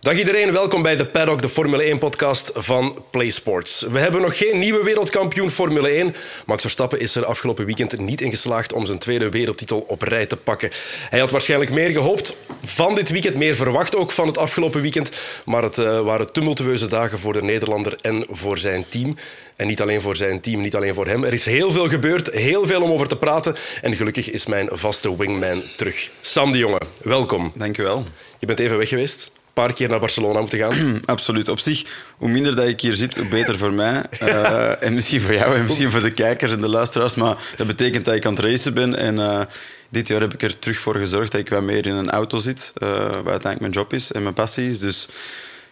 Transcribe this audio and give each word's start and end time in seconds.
Dag 0.00 0.18
iedereen, 0.18 0.52
welkom 0.52 0.82
bij 0.82 0.96
de 0.96 1.06
Paddock, 1.06 1.42
de 1.42 1.48
Formule 1.48 1.96
1-podcast 1.96 2.50
van 2.54 3.04
PlaySports. 3.10 3.82
We 3.82 3.98
hebben 3.98 4.20
nog 4.20 4.36
geen 4.36 4.58
nieuwe 4.58 4.84
wereldkampioen 4.84 5.50
Formule 5.50 5.88
1. 5.88 6.14
Max 6.46 6.62
Verstappen 6.62 7.00
is 7.00 7.14
er 7.14 7.24
afgelopen 7.24 7.64
weekend 7.64 7.98
niet 7.98 8.20
in 8.20 8.30
geslaagd 8.30 8.72
om 8.72 8.86
zijn 8.86 8.98
tweede 8.98 9.28
wereldtitel 9.28 9.84
op 9.86 10.02
rij 10.02 10.26
te 10.26 10.36
pakken. 10.36 10.70
Hij 11.10 11.20
had 11.20 11.30
waarschijnlijk 11.30 11.70
meer 11.70 11.90
gehoopt 11.90 12.36
van 12.62 12.94
dit 12.94 13.10
weekend, 13.10 13.34
meer 13.34 13.56
verwacht 13.56 13.96
ook 13.96 14.10
van 14.10 14.26
het 14.26 14.38
afgelopen 14.38 14.80
weekend. 14.80 15.10
Maar 15.44 15.62
het 15.62 15.78
uh, 15.78 16.00
waren 16.00 16.32
tumultueuze 16.32 16.86
dagen 16.86 17.18
voor 17.18 17.32
de 17.32 17.42
Nederlander 17.42 17.98
en 18.00 18.26
voor 18.30 18.58
zijn 18.58 18.84
team. 18.88 19.16
En 19.56 19.66
niet 19.66 19.80
alleen 19.80 20.00
voor 20.00 20.16
zijn 20.16 20.40
team, 20.40 20.60
niet 20.60 20.76
alleen 20.76 20.94
voor 20.94 21.06
hem. 21.06 21.24
Er 21.24 21.32
is 21.32 21.44
heel 21.44 21.72
veel 21.72 21.88
gebeurd, 21.88 22.34
heel 22.34 22.66
veel 22.66 22.82
om 22.82 22.92
over 22.92 23.08
te 23.08 23.16
praten. 23.16 23.56
En 23.82 23.94
gelukkig 23.94 24.30
is 24.30 24.46
mijn 24.46 24.68
vaste 24.72 25.16
wingman 25.16 25.62
terug. 25.76 26.10
Sam 26.20 26.52
de 26.52 26.58
Jonge, 26.58 26.80
welkom. 27.02 27.52
Dank 27.54 27.76
je 27.76 27.82
wel. 27.82 28.04
Je 28.38 28.46
bent 28.46 28.58
even 28.58 28.78
weg 28.78 28.88
geweest 28.88 29.30
paar 29.52 29.72
keer 29.72 29.88
naar 29.88 30.00
Barcelona 30.00 30.40
moeten 30.40 30.58
gaan. 30.58 31.00
Absoluut. 31.04 31.48
Op 31.48 31.58
zich, 31.58 31.84
hoe 32.16 32.28
minder 32.28 32.56
dat 32.56 32.66
ik 32.66 32.80
hier 32.80 32.94
zit, 32.94 33.16
hoe 33.16 33.28
beter 33.28 33.58
voor 33.58 33.72
mij. 33.72 34.02
Uh, 34.22 34.82
en 34.86 34.94
misschien 34.94 35.20
voor 35.20 35.34
jou 35.34 35.54
en 35.54 35.64
misschien 35.64 35.90
voor 35.90 36.02
de 36.02 36.12
kijkers 36.12 36.52
en 36.52 36.60
de 36.60 36.68
luisteraars. 36.68 37.14
Maar 37.14 37.36
dat 37.56 37.66
betekent 37.66 38.04
dat 38.04 38.14
ik 38.14 38.26
aan 38.26 38.34
het 38.34 38.44
racen 38.44 38.74
ben. 38.74 38.96
En 38.96 39.14
uh, 39.14 39.40
dit 39.88 40.08
jaar 40.08 40.20
heb 40.20 40.34
ik 40.34 40.42
er 40.42 40.58
terug 40.58 40.78
voor 40.78 40.96
gezorgd 40.96 41.32
dat 41.32 41.40
ik 41.40 41.48
wat 41.48 41.62
meer 41.62 41.86
in 41.86 41.94
een 41.94 42.10
auto 42.10 42.38
zit. 42.38 42.72
Uh, 42.82 42.88
wat 42.98 43.12
uiteindelijk 43.12 43.60
mijn 43.60 43.72
job 43.72 43.92
is 43.92 44.12
en 44.12 44.22
mijn 44.22 44.34
passie 44.34 44.68
is. 44.68 44.78
Dus 44.78 45.08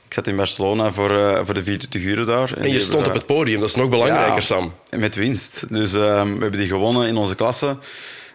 ik 0.06 0.15
zat 0.15 0.26
in 0.26 0.37
Barcelona 0.37 0.92
voor, 0.92 1.10
uh, 1.10 1.40
voor 1.45 1.54
de 1.54 1.62
24 1.62 2.02
uur 2.02 2.26
daar. 2.26 2.52
En, 2.56 2.65
en 2.65 2.73
je 2.73 2.79
stond 2.79 3.06
op 3.06 3.15
het 3.15 3.26
podium, 3.26 3.60
dat 3.60 3.68
is 3.68 3.74
nog 3.74 3.88
belangrijker, 3.88 4.34
ja, 4.34 4.40
Sam. 4.40 4.74
Met 4.96 5.15
winst. 5.15 5.65
Dus 5.68 5.92
we 5.92 5.98
hebben 5.98 6.59
die 6.59 6.66
gewonnen 6.66 7.09
in 7.09 7.16
onze 7.16 7.34
klasse. 7.34 7.76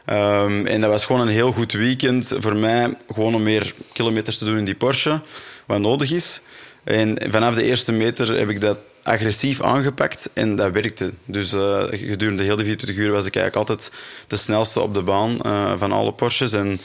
Um, 0.06 0.66
en 0.66 0.82
dat 0.82 0.90
was 0.90 1.06
gewoon 1.06 1.22
een 1.22 1.34
heel 1.34 1.52
goed 1.52 1.72
weekend 1.72 2.34
voor 2.38 2.56
mij. 2.56 2.98
Gewoon 3.14 3.36
om 3.36 3.44
meer 3.44 3.74
kilometers 3.94 4.38
te 4.38 4.46
doen 4.46 4.58
in 4.58 4.66
die 4.66 4.76
Porsche, 4.76 5.22
wat 5.66 5.80
nodig 5.80 6.12
is. 6.12 6.42
En 6.84 7.18
vanaf 7.30 7.54
de 7.54 7.64
eerste 7.64 7.92
meter 7.92 8.38
heb 8.38 8.50
ik 8.50 8.62
dat 8.62 8.78
agressief 9.04 9.62
aangepakt 9.62 10.30
en 10.34 10.56
dat 10.56 10.72
werkte. 10.72 11.14
Dus 11.26 11.54
uh, 11.54 11.84
gedurende 11.90 12.44
heel 12.44 12.56
de 12.56 12.64
24 12.64 13.06
uur 13.06 13.12
was 13.12 13.26
ik 13.26 13.36
eigenlijk 13.36 13.70
altijd 13.70 13.92
de 14.28 14.36
snelste 14.36 14.82
op 14.82 14.94
de 14.94 15.02
baan 15.02 15.40
uh, 15.46 15.74
van 15.78 15.92
alle 15.92 16.14
Porsches. 16.14 16.54
En 16.54 16.80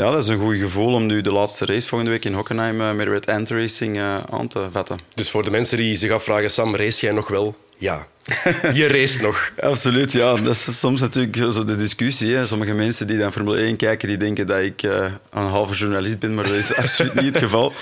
ja, 0.00 0.10
dat 0.10 0.22
is 0.22 0.28
een 0.28 0.38
goed 0.38 0.56
gevoel 0.56 0.94
om 0.94 1.06
nu 1.06 1.20
de 1.20 1.32
laatste 1.32 1.64
race 1.64 1.88
volgende 1.88 2.12
week 2.12 2.24
in 2.24 2.34
Hockenheim 2.34 2.80
uh, 2.80 2.92
met 2.92 3.08
Red 3.08 3.26
Ant 3.26 3.50
Racing 3.50 4.00
aan 4.30 4.48
te 4.48 4.66
vatten. 4.72 5.00
Dus 5.14 5.30
voor 5.30 5.42
de 5.42 5.50
mensen 5.50 5.76
die 5.76 5.94
zich 5.94 6.10
afvragen, 6.10 6.50
Sam, 6.50 6.76
race 6.76 7.06
jij 7.06 7.14
nog 7.14 7.28
wel? 7.28 7.56
Ja. 7.78 8.06
Je 8.72 8.86
race 8.86 9.22
nog. 9.22 9.52
Absoluut, 9.58 10.12
ja. 10.12 10.34
Dat 10.34 10.54
is 10.54 10.78
soms 10.80 11.00
natuurlijk 11.00 11.36
zo 11.36 11.64
de 11.64 11.76
discussie. 11.76 12.34
Hè. 12.34 12.46
Sommige 12.46 12.72
mensen 12.72 13.06
die 13.06 13.18
dan 13.18 13.32
Formule 13.32 13.56
1 13.56 13.76
kijken, 13.76 14.08
die 14.08 14.16
denken 14.16 14.46
dat 14.46 14.60
ik 14.60 14.82
uh, 14.82 15.04
een 15.30 15.42
halve 15.42 15.74
journalist 15.74 16.18
ben, 16.18 16.34
maar 16.34 16.44
dat 16.44 16.54
is 16.54 16.74
absoluut 16.82 17.14
niet 17.14 17.34
het 17.34 17.38
geval. 17.38 17.72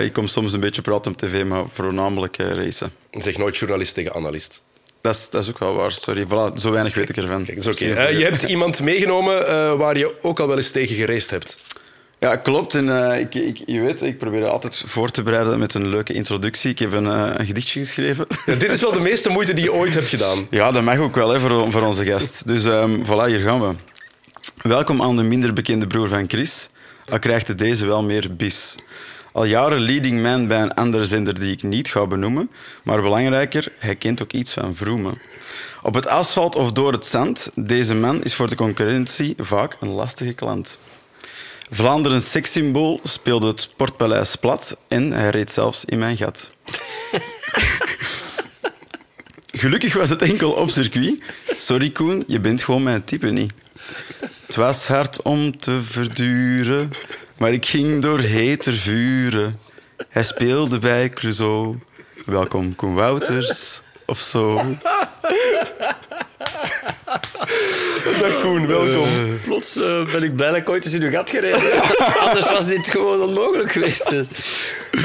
Ik 0.00 0.12
kom 0.12 0.26
soms 0.26 0.52
een 0.52 0.60
beetje 0.60 0.82
praten 0.82 1.12
op 1.12 1.18
tv, 1.18 1.44
maar 1.44 1.64
voornamelijk 1.72 2.36
racen. 2.36 2.92
Zeg 3.10 3.38
nooit 3.38 3.56
journalist 3.56 3.94
tegen 3.94 4.14
analist. 4.14 4.62
Dat 5.00 5.14
is, 5.14 5.30
dat 5.30 5.42
is 5.42 5.48
ook 5.48 5.58
wel 5.58 5.74
waar, 5.74 5.92
sorry. 5.92 6.26
Voilà, 6.26 6.56
zo 6.56 6.70
weinig 6.70 6.94
weet 6.94 7.08
ik 7.08 7.16
ervan. 7.16 7.44
Kijk, 7.44 7.62
dat 7.62 7.80
is 7.80 7.90
okay. 7.90 8.16
je 8.16 8.24
hebt 8.24 8.42
iemand 8.42 8.80
meegenomen 8.80 9.78
waar 9.78 9.98
je 9.98 10.14
ook 10.22 10.40
al 10.40 10.48
wel 10.48 10.56
eens 10.56 10.70
tegen 10.70 10.96
geraced 10.96 11.30
hebt. 11.30 11.58
Ja, 12.20 12.36
klopt. 12.36 12.74
En, 12.74 12.86
uh, 12.86 13.20
ik, 13.20 13.34
ik, 13.34 13.62
je 13.66 13.80
weet, 13.80 14.02
ik 14.02 14.18
probeer 14.18 14.46
altijd 14.46 14.82
voor 14.86 15.10
te 15.10 15.22
bereiden 15.22 15.58
met 15.58 15.74
een 15.74 15.88
leuke 15.88 16.12
introductie. 16.12 16.70
Ik 16.70 16.78
heb 16.78 16.92
een, 16.92 17.04
uh, 17.04 17.30
een 17.36 17.46
gedichtje 17.46 17.80
geschreven. 17.80 18.26
Ja, 18.46 18.54
dit 18.54 18.72
is 18.72 18.80
wel 18.80 18.92
de 18.92 19.00
meeste 19.00 19.28
moeite 19.28 19.54
die 19.54 19.64
je 19.64 19.72
ooit 19.72 19.94
hebt 19.94 20.08
gedaan. 20.08 20.46
Ja, 20.50 20.70
dat 20.70 20.82
mag 20.82 20.98
ook 20.98 21.14
wel 21.14 21.28
hè, 21.28 21.40
voor, 21.40 21.70
voor 21.70 21.82
onze 21.82 22.04
gast. 22.04 22.46
Dus 22.46 22.64
um, 22.64 23.04
voilà, 23.04 23.26
hier 23.26 23.38
gaan 23.38 23.60
we. 23.60 23.74
Welkom 24.68 25.02
aan 25.02 25.16
de 25.16 25.22
minder 25.22 25.52
bekende 25.52 25.86
broer 25.86 26.08
van 26.08 26.24
Chris. 26.28 26.70
Al 27.08 27.18
krijgt 27.18 27.58
deze 27.58 27.86
wel 27.86 28.02
meer 28.02 28.36
bis. 28.36 28.76
Al 29.38 29.44
jaren 29.44 29.80
leading 29.80 30.22
man 30.22 30.46
bij 30.46 30.60
een 30.62 30.74
andere 30.74 31.06
zender 31.06 31.40
die 31.40 31.52
ik 31.52 31.62
niet 31.62 31.88
ga 31.88 32.06
benoemen. 32.06 32.50
Maar 32.82 33.02
belangrijker, 33.02 33.72
hij 33.78 33.96
kent 33.96 34.22
ook 34.22 34.32
iets 34.32 34.52
van 34.52 34.76
vroemen. 34.76 35.18
Op 35.82 35.94
het 35.94 36.06
asfalt 36.06 36.56
of 36.56 36.72
door 36.72 36.92
het 36.92 37.06
zand, 37.06 37.50
deze 37.54 37.94
man 37.94 38.22
is 38.22 38.34
voor 38.34 38.48
de 38.48 38.54
concurrentie 38.54 39.34
vaak 39.36 39.76
een 39.80 39.88
lastige 39.88 40.32
klant. 40.32 40.78
Vlaanderen 41.70 42.20
sekssymbool 42.20 43.00
speelde 43.02 43.46
het 43.46 43.60
Sportpaleis 43.60 44.36
plat 44.36 44.76
en 44.88 45.12
hij 45.12 45.30
reed 45.30 45.50
zelfs 45.50 45.84
in 45.84 45.98
mijn 45.98 46.16
gat. 46.16 46.50
Gelukkig 49.62 49.94
was 49.94 50.10
het 50.10 50.22
enkel 50.22 50.50
op 50.50 50.70
circuit. 50.70 51.22
Sorry 51.56 51.90
Koen, 51.90 52.24
je 52.26 52.40
bent 52.40 52.62
gewoon 52.62 52.82
mijn 52.82 53.04
type 53.04 53.30
niet. 53.30 53.52
Het 54.48 54.56
was 54.56 54.86
hard 54.86 55.22
om 55.22 55.58
te 55.58 55.80
verduren, 55.82 56.90
maar 57.36 57.52
ik 57.52 57.66
ging 57.66 58.02
door 58.02 58.18
heter 58.18 58.72
vuren. 58.72 59.58
Hij 60.08 60.22
speelde 60.22 60.78
bij 60.78 61.08
Crusoe. 61.08 61.76
Welkom 62.26 62.74
Koen 62.74 62.94
Wouters, 62.94 63.82
of 64.06 64.18
zo. 64.18 64.64
Dag 68.20 68.40
Koen, 68.40 68.66
welkom. 68.66 69.08
Uh, 69.08 69.42
plots 69.44 69.76
uh, 69.76 70.12
ben 70.12 70.22
ik 70.22 70.36
blij 70.36 70.48
dat 70.48 70.56
ik 70.56 70.68
ooit 70.68 70.84
eens 70.84 70.94
in 70.94 71.02
uw 71.02 71.10
gat 71.10 71.30
gereden 71.30 71.82
Anders 72.26 72.50
was 72.50 72.66
dit 72.66 72.90
gewoon 72.90 73.22
onmogelijk 73.22 73.72
geweest. 73.72 74.12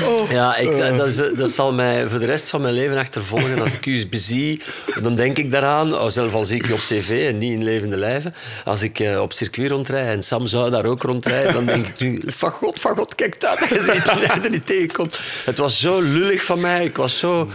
Oh. 0.08 0.31
Ja, 0.31 0.58
ik, 0.58 0.78
dat, 0.78 1.08
is, 1.08 1.16
dat, 1.16 1.52
zal 1.52 1.74
mij 1.74 2.08
voor 2.08 2.19
de 2.19 2.25
rest 2.25 2.50
van 2.50 2.62
mijn 2.62 2.74
leven 2.74 2.97
achtervolgen. 2.97 3.62
Als 3.62 3.74
ik 3.74 3.86
u 3.86 3.94
eens 3.94 4.09
bezie, 4.09 4.62
dan 5.02 5.16
denk 5.16 5.38
ik 5.38 5.52
daaraan. 5.52 5.94
Oh, 5.94 6.08
zelf 6.08 6.34
al 6.34 6.46
zie 6.46 6.58
ik 6.58 6.68
je 6.68 6.74
op 6.74 6.80
tv 6.80 7.28
en 7.28 7.38
niet 7.38 7.52
in 7.52 7.63
levende 7.63 7.97
lijven. 7.97 8.36
Als 8.66 8.81
ik 8.81 9.00
uh, 9.00 9.22
op 9.22 9.34
circuit 9.34 9.72
rondrijd 9.72 10.08
en 10.08 10.24
Sam 10.24 10.47
zou 10.47 10.69
daar 10.69 10.86
ook 10.86 11.03
rondrijden, 11.03 11.53
dan 11.53 11.66
denk 11.66 11.88
ik 11.88 12.00
nu... 12.00 12.22
Van 12.25 12.52
god, 12.52 12.80
van 12.80 12.96
god, 12.96 13.16
kijk 13.16 13.44
uit 13.44 13.59
dat 13.69 13.69
je 13.69 14.40
er 14.44 14.50
niet 14.50 14.66
tegenkomt. 14.66 15.19
Het 15.46 15.58
was 15.58 15.80
zo 15.80 16.02
lullig 16.02 16.44
van 16.44 16.59
mij. 16.59 16.86
Ik 16.86 16.97
was 16.97 17.19
zo... 17.19 17.50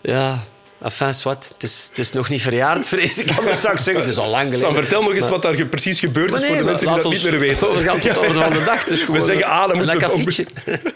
Ja, 0.00 0.44
Enfin, 0.82 1.12
wat. 1.22 1.52
Het 1.54 1.62
is, 1.62 1.86
het 1.88 1.98
is 1.98 2.12
nog 2.12 2.28
niet 2.28 2.42
verjaard, 2.42 2.88
vrees 2.88 3.18
ik. 3.18 3.42
Maar 3.44 3.56
straks 3.56 3.84
zeggen, 3.84 4.02
het 4.02 4.12
is 4.12 4.18
al 4.18 4.28
lang 4.28 4.42
geleden. 4.42 4.66
Sam, 4.66 4.74
vertel 4.74 5.02
nog 5.02 5.12
eens 5.12 5.20
maar... 5.20 5.30
wat 5.30 5.42
daar 5.42 5.66
precies 5.66 6.00
gebeurd 6.00 6.34
is 6.34 6.40
nee, 6.40 6.48
voor 6.48 6.58
de 6.58 6.64
mensen 6.64 6.86
die 6.86 7.02
dat 7.02 7.12
niet 7.12 7.22
meer 7.22 7.38
weten. 7.38 7.74
We 7.74 7.82
gaan 7.82 7.98
tot 8.00 8.18
over 8.18 8.34
van 8.34 8.52
de 8.52 8.64
dag. 8.64 8.84
Dus 8.84 9.06
we 9.06 9.20
zeggen 9.20 9.48
A, 9.48 9.66
dan 9.66 9.76
moeten 9.76 10.24
we. 10.24 10.46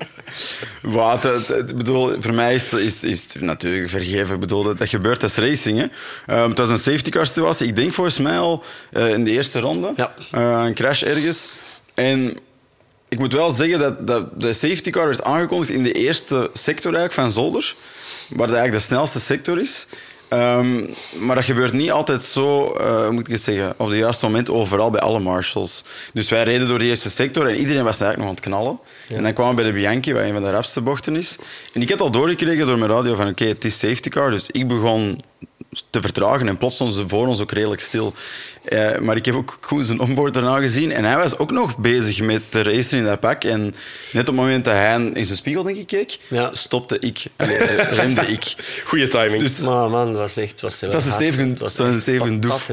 Wat, 0.82 1.22
het, 1.22 1.76
bedoel, 1.76 2.16
voor 2.20 2.34
mij 2.34 2.54
is, 2.54 2.72
is, 2.72 3.04
is 3.04 3.22
het 3.22 3.40
natuurlijk 3.40 3.90
vergeven. 3.90 4.40
Bedoel, 4.40 4.62
dat, 4.62 4.78
dat 4.78 4.88
gebeurt, 4.88 5.22
is 5.22 5.36
racing. 5.36 5.78
Hè. 5.78 6.42
Um, 6.42 6.48
het 6.48 6.58
was 6.58 6.68
een 6.68 6.78
safety 6.78 7.10
car 7.10 7.26
situatie. 7.26 7.66
Ik 7.66 7.76
denk 7.76 7.92
volgens 7.92 8.18
mij 8.18 8.38
al 8.38 8.64
uh, 8.92 9.12
in 9.12 9.24
de 9.24 9.30
eerste 9.30 9.60
ronde. 9.60 9.92
Ja. 9.96 10.14
Uh, 10.34 10.64
een 10.64 10.74
crash 10.74 11.02
ergens. 11.02 11.50
En 11.94 12.38
ik 13.08 13.18
moet 13.18 13.32
wel 13.32 13.50
zeggen 13.50 13.78
dat, 13.78 14.06
dat 14.06 14.40
de 14.40 14.52
safety 14.52 14.90
car 14.90 15.06
werd 15.06 15.24
aangekondigd 15.24 15.70
in 15.70 15.82
de 15.82 15.92
eerste 15.92 16.50
sector 16.52 16.94
eigenlijk 16.94 17.12
van 17.12 17.32
Zolder 17.32 17.74
waar 18.28 18.46
dat 18.46 18.56
eigenlijk 18.56 18.72
de 18.72 18.94
snelste 18.94 19.20
sector 19.20 19.60
is. 19.60 19.86
Um, 20.32 20.94
maar 21.18 21.36
dat 21.36 21.44
gebeurt 21.44 21.72
niet 21.72 21.90
altijd 21.90 22.22
zo, 22.22 22.76
uh, 22.80 23.08
moet 23.08 23.28
ik 23.28 23.36
zeggen, 23.38 23.74
op 23.76 23.88
het 23.88 23.98
juiste 23.98 24.24
moment 24.24 24.50
overal 24.50 24.90
bij 24.90 25.00
alle 25.00 25.18
marshals. 25.18 25.84
Dus 26.12 26.28
wij 26.28 26.42
reden 26.42 26.68
door 26.68 26.78
de 26.78 26.84
eerste 26.84 27.10
sector 27.10 27.46
en 27.48 27.56
iedereen 27.56 27.84
was 27.84 28.00
eigenlijk 28.00 28.18
nog 28.18 28.28
aan 28.28 28.34
het 28.34 28.44
knallen. 28.44 28.78
Ja. 29.08 29.16
En 29.16 29.22
dan 29.22 29.32
kwamen 29.32 29.56
we 29.56 29.62
bij 29.62 29.70
de 29.70 29.78
Bianchi, 29.78 30.12
wat 30.12 30.22
een 30.22 30.32
van 30.32 30.42
de 30.42 30.50
rapste 30.50 30.80
bochten 30.80 31.16
is. 31.16 31.38
En 31.72 31.82
ik 31.82 31.90
had 31.90 32.00
al 32.00 32.10
doorgekregen 32.10 32.66
door 32.66 32.78
mijn 32.78 32.90
radio 32.90 33.14
van 33.14 33.28
oké, 33.28 33.42
okay, 33.42 33.48
het 33.48 33.64
is 33.64 33.78
safety 33.78 34.08
car. 34.08 34.30
Dus 34.30 34.50
ik 34.50 34.68
begon 34.68 35.20
te 35.90 36.00
vertragen 36.00 36.48
en 36.48 36.56
plots 36.56 36.74
stonden 36.74 36.96
ze 36.96 37.08
voor 37.08 37.26
ons 37.26 37.40
ook 37.40 37.52
redelijk 37.52 37.80
stil. 37.80 38.14
Uh, 38.68 38.98
maar 38.98 39.16
ik 39.16 39.24
heb 39.24 39.34
ook 39.34 39.58
goed 39.60 39.86
zijn 39.86 40.00
onboard 40.00 40.34
daarna 40.34 40.60
gezien 40.60 40.92
en 40.92 41.04
hij 41.04 41.16
was 41.16 41.38
ook 41.38 41.50
nog 41.50 41.78
bezig 41.78 42.20
met 42.20 42.42
de 42.48 42.62
racer 42.62 42.98
in 42.98 43.04
dat 43.04 43.20
pak. 43.20 43.44
En 43.44 43.62
net 44.12 44.20
op 44.20 44.26
het 44.26 44.34
moment 44.34 44.64
dat 44.64 44.74
hij 44.74 45.10
in 45.14 45.24
zijn 45.24 45.38
spiegel 45.38 45.62
denk 45.62 45.76
ik, 45.76 45.86
keek, 45.86 46.18
ja. 46.28 46.50
stopte 46.52 46.98
ik. 46.98 47.24
Allee, 47.36 47.58
remde 48.00 48.26
ik. 48.26 48.54
Goeie 48.84 49.08
timing. 49.08 49.42
Dus, 49.42 49.60
maar 49.60 49.90
man, 49.90 50.12
was 50.12 50.36
echt... 50.36 50.60
Was 50.60 50.80
dat 50.80 50.94
is 50.94 51.04
een 51.04 51.12
stevige, 51.12 51.54
was 51.58 51.78
een 51.78 52.00
stevige 52.00 52.38
doef. 52.38 52.70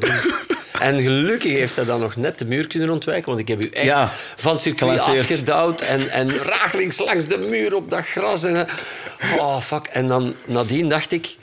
En 0.79 1.01
gelukkig 1.01 1.51
heeft 1.51 1.75
hij 1.75 1.85
dan 1.85 1.99
nog 1.99 2.15
net 2.15 2.37
de 2.39 2.45
muur 2.45 2.67
kunnen 2.67 2.89
ontwijken, 2.89 3.25
want 3.25 3.39
ik 3.39 3.47
heb 3.47 3.63
u 3.63 3.69
echt 3.69 3.85
ja, 3.85 4.11
van 4.35 4.53
het 4.53 4.61
circuit 4.61 4.99
afgedouwd 4.99 5.81
en, 5.81 6.09
en 6.09 6.37
rakelings 6.37 6.99
langs 6.99 7.25
de 7.25 7.37
muur 7.37 7.75
op 7.75 7.89
dat 7.89 8.05
gras. 8.05 8.43
En, 8.43 8.67
oh, 9.37 9.59
fuck. 9.61 9.85
En 9.85 10.07
dan 10.07 10.35
nadien 10.45 10.89
dacht 10.89 11.11
ik 11.11 11.37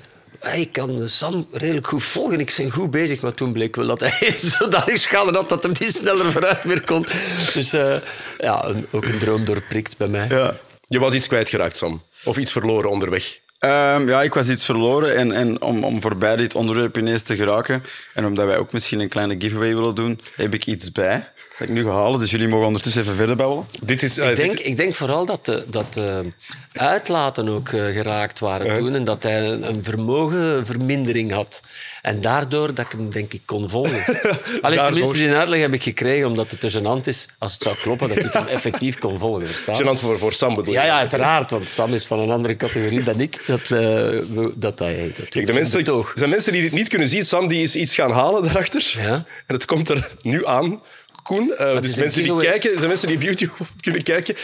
ik 0.54 0.72
kan 0.72 1.08
Sam 1.08 1.46
redelijk 1.52 1.86
goed 1.86 2.04
volgen. 2.04 2.40
Ik 2.40 2.54
ben 2.56 2.70
goed 2.70 2.90
bezig. 2.90 3.20
Maar 3.20 3.34
toen 3.34 3.52
bleek 3.52 3.76
wel 3.76 3.86
dat 3.86 4.00
hij 4.00 4.34
zodanig 4.58 4.98
schade 4.98 5.32
had 5.32 5.48
dat 5.48 5.62
hij 5.62 5.72
niet 5.78 5.94
sneller 5.94 6.32
vooruit 6.32 6.64
meer 6.64 6.84
kon. 6.84 7.06
Dus 7.54 7.74
uh, 7.74 7.96
ja, 8.38 8.64
een, 8.64 8.86
ook 8.90 9.04
een 9.04 9.18
droom 9.18 9.44
doorprikt 9.44 9.96
bij 9.96 10.08
mij. 10.08 10.26
Ja. 10.28 10.56
Je 10.88 10.98
was 10.98 11.14
iets 11.14 11.26
kwijtgeraakt, 11.26 11.76
Sam. 11.76 12.02
Of 12.24 12.36
iets 12.36 12.52
verloren 12.52 12.90
onderweg. 12.90 13.38
Um, 13.60 14.08
ja, 14.08 14.22
ik 14.22 14.34
was 14.34 14.48
iets 14.48 14.64
verloren. 14.64 15.16
En, 15.16 15.32
en 15.32 15.62
om, 15.62 15.84
om 15.84 16.00
voorbij 16.00 16.36
dit 16.36 16.54
onderwerp 16.54 16.98
ineens 16.98 17.22
te 17.22 17.36
geraken, 17.36 17.82
en 18.14 18.26
omdat 18.26 18.46
wij 18.46 18.58
ook 18.58 18.72
misschien 18.72 19.00
een 19.00 19.08
kleine 19.08 19.34
giveaway 19.38 19.74
willen 19.74 19.94
doen, 19.94 20.20
heb 20.36 20.54
ik 20.54 20.66
iets 20.66 20.92
bij 20.92 21.28
dat 21.58 21.68
ik 21.68 21.74
nu 21.74 21.84
ga 21.84 21.90
halen. 21.90 22.20
Dus 22.20 22.30
jullie 22.30 22.48
mogen 22.48 22.66
ondertussen 22.66 23.02
even 23.02 23.14
verder 23.14 23.36
bouwen. 23.36 23.66
Dit 23.82 24.02
is, 24.02 24.18
uh, 24.18 24.30
ik, 24.30 24.36
denk, 24.36 24.58
ik 24.58 24.76
denk 24.76 24.94
vooral 24.94 25.26
dat 25.26 25.44
de, 25.44 25.64
dat 25.68 25.94
de 25.94 26.32
uitlaten 26.72 27.48
ook 27.48 27.68
uh, 27.68 27.84
geraakt 27.94 28.38
waren 28.38 28.66
uh. 28.66 28.74
toen 28.74 28.94
en 28.94 29.04
dat 29.04 29.22
hij 29.22 29.48
een, 29.48 29.84
vermogenvermindering 29.84 31.32
had. 31.32 31.62
En 32.02 32.20
daardoor 32.20 32.74
dat 32.74 32.84
ik 32.84 32.92
hem, 32.92 33.10
denk 33.10 33.32
ik, 33.32 33.42
kon 33.44 33.68
volgen. 33.68 34.04
Alleen 34.06 34.30
Daardoor. 34.60 34.84
tenminste, 34.84 35.18
die 35.18 35.34
uitleg 35.34 35.60
heb 35.60 35.74
ik 35.74 35.82
gekregen, 35.82 36.26
omdat 36.26 36.50
het 36.50 36.60
te 36.60 36.70
gênant 36.70 37.04
is, 37.04 37.28
als 37.38 37.52
het 37.52 37.62
zou 37.62 37.76
kloppen, 37.76 38.08
dat 38.08 38.18
ik 38.18 38.32
hem 38.32 38.46
effectief 38.56 38.98
kon 38.98 39.18
volgen. 39.18 39.48
Gênant 39.48 40.00
voor, 40.00 40.18
voor 40.18 40.32
Sam 40.32 40.54
bedoel 40.54 40.72
je? 40.72 40.78
Ja, 40.80 40.84
ja, 40.86 40.98
uiteraard, 40.98 41.50
want 41.50 41.68
Sam 41.68 41.94
is 41.94 42.06
van 42.06 42.18
een 42.18 42.30
andere 42.30 42.56
categorie 42.56 43.02
dan 43.02 43.20
ik. 43.20 43.42
Dat, 43.46 43.60
eh, 43.60 43.68
we- 43.68 44.52
dat, 44.54 44.78
hij 44.78 45.12
dat 45.16 45.28
Kijk, 45.28 45.46
de 45.46 45.52
mensen, 45.52 45.84
er 45.84 46.12
zijn 46.14 46.30
mensen 46.30 46.52
die 46.52 46.62
dit 46.62 46.72
niet 46.72 46.88
kunnen 46.88 47.08
zien. 47.08 47.24
Sam 47.24 47.46
die 47.46 47.62
is 47.62 47.76
iets 47.76 47.94
gaan 47.94 48.10
halen 48.10 48.42
daarachter. 48.42 48.94
Ja. 48.96 49.24
En 49.46 49.54
het 49.54 49.64
komt 49.64 49.88
er 49.88 50.10
nu 50.22 50.46
aan. 50.46 50.80
Koen, 51.26 51.56
eh, 51.56 51.80
dus 51.80 51.96
mensen 51.96 52.22
die 52.22 52.36
kijken, 52.36 52.70
er 52.70 52.76
zijn 52.76 52.88
mensen 52.88 53.08
die 53.08 53.16
op 53.16 53.22
YouTube 53.22 53.52
kunnen 53.80 54.02
kijken. 54.02 54.34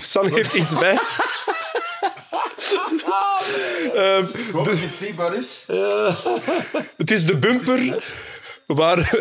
Sam 0.00 0.34
heeft 0.34 0.54
iets 0.54 0.78
bij. 0.78 0.98
Ehm, 3.94 4.26
Hoop 4.52 4.64
dat 4.64 4.78
het 4.78 4.94
zichtbaar 4.94 5.34
is. 5.34 5.66
het 6.96 7.10
is 7.10 7.24
de 7.26 7.36
bumper 7.36 8.02
waar... 8.66 9.16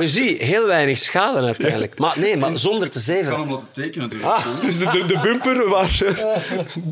Je 0.00 0.06
ziet, 0.06 0.40
heel 0.40 0.66
weinig 0.66 0.98
schade 0.98 1.46
uiteindelijk. 1.46 1.98
Maar 1.98 2.18
nee, 2.18 2.36
maar 2.36 2.58
zonder 2.58 2.90
te 2.90 3.18
Ik 3.18 3.24
kan 3.24 3.40
hem 3.40 3.50
laten 3.50 3.68
tekenen 3.72 4.08
natuurlijk. 4.08 4.44
Het 4.44 4.64
is 4.64 4.78
de, 4.78 4.90
de, 4.90 5.04
de 5.04 5.18
bumper 5.18 5.68
waar 5.68 6.02
eh, 6.04 6.36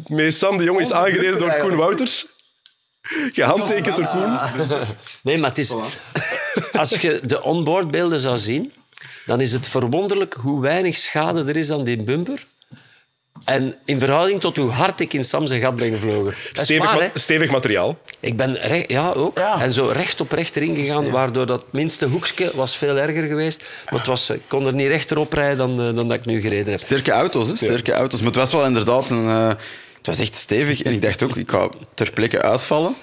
mee 0.07 0.31
Sam 0.31 0.57
de 0.57 0.65
Jong 0.65 0.81
is 0.81 0.93
aangereden 0.93 1.39
door 1.39 1.55
Koen 1.55 1.77
Wouters. 1.77 2.27
Gehandtekend 3.33 3.97
door 3.97 4.07
Koen. 4.07 4.39
Nee, 5.23 5.39
maar 5.39 5.49
het 5.49 5.59
is... 5.59 5.75
Als 6.73 6.91
je 6.91 7.21
de 7.25 7.43
onboardbeelden 7.43 8.21
zou 8.21 8.39
zien, 8.39 8.73
dan 9.27 9.41
is 9.41 9.53
het 9.53 9.67
verwonderlijk 9.69 10.35
hoe 10.35 10.61
weinig 10.61 10.97
schade 10.97 11.45
er 11.45 11.57
is 11.57 11.71
aan 11.71 11.85
die 11.85 12.03
bumper. 12.03 12.47
En 13.45 13.75
in 13.85 13.99
verhouding 13.99 14.41
tot 14.41 14.57
hoe 14.57 14.71
hard 14.71 15.01
ik 15.01 15.13
in 15.13 15.25
Sam 15.25 15.47
zijn 15.47 15.61
gat 15.61 15.77
ben 15.77 15.91
gevlogen. 15.93 16.35
Stevig, 16.53 16.85
waar, 16.85 16.95
ma- 16.95 17.03
hè? 17.03 17.09
stevig 17.15 17.51
materiaal. 17.51 17.99
Ik 18.21 18.37
ben 18.37 18.55
recht, 18.57 18.91
ja, 18.91 19.13
ook. 19.13 19.39
Ja. 19.39 19.61
En 19.61 19.73
zo 19.73 19.87
recht 19.87 20.21
op 20.21 20.33
recht 20.33 20.57
erin 20.57 20.75
gegaan, 20.77 21.11
waardoor 21.11 21.47
dat 21.47 21.65
minste 21.71 22.07
hoekje 22.07 22.51
was 22.55 22.77
veel 22.77 22.97
erger 22.97 23.23
geweest. 23.23 23.65
Maar 23.91 23.99
het 23.99 24.09
was, 24.09 24.31
ik 24.31 24.41
kon 24.49 24.67
er 24.67 24.73
niet 24.75 24.87
rechter 24.89 25.19
op 25.19 25.33
rijden 25.33 25.57
dan, 25.59 25.71
eh, 25.89 25.95
dan 25.95 26.09
dat 26.09 26.17
ik 26.19 26.25
nu 26.27 26.41
gereden 26.41 26.71
heb. 26.71 26.81
Sterke 26.81 27.11
auto's, 27.11 27.49
hè? 27.49 27.57
sterke 27.57 27.93
auto's. 27.93 28.19
Maar 28.19 28.29
het 28.29 28.37
was 28.41 28.53
wel 28.53 28.65
inderdaad 28.65 29.11
een... 29.11 29.27
eh, 29.29 29.49
het 29.97 30.07
was 30.07 30.19
echt 30.19 30.35
stevig. 30.35 30.83
En 30.83 30.93
ik 30.93 31.03
dacht 31.03 31.23
ook, 31.23 31.37
ik 31.37 31.51
ga 31.51 31.69
ter 31.95 32.11
plekke 32.13 32.43
uitvallen. 32.43 32.97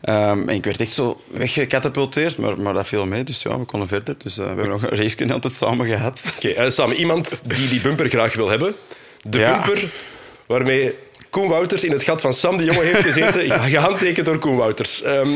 Ehm, 0.00 0.48
en 0.48 0.54
ik 0.54 0.64
werd 0.64 0.80
echt 0.80 0.90
zo 0.90 1.20
weggecatapulteerd, 1.26 2.36
maar, 2.36 2.60
maar 2.60 2.74
dat 2.74 2.86
viel 2.88 3.06
mee. 3.06 3.24
Dus 3.24 3.42
ja, 3.42 3.58
we 3.58 3.64
konden 3.64 3.88
verder. 3.88 4.14
Dus 4.22 4.38
eh, 4.38 4.42
we 4.42 4.48
hebben 4.48 4.68
nog 4.68 4.82
een 4.82 4.96
race 4.96 5.32
altijd 5.32 5.52
samen 5.52 5.86
gehad. 5.86 6.22
Oké, 6.36 6.48
eh, 6.48 6.70
Sam, 6.70 6.92
iemand 6.92 7.42
die 7.46 7.68
die 7.68 7.80
bumper 7.80 8.08
graag 8.08 8.34
wil 8.34 8.48
hebben. 8.48 8.74
De 9.22 9.38
Ja. 9.38 9.52
bumper 9.62 9.88
waarmee 10.46 10.94
Koen 11.30 11.48
Wouters 11.48 11.84
in 11.84 11.92
het 11.92 12.02
gat 12.02 12.20
van 12.20 12.32
Sam 12.32 12.56
de 12.56 12.64
Jonge 12.64 12.82
heeft 12.84 13.00
gezeten. 13.02 13.46
ja, 13.46 13.58
gehandtekend 13.78 14.26
door 14.26 14.38
Koen 14.38 14.56
Wouters. 14.56 15.02
Ehm, 15.02 15.30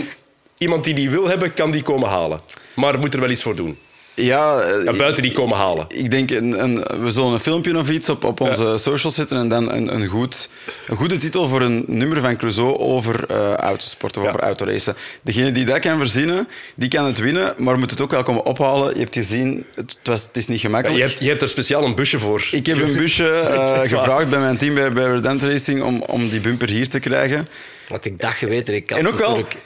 iemand 0.59 0.85
die 0.85 0.95
die 0.95 1.11
wil 1.11 1.29
hebben, 1.29 1.53
kan 1.53 1.71
die 1.71 1.83
komen 1.83 2.09
halen. 2.09 2.41
Maar 2.75 2.99
moet 2.99 3.15
er 3.15 3.21
wel 3.21 3.31
iets 3.31 3.43
voor 3.43 3.57
doen. 3.57 3.79
Ja, 4.15 4.61
eh, 4.61 4.85
Ja, 4.85 4.93
buiten 4.93 5.23
die 5.23 5.33
komen 5.33 5.57
halen. 5.57 5.85
Ik 5.89 6.11
denk, 6.11 6.31
een, 6.31 6.63
een, 6.63 6.85
we 7.03 7.11
zullen 7.11 7.33
een 7.33 7.41
filmpje 7.41 7.79
of 7.79 7.91
iets 7.91 8.09
op, 8.09 8.25
op 8.25 8.41
onze 8.41 8.75
socials 8.79 9.15
zetten 9.15 9.37
en 9.39 9.49
dan 9.49 9.73
een, 9.73 9.95
een, 9.95 10.07
goed, 10.07 10.49
een 10.87 10.97
goede 10.97 11.17
titel 11.17 11.49
voor 11.49 11.61
een 11.63 11.85
nummer 11.87 12.21
van 12.21 12.37
Clouseau 12.37 12.79
over 12.79 13.25
eh 13.29 13.53
autosport 13.55 14.17
of 14.17 14.23
Ja. 14.23 14.29
over 14.29 14.41
autoracen. 14.41 14.95
Degene 15.23 15.53
die 15.53 15.65
dat 15.65 15.79
kan 15.79 15.99
verzinnen, 15.99 16.49
die 16.75 16.89
kan 16.89 17.05
het 17.05 17.19
winnen, 17.19 17.55
maar 17.59 17.79
moet 17.79 17.91
het 17.91 18.01
ook 18.01 18.11
wel 18.11 18.23
komen 18.23 18.45
ophalen. 18.47 18.95
Je 18.95 19.01
hebt 19.01 19.15
gezien, 19.15 19.65
het, 19.75 19.97
was, 20.03 20.23
het 20.23 20.37
is 20.37 20.47
niet 20.49 20.61
Ja, 20.61 20.67
gemakkelijk. 20.67 21.03
je, 21.03 21.09
hebt, 21.09 21.23
je 21.23 21.29
hebt 21.29 21.43
er 21.43 21.49
speciaal 21.49 21.85
een 21.85 21.95
busje 21.95 22.19
voor. 22.19 22.49
Ik 22.51 22.67
heb 22.67 22.79
een 22.83 22.93
busje 22.97 23.29
eh, 23.39 23.81
gevraagd 23.81 24.29
bij 24.29 24.39
mijn 24.41 24.57
team 24.57 24.75
bij, 24.75 24.93
bij 24.93 25.05
Redent 25.07 25.43
Racing 25.43 25.83
om, 25.83 26.03
om 26.03 26.29
die 26.29 26.41
bumper 26.41 26.69
hier 26.69 26.89
te 26.89 26.99
krijgen. 26.99 27.49
Had 27.89 28.05
ik 28.05 28.21
dat 28.21 28.31
geweten, 28.33 28.75
ik 28.75 28.91
had 28.91 28.99
En 28.99 29.09
ook 29.09 29.19
wel- 29.19 29.37
natuurlijk 29.37 29.57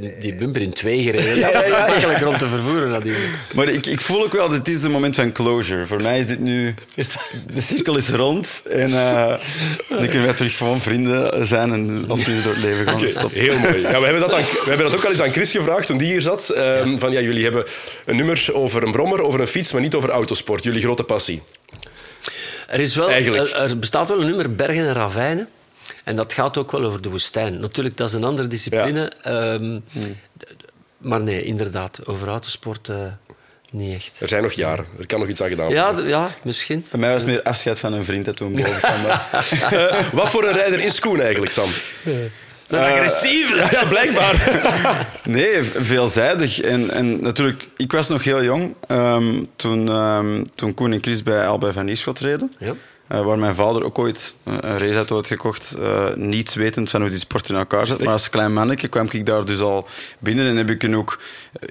die, 0.00 0.18
die 0.20 0.34
bumper 0.34 0.62
in 0.62 0.72
twee 0.72 1.02
gereden. 1.02 1.40
Dat 1.52 1.52
was 1.68 1.68
makkelijker 1.88 2.28
om 2.28 2.38
te 2.38 2.48
vervoeren 2.48 2.88
natuurlijk. 2.88 3.30
Maar 3.54 3.68
ik, 3.68 3.86
ik 3.86 4.00
voel 4.00 4.24
ook 4.24 4.32
wel, 4.32 4.48
dit 4.48 4.68
is 4.68 4.82
een 4.82 4.90
moment 4.90 5.14
van 5.14 5.32
closure. 5.32 5.86
Voor 5.86 6.02
mij 6.02 6.18
is 6.18 6.26
dit 6.26 6.40
nu... 6.40 6.74
Is 6.94 7.08
De 7.54 7.60
cirkel 7.60 7.96
is 7.96 8.08
rond 8.08 8.62
en 8.70 8.90
eh, 8.90 9.34
dan 9.88 10.08
kunnen 10.08 10.24
wij 10.24 10.34
terug 10.34 10.56
gewoon 10.56 10.80
vrienden 10.80 11.46
zijn 11.46 11.72
en 11.72 12.04
als 12.08 12.24
we 12.24 12.42
door 12.42 12.52
het 12.52 12.62
leven 12.62 12.84
gaan. 12.84 12.94
Oké, 12.94 13.10
Stop. 13.10 13.30
heel 13.32 13.58
mooi. 13.58 13.80
Ja, 13.80 13.98
we, 13.98 14.04
hebben 14.04 14.20
dat 14.20 14.34
aan, 14.34 14.40
we 14.42 14.64
hebben 14.66 14.86
dat 14.86 14.96
ook 14.96 15.04
al 15.04 15.10
eens 15.10 15.20
aan 15.20 15.30
Chris 15.32 15.50
gevraagd 15.52 15.86
toen 15.86 15.96
die 15.98 16.12
hier 16.12 16.22
zat. 16.22 16.48
Ehm, 16.50 16.98
van, 16.98 17.12
ja, 17.12 17.20
jullie 17.20 17.42
hebben 17.44 17.64
een 18.06 18.16
nummer 18.16 18.46
over 18.52 18.82
een 18.82 18.92
brommer, 18.92 19.22
over 19.22 19.40
een 19.40 19.46
fiets, 19.46 19.72
maar 19.72 19.82
niet 19.82 19.94
over 19.94 20.10
autosport. 20.10 20.64
Jullie 20.64 20.82
grote 20.82 21.04
passie. 21.04 21.42
Er, 22.68 22.80
is 22.80 22.96
wel, 22.96 23.10
Eigenlijk. 23.10 23.50
er, 23.50 23.56
er 23.56 23.78
bestaat 23.78 24.08
wel 24.08 24.20
een 24.20 24.26
nummer 24.26 24.54
Bergen 24.54 24.86
en 24.86 24.92
Ravijnen. 24.94 25.48
En 26.04 26.16
dat 26.16 26.32
gaat 26.32 26.56
ook 26.56 26.72
wel 26.72 26.84
over 26.84 27.02
de 27.02 27.08
woestijn. 27.08 27.60
Natuurlijk, 27.60 27.96
dat 27.96 28.08
is 28.08 28.14
een 28.14 28.24
andere 28.24 28.48
discipline. 28.48 29.12
ehm, 29.22 29.78
d- 30.38 30.44
Maar 30.98 31.20
nee, 31.22 31.42
inderdaad, 31.42 32.06
over 32.06 32.28
autosport 32.28 32.88
eh, 32.88 32.96
niet 33.70 33.94
echt. 33.94 34.20
Er 34.20 34.28
zijn 34.28 34.42
nog 34.42 34.52
jaren. 34.52 34.86
Er 34.98 35.06
kan 35.06 35.20
nog 35.20 35.28
iets 35.28 35.42
aan 35.42 35.48
gedaan 35.48 35.66
worden. 35.66 35.84
Ja, 35.84 35.92
d- 35.92 36.08
ja, 36.08 36.30
misschien. 36.44 36.86
Bij 36.90 37.00
mij 37.00 37.12
was 37.12 37.22
het 37.22 37.30
meer 37.30 37.42
afscheid 37.42 37.78
van 37.78 37.92
een 37.92 38.04
vriend 38.04 38.24
dat 38.24 38.36
toen 38.36 38.52
boven 38.54 38.80
kwam. 38.80 39.04
Eh, 39.04 39.96
wat 40.12 40.30
voor 40.30 40.44
een 40.44 40.52
rijder 40.54 40.80
is 40.80 41.00
Koen 41.00 41.20
eigenlijk, 41.20 41.52
Sam? 41.52 41.68
Een 42.04 42.78
agressieve. 42.78 43.54
Ja, 43.70 43.84
blijkbaar. 43.88 44.60
Nee, 45.24 45.62
veelzijdig. 45.62 46.60
En, 46.60 46.90
en 46.90 47.22
natuurlijk, 47.22 47.68
ik 47.76 47.92
was 47.92 48.08
nog 48.08 48.24
heel 48.24 48.42
jong 48.42 48.74
ehm, 48.88 49.42
toen, 49.56 49.88
ehm, 49.88 50.44
toen 50.54 50.74
Koen 50.74 50.92
en 50.92 51.02
Chris 51.02 51.22
bij 51.22 51.46
Albert 51.46 51.74
van 51.74 51.88
Ierschot 51.88 52.18
reden. 52.20 52.52
Ja. 52.58 52.74
Eh, 53.06 53.24
waar 53.24 53.38
mijn 53.38 53.54
vader 53.54 53.84
ook 53.84 53.98
ooit 53.98 54.34
eh, 54.42 54.52
een 54.60 54.78
raceauto 54.78 55.14
had 55.14 55.26
gekocht, 55.26 55.76
eh, 55.80 56.14
niets 56.14 56.54
wetend 56.54 56.90
van 56.90 57.00
hoe 57.00 57.10
die 57.10 57.18
sport 57.18 57.48
in 57.48 57.54
elkaar 57.54 57.86
zit. 57.86 57.98
Maar 57.98 58.12
als 58.12 58.28
klein 58.28 58.52
manneke 58.52 58.88
kwam 58.88 59.08
ik 59.10 59.26
daar 59.26 59.44
dus 59.44 59.60
al 59.60 59.88
binnen 60.18 60.46
en 60.46 60.56
heb 60.56 60.70
ik 60.70 60.82
hem 60.82 60.94
ook 60.94 61.18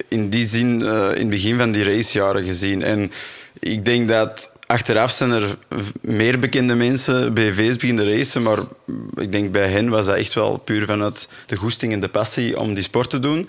in 0.08 0.28
die 0.28 0.44
zin 0.44 0.80
in 0.80 0.86
het 0.88 1.28
begin 1.28 1.56
van 1.56 1.72
die 1.72 1.84
racejaren 1.84 2.44
gezien. 2.44 2.82
En 2.82 3.12
ik 3.58 3.84
denk 3.84 4.08
dat 4.08 4.52
achteraf 4.66 5.10
zijn 5.10 5.30
er 5.30 5.56
meer 6.00 6.38
bekende 6.38 6.74
mensen 6.74 7.34
BV's 7.34 7.76
beginnen 7.76 8.16
racen, 8.16 8.42
maar 8.42 8.58
ik 9.14 9.32
denk 9.32 9.52
bij 9.52 9.68
hen 9.68 9.88
was 9.88 10.06
dat 10.06 10.16
echt 10.16 10.34
wel 10.34 10.56
puur 10.56 10.86
vanuit 10.86 11.28
de 11.46 11.56
goesting 11.56 11.92
en 11.92 12.00
de 12.00 12.08
passie 12.08 12.58
om 12.58 12.74
die 12.74 12.84
sport 12.84 13.10
te 13.10 13.18
doen. 13.18 13.48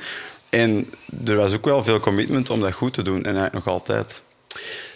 En 0.49 0.89
er 1.25 1.35
was 1.35 1.53
ook 1.53 1.65
wel 1.65 1.83
veel 1.83 1.99
commitment 1.99 2.49
om 2.49 2.59
dat 2.59 2.73
goed 2.73 2.93
te 2.93 3.01
doen, 3.01 3.17
en 3.17 3.35
eigenlijk 3.35 3.53
nog 3.53 3.67
altijd. 3.67 4.21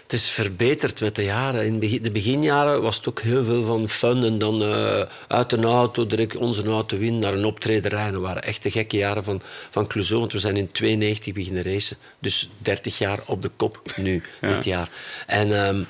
Het 0.08 0.20
is 0.20 0.30
verbeterd 0.30 1.02
met 1.02 1.16
de 1.16 1.24
jaren. 1.24 1.66
In 1.66 1.80
de 2.02 2.12
beginjaren 2.12 2.82
was 2.82 2.96
het 2.96 3.08
ook 3.08 3.22
heel 3.22 3.44
veel 3.44 3.64
van 3.64 3.90
fun. 3.90 4.24
En 4.24 4.38
dan 4.38 4.64
eh, 4.64 5.02
uit 5.28 5.52
een 5.52 5.64
auto, 5.64 6.08
direct 6.08 6.36
onze 6.36 6.64
auto 6.64 6.98
win, 6.98 7.20
naar 7.20 7.34
een 7.34 7.46
optreden 7.46 7.92
rijden. 7.92 8.14
Dat 8.14 8.22
waren 8.22 8.44
echt 8.44 8.64
de 8.64 8.72
gekke 8.72 8.98
jaren 8.98 9.24
van, 9.24 9.42
van 9.70 9.88
Clouseau. 9.88 10.20
Want 10.20 10.32
we 10.32 10.40
zijn 10.40 10.58
in 10.58 10.72
92 10.72 11.34
beginnen 11.34 11.64
racen. 11.64 11.98
Dus 12.20 12.50
30 12.58 12.98
jaar 12.98 13.20
op 13.26 13.42
de 13.42 13.52
kop 13.56 13.82
nu, 13.96 14.22
dit 14.42 14.66
jaar. 14.66 14.90
En 15.26 15.66
ehm, 15.66 15.84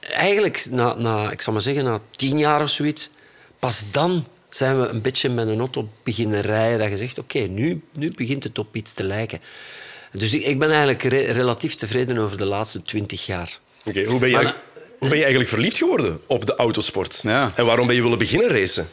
eigenlijk, 0.00 0.66
na, 0.70 0.94
na, 0.94 1.30
ik 1.30 1.40
zal 1.40 1.52
maar 1.52 1.62
zeggen, 1.62 1.84
na 1.84 2.00
tien 2.10 2.38
jaar 2.38 2.62
of 2.62 2.70
zoiets... 2.70 3.10
Pas 3.58 3.84
dan 3.90 4.26
zijn 4.50 4.80
we 4.80 4.86
een 4.86 5.02
beetje 5.02 5.28
met 5.28 5.48
een 5.48 5.58
auto 5.58 5.88
beginnen 6.02 6.40
rijden. 6.40 6.78
Dat 6.78 6.88
je 6.88 6.96
zegt, 6.96 7.18
oké, 7.18 7.38
nu, 7.38 7.82
nu 7.92 8.12
begint 8.12 8.44
het 8.44 8.58
op 8.58 8.76
iets 8.76 8.92
te 8.92 9.04
lijken. 9.04 9.40
Dus 10.18 10.34
ik, 10.34 10.44
ik 10.44 10.58
ben 10.58 10.68
eigenlijk 10.68 11.02
re- 11.02 11.32
relatief 11.32 11.74
tevreden 11.74 12.18
over 12.18 12.38
de 12.38 12.46
laatste 12.48 12.82
twintig 12.82 13.26
jaar. 13.26 13.58
Oké, 13.84 14.04
hoe, 14.04 14.18
ben 14.18 14.28
je, 14.28 14.34
Maar- 14.34 14.42
eigenlijk- 14.44 14.64
hoe 14.98 15.08
ben 15.08 15.16
je 15.18 15.22
eigenlijk 15.24 15.48
verliefd 15.52 15.76
geworden 15.76 16.20
op 16.26 16.46
de 16.46 16.54
autosport? 16.56 17.20
Ja. 17.22 17.52
En 17.54 17.66
waarom 17.66 17.86
ben 17.86 17.96
je 17.96 18.02
willen 18.02 18.18
beginnen 18.18 18.48
racen? 18.48 18.88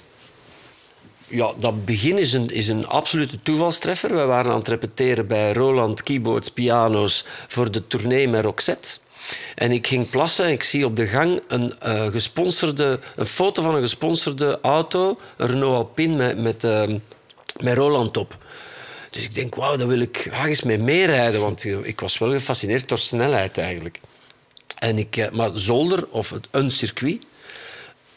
Ja, 1.28 1.54
dat 1.60 1.86
begin 1.86 2.18
is 2.18 2.34
een, 2.34 2.46
is 2.48 2.68
een 2.68 2.88
absolute 2.88 3.42
toevalstreffer. 3.44 4.10
We 4.16 4.26
waren 4.26 4.52
aan 4.52 4.58
het 4.58 4.68
repeteren 4.68 5.28
bij 5.28 5.54
Roland 5.54 6.04
Keyboards, 6.04 6.50
piano's 6.50 7.26
voor 7.48 7.72
de 7.72 7.88
tournee 7.88 8.28
met 8.28 8.44
Roxette. 8.44 8.98
En 9.56 9.72
ik 9.72 9.88
ging 9.88 10.10
plassen 10.10 10.46
en 10.46 10.52
ik 10.52 10.64
zie 10.64 10.86
op 10.86 10.96
de 10.96 11.08
gang 11.08 11.42
een, 11.48 11.80
eh, 11.80 12.06
gesponsorde, 12.08 13.00
een 13.16 13.26
foto 13.26 13.62
van 13.62 13.76
een 13.76 13.82
gesponsorde 13.82 14.60
auto, 14.62 15.20
een 15.38 15.48
Renault 15.48 15.76
Alpine 15.76 16.16
met, 16.16 16.38
met, 16.38 16.64
ehm, 16.64 16.98
met 17.60 17.74
Roland 17.78 18.18
op. 18.18 18.38
Dus 19.12 19.24
ik 19.24 19.34
denk, 19.34 19.56
wauw, 19.56 19.76
daar 19.76 19.88
wil 19.88 20.00
ik 20.00 20.18
graag 20.18 20.48
eens 20.48 20.64
mee 20.64 20.78
meerijden, 20.78 21.42
want 21.42 21.66
ik 21.66 22.00
was 22.00 22.18
wel 22.18 22.32
gefascineerd 22.32 22.90
door 22.90 22.98
snelheid 22.98 23.58
eigenlijk. 23.58 24.00
En 24.78 24.98
ik, 24.98 25.18
eh, 25.18 25.32
maar 25.32 25.52
zolder 25.54 26.08
of 26.10 26.34
een 26.52 26.72
circuit, 26.72 27.26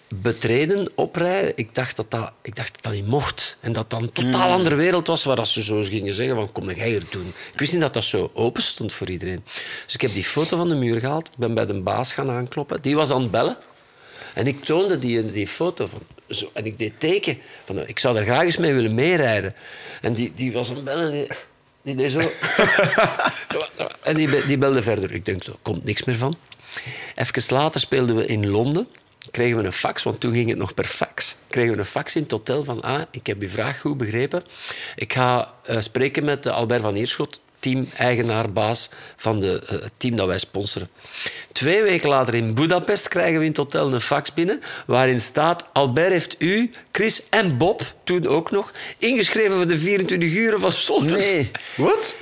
betreden, 0.09 0.91
oprijden, 0.95 1.53
ik 1.57 1.75
dacht 1.75 1.97
dat 1.97 2.11
dat, 2.11 2.33
ik 2.43 2.57
dacht 2.57 2.73
dat, 2.73 2.83
dat 2.83 2.93
niet 2.93 3.07
mocht. 3.07 3.57
En 3.61 3.73
dat 3.73 3.91
dat 3.91 4.01
een 4.01 4.13
totaal 4.13 4.51
andere 4.51 4.75
wereld 4.75 5.07
was 5.07 5.25
waar 5.25 5.47
ze 5.47 5.63
zo 5.63 5.83
gingen 5.83 6.15
zeggen 6.15 6.37
van 6.37 6.53
kom 6.53 6.71
jij 6.71 6.89
hier 6.89 7.03
doen. 7.11 7.27
Ik 7.53 7.59
wist 7.59 7.73
niet 7.73 7.81
dat 7.81 7.95
dat 7.95 8.05
zo 8.05 8.31
open 8.35 8.63
stond 8.63 8.93
voor 8.93 9.11
iedereen. 9.11 9.45
Dus 9.85 9.95
ik 9.95 10.01
heb 10.01 10.13
die 10.13 10.25
foto 10.25 10.57
van 10.57 10.69
de 10.69 10.75
muur 10.75 11.01
gehaald. 11.01 11.29
Ik 11.29 11.37
ben 11.37 11.55
bij 11.55 11.67
de 11.67 11.81
baas 11.81 12.13
gaan 12.13 12.31
aankloppen. 12.31 12.83
Die 12.83 12.97
was 12.97 13.11
aan 13.11 13.23
het 13.23 13.31
bellen. 13.31 13.57
En 14.35 14.47
ik 14.47 14.65
toonde 14.65 14.99
die, 14.99 15.25
die 15.25 15.47
foto 15.47 15.87
van... 15.87 16.01
Zo, 16.35 16.51
en 16.53 16.67
ik 16.67 16.79
deed 16.79 16.93
teken 17.01 17.39
van 17.65 17.89
ik 17.89 17.99
zou 17.99 18.15
daar 18.15 18.25
graag 18.25 18.43
eens 18.43 18.57
mee 18.57 18.75
willen 18.75 18.95
meerijden. 18.95 19.55
En 20.01 20.15
die, 20.15 20.33
die 20.35 20.53
was 20.53 20.69
het 20.69 20.85
bellen 20.85 21.13
en 21.13 21.13
die, 21.13 21.29
die 21.83 21.95
deed 21.95 22.13
zo... 22.13 22.21
en 24.09 24.17
die, 24.17 24.47
die 24.47 24.59
belde 24.59 24.83
verder. 24.83 25.13
Ik 25.13 25.27
denk, 25.27 25.45
er 25.45 25.57
komt 25.63 25.85
niks 25.85 26.05
meer 26.05 26.17
van. 26.17 26.37
Even 27.15 27.55
later 27.55 27.81
speelden 27.81 28.17
we 28.17 28.27
in 28.27 28.51
Londen. 28.51 28.89
kregen 29.31 29.57
we 29.57 29.65
een 29.65 29.73
fax, 29.73 30.03
want 30.03 30.21
toen 30.21 30.33
ging 30.33 30.49
het 30.49 30.59
nog 30.59 30.75
per 30.75 30.85
fax. 30.85 31.37
Kregen 31.49 31.73
we 31.73 31.79
een 31.79 31.85
fax 31.85 32.17
in 32.17 32.23
het 32.23 32.31
hotel 32.31 32.65
van, 32.65 32.83
ah, 32.83 33.03
ik 33.11 33.27
heb 33.27 33.41
uw 33.41 33.49
vraag 33.49 33.81
goed 33.81 33.97
begrepen. 33.97 34.45
Ik 34.97 35.13
ga 35.13 35.55
uh, 35.71 35.81
spreken 35.81 36.25
met 36.25 36.47
Albert 36.47 36.81
van 36.81 36.95
Eerschot, 36.95 37.41
team-eigenaar, 37.65 38.53
baas 38.53 38.89
van 39.17 39.41
de, 39.41 39.61
uh, 39.65 39.71
het 39.71 39.93
team 39.97 40.17
dat 40.17 40.27
wij 40.27 40.39
sponsoren. 40.39 40.89
Twee 41.53 41.83
weken 41.83 42.09
later 42.09 42.35
in 42.35 42.55
Budapest 42.55 43.09
krijgen 43.09 43.39
we 43.39 43.45
in 43.45 43.51
het 43.51 43.57
hotel 43.57 43.93
een 43.93 44.01
fax 44.01 44.35
binnen 44.35 44.61
waarin 44.87 45.21
staat 45.21 45.65
Albert 45.73 46.11
heeft 46.11 46.37
u, 46.39 46.71
Chris 46.93 47.23
en 47.31 47.57
Bob, 47.57 47.83
toen 48.05 48.27
ook 48.27 48.51
nog, 48.51 48.73
ingeschreven 48.99 49.57
voor 49.57 49.67
de 49.67 49.79
24 49.79 50.33
uur 50.33 50.59
van 50.59 50.73
Zolder. 50.73 51.19
Nee. 51.19 51.51
Wat? 51.77 52.17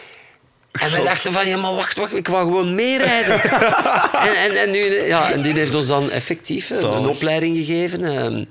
En 0.73 0.91
wij 0.91 1.03
dachten 1.03 1.33
van, 1.33 1.49
ja, 1.49 1.57
maar 1.57 1.75
wacht, 1.75 1.97
wacht, 1.97 2.15
ik 2.15 2.29
wou 2.29 2.47
gewoon 2.47 2.75
meerijden. 2.75 3.43
en, 4.29 4.35
en, 4.35 4.57
en, 4.57 4.71
nu, 4.71 5.03
ja, 5.07 5.33
en 5.33 5.43
die 5.43 5.53
heeft 5.53 5.75
ons 5.75 5.87
dan 5.87 6.11
effectief 6.11 6.71
een, 6.71 6.93
een 6.93 7.09
opleiding 7.09 7.57
gegeven. 7.57 8.01
Uh, 8.01 8.45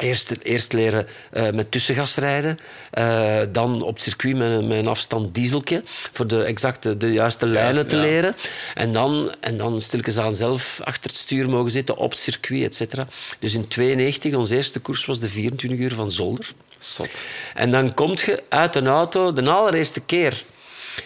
Eerst, 0.00 0.34
eerst 0.42 0.72
leren 0.72 1.06
uh, 1.32 1.50
met 1.50 1.70
tussengas 1.70 2.16
rijden. 2.16 2.58
Uh, 2.98 3.38
dan 3.52 3.82
op 3.82 3.94
het 3.94 4.02
circuit 4.02 4.36
met 4.36 4.64
met 4.64 4.78
een 4.78 4.86
afstand 4.88 5.34
dieseltje. 5.34 5.82
Voor 6.12 6.26
de, 6.26 6.42
exacte, 6.42 6.96
de 6.96 7.12
juiste 7.12 7.46
lijnen 7.46 7.86
te 7.86 7.96
ja. 7.96 8.02
leren. 8.02 8.34
En 8.74 8.92
dan, 8.92 9.34
en 9.40 9.56
dan 9.56 9.80
stilletjes 9.80 10.18
aan 10.18 10.34
zelf 10.34 10.80
achter 10.84 11.10
het 11.10 11.18
stuur 11.18 11.50
mogen 11.50 11.70
zitten 11.70 11.96
op 11.96 12.10
het 12.10 12.20
circuit, 12.20 12.64
et 12.64 12.74
cetera. 12.74 13.06
Dus 13.38 13.54
in 13.54 13.68
92, 13.68 14.34
onze 14.34 14.56
eerste 14.56 14.80
koers 14.80 15.04
was 15.04 15.20
de 15.20 15.28
24 15.28 15.78
uur 15.80 15.94
van 15.94 16.10
Zolder. 16.10 16.52
Zot. 16.78 17.24
En 17.54 17.70
dan 17.70 17.94
kom 17.94 18.10
je 18.10 18.42
uit 18.48 18.76
een 18.76 18.86
auto 18.86 19.32
de 19.32 19.50
allereerste 19.50 20.00
keer. 20.00 20.44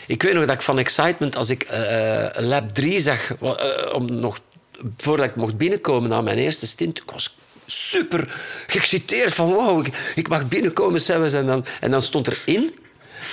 Ik 0.06 0.22
weet 0.22 0.34
nog 0.34 0.46
dat 0.46 0.54
ik 0.54 0.62
van 0.62 0.78
excitement, 0.78 1.36
als 1.36 1.50
ik 1.50 1.66
uh, 1.72 2.26
lap 2.36 2.74
3 2.74 3.00
zag, 3.00 3.32
om 3.92 4.20
nog, 4.20 4.38
voordat 4.96 5.26
ik 5.26 5.36
mocht 5.36 5.56
binnenkomen 5.56 6.10
na 6.10 6.20
mijn 6.20 6.38
eerste 6.38 6.66
stint, 6.66 6.98
ik 6.98 7.10
was 7.10 7.36
super 7.66 8.34
geëxciteerd 8.66 9.34
van 9.34 9.52
wow, 9.52 9.86
ik, 9.86 10.12
ik 10.14 10.28
mag 10.28 10.48
binnenkomen 10.48 11.00
zelfs. 11.00 11.32
En 11.32 11.46
dan, 11.46 11.64
en 11.80 11.90
dan 11.90 12.02
stond 12.02 12.26
er 12.26 12.38
in. 12.44 12.74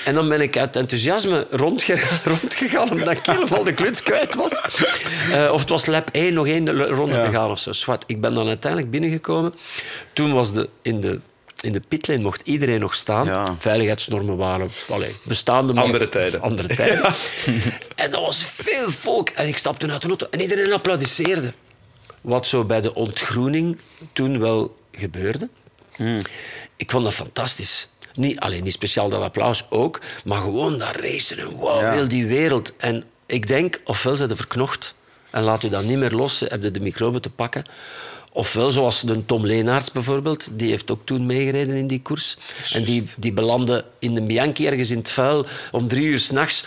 En 0.05 0.13
dan 0.13 0.29
ben 0.29 0.41
ik 0.41 0.57
uit 0.57 0.75
enthousiasme 0.75 1.47
rondgegaan, 1.51 2.19
rondgegaan 2.39 2.91
omdat 2.91 3.11
ik 3.11 3.25
helemaal 3.25 3.63
de 3.63 3.73
kluts 3.73 4.03
kwijt 4.03 4.35
was. 4.35 4.61
Uh, 5.29 5.49
of 5.51 5.59
het 5.59 5.69
was 5.69 5.85
lap 5.85 6.09
1, 6.11 6.33
nog 6.33 6.47
één 6.47 6.87
ronde 6.87 7.15
ja. 7.15 7.25
te 7.25 7.31
gaan 7.31 7.49
of 7.49 7.59
zo. 7.59 7.71
Zwat. 7.71 8.03
Ik 8.07 8.21
ben 8.21 8.33
dan 8.33 8.47
uiteindelijk 8.47 8.91
binnengekomen. 8.91 9.53
Toen 10.13 10.33
was 10.33 10.53
de, 10.53 10.69
in 10.81 11.01
de 11.01 11.19
in 11.61 11.71
de 11.71 11.81
pitlane 11.87 12.21
mocht 12.21 12.41
iedereen 12.43 12.79
nog 12.79 12.95
staan. 12.95 13.25
Ja. 13.25 13.55
Veiligheidsnormen 13.57 14.37
waren 14.37 14.69
allee, 14.89 15.15
bestaande... 15.23 15.73
Maar, 15.73 15.83
andere 15.83 16.09
tijden. 16.09 16.41
Andere 16.41 16.75
tijden. 16.75 17.03
en 17.95 18.11
dat 18.11 18.21
was 18.21 18.43
veel 18.43 18.91
volk. 18.91 19.29
En 19.29 19.47
ik 19.47 19.57
stapte 19.57 19.91
uit 19.91 20.01
de 20.01 20.07
auto 20.07 20.27
en 20.29 20.41
iedereen 20.41 20.73
applaudisseerde. 20.73 21.53
Wat 22.21 22.47
zo 22.47 22.63
bij 22.63 22.81
de 22.81 22.93
ontgroening 22.93 23.77
toen 24.13 24.39
wel 24.39 24.75
gebeurde. 24.91 25.49
Ik 26.75 26.91
vond 26.91 27.03
dat 27.03 27.13
fantastisch. 27.13 27.89
Niet, 28.13 28.39
alleen 28.39 28.63
niet 28.63 28.73
speciaal 28.73 29.09
dat 29.09 29.21
applaus 29.21 29.65
ook, 29.69 29.99
maar 30.25 30.41
gewoon 30.41 30.77
dat 30.77 30.95
racen 30.95 31.39
en 31.39 31.49
wow, 31.49 31.81
ja. 31.81 31.91
heel 31.91 32.07
die 32.07 32.27
wereld. 32.27 32.75
En 32.77 33.03
ik 33.25 33.47
denk, 33.47 33.81
ofwel 33.83 34.15
ze 34.15 34.27
de 34.27 34.35
verknocht 34.35 34.93
en 35.29 35.43
laat 35.43 35.63
u 35.63 35.69
dat 35.69 35.83
niet 35.83 35.97
meer 35.97 36.11
los, 36.11 36.39
heb 36.39 36.63
je 36.63 36.71
de 36.71 36.79
microbe 36.79 37.19
te 37.19 37.29
pakken. 37.29 37.65
Ofwel, 38.33 38.71
zoals 38.71 39.01
de 39.01 39.25
Tom 39.25 39.45
Leenaerts 39.45 39.91
bijvoorbeeld, 39.91 40.47
die 40.51 40.69
heeft 40.69 40.91
ook 40.91 41.05
toen 41.05 41.25
meegereden 41.25 41.75
in 41.75 41.87
die 41.87 42.01
koers. 42.01 42.37
Just. 42.57 42.75
En 42.75 42.83
die, 42.83 43.09
die 43.17 43.33
belandde 43.33 43.85
in 43.99 44.15
de 44.15 44.21
Bianchi 44.21 44.67
ergens 44.67 44.89
in 44.89 44.97
het 44.97 45.11
vuil 45.11 45.45
om 45.71 45.87
drie 45.87 46.05
uur 46.05 46.19
s'nachts, 46.19 46.65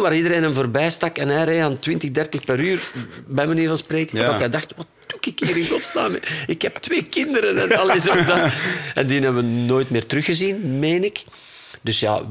waar 0.00 0.16
iedereen 0.16 0.42
hem 0.42 0.54
voorbij 0.54 0.90
stak 0.90 1.18
en 1.18 1.28
hij 1.28 1.44
reed 1.44 1.60
aan 1.60 1.78
20, 1.78 2.10
30 2.10 2.44
per 2.44 2.60
uur, 2.60 2.82
bij 3.26 3.46
manier 3.46 3.68
van 3.68 3.76
spreken. 3.76 4.18
Ja. 4.18 4.30
Dat 4.30 4.40
hij 4.40 4.48
dacht, 4.48 4.74
wat 4.76 4.86
doe 5.06 5.18
ik 5.20 5.38
hier 5.38 5.56
in 5.56 5.66
godsnaam? 5.66 6.16
Ik 6.46 6.62
heb 6.62 6.76
twee 6.76 7.04
kinderen 7.04 7.70
en 7.70 7.78
alles 7.78 8.08
op 8.08 8.26
dat. 8.26 8.38
En 8.94 9.06
die 9.06 9.20
hebben 9.20 9.42
we 9.42 9.48
nooit 9.48 9.90
meer 9.90 10.06
teruggezien, 10.06 10.78
meen 10.78 11.04
ik. 11.04 11.22
Dus 11.80 12.00
ja, 12.00 12.22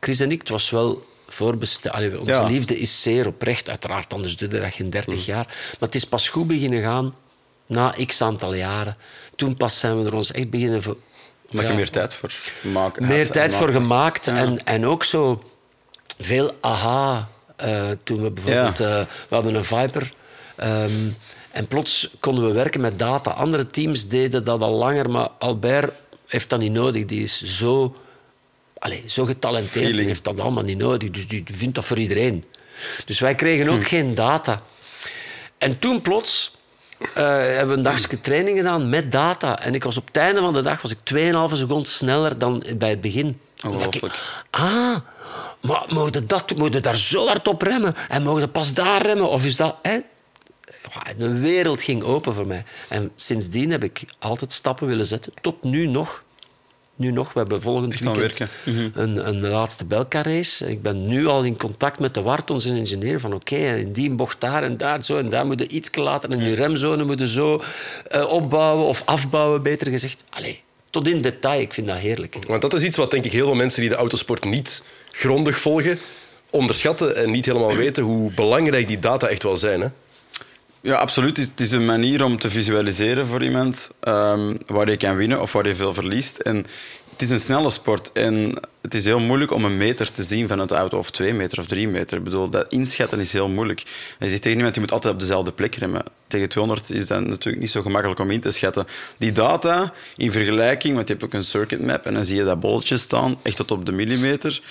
Chris 0.00 0.20
en 0.20 0.30
ik, 0.30 0.38
het 0.38 0.48
was 0.48 0.70
wel 0.70 1.06
voorbestemd. 1.28 2.18
Onze 2.18 2.32
ja. 2.32 2.46
liefde 2.46 2.78
is 2.78 3.02
zeer 3.02 3.26
oprecht, 3.26 3.68
uiteraard, 3.68 4.14
anders 4.14 4.36
duurde 4.36 4.60
dat 4.60 4.72
geen 4.72 4.90
30 4.90 5.14
mm. 5.14 5.24
jaar. 5.24 5.44
Maar 5.46 5.88
het 5.88 5.94
is 5.94 6.04
pas 6.04 6.28
goed 6.28 6.46
beginnen 6.46 6.82
gaan 6.82 7.14
na 7.66 7.94
x 8.06 8.22
aantal 8.22 8.54
jaren. 8.54 8.96
Toen 9.36 9.56
pas 9.56 9.78
zijn 9.78 10.02
we 10.02 10.06
er 10.06 10.14
ons 10.14 10.32
echt 10.32 10.50
beginnen... 10.50 10.82
Voor, 10.82 10.96
Omdat 11.50 11.64
ja, 11.64 11.70
je 11.70 11.76
meer 11.76 11.90
tijd 11.90 12.14
voor 12.14 12.32
maken 12.62 13.06
Meer 13.06 13.30
tijd 13.30 13.54
voor 13.54 13.68
gemaakt. 13.68 14.28
En, 14.28 14.64
en 14.64 14.86
ook 14.86 15.04
zo 15.04 15.42
veel 16.18 16.52
aha. 16.60 17.28
Uh, 17.64 17.90
toen 18.04 18.22
we 18.22 18.30
bijvoorbeeld... 18.30 18.78
Ja. 18.78 19.00
Uh, 19.00 19.06
we 19.28 19.34
hadden 19.34 19.54
een 19.54 19.64
Viper... 19.64 20.12
Um, 20.64 21.16
en 21.52 21.66
plots 21.66 22.08
konden 22.20 22.46
we 22.46 22.52
werken 22.52 22.80
met 22.80 22.98
data. 22.98 23.30
Andere 23.30 23.70
teams 23.70 24.08
deden 24.08 24.44
dat 24.44 24.60
al 24.60 24.72
langer, 24.72 25.10
maar 25.10 25.28
Albert 25.38 25.92
heeft 26.26 26.50
dat 26.50 26.60
niet 26.60 26.72
nodig. 26.72 27.04
Die 27.04 27.22
is 27.22 27.42
zo, 27.42 27.94
allez, 28.78 29.00
zo 29.06 29.24
getalenteerd 29.24 29.98
en 29.98 30.06
heeft 30.06 30.24
dat 30.24 30.40
allemaal 30.40 30.62
niet 30.62 30.78
nodig. 30.78 31.10
Dus 31.10 31.28
die 31.28 31.44
vindt 31.52 31.74
dat 31.74 31.84
voor 31.84 31.98
iedereen. 31.98 32.44
Dus 33.04 33.20
wij 33.20 33.34
kregen 33.34 33.68
ook 33.68 33.82
hm. 33.82 33.84
geen 33.84 34.14
data. 34.14 34.62
En 35.58 35.78
toen 35.78 36.02
plots 36.02 36.56
uh, 37.00 37.06
hebben 37.16 37.68
we 37.68 37.74
een 37.74 37.82
dagje 37.82 38.20
training 38.20 38.56
gedaan 38.56 38.88
met 38.88 39.10
data. 39.10 39.60
En 39.60 39.74
ik 39.74 39.84
was 39.84 39.96
op 39.96 40.06
het 40.06 40.16
einde 40.16 40.40
van 40.40 40.52
de 40.52 40.62
dag 40.62 40.82
was 40.82 40.90
ik 40.90 40.98
2,5 41.52 41.56
seconden 41.58 41.86
sneller 41.86 42.38
dan 42.38 42.64
bij 42.76 42.90
het 42.90 43.00
begin. 43.00 43.40
Ongelooflijk. 43.68 44.44
Ah, 44.50 44.96
maar 45.60 45.86
mogen 45.88 46.26
dat, 46.26 46.56
mogen 46.56 46.82
daar 46.82 46.96
zo 46.96 47.26
hard 47.26 47.48
op 47.48 47.62
remmen? 47.62 47.94
En 48.08 48.22
mogen 48.22 48.50
pas 48.50 48.74
daar 48.74 49.02
remmen? 49.02 49.28
Of 49.30 49.44
is 49.44 49.56
dat... 49.56 49.76
Hè? 49.82 49.98
De 51.16 51.38
wereld 51.38 51.82
ging 51.82 52.02
open 52.02 52.34
voor 52.34 52.46
mij. 52.46 52.64
En 52.88 53.12
sindsdien 53.16 53.70
heb 53.70 53.84
ik 53.84 54.04
altijd 54.18 54.52
stappen 54.52 54.86
willen 54.86 55.06
zetten. 55.06 55.32
Tot 55.40 55.62
nu 55.62 55.86
nog. 55.86 56.22
Nu 56.96 57.10
nog. 57.10 57.32
We 57.32 57.38
hebben 57.38 57.62
volgend 57.62 57.92
Echt 57.92 58.04
weekend 58.04 58.50
mm 58.64 58.74
-hmm. 58.76 58.92
een, 58.94 59.28
een 59.28 59.40
laatste 59.40 59.84
Belka-race. 59.84 60.70
Ik 60.70 60.82
ben 60.82 61.06
nu 61.06 61.26
al 61.26 61.42
in 61.42 61.56
contact 61.56 61.98
met 61.98 62.14
de 62.14 62.22
Wart, 62.22 62.50
onze 62.50 62.76
ingenieur. 62.76 63.20
Van 63.20 63.32
oké, 63.32 63.54
okay, 63.54 63.78
in 63.78 63.92
die 63.92 64.10
bocht 64.10 64.40
daar 64.40 64.62
en 64.62 64.76
daar 64.76 65.04
zo. 65.04 65.16
En 65.16 65.28
daar 65.28 65.46
moet 65.46 65.60
je 65.60 65.68
iets 65.68 65.94
later. 65.94 66.30
En 66.30 66.44
je 66.44 66.54
remzone 66.54 67.04
moet 67.04 67.18
je 67.18 67.28
zo 67.28 67.62
uh, 68.14 68.24
opbouwen 68.28 68.86
of 68.86 69.02
afbouwen, 69.04 69.62
beter 69.62 69.90
gezegd. 69.90 70.24
Allee, 70.30 70.62
tot 70.92 71.08
in 71.08 71.20
detail. 71.20 71.60
Ik 71.60 71.72
vind 71.72 71.86
dat 71.86 71.96
heerlijk. 71.96 72.36
Want 72.46 72.62
dat 72.62 72.74
is 72.74 72.82
iets 72.82 72.96
wat 72.96 73.10
denk 73.10 73.24
ik 73.24 73.32
heel 73.32 73.46
veel 73.46 73.54
mensen 73.54 73.80
die 73.80 73.90
de 73.90 73.96
autosport 73.96 74.44
niet 74.44 74.82
grondig 75.10 75.58
volgen, 75.58 75.98
onderschatten 76.50 77.16
en 77.16 77.30
niet 77.30 77.46
helemaal 77.46 77.74
weten 77.74 78.02
hoe 78.02 78.34
belangrijk 78.34 78.88
die 78.88 78.98
data 78.98 79.28
echt 79.28 79.42
wel 79.42 79.56
zijn. 79.56 79.80
Hè? 79.80 79.88
Ja, 80.80 80.94
absoluut. 80.94 81.36
Het 81.36 81.60
is 81.60 81.72
een 81.72 81.84
manier 81.84 82.24
om 82.24 82.38
te 82.38 82.50
visualiseren 82.50 83.26
voor 83.26 83.42
iemand 83.42 83.90
um, 84.08 84.58
waar 84.66 84.90
je 84.90 84.96
kan 84.96 85.16
winnen 85.16 85.40
of 85.40 85.52
waar 85.52 85.66
je 85.66 85.76
veel 85.76 85.94
verliest. 85.94 86.38
En 86.38 86.66
het 87.22 87.30
is 87.30 87.36
een 87.36 87.44
snelle 87.44 87.70
sport 87.70 88.12
en 88.12 88.54
het 88.80 88.94
is 88.94 89.04
heel 89.04 89.18
moeilijk 89.18 89.50
om 89.50 89.64
een 89.64 89.76
meter 89.76 90.12
te 90.12 90.22
zien 90.22 90.48
vanuit 90.48 90.68
de 90.68 90.74
auto, 90.74 90.98
of 90.98 91.10
twee 91.10 91.34
meter 91.34 91.58
of 91.58 91.66
drie 91.66 91.88
meter. 91.88 92.18
Ik 92.18 92.24
bedoel, 92.24 92.50
dat 92.50 92.72
inschatten 92.72 93.20
is 93.20 93.32
heel 93.32 93.48
moeilijk. 93.48 93.80
En 94.18 94.26
je 94.26 94.28
zegt 94.28 94.42
tegen 94.42 94.56
iemand, 94.56 94.74
je 94.74 94.80
moet 94.80 94.92
altijd 94.92 95.14
op 95.14 95.20
dezelfde 95.20 95.52
plek 95.52 95.74
remmen. 95.74 96.02
Tegen 96.26 96.48
200 96.48 96.90
is 96.90 97.06
dat 97.06 97.26
natuurlijk 97.26 97.62
niet 97.62 97.70
zo 97.70 97.82
gemakkelijk 97.82 98.20
om 98.20 98.30
in 98.30 98.40
te 98.40 98.50
schatten. 98.50 98.86
Die 99.18 99.32
data, 99.32 99.92
in 100.16 100.32
vergelijking, 100.32 100.94
want 100.94 101.08
je 101.08 101.12
hebt 101.14 101.24
ook 101.24 101.32
een 101.32 101.44
circuit 101.44 101.82
map 101.82 102.06
en 102.06 102.14
dan 102.14 102.24
zie 102.24 102.36
je 102.36 102.44
dat 102.44 102.60
bolletje 102.60 102.96
staan, 102.96 103.38
echt 103.42 103.56
tot 103.56 103.70
op 103.70 103.86
de 103.86 103.92
millimeter 103.92 104.62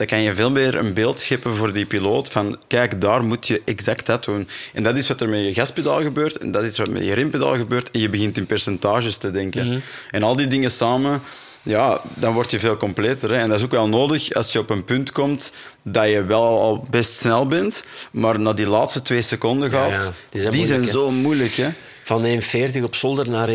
dan 0.00 0.06
kan 0.08 0.20
je 0.20 0.34
veel 0.34 0.50
meer 0.50 0.74
een 0.74 0.94
beeld 0.94 1.18
scheppen 1.18 1.56
voor 1.56 1.72
die 1.72 1.86
piloot 1.86 2.28
van 2.28 2.58
kijk, 2.66 3.00
daar 3.00 3.24
moet 3.24 3.46
je 3.46 3.62
exact 3.64 4.06
dat 4.06 4.24
doen. 4.24 4.48
En 4.72 4.82
dat 4.82 4.96
is 4.96 5.08
wat 5.08 5.20
er 5.20 5.28
met 5.28 5.44
je 5.44 5.52
gaspedaal 5.52 6.02
gebeurt 6.02 6.38
en 6.38 6.50
dat 6.50 6.62
is 6.62 6.78
wat 6.78 6.88
met 6.88 7.04
je 7.04 7.14
rempedaal 7.14 7.56
gebeurt 7.56 7.90
en 7.90 8.00
je 8.00 8.08
begint 8.08 8.36
in 8.36 8.46
percentages 8.46 9.16
te 9.16 9.30
denken. 9.30 9.66
Mhm. 9.66 9.78
En 10.10 10.22
al 10.22 10.36
die 10.36 10.46
dingen 10.46 10.70
samen, 10.70 11.22
ja, 11.62 12.00
dan 12.14 12.34
word 12.34 12.50
je 12.50 12.60
veel 12.60 12.76
completer. 12.76 13.30
Hè. 13.30 13.36
En 13.36 13.48
dat 13.48 13.58
is 13.58 13.64
ook 13.64 13.70
wel 13.70 13.88
nodig 13.88 14.32
als 14.32 14.52
je 14.52 14.58
op 14.58 14.70
een 14.70 14.84
punt 14.84 15.12
komt 15.12 15.52
dat 15.82 16.08
je 16.08 16.24
wel 16.24 16.60
al 16.60 16.86
best 16.90 17.12
snel 17.16 17.46
bent, 17.46 17.84
maar 18.10 18.40
na 18.40 18.52
die 18.52 18.66
laatste 18.66 19.02
twee 19.02 19.22
seconden 19.22 19.70
gaat, 19.70 19.90
Ja, 19.90 20.02
ja. 20.02 20.10
Die 20.30 20.40
zijn 20.40 20.52
die 20.52 20.66
moeilijk, 20.66 20.90
zo 20.90 21.10
moeilijk. 21.10 21.54
Hè. 21.54 21.68
Van 22.02 22.24
1,40 22.76 22.82
op 22.82 22.94
zolder 22.94 23.30
naar 23.30 23.48
1,34 23.48 23.54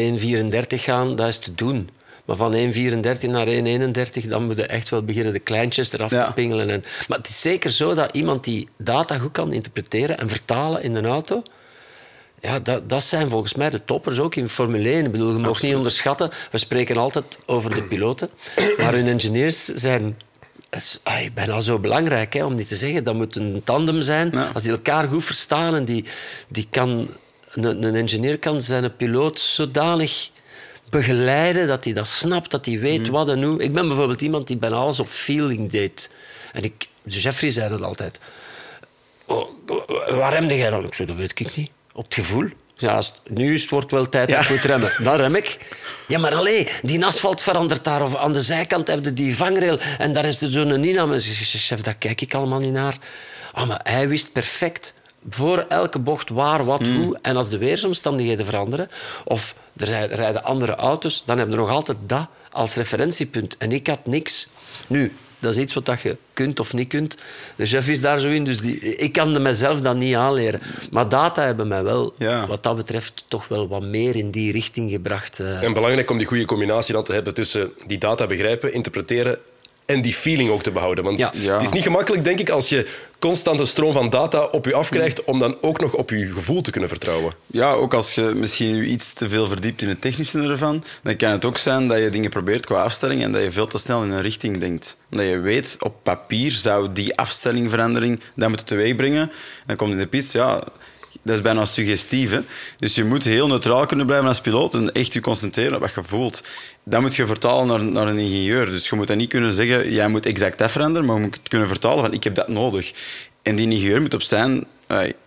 gaan, 0.67 1.15
dat 1.15 1.27
is 1.27 1.39
te 1.39 1.55
doen. 1.55 1.89
Maar 2.25 2.35
van 2.35 2.53
1,34 2.55 3.29
naar 3.29 3.47
1,31, 3.47 4.27
dan 4.27 4.45
moet 4.45 4.55
je 4.55 4.65
echt 4.65 4.89
wel 4.89 5.03
beginnen 5.03 5.33
de 5.33 5.39
kleintjes 5.39 5.93
eraf 5.93 6.11
Ja. 6.11 6.25
te 6.25 6.33
pingelen. 6.33 6.69
En, 6.69 6.85
maar 7.07 7.17
het 7.17 7.27
is 7.27 7.41
zeker 7.41 7.69
zo 7.71 7.93
dat 7.93 8.09
iemand 8.13 8.43
die 8.43 8.67
data 8.77 9.17
goed 9.17 9.31
kan 9.31 9.53
interpreteren 9.53 10.17
en 10.17 10.29
vertalen 10.29 10.83
in 10.83 10.95
een 10.95 11.05
auto... 11.05 11.43
Ja, 12.45 12.59
dat, 12.59 12.89
dat 12.89 13.03
zijn 13.03 13.29
volgens 13.29 13.53
mij 13.53 13.69
de 13.69 13.85
toppers 13.85 14.19
ook 14.19 14.35
in 14.35 14.49
Formule 14.49 14.89
1. 14.89 15.05
Ik 15.05 15.11
bedoel, 15.11 15.31
je 15.31 15.39
mag 15.39 15.61
niet 15.61 15.75
onderschatten. 15.75 16.31
We 16.51 16.57
spreken 16.57 16.97
altijd 16.97 17.39
over 17.45 17.75
de 17.75 17.83
piloten. 17.83 18.29
Maar 18.77 18.93
hun 18.93 19.07
engineers 19.07 19.65
zijn 19.65 20.17
is 20.69 20.99
ay, 21.03 21.31
bijna 21.33 21.61
zo 21.61 21.79
belangrijk, 21.79 22.33
hè, 22.33 22.45
om 22.45 22.55
niet 22.55 22.67
te 22.67 22.75
zeggen. 22.75 23.03
Dat 23.03 23.15
moet 23.15 23.35
een 23.35 23.61
tandem 23.63 24.01
zijn. 24.01 24.29
Ja. 24.31 24.51
Als 24.53 24.63
die 24.63 24.71
elkaar 24.71 25.07
goed 25.07 25.23
verstaan 25.23 25.75
en 25.75 25.85
die, 25.85 26.05
die 26.47 26.67
kan... 26.69 27.07
Een, 27.51 27.83
een 27.83 27.95
engineer 27.95 28.39
kan 28.39 28.61
zijn 28.61 28.95
piloot 28.95 29.39
zodanig 29.39 30.29
begeleiden 30.89 31.67
dat 31.67 31.83
hij 31.83 31.93
dat 31.93 32.07
snapt, 32.07 32.51
dat 32.51 32.65
hij 32.65 32.79
weet 32.79 33.07
wat 33.07 33.29
en 33.29 33.43
hoe. 33.43 33.63
Ik 33.63 33.73
ben 33.73 33.87
bijvoorbeeld 33.87 34.21
iemand 34.21 34.47
die 34.47 34.57
bijna 34.57 34.75
alles 34.75 34.99
op 34.99 35.07
feeling 35.07 35.69
deed. 35.69 36.11
En 36.53 36.63
ik, 36.63 36.87
Jeffrey 37.03 37.51
zei 37.51 37.69
dat 37.69 37.81
altijd. 37.81 38.19
Oh, 39.25 39.49
waar 40.09 40.33
remde 40.33 40.57
jij 40.57 40.69
dan? 40.69 40.85
Ik 40.85 40.93
zei, 40.93 41.07
dat 41.07 41.17
weet 41.17 41.39
ik 41.39 41.55
niet. 41.55 41.69
Op 41.95 42.03
het 42.03 42.13
gevoel. 42.13 42.49
Ja, 42.77 42.93
als 42.93 43.07
het, 43.07 43.21
nu 43.37 43.53
is 43.53 43.61
het 43.61 43.69
wordt 43.69 43.91
wel 43.91 44.09
tijd 44.09 44.29
dat 44.29 44.41
ik 44.43 44.49
moet 44.49 44.63
remmen. 44.63 44.91
Dan 45.03 45.15
rem 45.15 45.35
ik. 45.35 45.57
Ja, 46.07 46.19
maar 46.19 46.35
alleen, 46.35 46.67
die 46.81 47.05
asfalt 47.05 47.41
verandert 47.41 47.83
daar. 47.83 48.01
Of 48.03 48.15
aan 48.15 48.33
de 48.33 48.41
zijkant 48.41 48.87
heb 48.87 49.05
je 49.05 49.13
die 49.13 49.35
vangrail. 49.35 49.79
En 49.97 50.13
daar 50.13 50.25
is 50.25 50.41
er 50.41 50.51
zo'n 50.51 50.79
Nina. 50.79 51.07
Chef, 51.19 51.81
daar 51.81 51.95
kijk 51.95 52.21
ik 52.21 52.33
allemaal 52.33 52.59
niet 52.59 52.73
naar. 52.73 52.97
Ah, 53.51 53.67
maar 53.67 53.79
hij 53.83 54.07
wist 54.07 54.31
perfect 54.31 54.93
voor 55.29 55.65
elke 55.69 55.99
bocht 55.99 56.29
waar, 56.29 56.65
wat, 56.65 56.85
hoe. 56.85 57.19
En 57.21 57.35
als 57.35 57.49
de 57.49 57.57
weersomstandigheden 57.57 58.45
veranderen, 58.45 58.89
of 59.23 59.55
er 59.77 59.87
rijden- 60.07 60.43
andere 60.43 60.75
auto's, 60.75 61.23
dan 61.25 61.37
heb 61.37 61.49
je 61.49 61.55
nog 61.55 61.69
altijd 61.69 61.97
dat 62.01 62.27
als 62.51 62.75
referentiepunt. 62.75 63.57
En 63.57 63.71
ik 63.71 63.87
had 63.87 64.05
niks. 64.05 64.47
Nu, 64.87 65.15
dat 65.45 65.55
is 65.55 65.61
iets 65.61 65.73
wat 65.73 65.85
dat 65.85 66.01
je 66.01 66.17
kunt 66.33 66.59
of 66.59 66.73
niet 66.73 66.87
kunt. 66.87 67.17
De 67.55 67.65
chef 67.65 67.87
is 67.87 68.01
daar 68.01 68.19
zo 68.19 68.27
in, 68.29 68.43
dus 68.43 68.59
die, 68.61 68.79
ik 68.95 69.11
kan 69.11 69.41
mezelf 69.41 69.81
dat 69.81 69.95
niet 69.95 70.15
aanleren. 70.15 70.61
Maar 70.91 71.09
data 71.09 71.41
hebben 71.43 71.67
mij 71.67 71.83
wel, 71.83 72.13
Ja. 72.17 72.47
wat 72.47 72.63
dat 72.63 72.75
betreft, 72.75 73.25
toch 73.27 73.47
wel 73.47 73.67
wat 73.67 73.81
meer 73.83 74.15
in 74.15 74.31
die 74.31 74.51
richting 74.51 74.91
gebracht. 74.91 75.39
eh. 75.39 75.61
En 75.63 75.73
belangrijk 75.73 76.09
om 76.09 76.17
die 76.17 76.27
goede 76.27 76.45
combinatie 76.45 76.93
dan 76.93 77.03
te 77.03 77.13
hebben 77.13 77.33
tussen 77.33 77.71
die 77.87 77.97
data 77.97 78.25
begrijpen, 78.27 78.73
interpreteren 78.73 79.39
en 79.85 80.01
die 80.01 80.13
feeling 80.13 80.49
ook 80.49 80.63
te 80.63 80.71
behouden. 80.71 81.03
Want 81.03 81.17
Ja. 81.17 81.31
Ja. 81.33 81.53
het 81.53 81.61
is 81.61 81.71
niet 81.71 81.83
gemakkelijk, 81.83 82.23
denk 82.23 82.39
ik, 82.39 82.49
als 82.49 82.69
je 82.69 82.87
constant 83.19 83.59
een 83.59 83.67
stroom 83.67 83.93
van 83.93 84.09
data 84.09 84.43
op 84.43 84.65
je 84.65 84.73
afkrijgt, 84.73 85.23
om 85.23 85.39
dan 85.39 85.57
ook 85.61 85.79
nog 85.79 85.93
op 85.93 86.09
je 86.09 86.25
gevoel 86.33 86.61
te 86.61 86.71
kunnen 86.71 86.89
vertrouwen. 86.89 87.33
Ja, 87.47 87.71
ook 87.71 87.93
als 87.93 88.15
je 88.15 88.21
misschien 88.21 88.75
je 88.75 88.85
iets 88.85 89.13
te 89.13 89.29
veel 89.29 89.47
verdiept 89.47 89.81
in 89.81 89.89
het 89.89 90.01
technische 90.01 90.41
ervan, 90.41 90.83
dan 91.03 91.15
kan 91.15 91.31
het 91.31 91.45
ook 91.45 91.57
zijn 91.57 91.87
dat 91.87 91.97
je 91.97 92.09
dingen 92.09 92.29
probeert 92.29 92.65
qua 92.65 92.83
afstelling 92.83 93.23
en 93.23 93.31
dat 93.31 93.41
je 93.41 93.51
veel 93.51 93.65
te 93.65 93.77
snel 93.77 94.03
in 94.03 94.11
een 94.11 94.21
richting 94.21 94.59
denkt. 94.59 94.97
Omdat 95.11 95.25
je 95.27 95.39
weet, 95.39 95.77
op 95.79 95.95
papier 96.03 96.51
zou 96.51 96.93
die 96.93 97.15
afstelling, 97.15 97.69
verandering, 97.69 98.19
dat 98.35 98.47
moeten 98.47 98.67
teweeg 98.67 98.95
brengen. 98.95 99.31
Dan 99.65 99.75
komt 99.75 99.91
in 99.91 99.97
de 99.97 100.07
piste, 100.07 100.37
ja, 100.37 100.63
dat 101.25 101.35
is 101.35 101.41
bijna 101.41 101.65
suggestief. 101.65 102.31
Hè? 102.31 102.39
Dus 102.77 102.95
je 102.95 103.03
moet 103.03 103.23
heel 103.23 103.47
neutraal 103.47 103.85
kunnen 103.85 104.05
blijven 104.05 104.27
als 104.27 104.41
piloot 104.41 104.73
en 104.73 104.91
echt 104.91 105.13
je 105.13 105.19
concentreren 105.19 105.75
op 105.75 105.81
wat 105.81 105.93
je 105.93 106.03
voelt. 106.03 106.43
Dat 106.83 107.01
moet 107.01 107.15
je 107.15 107.27
vertalen 107.27 107.67
naar, 107.67 107.83
naar 107.83 108.07
een 108.07 108.17
ingenieur. 108.17 108.65
Dus 108.65 108.89
je 108.89 108.95
moet 108.95 109.07
dan 109.07 109.17
niet 109.17 109.29
kunnen 109.29 109.53
zeggen, 109.53 109.91
jij 109.91 110.07
moet 110.07 110.25
exact 110.25 110.57
dat 110.57 110.71
veranderen, 110.71 111.07
maar 111.07 111.15
je 111.15 111.21
moet 111.21 111.35
het 111.35 111.49
kunnen 111.49 111.67
vertalen 111.67 112.03
van, 112.03 112.13
ik 112.13 112.23
heb 112.23 112.35
dat 112.35 112.47
nodig. 112.47 112.93
En 113.41 113.55
die 113.55 113.69
ingenieur 113.69 114.01
moet 114.01 114.13
op 114.13 114.21
zijn, 114.21 114.65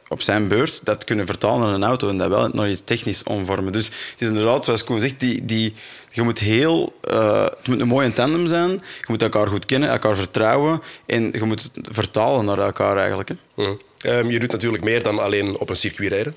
op 0.08 0.22
zijn 0.22 0.48
beurt 0.48 0.80
dat 0.84 1.04
kunnen 1.04 1.26
vertalen 1.26 1.60
naar 1.60 1.74
een 1.74 1.84
auto 1.84 2.08
en 2.08 2.16
dat 2.16 2.28
wel 2.28 2.48
naar 2.52 2.70
iets 2.70 2.82
technisch 2.84 3.22
omvormen. 3.22 3.72
Dus 3.72 3.86
het 3.86 4.20
is 4.20 4.28
inderdaad, 4.28 4.64
zoals 4.64 4.84
Koen 4.84 5.00
zegt, 5.00 5.20
die, 5.20 5.44
die, 5.44 5.74
je 6.10 6.22
moet 6.22 6.38
heel, 6.38 6.92
eh, 7.00 7.44
het 7.44 7.68
moet 7.68 7.80
een 7.80 7.88
mooie 7.88 8.12
tandem 8.12 8.46
zijn. 8.46 8.70
Je 8.70 9.06
moet 9.06 9.22
elkaar 9.22 9.46
goed 9.46 9.66
kennen, 9.66 9.88
elkaar 9.88 10.16
vertrouwen 10.16 10.82
en 11.06 11.32
je 11.32 11.44
moet 11.44 11.62
het 11.62 11.88
vertalen 11.90 12.44
naar 12.44 12.58
elkaar 12.58 12.96
eigenlijk. 12.96 13.28
Hè. 13.28 13.34
Mhm. 13.54 13.74
Ehm, 14.00 14.28
je 14.28 14.38
doet 14.38 14.50
natuurlijk 14.52 14.84
meer 14.84 15.02
dan 15.02 15.18
alleen 15.18 15.58
op 15.58 15.70
een 15.70 15.76
circuit 15.76 16.10
rijden. 16.10 16.36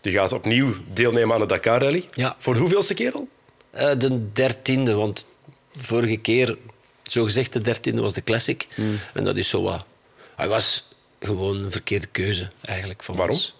Je 0.00 0.10
gaat 0.10 0.32
opnieuw 0.32 0.74
deelnemen 0.92 1.34
aan 1.34 1.40
de 1.40 1.46
Dakar 1.46 1.82
Rally. 1.82 2.04
Ja. 2.14 2.36
Voor 2.38 2.54
de 2.54 2.60
hoeveelste 2.60 2.94
keer 2.94 3.12
al? 3.12 3.28
Eh, 3.70 3.90
de 3.98 4.32
dertiende, 4.32 4.94
want 4.94 5.26
vorige 5.76 6.16
keer, 6.16 6.56
zogezegd 7.02 7.52
de 7.52 7.60
dertiende, 7.60 8.02
was 8.02 8.14
de 8.14 8.22
Classic. 8.22 8.66
Hmm. 8.74 8.98
En 9.14 9.24
dat 9.24 9.36
is 9.36 9.48
zo 9.48 9.62
wat... 9.62 9.84
Hij 10.36 10.48
was 10.48 10.88
gewoon 11.20 11.64
een 11.64 11.72
verkeerde 11.72 12.06
keuze, 12.06 12.50
eigenlijk, 12.64 13.04
Waarom? 13.04 13.28
ons. 13.28 13.54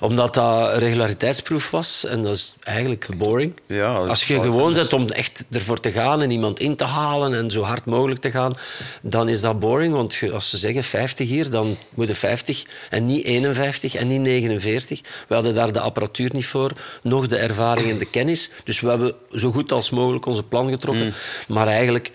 Omdat 0.00 0.34
dat 0.34 0.76
regulariteitsproef 0.76 1.70
was 1.70 2.04
en 2.04 2.22
dat 2.22 2.34
is 2.34 2.54
eigenlijk 2.62 3.08
boring. 3.16 3.52
Ja, 3.66 3.96
Als 3.96 4.24
je 4.24 4.40
gewoon 4.40 4.74
zet 4.74 4.92
om 4.92 5.08
echt 5.08 5.44
ervoor 5.50 5.80
te 5.80 5.92
gaan 5.92 6.22
en 6.22 6.30
iemand 6.30 6.60
in 6.60 6.76
te 6.76 6.84
halen 6.84 7.34
en 7.34 7.50
zo 7.50 7.62
hard 7.62 7.84
mogelijk 7.84 8.20
te 8.20 8.30
gaan, 8.30 8.54
dan 9.02 9.28
is 9.28 9.40
dat 9.40 9.58
boring. 9.58 9.94
Want 9.94 10.20
als 10.32 10.50
ze 10.50 10.56
zeggen 10.56 10.84
50 10.84 11.28
hier, 11.28 11.50
dan 11.50 11.76
moet 11.94 12.08
je 12.08 12.14
50 12.14 12.64
en 12.90 13.06
niet 13.06 13.24
51 13.24 13.94
en 13.94 14.06
niet 14.06 14.20
49. 14.20 15.00
We 15.28 15.34
hadden 15.34 15.54
daar 15.54 15.72
de 15.72 15.80
apparatuur 15.80 16.30
niet 16.32 16.46
voor, 16.46 16.72
nog 17.02 17.26
de 17.26 17.36
ervaring 17.36 17.90
en 17.90 17.98
de 17.98 18.10
kennis. 18.10 18.50
Dus 18.64 18.80
we 18.80 18.88
hebben 18.88 19.14
zo 19.30 19.52
goed 19.52 19.72
als 19.72 19.90
mogelijk 19.90 20.26
onze 20.26 20.42
plan 20.42 20.70
getrokken. 20.70 21.06
Mm. 21.06 21.12
Maar 21.48 21.66
eigenlijk 21.66 22.10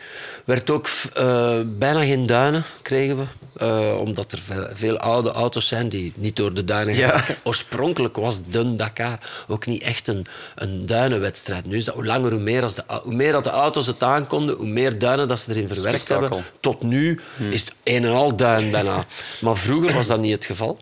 werd 0.45 0.69
ook 0.69 0.89
eh, 1.13 1.59
bijna 1.65 2.03
geen 2.03 2.25
duinen, 2.25 2.63
kregen 2.81 3.17
we. 3.17 3.23
Eh, 3.59 3.99
omdat 3.99 4.31
er 4.31 4.39
veel, 4.39 4.67
veel 4.73 4.97
oude 4.97 5.31
auto's 5.31 5.67
zijn 5.67 5.89
die 5.89 6.13
niet 6.15 6.35
door 6.35 6.53
de 6.53 6.65
duinen 6.65 6.95
Ja. 6.95 7.23
Oorspronkelijk 7.49 8.15
was 8.15 8.41
de 8.49 8.73
Dakar 8.73 9.45
ook 9.47 9.65
niet 9.65 9.81
echt 9.81 10.07
een, 10.07 10.25
een 10.55 10.85
duinenwedstrijd. 10.85 11.65
Nu 11.65 11.75
is 11.75 11.85
dat 11.85 11.95
hoe 11.95 12.05
langer 12.05 12.31
hoe 12.31 12.39
meer. 12.39 12.63
Als 12.63 12.75
de, 12.75 12.83
hoe 13.03 13.13
meer 13.13 13.31
dat 13.31 13.43
de 13.43 13.49
auto's 13.49 13.87
het 13.87 14.03
aankonden, 14.03 14.55
hoe 14.55 14.67
meer 14.67 14.99
duinen 14.99 15.27
dat 15.27 15.39
ze 15.39 15.51
erin 15.51 15.67
verwerkt 15.67 16.01
Spektakel. 16.01 16.21
hebben. 16.21 16.45
Tot 16.59 16.81
nu 16.81 17.19
is 17.49 17.61
het 17.61 17.73
een 17.83 18.05
en 18.05 18.11
al 18.11 18.35
duin 18.35 18.71
bijna. 18.71 19.05
Maar 19.41 19.57
vroeger 19.57 19.93
was 19.93 20.07
dat 20.07 20.19
niet 20.19 20.31
het 20.31 20.45
geval. 20.45 20.79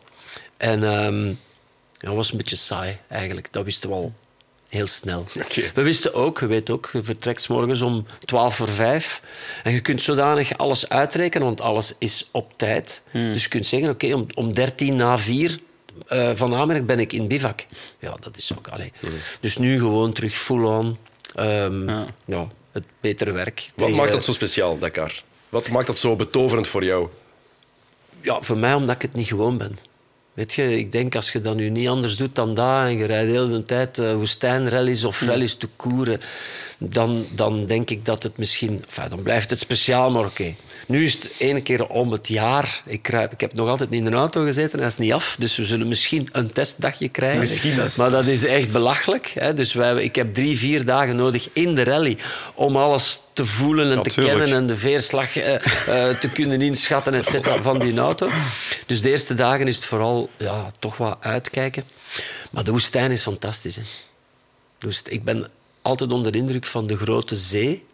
En 0.57 0.83
ehm 0.83 1.33
dat 1.97 2.15
was 2.15 2.31
een 2.31 2.37
beetje 2.37 2.55
saai 2.55 2.97
eigenlijk. 3.07 3.53
Dat 3.53 3.63
wisten 3.63 3.89
we 3.89 3.95
al 3.95 4.13
heel 4.69 4.87
snel. 4.87 5.25
We 5.73 5.81
wisten 5.81 6.13
ook, 6.13 6.39
je 6.39 6.45
weet 6.45 6.69
ook, 6.69 6.89
je 6.93 7.03
vertrekt 7.03 7.49
morgens 7.49 7.81
om 7.81 8.05
12 8.25 8.55
voor 8.55 8.69
5. 8.69 9.21
En 9.63 9.71
je 9.71 9.79
kunt 9.79 10.01
zodanig 10.01 10.57
alles 10.57 10.89
uitrekenen, 10.89 11.47
want 11.47 11.61
alles 11.61 11.93
is 11.99 12.29
op 12.31 12.53
tijd. 12.55 13.01
Dus 13.11 13.43
je 13.43 13.49
kunt 13.49 13.67
zeggen, 13.67 13.89
oké, 13.89 14.13
om, 14.13 14.25
om 14.35 14.53
13 14.53 14.95
na 14.95 15.17
4 15.17 15.59
eh, 16.07 16.29
van 16.35 16.53
Amerk 16.55 16.85
ben 16.85 16.99
ik 16.99 17.13
in 17.13 17.27
bivak. 17.27 17.65
Ja, 17.99 18.15
dat 18.19 18.37
is 18.37 18.51
ook... 18.57 18.67
Allee. 18.67 18.91
Dus 19.39 19.57
nu 19.57 19.79
gewoon 19.79 20.13
terug 20.13 20.33
full-on. 20.33 20.97
Ehm, 21.35 21.89
Ja. 21.89 22.07
ja. 22.25 22.47
het 22.71 22.83
betere 23.01 23.31
werk. 23.31 23.69
Wat 23.75 23.85
tegen- 23.85 23.95
maakt 23.95 24.11
dat 24.11 24.23
zo 24.25 24.31
speciaal, 24.31 24.79
Dakar? 24.79 25.23
Wat 25.49 25.69
maakt 25.69 25.87
dat 25.87 25.97
zo 25.97 26.15
betoverend 26.15 26.67
voor 26.67 26.83
jou? 26.83 27.07
Ja, 28.21 28.41
voor 28.41 28.57
mij 28.57 28.73
omdat 28.73 28.95
ik 28.95 29.01
het 29.01 29.13
niet 29.13 29.27
gewoon 29.27 29.57
ben. 29.57 29.77
Weet 30.33 30.53
je, 30.53 30.77
ik 30.77 30.91
denk 30.91 31.15
als 31.15 31.31
je 31.31 31.39
dat 31.39 31.55
nu 31.55 31.69
niet 31.69 31.87
anders 31.87 32.15
doet 32.17 32.35
dan 32.35 32.53
dat 32.53 32.81
en 32.83 32.97
je 32.97 33.05
rijdt 33.05 33.31
de 33.31 33.37
hele 33.39 33.65
tijd 33.65 33.97
uh, 33.97 34.13
woestijnrallies 34.13 35.05
of 35.05 35.21
rallies 35.21 35.55
te 35.55 35.67
koeren, 35.75 36.21
dan, 36.77 37.25
dan 37.31 37.65
denk 37.65 37.89
ik 37.89 38.05
dat 38.05 38.23
het 38.23 38.37
misschien... 38.37 38.83
Enfin, 38.87 39.09
dan 39.09 39.21
blijft 39.21 39.49
het 39.49 39.59
speciaal, 39.59 40.11
maar 40.11 40.25
oké. 40.25 40.55
Nu 40.87 41.03
is 41.03 41.13
het 41.13 41.31
ene 41.37 41.61
keer 41.61 41.87
om 41.87 42.11
het 42.11 42.27
jaar. 42.27 42.81
Ik, 42.85 43.07
ik 43.07 43.41
heb 43.41 43.53
nog 43.53 43.69
altijd 43.69 43.89
niet 43.89 44.01
in 44.01 44.05
een 44.05 44.13
auto 44.13 44.43
gezeten, 44.43 44.79
hij 44.79 44.87
is 44.87 44.97
niet 44.97 45.13
af. 45.13 45.35
Dus 45.39 45.55
we 45.55 45.65
zullen 45.65 45.87
misschien 45.87 46.29
een 46.31 46.51
testdagje 46.51 47.09
krijgen. 47.09 47.39
Misschien, 47.39 47.75
maar 47.97 48.09
dat 48.09 48.25
is 48.25 48.45
echt 48.45 48.71
belachelijk. 48.71 49.31
Hè? 49.33 49.53
Dus 49.53 49.73
wij, 49.73 50.03
ik 50.03 50.15
heb 50.15 50.33
drie, 50.33 50.57
vier 50.57 50.85
dagen 50.85 51.15
nodig 51.15 51.49
in 51.53 51.75
de 51.75 51.83
rally 51.83 52.17
om 52.53 52.75
alles 52.75 53.21
te 53.33 53.45
voelen 53.45 53.91
en 53.91 54.03
te 54.03 54.21
kennen 54.21 54.53
en 54.53 54.67
de 54.67 54.77
veerslag 54.77 55.37
eh, 55.37 55.55
eh, 55.55 56.17
te 56.17 56.29
kunnen 56.29 56.61
inschatten 56.61 57.13
et 57.13 57.27
cetera, 57.27 57.61
van 57.61 57.79
die 57.79 57.99
auto. 57.99 58.29
Dus 58.85 59.01
de 59.01 59.09
eerste 59.09 59.35
dagen 59.35 59.67
is 59.67 59.75
het 59.75 59.85
vooral 59.85 60.29
ja, 60.37 60.71
toch 60.79 60.97
wat 60.97 61.17
uitkijken. 61.19 61.83
Maar 62.51 62.63
de 62.63 62.71
woestijn 62.71 63.11
is 63.11 63.21
fantastisch. 63.21 63.75
Hè? 63.75 63.81
Dus 64.77 65.01
ik 65.01 65.23
ben 65.23 65.47
altijd 65.87 66.11
onder 66.11 66.31
de 66.31 66.37
indruk 66.37 66.65
van 66.65 66.87
de 66.87 66.97
grote 66.97 67.35
zee. 67.35 67.85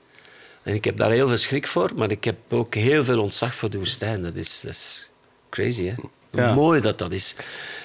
En 0.64 0.74
ik 0.74 0.84
heb 0.86 0.98
daar 0.98 1.12
heel 1.12 1.28
veel 1.28 1.38
schrik 1.38 1.68
voor, 1.68 1.92
maar 1.96 2.12
ik 2.12 2.24
heb 2.24 2.36
ook 2.50 2.76
heel 2.76 3.04
veel 3.04 3.22
ontzag 3.22 3.56
voor 3.56 3.70
de 3.70 3.78
woestijn. 3.78 4.24
Dat 4.24 4.36
is, 4.36 4.62
dat 4.62 4.72
is 4.72 5.10
crazy, 5.50 5.86
hè? 5.86 5.94
Hoe 5.98 6.10
Ja. 6.42 6.54
mooi 6.54 6.82
dat 6.82 6.98
dat 6.98 7.12
is. 7.12 7.36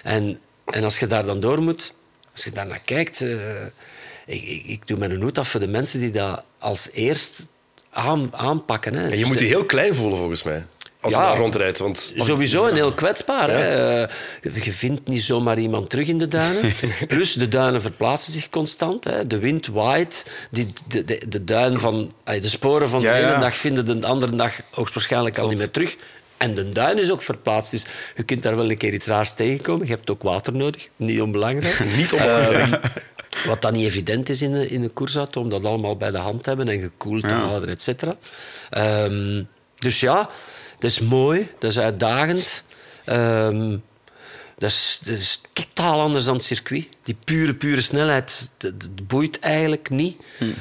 En, 0.02 0.40
en 0.64 0.84
als 0.84 0.98
je 0.98 1.06
daar 1.06 1.24
dan 1.26 1.40
door 1.40 1.62
moet, 1.62 1.94
als 2.32 2.44
je 2.44 2.50
daar 2.50 2.66
naar 2.66 2.80
kijkt... 2.84 3.20
eh, 3.20 3.62
ik, 4.26 4.42
ik, 4.42 4.64
ik 4.64 4.86
doe 4.86 4.98
mijn 4.98 5.22
hoed 5.22 5.38
af 5.38 5.48
voor 5.48 5.60
de 5.60 5.68
mensen 5.68 6.00
die 6.00 6.10
dat 6.10 6.44
als 6.58 6.90
eerst 6.92 7.46
aan, 7.90 8.34
aanpakken. 8.36 8.94
Hè. 8.94 9.02
En 9.04 9.10
je 9.10 9.16
Dus 9.16 9.26
moet 9.26 9.38
de- 9.38 9.44
je 9.44 9.50
heel 9.50 9.64
klein 9.64 9.94
voelen, 9.94 10.18
volgens 10.18 10.42
mij. 10.42 10.64
Als 11.00 11.12
je 11.12 11.18
Ja. 11.18 11.28
daar 11.28 11.36
rondrijdt. 11.38 11.78
Want 11.78 12.12
Sowieso 12.16 12.66
en 12.66 12.74
heel 12.74 12.92
kwetsbaar. 12.92 13.50
Hè. 13.50 14.02
Eh, 14.02 14.08
Je 14.64 14.72
vindt 14.72 15.08
niet 15.08 15.22
zomaar 15.22 15.58
iemand 15.58 15.90
terug 15.90 16.08
in 16.08 16.18
de 16.18 16.28
duinen. 16.28 16.72
Plus, 17.08 17.32
de 17.32 17.48
duinen 17.48 17.80
verplaatsen 17.82 18.32
zich 18.32 18.50
constant. 18.50 19.04
Hè. 19.04 19.26
De 19.26 19.38
wind 19.38 19.66
waait. 19.66 20.30
Die, 20.50 20.72
de, 20.86 21.04
de, 21.04 21.20
de, 21.28 21.44
duin 21.44 21.78
van, 21.78 22.12
de 22.24 22.48
sporen 22.48 22.88
van 22.88 23.00
Ja, 23.00 23.12
de 23.12 23.18
ene 23.26 23.38
dag 23.38 23.56
vinden 23.56 24.00
de 24.00 24.06
andere 24.06 24.36
dag 24.36 24.52
hoogstwaarschijnlijk 24.70 25.38
al 25.38 25.48
niet 25.48 25.58
meer 25.58 25.70
terug. 25.70 25.96
En 26.36 26.54
de 26.54 26.68
duin 26.68 26.98
is 26.98 27.10
ook 27.10 27.22
verplaatst. 27.22 27.70
Dus 27.70 27.86
je 28.16 28.22
kunt 28.22 28.42
daar 28.42 28.56
wel 28.56 28.70
een 28.70 28.76
keer 28.76 28.92
iets 28.92 29.06
raars 29.06 29.34
tegenkomen. 29.34 29.86
Je 29.86 29.92
hebt 29.92 30.10
ook 30.10 30.22
water 30.22 30.52
nodig. 30.54 30.88
Niet 30.96 31.20
onbelangrijk. 31.20 31.84
Niet 31.96 32.12
onbelangrijk. 32.12 32.70
Ehm, 32.70 32.88
wat 33.46 33.62
dan 33.62 33.72
niet 33.72 33.86
evident 33.86 34.28
is 34.28 34.42
in 34.42 34.54
een, 34.54 34.70
in 34.70 34.82
een 34.82 34.92
koersauto, 34.92 35.40
om 35.40 35.48
dat 35.48 35.64
allemaal 35.64 35.96
bij 35.96 36.10
de 36.10 36.18
hand 36.18 36.42
te 36.42 36.48
hebben 36.48 36.68
en 36.68 36.80
gekoeld 36.80 37.28
te 37.28 37.34
houden, 37.34 37.68
et 37.68 37.82
cetera. 37.82 38.16
Ehm, 38.70 39.42
dus 39.78 40.00
ja, 40.00 40.30
dat 40.78 40.90
is 40.90 41.00
mooi, 41.00 41.48
dat 41.58 41.70
is 41.70 41.78
uitdagend. 41.78 42.62
Ehm, 43.04 43.76
dat, 44.58 44.70
is, 44.70 44.98
dat 45.02 45.16
is 45.16 45.40
totaal 45.52 46.00
anders 46.00 46.24
dan 46.24 46.34
het 46.34 46.42
circuit. 46.42 46.88
Die 47.02 47.16
pure, 47.24 47.54
pure 47.54 47.80
snelheid, 47.80 48.50
dat, 48.56 48.80
dat 48.80 49.06
boeit 49.06 49.38
eigenlijk 49.38 49.90
niet. 49.90 50.16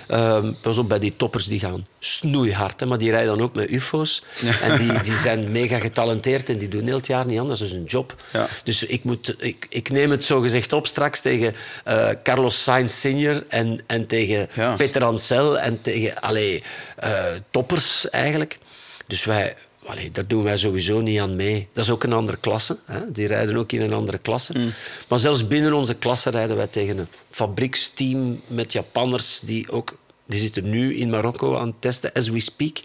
Ehm, 0.07 0.53
pas 0.61 0.77
op, 0.77 0.89
bij 0.89 0.99
die 0.99 1.13
toppers 1.17 1.45
die 1.45 1.59
gaan 1.59 1.87
snoeihard, 1.99 2.79
hè, 2.79 2.85
maar 2.85 2.97
die 2.97 3.11
rijden 3.11 3.35
dan 3.35 3.45
ook 3.45 3.55
met 3.55 3.71
ufo's. 3.71 4.23
En 4.61 4.77
die, 4.77 4.99
die 5.07 5.17
zijn 5.17 5.51
mega 5.51 5.79
getalenteerd 5.79 6.49
en 6.49 6.57
die 6.57 6.67
doen 6.67 6.85
heel 6.85 6.95
het 6.95 7.07
jaar 7.07 7.25
niet 7.25 7.39
anders. 7.39 7.59
Dat 7.59 7.69
is 7.69 7.73
een 7.75 7.83
job. 7.83 8.15
Ja. 8.33 8.47
Dus 8.63 8.83
ik, 8.83 9.03
moet, 9.03 9.35
ik, 9.37 9.65
ik 9.69 9.89
neem 9.89 10.11
het 10.11 10.23
zo 10.23 10.41
gezegd 10.41 10.73
op 10.73 10.87
straks 10.87 11.21
tegen 11.21 11.55
eh, 11.83 12.09
Carlos 12.23 12.63
Sainz 12.63 12.93
senior 12.93 13.45
en, 13.47 13.81
en 13.87 14.07
tegen 14.07 14.49
Ja. 14.53 14.75
Peter 14.75 15.03
Ancel 15.03 15.59
en 15.59 15.81
tegen 15.81 16.21
allee, 16.21 16.63
eh, 16.95 17.25
toppers 17.51 18.09
eigenlijk. 18.09 18.59
Dus 19.07 19.25
wij, 19.25 19.55
allee, 19.87 20.11
daar 20.11 20.27
doen 20.27 20.43
wij 20.43 20.57
sowieso 20.57 20.99
niet 21.01 21.19
aan 21.19 21.35
mee. 21.35 21.67
Dat 21.73 21.83
is 21.83 21.91
ook 21.91 22.03
een 22.03 22.13
andere 22.13 22.37
klasse. 22.37 22.77
Hè? 22.85 23.11
Die 23.11 23.27
rijden 23.27 23.57
ook 23.57 23.71
in 23.71 23.81
een 23.81 23.93
andere 23.93 24.17
klasse. 24.17 24.57
Mm. 24.57 24.73
Maar 25.07 25.19
zelfs 25.19 25.47
binnen 25.47 25.73
onze 25.73 25.93
klasse 25.93 26.29
rijden 26.29 26.57
wij 26.57 26.67
tegen 26.67 26.97
een 26.97 27.07
fabrieksteam 27.29 28.41
met 28.47 28.71
Japanners 28.73 29.39
die 29.39 29.71
ook... 29.71 29.97
Die 30.25 30.39
zitten 30.39 30.69
nu 30.69 30.95
in 30.95 31.09
Marokko 31.09 31.55
aan 31.55 31.67
het 31.67 31.75
testen, 31.81 32.13
as 32.13 32.29
we 32.29 32.39
speak. 32.39 32.77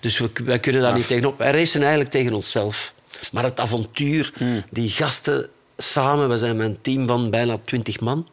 Dus 0.00 0.18
we, 0.18 0.30
wij 0.44 0.58
kunnen 0.58 0.82
daar 0.82 0.94
niet 0.94 1.06
tegenop. 1.06 1.38
Wij 1.38 1.50
racen 1.52 1.80
eigenlijk 1.80 2.10
tegen 2.10 2.32
onszelf. 2.32 2.94
Maar 3.32 3.44
het 3.44 3.60
avontuur, 3.60 4.32
Mm. 4.38 4.64
die 4.70 4.88
gasten 4.90 5.48
samen... 5.76 6.28
We 6.28 6.36
zijn 6.36 6.56
met 6.56 6.66
een 6.66 6.78
team 6.80 7.06
van 7.06 7.30
bijna 7.30 7.58
twintig 7.64 8.00
man. 8.00 8.28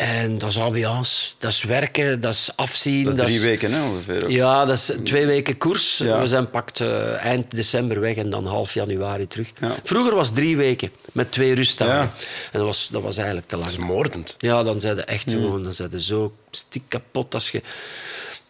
En 0.00 0.38
dat 0.38 0.50
is 0.50 0.58
ambiance, 0.58 1.30
dat 1.38 1.50
is 1.50 1.62
werken, 1.62 2.20
dat 2.20 2.32
is 2.32 2.50
afzien. 2.56 3.04
Dat 3.04 3.14
is 3.14 3.20
drie 3.20 3.34
is- 3.36 3.42
weken 3.42 3.72
hè, 3.72 3.82
ongeveer. 3.82 4.24
ook. 4.24 4.30
ja, 4.30 4.64
dat 4.64 4.76
is 4.76 4.92
twee 5.04 5.26
weken 5.26 5.58
koers. 5.58 5.98
Ja. 5.98 6.20
We 6.20 6.26
zijn 6.26 6.50
pakt 6.50 6.80
eh, 6.80 7.24
eind 7.24 7.50
december 7.54 8.00
weg 8.00 8.16
en 8.16 8.30
dan 8.30 8.46
half 8.46 8.74
januari 8.74 9.26
terug. 9.26 9.52
Ja. 9.60 9.76
Vroeger 9.82 10.14
was 10.14 10.26
het 10.26 10.36
drie 10.36 10.56
weken 10.56 10.92
met 11.12 11.32
twee 11.32 11.54
rustdagen. 11.54 11.94
Ja. 11.94 12.24
En 12.52 12.58
dat 12.58 12.62
was, 12.62 12.88
dat 12.92 13.02
was 13.02 13.16
eigenlijk 13.16 13.48
te 13.48 13.56
lang. 13.56 13.68
Dat 13.70 13.78
is 13.78 13.84
moordend. 13.86 14.34
Ja, 14.38 14.62
dan 14.62 14.80
zijn 14.80 14.96
ze 14.96 15.02
echt 15.04 15.30
gewoon 15.30 15.62
dan 15.62 15.74
zijn 15.74 15.90
ze 15.90 16.02
zo 16.02 16.32
stiek 16.50 16.84
kapot. 16.88 17.34
Als 17.34 17.50
je... 17.50 17.62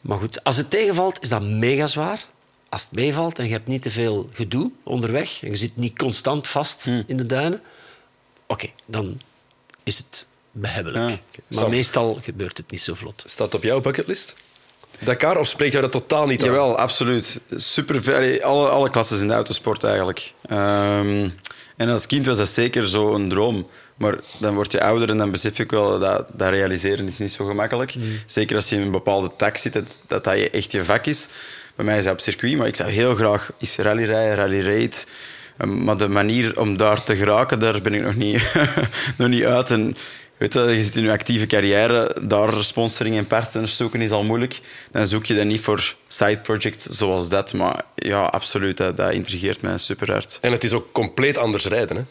Maar 0.00 0.18
goed, 0.18 0.44
als 0.44 0.56
het 0.56 0.70
tegenvalt, 0.70 1.22
is 1.22 1.28
dat 1.28 1.42
mega 1.42 1.86
zwaar. 1.86 2.24
Als 2.68 2.82
het 2.82 2.92
meevalt 2.92 3.38
en 3.38 3.44
je 3.44 3.52
hebt 3.52 3.66
niet 3.66 3.82
te 3.82 3.90
veel 3.90 4.28
gedoe 4.32 4.70
onderweg 4.82 5.42
en 5.42 5.48
je 5.48 5.56
zit 5.56 5.76
niet 5.76 5.98
constant 5.98 6.48
vast 6.48 6.86
in 7.06 7.16
de 7.16 7.26
duinen, 7.26 7.62
oké, 8.46 8.66
dan 8.86 9.20
is 9.82 9.98
het 9.98 10.26
behebbelijk. 10.52 11.10
Ja. 11.10 11.18
Maar 11.46 11.58
Sam. 11.58 11.70
meestal 11.70 12.18
gebeurt 12.22 12.58
het 12.58 12.70
niet 12.70 12.80
zo 12.80 12.94
vlot. 12.94 13.22
Staat 13.26 13.54
op 13.54 13.62
jouw 13.62 13.80
bucketlist? 13.80 14.34
Dakar 15.04 15.38
of 15.38 15.46
spreekt 15.48 15.72
jou 15.72 15.84
dat 15.84 15.92
totaal 15.92 16.26
niet 16.26 16.40
aan? 16.42 16.48
Jawel, 16.48 16.78
absoluut. 16.78 17.40
Super 17.56 18.42
alle, 18.44 18.68
alle 18.68 18.90
klassen 18.90 19.20
in 19.20 19.28
de 19.28 19.34
autosport 19.34 19.84
eigenlijk. 19.84 20.32
Ehm, 20.48 21.28
en 21.76 21.88
als 21.88 22.06
kind 22.06 22.26
was 22.26 22.36
dat 22.36 22.48
zeker 22.48 22.88
zo 22.88 23.14
een 23.14 23.28
droom. 23.28 23.66
Maar 23.96 24.18
dan 24.38 24.54
word 24.54 24.72
je 24.72 24.82
ouder 24.82 25.10
en 25.10 25.16
dan 25.16 25.30
besef 25.30 25.58
ik 25.58 25.70
wel 25.70 25.98
dat 25.98 26.26
dat 26.32 26.50
realiseren 26.50 27.06
is 27.06 27.18
niet 27.18 27.32
zo 27.32 27.46
gemakkelijk. 27.46 27.94
Zeker 28.26 28.56
als 28.56 28.68
je 28.68 28.76
in 28.76 28.82
een 28.82 28.90
bepaalde 28.90 29.30
tak 29.36 29.56
zit, 29.56 29.72
dat, 29.72 29.84
dat 30.06 30.24
dat 30.24 30.36
je 30.36 30.50
echt 30.50 30.72
je 30.72 30.84
vak 30.84 31.06
is. 31.06 31.28
Bij 31.76 31.84
mij 31.84 31.98
is 31.98 32.04
dat 32.04 32.12
op 32.12 32.20
circuit, 32.20 32.56
maar 32.56 32.66
ik 32.66 32.76
zou 32.76 32.90
heel 32.90 33.14
graag 33.14 33.50
eens 33.58 33.76
rally 33.76 34.04
rijden, 34.04 34.34
rally 34.34 34.62
raid. 34.62 35.06
Ehm, 35.56 35.84
Maar 35.84 35.96
de 35.96 36.08
manier 36.08 36.60
om 36.60 36.76
daar 36.76 37.04
te 37.04 37.16
geraken, 37.16 37.58
daar 37.58 37.80
ben 37.82 37.94
ik 37.94 38.02
nog 38.02 38.14
niet, 38.14 38.42
nog 39.18 39.28
niet 39.28 39.44
uit. 39.44 39.70
En 39.70 39.96
weet 40.40 40.53
je, 40.53 40.61
je 40.61 40.83
zit 40.83 40.96
in 40.96 41.03
je 41.03 41.11
actieve 41.11 41.46
carrière, 41.46 42.16
daar 42.22 42.64
sponsoring 42.64 43.16
en 43.16 43.26
partners 43.26 43.76
zoeken 43.76 44.00
is 44.00 44.11
al 44.11 44.22
moeilijk. 44.22 44.61
Dan 44.90 45.07
zoek 45.07 45.26
je 45.26 45.35
dat 45.35 45.44
niet 45.44 45.61
voor 45.61 45.94
side 46.09 46.38
projects 46.38 46.87
zoals 46.87 47.29
dat. 47.29 47.53
Maar 47.53 47.85
ja, 47.94 48.22
absoluut, 48.22 48.76
dat, 48.76 48.96
dat 48.96 49.12
intrigeert 49.12 49.62
mij 49.62 49.79
super 49.79 50.12
hard. 50.12 50.38
En 50.40 50.53
het 50.53 50.64
is 50.64 50.72
ook 50.72 50.92
compleet 50.92 51.38
anders 51.38 51.64
rijden. 51.64 51.96
Hè? 51.96 52.03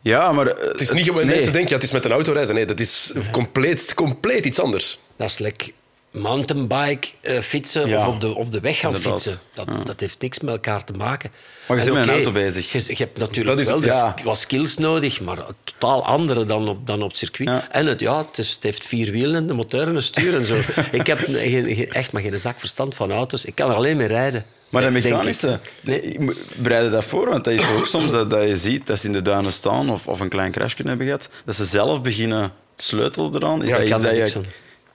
Ja, 0.00 0.32
maar... 0.32 0.46
Het 0.46 0.80
is 0.80 0.90
niet 0.90 1.04
gewoon 1.04 1.26
nee. 1.26 1.34
mensen 1.34 1.52
denken, 1.52 1.70
ja, 1.70 1.74
het 1.74 1.84
is 1.84 1.92
met 1.92 2.04
een 2.04 2.12
auto 2.12 2.32
rijden. 2.32 2.54
Nee, 2.54 2.66
dat 2.66 2.80
is 2.80 3.12
compleet, 3.30 3.94
compleet 3.94 4.44
iets 4.44 4.60
anders. 4.60 4.98
Dat 5.16 5.28
is 5.28 5.38
like 5.38 5.72
mountainbike 6.20 7.08
eh, 7.20 7.38
fietsen 7.40 7.88
Ja. 7.88 7.98
of, 7.98 8.14
op 8.14 8.20
de, 8.20 8.34
of 8.34 8.48
de 8.48 8.60
weg 8.60 8.78
gaan 8.78 8.94
Inderdaad. 8.94 9.22
fietsen. 9.22 9.40
Dat, 9.54 9.86
dat 9.86 10.00
heeft 10.00 10.20
niks 10.20 10.40
met 10.40 10.52
elkaar 10.52 10.84
te 10.84 10.92
maken. 10.92 11.30
Maar 11.68 11.76
je 11.76 11.82
En 11.82 11.92
bent 11.92 11.98
met 12.06 12.08
een 12.08 12.14
auto 12.22 12.32
bezig. 12.32 12.72
Je, 12.72 12.78
je 12.86 12.94
hebt 12.96 13.18
natuurlijk 13.18 13.46
Dat 13.56 13.58
is 13.58 13.66
wel 13.66 13.74
het, 13.80 13.84
de 13.84 13.90
ja. 13.94 14.14
sk- 14.18 14.24
wat 14.24 14.38
skills 14.38 14.76
nodig, 14.76 15.20
maar 15.20 15.38
totaal 15.64 16.04
andere 16.06 16.44
dan 16.46 16.68
op, 16.68 16.86
dan 16.86 17.02
op 17.02 17.08
het 17.08 17.18
circuit. 17.18 17.48
Ja. 17.48 17.68
En 17.70 17.86
het, 17.86 18.00
ja, 18.00 18.18
het, 18.18 18.38
is, 18.38 18.50
het 18.50 18.62
heeft 18.62 18.86
vier 18.86 19.10
wielen 19.12 19.36
en 19.36 19.46
de 19.46 19.54
motor 19.54 19.88
en 19.88 19.94
een 19.96 20.02
stuur 20.02 20.34
en 20.36 20.44
zo. 20.44 20.54
ik 20.92 21.06
heb 21.06 21.18
geen- 21.18 21.90
echt 21.90 22.12
maar 22.12 22.22
geen 22.22 22.38
zak 22.38 22.58
verstand 22.58 22.94
van 22.94 23.12
auto's. 23.12 23.44
Ik 23.44 23.54
kan 23.54 23.70
er 23.70 23.76
alleen 23.76 23.96
mee 23.96 24.06
rijden. 24.06 24.44
Maar 24.68 24.82
ik. 24.82 24.90
mechanische, 24.90 25.60
nee, 25.80 26.00
ik 26.00 26.20
mo- 26.20 26.32
bereid 26.56 26.84
je 26.84 26.90
dat 26.90 27.04
voor? 27.04 27.28
Want 27.28 27.44
dat 27.44 27.52
is 27.54 27.68
ook 27.70 27.86
soms 27.86 28.10
dat, 28.10 28.30
dat 28.30 28.42
je 28.48 28.56
ziet 28.56 28.86
dat 28.86 28.98
ze 28.98 29.06
in 29.06 29.12
de 29.12 29.22
duinen 29.22 29.52
staan 29.52 29.90
of, 29.90 30.06
of 30.08 30.20
een 30.20 30.28
klein 30.28 30.52
crash 30.52 30.74
kunnen 30.74 30.96
hebben 30.96 31.06
gehad, 31.18 31.30
dat 31.44 31.54
ze 31.54 31.64
zelf 31.64 32.02
beginnen 32.02 32.52
sleutelen 32.76 33.34
eraan. 33.34 33.62
Is 33.62 33.70
Ja, 33.70 33.78
dat 33.78 33.88
dat 34.02 34.32
je... 34.32 34.40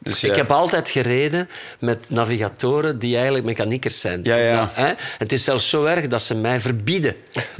Dus 0.03 0.23
Ik 0.23 0.29
ja. 0.29 0.35
heb 0.37 0.51
altijd 0.51 0.89
gereden 0.89 1.49
met 1.79 2.05
navigatoren 2.09 2.99
die 2.99 3.15
eigenlijk 3.15 3.45
mechaniekers 3.45 3.99
zijn. 3.99 4.19
Ja, 4.23 4.35
ja. 4.35 4.53
Nou, 4.55 4.67
hè? 4.71 4.93
Het 5.17 5.31
is 5.31 5.43
zelfs 5.43 5.69
zo 5.69 5.85
erg 5.85 6.07
dat 6.07 6.21
ze 6.21 6.35
mij 6.35 6.61
verbieden 6.61 7.15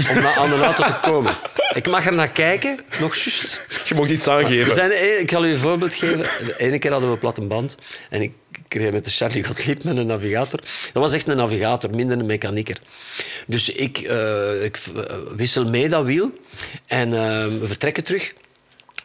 om 0.10 0.22
na- 0.22 0.36
aan 0.36 0.52
een 0.54 0.64
auto 0.64 0.84
te 0.84 0.96
komen. 1.02 1.34
Ik 1.74 1.88
mag 1.88 2.06
er 2.06 2.14
naar 2.14 2.30
kijken, 2.30 2.80
nog 3.00 3.16
juist. 3.16 3.66
Je 3.86 3.96
mocht 3.96 4.10
iets 4.10 4.28
aangeven. 4.28 4.74
zijn, 4.74 4.92
eh, 4.92 5.20
ik 5.20 5.30
zal 5.32 5.46
u 5.46 5.52
een 5.52 5.58
voorbeeld 5.58 5.94
geven. 5.94 6.18
De 6.20 6.56
ene 6.58 6.80
keer 6.80 6.92
hadden 6.92 7.10
we 7.10 7.16
een 7.16 7.22
platte 7.22 7.42
band 7.42 7.78
en 8.10 8.22
ik 8.22 8.32
kreeg 8.68 8.92
met 8.92 9.04
de 9.06 9.12
Charlie 9.12 9.44
Gottlieb 9.44 9.84
met 9.84 9.98
een 9.98 10.06
navigator. 10.08 10.60
Dat 10.94 11.04
was 11.04 11.14
echt 11.14 11.28
een 11.28 11.38
navigator, 11.38 11.90
minder 11.90 12.20
een 12.20 12.26
mechanieker. 12.26 12.78
Dus 13.48 13.70
ik, 13.70 13.98
eh, 13.98 14.64
ik 14.64 14.78
eh, 14.96 15.16
wissel 15.36 15.70
mee 15.70 15.90
dat 15.90 16.06
wiel 16.06 16.32
en 16.88 17.14
eh, 17.14 17.20
we 17.60 17.68
vertrekken 17.68 18.04
terug. 18.04 18.34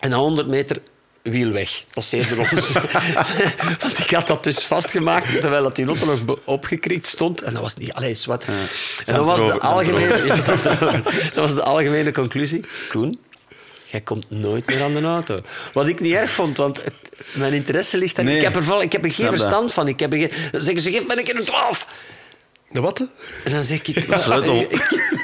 En 0.01 0.11
na 0.11 0.17
100 0.17 0.49
meter 0.49 0.77
wiel 1.27 1.51
weg. 1.53 1.85
Passeerde 1.95 2.37
ons. 2.37 2.73
Want 3.81 3.99
ik 3.99 4.11
had 4.11 4.27
dat 4.27 4.45
dus 4.45 4.59
vastgemaakt 4.65 5.41
terwijl 5.41 5.63
dat 5.63 5.77
die 5.77 5.87
auto 5.87 6.07
nog 6.07 6.39
opgekrikt 6.45 7.07
stond. 7.07 7.43
En 7.43 7.53
dat 7.55 7.63
was 7.63 7.77
niet... 7.77 7.93
Allee, 7.93 8.15
zwart. 8.15 8.45
En 8.45 9.15
dat 9.15 9.25
was, 9.27 9.41
de 9.41 9.61
algemene, 9.61 10.25
ja, 10.27 10.35
dat 11.35 11.35
was 11.35 11.55
de 11.55 11.63
algemene 11.63 12.13
conclusie. 12.13 12.65
Koen, 12.89 13.19
jij 13.85 14.01
komt 14.01 14.31
nooit 14.31 14.67
meer 14.67 14.83
aan 14.83 14.93
de 14.95 15.03
auto. 15.03 15.41
Wat 15.73 15.89
ik 15.89 16.01
niet 16.01 16.13
erg 16.15 16.31
vond, 16.31 16.57
want 16.57 16.85
het- 16.85 16.95
mijn 17.35 17.53
interesse 17.53 17.99
ligt 17.99 18.17
daar. 18.17 18.25
Nee. 18.25 18.37
Ik, 18.37 18.43
heb 18.43 18.57
er, 18.57 18.83
ik 18.83 18.93
heb 18.93 19.05
er 19.05 19.13
geen 19.13 19.29
verstand 19.29 19.73
van. 19.73 19.89
Ik 19.89 20.01
heb 20.01 20.13
er 20.13 20.19
geen, 20.19 20.31
dan 20.53 20.61
zeggen 20.61 20.81
ze, 20.83 20.91
geef 20.91 21.07
mij 21.07 21.17
een 21.17 21.25
keer 21.25 21.37
een 21.37 21.45
12. 21.45 21.87
De 22.71 22.81
wat? 22.81 22.99
En 23.45 23.53
dan 23.53 23.63
zeg 23.65 23.83
ik... 23.87 24.05
Sleutel. 24.19 24.61
ik- 24.71 25.15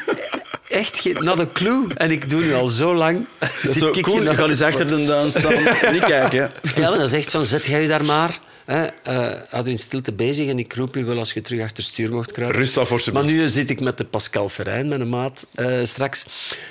echt 0.72 0.98
geen... 0.98 1.16
Not 1.20 1.38
a 1.38 1.46
clue. 1.52 1.87
En 1.94 2.11
ik 2.11 2.30
doe 2.30 2.40
nu 2.40 2.54
al 2.54 2.68
zo 2.68 2.94
lang... 2.94 3.26
zit 3.62 3.72
Zo, 3.72 3.87
ik 3.87 4.06
hier 4.06 4.30
ik 4.30 4.37
ga 4.37 4.44
eens 4.44 4.62
achter 4.62 4.87
de 4.87 5.04
duin 5.04 5.30
staan. 5.30 5.92
Niet 5.92 6.04
kijken. 6.04 6.50
Ja, 6.76 6.88
maar 6.88 6.98
dan 6.98 7.08
zegt 7.08 7.30
van, 7.30 7.44
zet 7.44 7.64
jij 7.64 7.82
je 7.82 7.88
daar 7.88 8.04
maar. 8.04 8.40
Hè, 8.64 8.85
eh, 8.85 9.40
hou 9.50 9.64
je 9.64 9.70
in 9.70 9.78
stilte 9.78 10.12
bezig 10.12 10.48
en 10.48 10.58
ik 10.58 10.74
roep 10.74 10.94
je 10.94 11.04
wel 11.04 11.18
als 11.18 11.32
je 11.32 11.40
terug 11.40 11.62
achter 11.62 11.85
stuur 11.85 12.12
mocht 12.12 12.32
kruipen. 12.32 12.58
Rust 12.58 12.78
af, 12.78 12.88
voor 12.88 13.02
Maar 13.12 13.24
nu 13.24 13.48
zit 13.48 13.70
ik 13.70 13.80
met 13.80 13.98
de 13.98 14.04
Pascal 14.04 14.48
Verijn, 14.48 14.88
mijn 14.88 15.08
maat, 15.08 15.46
eh, 15.54 15.78
straks. 15.82 16.26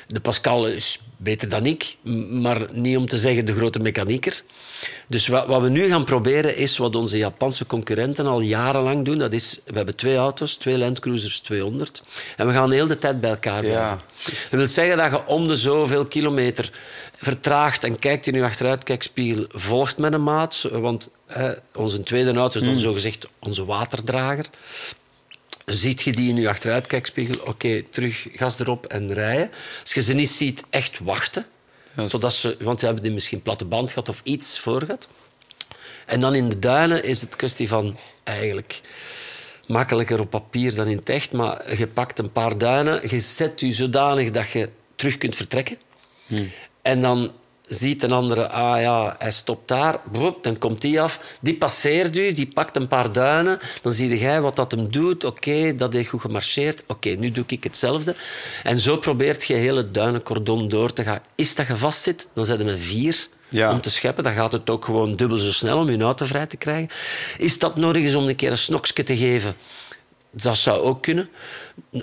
De 0.08 0.20
Pascal 0.20 0.68
is 0.68 1.00
beter 1.18 1.50
dan 1.50 1.66
ik, 1.66 1.96
maar 2.30 2.68
niet 2.72 2.98
om 2.98 3.06
te 3.06 3.18
zeggen 3.18 3.46
de 3.46 3.54
grote 3.54 3.80
mechanieker. 3.80 4.44
Dus 5.08 5.28
wat, 5.28 5.48
wat 5.48 5.62
we 5.62 5.70
nu 5.70 5.88
gaan 5.88 6.04
proberen 6.04 6.58
is 6.58 6.78
wat 6.78 6.96
onze 6.96 7.18
Japanse 7.18 7.66
concurrenten 7.66 8.26
al 8.26 8.40
jarenlang 8.40 9.06
doen. 9.06 9.18
Dat 9.18 9.34
is, 9.34 9.60
we 9.66 9.76
hebben 9.76 9.96
twee 9.96 10.16
auto's, 10.16 10.56
twee 10.56 10.78
Land 10.78 11.00
Cruisers 11.00 11.40
200. 11.40 12.04
En 12.38 12.48
we 12.48 12.54
gaan 12.54 12.70
de 12.70 12.76
hele 12.76 12.98
tijd 12.98 13.22
bij 13.22 13.30
elkaar 13.30 13.60
blijven. 13.60 13.82
Ja. 13.82 14.02
Dat 14.26 14.50
wil 14.50 14.68
zeggen 14.68 14.98
dat 14.98 15.12
je 15.12 15.26
om 15.26 15.48
de 15.48 15.56
zoveel 15.56 16.06
kilometer 16.06 16.72
vertraagt 17.16 17.84
en 17.84 18.00
kijkt 18.00 18.28
in 18.28 18.34
je 18.34 18.44
achteruitkijkspiegel, 18.44 19.46
volgt 19.50 19.98
met 19.98 20.14
een 20.14 20.24
maat. 20.24 20.68
Want 20.72 21.12
onze 21.76 22.02
tweede 22.02 22.34
auto 22.34 22.60
is 22.60 22.66
dan 22.66 22.80
zogezegd 22.80 23.28
onze 23.40 23.66
waterdrager. 23.66 24.46
Ziet 25.66 26.02
je 26.02 26.12
die 26.12 26.30
in 26.30 26.36
je 26.36 26.50
achteruitkijkspiegel, 26.50 27.36
oké, 27.46 27.82
terug 27.82 28.28
gas 28.34 28.60
erop 28.60 28.86
en 28.86 29.14
rijden. 29.14 29.52
Als 29.82 29.94
je 29.94 30.02
ze 30.02 30.14
niet 30.14 30.30
ziet, 30.30 30.64
echt 30.70 31.00
wachten. 31.04 31.46
Totdat 32.08 32.34
ze, 32.34 32.58
want 32.60 32.80
we 32.80 32.86
hebben 32.86 33.04
die 33.04 33.14
misschien 33.14 33.42
platte 33.42 33.66
band 33.66 33.90
gehad 33.92 34.10
of 34.10 34.22
iets 34.24 34.60
voor 34.60 34.82
gehad. 34.82 35.08
En 36.06 36.22
dan 36.22 36.36
in 36.36 36.50
de 36.50 36.60
duinen 36.60 37.04
is 37.04 37.22
het 37.22 37.36
kwestie 37.36 37.68
van 37.68 37.98
eigenlijk 38.24 38.82
makkelijker 39.68 40.20
op 40.20 40.30
papier 40.30 40.76
dan 40.76 40.88
in 40.88 40.98
het 40.98 41.10
echt. 41.10 41.32
Maar 41.32 41.78
je 41.78 41.88
pakt 41.88 42.20
een 42.20 42.32
paar 42.32 42.58
duinen, 42.58 43.10
je 43.10 43.20
zet 43.20 43.60
je 43.60 43.74
zodanig 43.74 44.32
dat 44.32 44.50
je 44.50 44.70
terug 44.96 45.18
kunt 45.18 45.36
vertrekken. 45.36 45.78
En 46.82 47.02
dan 47.02 47.32
ziet 47.74 48.04
een 48.04 48.12
andere, 48.12 48.50
ah 48.50 48.82
ja, 48.82 49.16
hij 49.20 49.32
stopt 49.32 49.68
daar, 49.68 50.00
boep, 50.12 50.44
dan 50.44 50.58
komt 50.58 50.82
die 50.82 51.02
af. 51.02 51.20
Die 51.42 51.58
passeert 51.58 52.18
u, 52.18 52.32
die 52.32 52.48
pakt 52.48 52.76
een 52.76 52.88
paar 52.88 53.12
duinen. 53.12 53.60
Dan 53.82 53.94
zie 53.94 54.18
jij 54.20 54.42
wat 54.42 54.56
dat 54.56 54.72
hem 54.72 54.92
doet. 54.92 55.24
Oké, 55.24 55.76
dat 55.76 55.94
heeft 55.94 56.10
goed 56.10 56.22
gemarcheerd. 56.22 56.84
Oké, 56.88 57.10
nu 57.10 57.32
doe 57.32 57.44
ik 57.48 57.64
hetzelfde. 57.64 58.16
En 58.64 58.80
zo 58.80 58.98
probeert 58.98 59.48
je 59.48 59.54
heel 59.54 59.76
het 59.76 59.94
duinencordon 59.94 60.68
door 60.68 60.94
te 60.94 61.04
gaan. 61.04 61.20
Is 61.36 61.56
dat 61.56 61.68
je 61.68 61.78
vastzit, 61.78 62.28
dan 62.34 62.46
zet 62.46 62.60
je 62.60 62.66
met 62.66 62.80
vier 62.80 63.28
Ja. 63.50 63.72
om 63.72 63.82
te 63.82 63.90
scheppen. 63.92 64.24
Dan 64.24 64.34
gaat 64.34 64.52
het 64.52 64.70
ook 64.70 64.86
gewoon 64.86 65.16
dubbel 65.16 65.38
zo 65.38 65.52
snel 65.52 65.78
om 65.78 65.90
je 65.90 66.02
auto 66.02 66.26
vrij 66.26 66.46
te 66.48 66.58
krijgen. 66.58 66.90
Is 67.38 67.60
dat 67.60 67.76
nodig 67.76 68.04
is 68.04 68.16
om 68.16 68.28
een 68.28 68.36
keer 68.36 68.52
een 68.52 68.58
snokje 68.58 69.04
te 69.04 69.18
geven? 69.18 69.56
Dat 70.32 70.58
zou 70.58 70.82
ook 70.82 71.02
kunnen. 71.02 71.30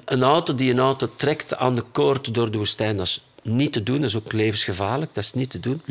Een 0.05 0.23
auto 0.23 0.55
die 0.55 0.71
een 0.71 0.79
auto 0.79 1.09
trekt 1.17 1.57
aan 1.57 1.75
de 1.75 1.83
koord 1.93 2.35
door 2.35 2.51
de 2.51 2.59
woestijn, 2.59 2.97
dat 2.97 3.07
is 3.07 3.21
niet 3.51 3.73
te 3.73 3.83
doen. 3.83 4.01
Dat 4.01 4.09
is 4.09 4.17
ook 4.17 4.33
levensgevaarlijk. 4.33 5.15
Dat 5.15 5.25
is 5.25 5.33
niet 5.33 5.51
te 5.51 5.61
doen. 5.61 5.83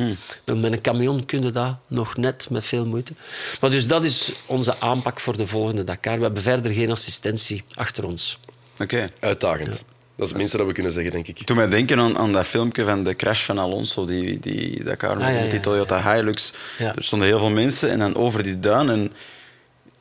Met 0.46 0.72
een 0.72 0.82
camion 0.82 1.26
kun 1.26 1.44
je 1.44 1.52
dat 1.52 1.76
nog 1.88 2.18
net 2.18 2.48
met 2.50 2.66
veel 2.66 2.86
moeite. 2.86 3.14
Maar 3.62 3.70
dus 3.70 3.88
dat 3.88 4.06
is 4.06 4.32
onze 4.46 4.80
aanpak 4.80 5.20
voor 5.20 5.38
de 5.38 5.48
volgende 5.48 5.84
Dakar. 5.84 6.18
We 6.18 6.24
hebben 6.24 6.44
verder 6.44 6.72
geen 6.74 6.92
assistentie 6.92 7.64
achter 7.74 8.06
ons. 8.06 8.40
Oké. 8.80 9.08
Uitdagend. 9.20 9.86
Dat 10.16 10.26
is 10.26 10.32
het 10.32 10.38
minste 10.38 10.58
dat 10.58 10.66
we 10.68 10.74
kunnen 10.74 10.92
zeggen, 10.94 11.12
denk 11.12 11.28
ik. 11.28 11.38
Toen 11.46 11.58
mij 11.58 11.70
denken 11.70 12.00
aan, 12.00 12.18
aan 12.18 12.34
dat 12.34 12.46
filmpje 12.46 12.86
van 12.86 13.04
de 13.04 13.16
crash 13.16 13.44
van 13.46 13.58
Alonso, 13.60 14.06
die, 14.06 14.40
die 14.40 14.84
Dakar 14.84 15.12
Ah, 15.16 15.20
ja, 15.20 15.28
met 15.34 15.44
ja, 15.44 15.50
die 15.50 15.60
Toyota 15.60 16.14
Hilux. 16.14 16.54
Ja. 16.78 16.96
Er 16.96 17.04
stonden 17.04 17.28
heel 17.28 17.40
veel 17.40 17.50
mensen 17.50 17.90
en 17.90 18.00
dan 18.00 18.16
over 18.16 18.44
die 18.44 18.60
duin. 18.60 18.90
En 18.90 19.14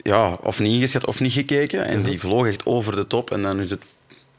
ja, 0.02 0.38
of 0.42 0.58
niet 0.60 0.72
ingeschat 0.72 1.06
of 1.06 1.20
niet 1.20 1.32
gekeken. 1.32 1.84
En 1.86 1.98
Mhm. 2.00 2.08
die 2.10 2.20
vloog 2.20 2.46
echt 2.46 2.66
over 2.66 2.96
de 2.96 3.06
top. 3.06 3.30
En 3.30 3.42
dan 3.42 3.60
is 3.60 3.70
het 3.70 3.82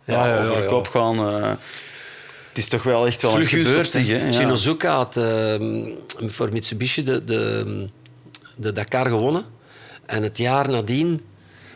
Ja, 0.05 0.27
ja, 0.27 0.33
over 0.41 0.51
ja, 0.51 0.57
de 0.57 0.63
ja. 0.63 0.69
kop 0.69 0.87
gaan. 0.87 1.17
eh, 1.43 1.51
het 2.57 2.65
is 2.65 2.71
toch 2.71 2.83
wel 2.83 3.07
echt 3.07 3.21
wel 3.21 3.31
Vlug 3.31 3.93
een. 3.93 4.05
Hè? 4.05 4.25
Ja. 4.25 4.31
Shinozuka 4.31 4.95
had 4.95 5.17
ehm, 5.17 5.89
voor 6.25 6.51
Mitsubishi 6.51 7.03
de, 7.03 7.25
de, 7.25 7.87
de 8.55 8.71
Dakar 8.71 9.09
gewonnen. 9.09 9.45
En 10.05 10.23
het 10.23 10.37
jaar 10.37 10.69
nadien 10.69 11.21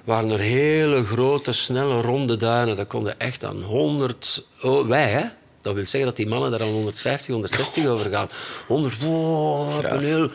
waren 0.04 0.30
er 0.30 0.40
hele 0.40 1.04
grote, 1.04 1.52
snelle, 1.52 2.02
ronde 2.02 2.38
duinen. 2.38 2.76
Dat 2.76 2.88
konden 2.88 3.20
echt 3.20 3.46
aan 3.46 3.62
100... 3.62 4.46
Oh, 4.62 4.88
wij, 4.88 5.10
hè? 5.10 5.24
Dat 5.62 5.74
wil 5.74 5.86
zeggen 5.86 6.06
dat 6.06 6.16
die 6.16 6.28
mannen 6.28 6.52
daar 6.52 6.62
aan 6.62 6.68
150, 6.68 7.28
160 7.28 7.86
over 7.86 8.12
gaan. 8.12 8.30
100, 8.68 9.04
wow, 9.04 9.78
op 9.78 9.84
een 9.84 10.00
heel, 10.00 10.30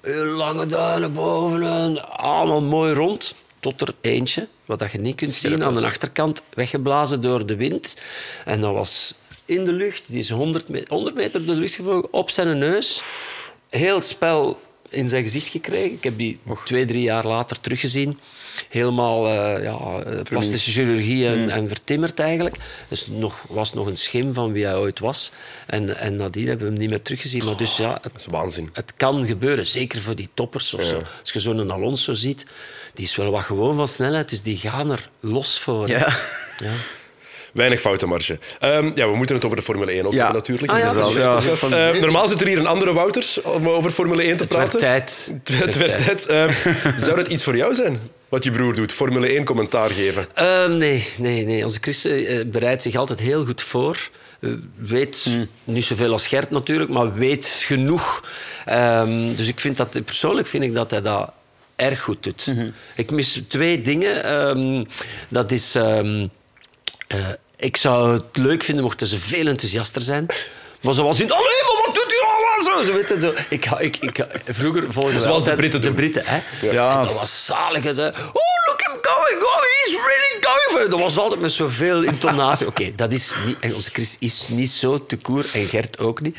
heel 0.00 0.34
lange 0.34 0.66
duinen 0.66 1.12
boven. 1.12 2.08
Allemaal 2.18 2.62
mooi 2.62 2.92
rond. 2.92 3.34
Tot 3.60 3.80
er 3.80 3.94
eentje, 4.00 4.48
wat 4.64 4.78
dat 4.78 4.92
je 4.92 4.98
niet 4.98 5.16
kunt 5.16 5.32
zien, 5.32 5.64
aan 5.64 5.74
de 5.74 5.86
achterkant 5.86 6.42
weggeblazen 6.54 7.20
door 7.20 7.46
de 7.46 7.56
wind. 7.56 7.96
En 8.44 8.60
dat 8.60 8.72
was 8.72 9.14
in 9.44 9.64
de 9.64 9.72
lucht. 9.72 10.10
Die 10.10 10.18
is 10.18 10.30
100 10.30 10.68
meter, 10.68 10.88
100 10.88 11.14
meter 11.16 11.46
de 11.46 11.54
lucht 11.54 11.74
gevlogen, 11.74 12.12
op 12.12 12.30
zijn 12.30 12.58
neus. 12.58 13.02
Heel 13.68 13.94
het 13.94 14.04
spel 14.04 14.60
in 14.92 15.08
zijn 15.08 15.22
gezicht 15.22 15.48
gekregen. 15.48 15.92
Ik 15.92 16.04
heb 16.04 16.18
die 16.18 16.38
twee, 16.64 16.84
drie 16.84 17.02
jaar 17.02 17.26
later 17.26 17.60
teruggezien. 17.60 18.18
Helemaal 18.68 19.26
eh, 19.26 19.62
ja, 19.62 19.78
eh, 19.78 20.22
plastische 20.22 20.70
chirurgie 20.70 21.26
en, 21.26 21.50
en 21.50 21.68
vertimmerd 21.68 22.18
eigenlijk. 22.20 22.56
Dus 22.88 23.06
nog, 23.06 23.44
was 23.48 23.74
nog 23.74 23.86
een 23.86 23.96
schim 23.96 24.34
van 24.34 24.52
wie 24.52 24.64
hij 24.64 24.76
ooit 24.76 24.98
was. 24.98 25.32
En, 25.66 25.96
en 25.96 26.16
nadien 26.16 26.46
hebben 26.46 26.66
we 26.66 26.72
hem 26.72 26.80
niet 26.80 26.90
meer 26.90 27.02
teruggezien. 27.02 27.44
Maar 27.44 27.56
dus 27.56 27.76
ja, 27.76 27.92
het, 27.92 28.02
Dat 28.02 28.16
is 28.16 28.26
waanzin. 28.26 28.70
het 28.72 28.92
kan 28.96 29.26
gebeuren. 29.26 29.66
Zeker 29.66 30.00
voor 30.00 30.16
die 30.16 30.28
toppers 30.34 30.74
of 30.74 30.82
zo. 30.82 31.02
Als 31.20 31.32
je 31.32 31.40
zo'n 31.40 31.70
Alonso 31.70 32.12
ziet, 32.12 32.46
die 32.94 33.04
is 33.04 33.16
wel 33.16 33.30
wat 33.30 33.42
gewoon 33.42 33.76
van 33.76 33.88
snelheid. 33.88 34.28
Dus 34.28 34.42
die 34.42 34.56
gaan 34.56 34.90
er 34.90 35.10
los 35.20 35.60
voor. 35.60 35.88
Ja. 35.88 36.16
Ja. 36.58 36.72
Weinig 37.52 37.80
foutenmarge. 37.80 38.38
Ehm, 38.60 38.90
ja, 38.94 39.10
we 39.10 39.16
moeten 39.16 39.34
het 39.36 39.44
over 39.44 39.56
de 39.56 39.62
Formule 39.62 39.92
1 39.92 40.06
ook 40.06 40.12
Ja. 40.12 40.18
hebben 40.18 40.36
natuurlijk. 40.36 40.72
Ah, 40.72 40.78
ja, 40.78 40.92
dat 40.92 41.52
is. 41.52 41.62
Ehm, 41.62 42.00
normaal 42.00 42.28
zit 42.28 42.40
er 42.40 42.46
hier 42.46 42.58
een 42.58 42.66
andere 42.66 42.92
Wouters 42.92 43.42
om 43.42 43.68
over 43.68 43.90
Formule 43.90 44.22
1 44.24 44.36
te 44.36 44.42
Het 44.42 44.52
werd 44.52 44.70
praten. 44.70 44.78
tijd. 44.80 45.34
Het 45.52 45.76
werd 45.76 46.04
tijd. 46.06 46.26
Ehm, 46.26 46.52
zou 47.04 47.16
dat 47.16 47.28
iets 47.28 47.44
voor 47.44 47.56
jou 47.56 47.74
zijn, 47.74 48.00
wat 48.28 48.44
je 48.44 48.50
broer 48.50 48.74
doet? 48.74 48.92
Formule 48.92 49.32
1 49.34 49.44
commentaar 49.44 49.90
geven. 49.90 50.26
Nee, 50.78 51.08
nee, 51.18 51.44
nee. 51.44 51.64
Onze 51.64 51.78
Christen 51.80 52.26
eh, 52.26 52.44
bereidt 52.46 52.82
zich 52.82 52.94
altijd 52.96 53.20
heel 53.20 53.44
goed 53.44 53.62
voor. 53.62 54.08
Eh, 54.40 54.50
weet 54.76 55.36
niet 55.64 55.84
zoveel 55.84 56.12
als 56.12 56.26
Gert 56.26 56.50
natuurlijk, 56.50 56.90
maar 56.90 57.14
weet 57.14 57.46
genoeg. 57.66 58.24
Dus 59.36 59.48
ik 59.48 59.60
vind 59.60 59.76
dat, 59.76 60.04
persoonlijk 60.04 60.46
vind 60.46 60.62
ik 60.64 60.74
dat 60.74 60.90
hij 60.90 61.02
dat 61.02 61.30
erg 61.76 62.00
goed 62.00 62.22
doet. 62.22 62.46
Ik 62.96 63.10
mis 63.10 63.40
twee 63.48 63.80
dingen. 63.82 64.86
Dat 65.28 65.52
is... 65.52 65.78
eh, 67.12 67.28
ik 67.56 67.76
zou 67.76 68.12
het 68.12 68.36
leuk 68.36 68.62
vinden 68.62 68.84
mochten 68.84 69.06
ze 69.06 69.18
veel 69.18 69.46
enthousiaster 69.46 70.02
zijn. 70.02 70.26
Maar 70.80 70.94
zoals 70.94 71.20
in... 71.20 71.32
Allee, 71.32 71.62
maar 71.66 71.82
wat 71.86 71.94
doet 71.94 72.12
u 72.12 72.24
allemaal 72.26 72.84
zo? 72.84 72.92
weet 72.92 73.08
je, 73.08 73.20
zo. 73.20 73.32
Ik, 73.48 73.66
ik, 73.78 73.96
ik, 73.96 74.26
vroeger 74.46 74.92
volgde 74.92 75.20
Zoals 75.20 75.44
de 75.44 75.54
Britten 75.54 75.80
de 75.80 75.86
doen. 75.86 75.96
Britten 75.96 76.22
hè? 76.26 76.42
Ja. 76.70 76.98
En 77.00 77.06
dat 77.06 77.14
was 77.14 77.46
zalig. 77.46 77.82
hè. 77.82 77.90
Oh, 77.90 77.96
look 78.66 78.80
him 78.82 78.98
going. 79.02 79.42
Oh, 79.42 79.60
he's 79.60 79.90
really 79.92 80.40
going 80.40 80.70
for 80.70 80.80
it. 80.80 80.90
Dat 80.90 81.00
was 81.00 81.18
altijd 81.18 81.40
met 81.40 81.52
zoveel 81.52 82.02
intonatie. 82.02 82.66
Oké, 82.66 82.90
dat 82.96 83.12
is 83.12 83.34
niet... 83.46 83.56
En 83.60 83.74
onze 83.74 83.90
Chris 83.92 84.16
is 84.20 84.48
niet 84.50 84.70
zo 84.70 85.06
te 85.06 85.16
koer 85.16 85.46
en 85.52 85.66
Gert 85.66 85.98
ook 85.98 86.20
niet. 86.20 86.36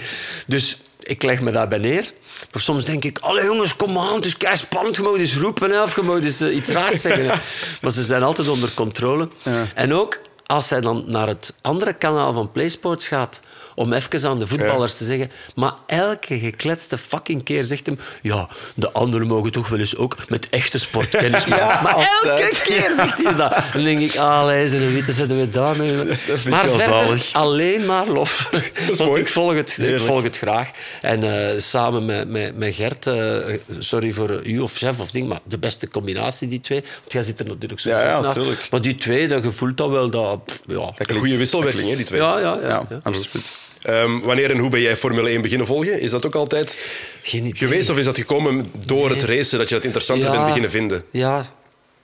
Dus 0.48 0.78
ik 1.00 1.24
leg 1.24 1.42
me 1.42 1.52
daarbij 1.52 1.78
neer. 1.78 2.14
Maar 2.52 2.62
soms 2.62 2.86
denk 2.86 3.04
ik, 3.04 3.20
allee 3.20 3.46
jongens, 3.46 3.76
kom 3.76 3.98
aan, 3.98 4.16
het 4.16 4.26
is 4.26 4.38
kei 4.38 4.58
spannend. 4.58 4.96
Je 4.96 5.02
mag 5.02 5.16
eens 5.16 5.38
roepen 5.38 5.72
hè, 5.72 5.82
of 5.84 5.96
je 5.96 6.02
mag 6.02 6.22
eens 6.24 6.42
eh, 6.42 6.56
iets 6.56 6.70
raars 6.70 7.02
zeggen. 7.02 7.30
hè. 7.30 7.36
Maar 7.82 7.92
ze 7.92 8.04
zijn 8.04 8.24
altijd 8.24 8.48
onder 8.48 8.74
controle. 8.74 9.30
En 9.76 9.94
ook 9.94 10.20
als 10.46 10.70
hij 10.70 10.82
dan 10.82 11.04
naar 11.08 11.28
het 11.28 11.54
andere 11.62 11.94
kanaal 11.94 12.34
van 12.34 12.52
PlaySports 12.52 13.08
gaat 13.08 13.40
om 13.76 13.94
even 13.94 14.30
aan 14.30 14.40
de 14.40 14.48
voetballers 14.48 14.98
te 14.98 15.04
zeggen. 15.04 15.32
Maar 15.56 15.74
elke 15.86 16.40
gekletste 16.40 16.98
fucking 16.98 17.44
keer 17.44 17.64
zegt 17.64 17.86
hem... 17.86 18.00
Ja, 18.22 18.50
de 18.76 18.92
anderen 18.92 19.28
mogen 19.28 19.52
toch 19.52 19.68
wel 19.68 19.80
eens 19.80 19.96
ook 19.96 20.18
met 20.28 20.50
echte 20.50 20.80
sportkennis. 20.80 21.46
Ja, 21.54 21.82
maar 21.82 21.96
elke 22.24 22.60
keer 22.64 22.92
zegt 22.92 23.24
hij 23.24 23.36
dat. 23.36 23.56
Dan 23.74 23.84
denk 23.84 24.00
ik, 24.00 24.14
lezen 24.46 24.82
een 24.82 24.94
witte 24.94 25.12
zetten 25.12 25.40
we 25.40 25.50
daarmee. 25.50 26.06
vind 26.16 26.46
ik 26.46 26.50
Maar 26.50 26.66
wel 26.66 26.78
verder 26.78 26.96
zalig. 27.06 27.34
alleen 27.34 27.86
maar 27.86 28.08
lof. 28.08 28.50
Want 28.86 29.00
mooi. 29.00 29.22
ik 29.22 29.28
volg 29.28 29.54
het, 29.54 29.78
ik 29.78 30.00
volg 30.00 30.24
het 30.24 30.38
graag. 30.38 30.70
En 31.02 31.24
eh, 31.50 31.60
samen 31.60 32.06
met, 32.06 32.28
met, 32.30 32.58
met 32.58 32.76
Gert, 32.76 33.08
eh, 33.08 33.38
sorry 33.80 34.12
voor 34.12 34.46
u 34.46 34.60
of 34.60 34.74
chef 34.76 35.00
of 35.00 35.12
ding, 35.12 35.30
maar 35.30 35.40
de 35.44 35.58
beste 35.58 35.88
combinatie, 35.88 36.48
die 36.48 36.60
twee. 36.60 36.82
Want 37.00 37.12
jij 37.12 37.22
zit 37.22 37.40
er 37.40 37.46
natuurlijk 37.46 37.82
zo 37.82 37.90
Ja, 37.90 38.04
ja, 38.04 38.20
naast. 38.20 38.36
tuurlijk. 38.36 38.68
Maar 38.72 38.82
die 38.82 38.96
twee, 38.96 39.28
dat 39.28 39.44
gevoelt 39.44 39.78
dat 39.78 39.90
wel. 39.90 40.10
Dat, 40.10 40.46
pff, 40.46 40.62
ja. 40.68 40.92
Een 40.98 41.18
goede 41.18 41.38
wisselwerking, 41.38 41.90
hè, 41.90 41.96
die 41.96 42.06
twee. 42.06 42.22
Ja, 42.22 42.40
ja, 42.40 42.58
ja. 42.62 42.68
Ja, 42.68 42.86
ja. 42.90 43.00
absoluut. 43.04 43.52
Ehm, 43.84 44.20
wanneer 44.20 44.52
en 44.52 44.58
hoe 44.58 44.70
ben 44.70 44.82
jij 44.82 44.98
Formule 44.98 45.30
1 45.30 45.42
beginnen 45.42 45.68
volgen? 45.68 46.00
Is 46.02 46.12
dat 46.12 46.26
ook 46.26 46.36
altijd 46.36 46.86
Geen 47.22 47.46
idee. 47.46 47.56
geweest 47.68 47.90
of 47.90 47.98
is 47.98 48.06
dat 48.06 48.18
gekomen 48.18 48.72
door 48.86 49.10
Nee. 49.10 49.18
het 49.18 49.24
racen 49.30 49.58
dat 49.58 49.70
je 49.70 49.76
dat 49.76 49.84
interessanter 49.84 50.32
bent 50.32 50.46
beginnen 50.46 50.72
vinden? 50.72 51.04
Ja, 51.12 51.46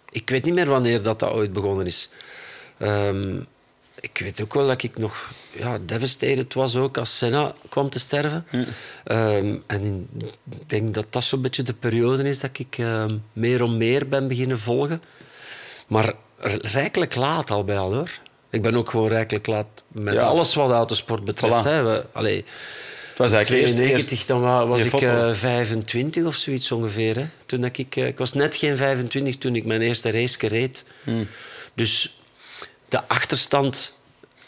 ik 0.09 0.29
weet 0.29 0.43
niet 0.43 0.53
meer 0.53 0.65
wanneer 0.69 1.01
dat, 1.01 1.19
dat 1.19 1.31
ooit 1.31 1.53
begonnen 1.53 1.85
is. 1.85 2.09
Ehm, 2.77 3.35
ik 3.99 4.17
weet 4.23 4.41
ook 4.41 4.53
wel 4.53 4.67
dat 4.67 4.83
ik 4.83 4.97
nog 4.97 5.31
ja, 5.51 5.77
devastated 5.85 6.53
was 6.53 6.75
ook 6.75 6.97
als 6.97 7.17
Senna 7.17 7.53
kwam 7.69 7.89
te 7.89 7.99
sterven. 7.99 8.45
Ehm, 9.03 9.55
en 9.67 9.81
in- 9.83 10.07
ik 10.51 10.69
denk 10.69 10.93
dat 10.93 11.07
dat 11.09 11.23
zo'n 11.23 11.41
beetje 11.41 11.63
de 11.63 11.73
periode 11.73 12.23
is 12.23 12.39
dat 12.39 12.59
ik 12.59 12.77
ehm, 12.77 13.17
meer 13.33 13.63
om 13.63 13.77
meer 13.77 14.07
ben 14.07 14.27
beginnen 14.27 14.59
volgen. 14.59 15.01
Maar 15.87 16.13
rijkelijk 16.61 17.15
laat 17.15 17.51
al 17.51 17.63
bij 17.63 17.77
al 17.77 17.93
hoor. 17.93 18.09
Ik 18.51 18.61
ben 18.61 18.75
ook 18.75 18.89
gewoon 18.89 19.07
rijkelijk 19.07 19.47
laat 19.47 19.83
met 19.87 20.13
Ja. 20.13 20.21
alles 20.21 20.53
wat 20.55 20.71
autosport 20.71 21.25
betreft. 21.25 21.61
Voilà. 21.63 21.67
Hè. 21.67 21.83
We, 21.83 22.05
allee, 22.13 22.45
was 23.17 23.31
eigenlijk 23.31 23.63
eerst, 23.63 23.75
92, 23.75 24.11
eerst 24.17 24.27
dan 24.27 24.41
wa- 24.41 24.67
was 24.67 24.81
ik 24.81 24.89
foto. 24.89 25.29
eh, 25.29 25.33
25 25.35 26.23
of 26.25 26.35
zoiets 26.35 26.71
ongeveer. 26.71 27.15
Hè. 27.15 27.27
Toen 27.45 27.61
dat 27.61 27.77
ik, 27.77 27.95
eh, 27.95 28.07
ik 28.07 28.17
was 28.17 28.33
net 28.33 28.55
geen 28.55 28.77
25 28.77 29.37
toen 29.37 29.55
ik 29.55 29.65
mijn 29.65 29.81
eerste 29.81 30.11
race 30.11 30.47
reed. 30.47 30.85
Hmm. 31.03 31.27
Dus 31.73 32.19
de 32.87 33.07
achterstand 33.07 33.93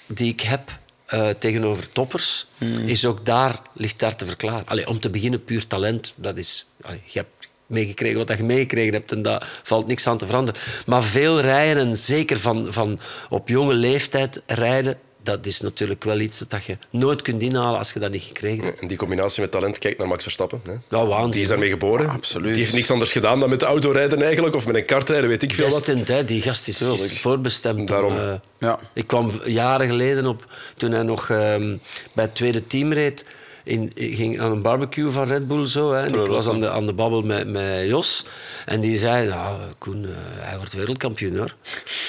die 0.07 0.31
ik 0.31 0.41
heb 0.41 0.79
eh, 1.05 1.29
tegenover 1.29 1.91
toppers, 1.91 2.47
Hmm. 2.57 2.87
is 2.87 3.05
ook 3.05 3.25
daar, 3.25 3.61
ligt 3.73 3.99
daar 3.99 4.15
te 4.15 4.25
verklaren. 4.25 4.67
Allee, 4.67 4.87
om 4.87 4.99
te 4.99 5.09
beginnen, 5.09 5.43
puur 5.43 5.67
talent. 5.67 6.13
Dat 6.15 6.37
is, 6.37 6.65
allee, 6.81 7.01
je 7.05 7.19
hebt 7.19 7.40
meegekregen 7.71 8.25
wat 8.25 8.37
je 8.37 8.43
meegekregen 8.43 8.93
hebt 8.93 9.11
en 9.11 9.21
daar 9.21 9.61
valt 9.63 9.87
niks 9.87 10.07
aan 10.07 10.17
te 10.17 10.25
veranderen. 10.25 10.61
Maar 10.85 11.03
veel 11.03 11.41
rijden 11.41 11.87
en 11.87 11.95
zeker 11.95 12.39
van, 12.39 12.73
van 12.73 12.99
op 13.29 13.47
jonge 13.47 13.73
leeftijd 13.73 14.41
rijden, 14.45 14.97
dat 15.23 15.45
is 15.45 15.61
natuurlijk 15.61 16.03
wel 16.03 16.19
iets 16.19 16.43
dat 16.47 16.63
je 16.63 16.77
nooit 16.89 17.21
kunt 17.21 17.41
inhalen 17.41 17.77
als 17.79 17.93
je 17.93 17.99
dat 17.99 18.11
niet 18.11 18.23
gekregen 18.23 18.63
hebt. 18.63 18.79
En 18.79 18.87
die 18.87 18.97
combinatie 18.97 19.41
met 19.41 19.51
talent, 19.51 19.77
kijk 19.77 19.97
naar 19.97 20.07
Max 20.07 20.23
Verstappen. 20.23 20.61
Hè. 20.63 20.71
Ja, 20.97 21.05
waanzin. 21.05 21.31
Die 21.31 21.41
is 21.41 21.47
daarmee 21.47 21.69
geboren. 21.69 22.09
absoluut. 22.09 22.53
Die 22.53 22.63
heeft 22.63 22.73
niks 22.73 22.91
anders 22.91 23.11
gedaan 23.11 23.39
dan 23.39 23.49
met 23.49 23.59
de 23.59 23.65
auto 23.65 23.91
rijden 23.91 24.21
eigenlijk, 24.21 24.55
of 24.55 24.65
met 24.67 24.75
een 24.75 24.85
kart 24.85 25.09
rijden, 25.09 25.29
weet 25.29 25.43
ik 25.43 25.53
veel 25.53 25.69
wat. 25.69 25.85
Hè. 25.85 26.25
die 26.25 26.41
gast 26.41 26.67
is, 26.67 26.81
is 26.81 27.21
voorbestemd. 27.21 27.87
Daarom. 27.87 28.13
Om, 28.13 28.19
eh, 28.19 28.33
Ja. 28.59 28.79
Ik 28.93 29.07
kwam 29.07 29.31
jaren 29.45 29.87
geleden 29.87 30.25
op, 30.25 30.45
toen 30.77 30.91
hij 30.91 31.03
nog 31.03 31.29
ehm, 31.29 31.77
bij 32.13 32.23
het 32.25 32.35
tweede 32.35 32.67
team 32.67 32.93
reed, 32.93 33.25
in, 33.63 33.91
ging 33.95 34.39
aan 34.39 34.51
een 34.51 34.61
barbecue 34.61 35.09
van 35.11 35.27
Red 35.27 35.47
Bull. 35.47 35.65
Zo, 35.67 35.91
hè. 35.91 35.99
En 35.99 36.07
ik 36.07 36.13
Toro 36.13 36.31
was 36.33 36.47
aan 36.47 36.59
de, 36.59 36.69
aan 36.69 36.85
de 36.85 36.93
babbel 36.93 37.21
met, 37.21 37.47
met 37.47 37.85
Jos. 37.87 38.25
En 38.65 38.81
die 38.81 38.97
zei, 38.97 39.27
nou, 39.27 39.59
Koen, 39.77 40.05
eh, 40.05 40.11
hij 40.47 40.57
wordt 40.57 40.73
wereldkampioen 40.73 41.37
hoor. 41.37 41.55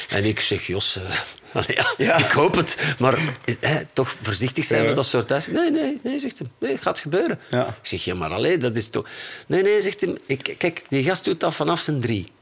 En 0.09 0.25
ik 0.25 0.41
zeg, 0.41 0.67
Jos, 0.67 0.97
eh, 0.97 1.03
allee, 1.62 1.77
ja, 1.77 1.95
Ja. 1.97 2.17
ik 2.17 2.31
hoop 2.31 2.55
het. 2.55 2.95
Maar 2.99 3.19
hè, 3.61 3.85
toch 3.93 4.11
voorzichtig 4.23 4.65
zijn 4.65 4.81
Ja. 4.81 4.87
met 4.87 4.97
dat 4.97 5.07
soort 5.07 5.27
thuis. 5.29 5.47
Nee, 5.47 5.71
nee, 5.71 6.01
nee, 6.03 6.19
zegt 6.19 6.38
hij. 6.38 6.49
Nee, 6.59 6.73
het 6.73 6.83
gaat 6.83 7.01
gebeuren. 7.01 7.38
Ik 7.51 7.67
zeg, 7.83 8.05
ja, 8.05 8.15
maar 8.15 8.31
alleen, 8.31 8.61
dat 8.61 8.77
is 8.77 8.88
toch... 8.88 9.09
Nee, 9.47 9.62
nee, 9.62 9.81
zegt 9.81 10.01
hij. 10.01 10.17
Ik, 10.27 10.55
kijk, 10.59 10.83
die 10.88 11.05
gast 11.05 11.25
doet 11.25 11.41
dat 11.41 11.55
vanaf 11.55 11.81
zijn 11.81 12.01
drie. 12.01 12.33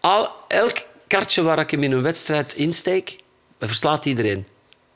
Al, 0.00 0.30
elk 0.48 0.76
kartje 1.06 1.42
waar 1.42 1.58
ik 1.58 1.70
hem 1.70 1.82
in 1.82 1.92
een 1.92 2.02
wedstrijd 2.02 2.54
insteek, 2.54 3.16
verslaat 3.60 4.06
iedereen. 4.06 4.46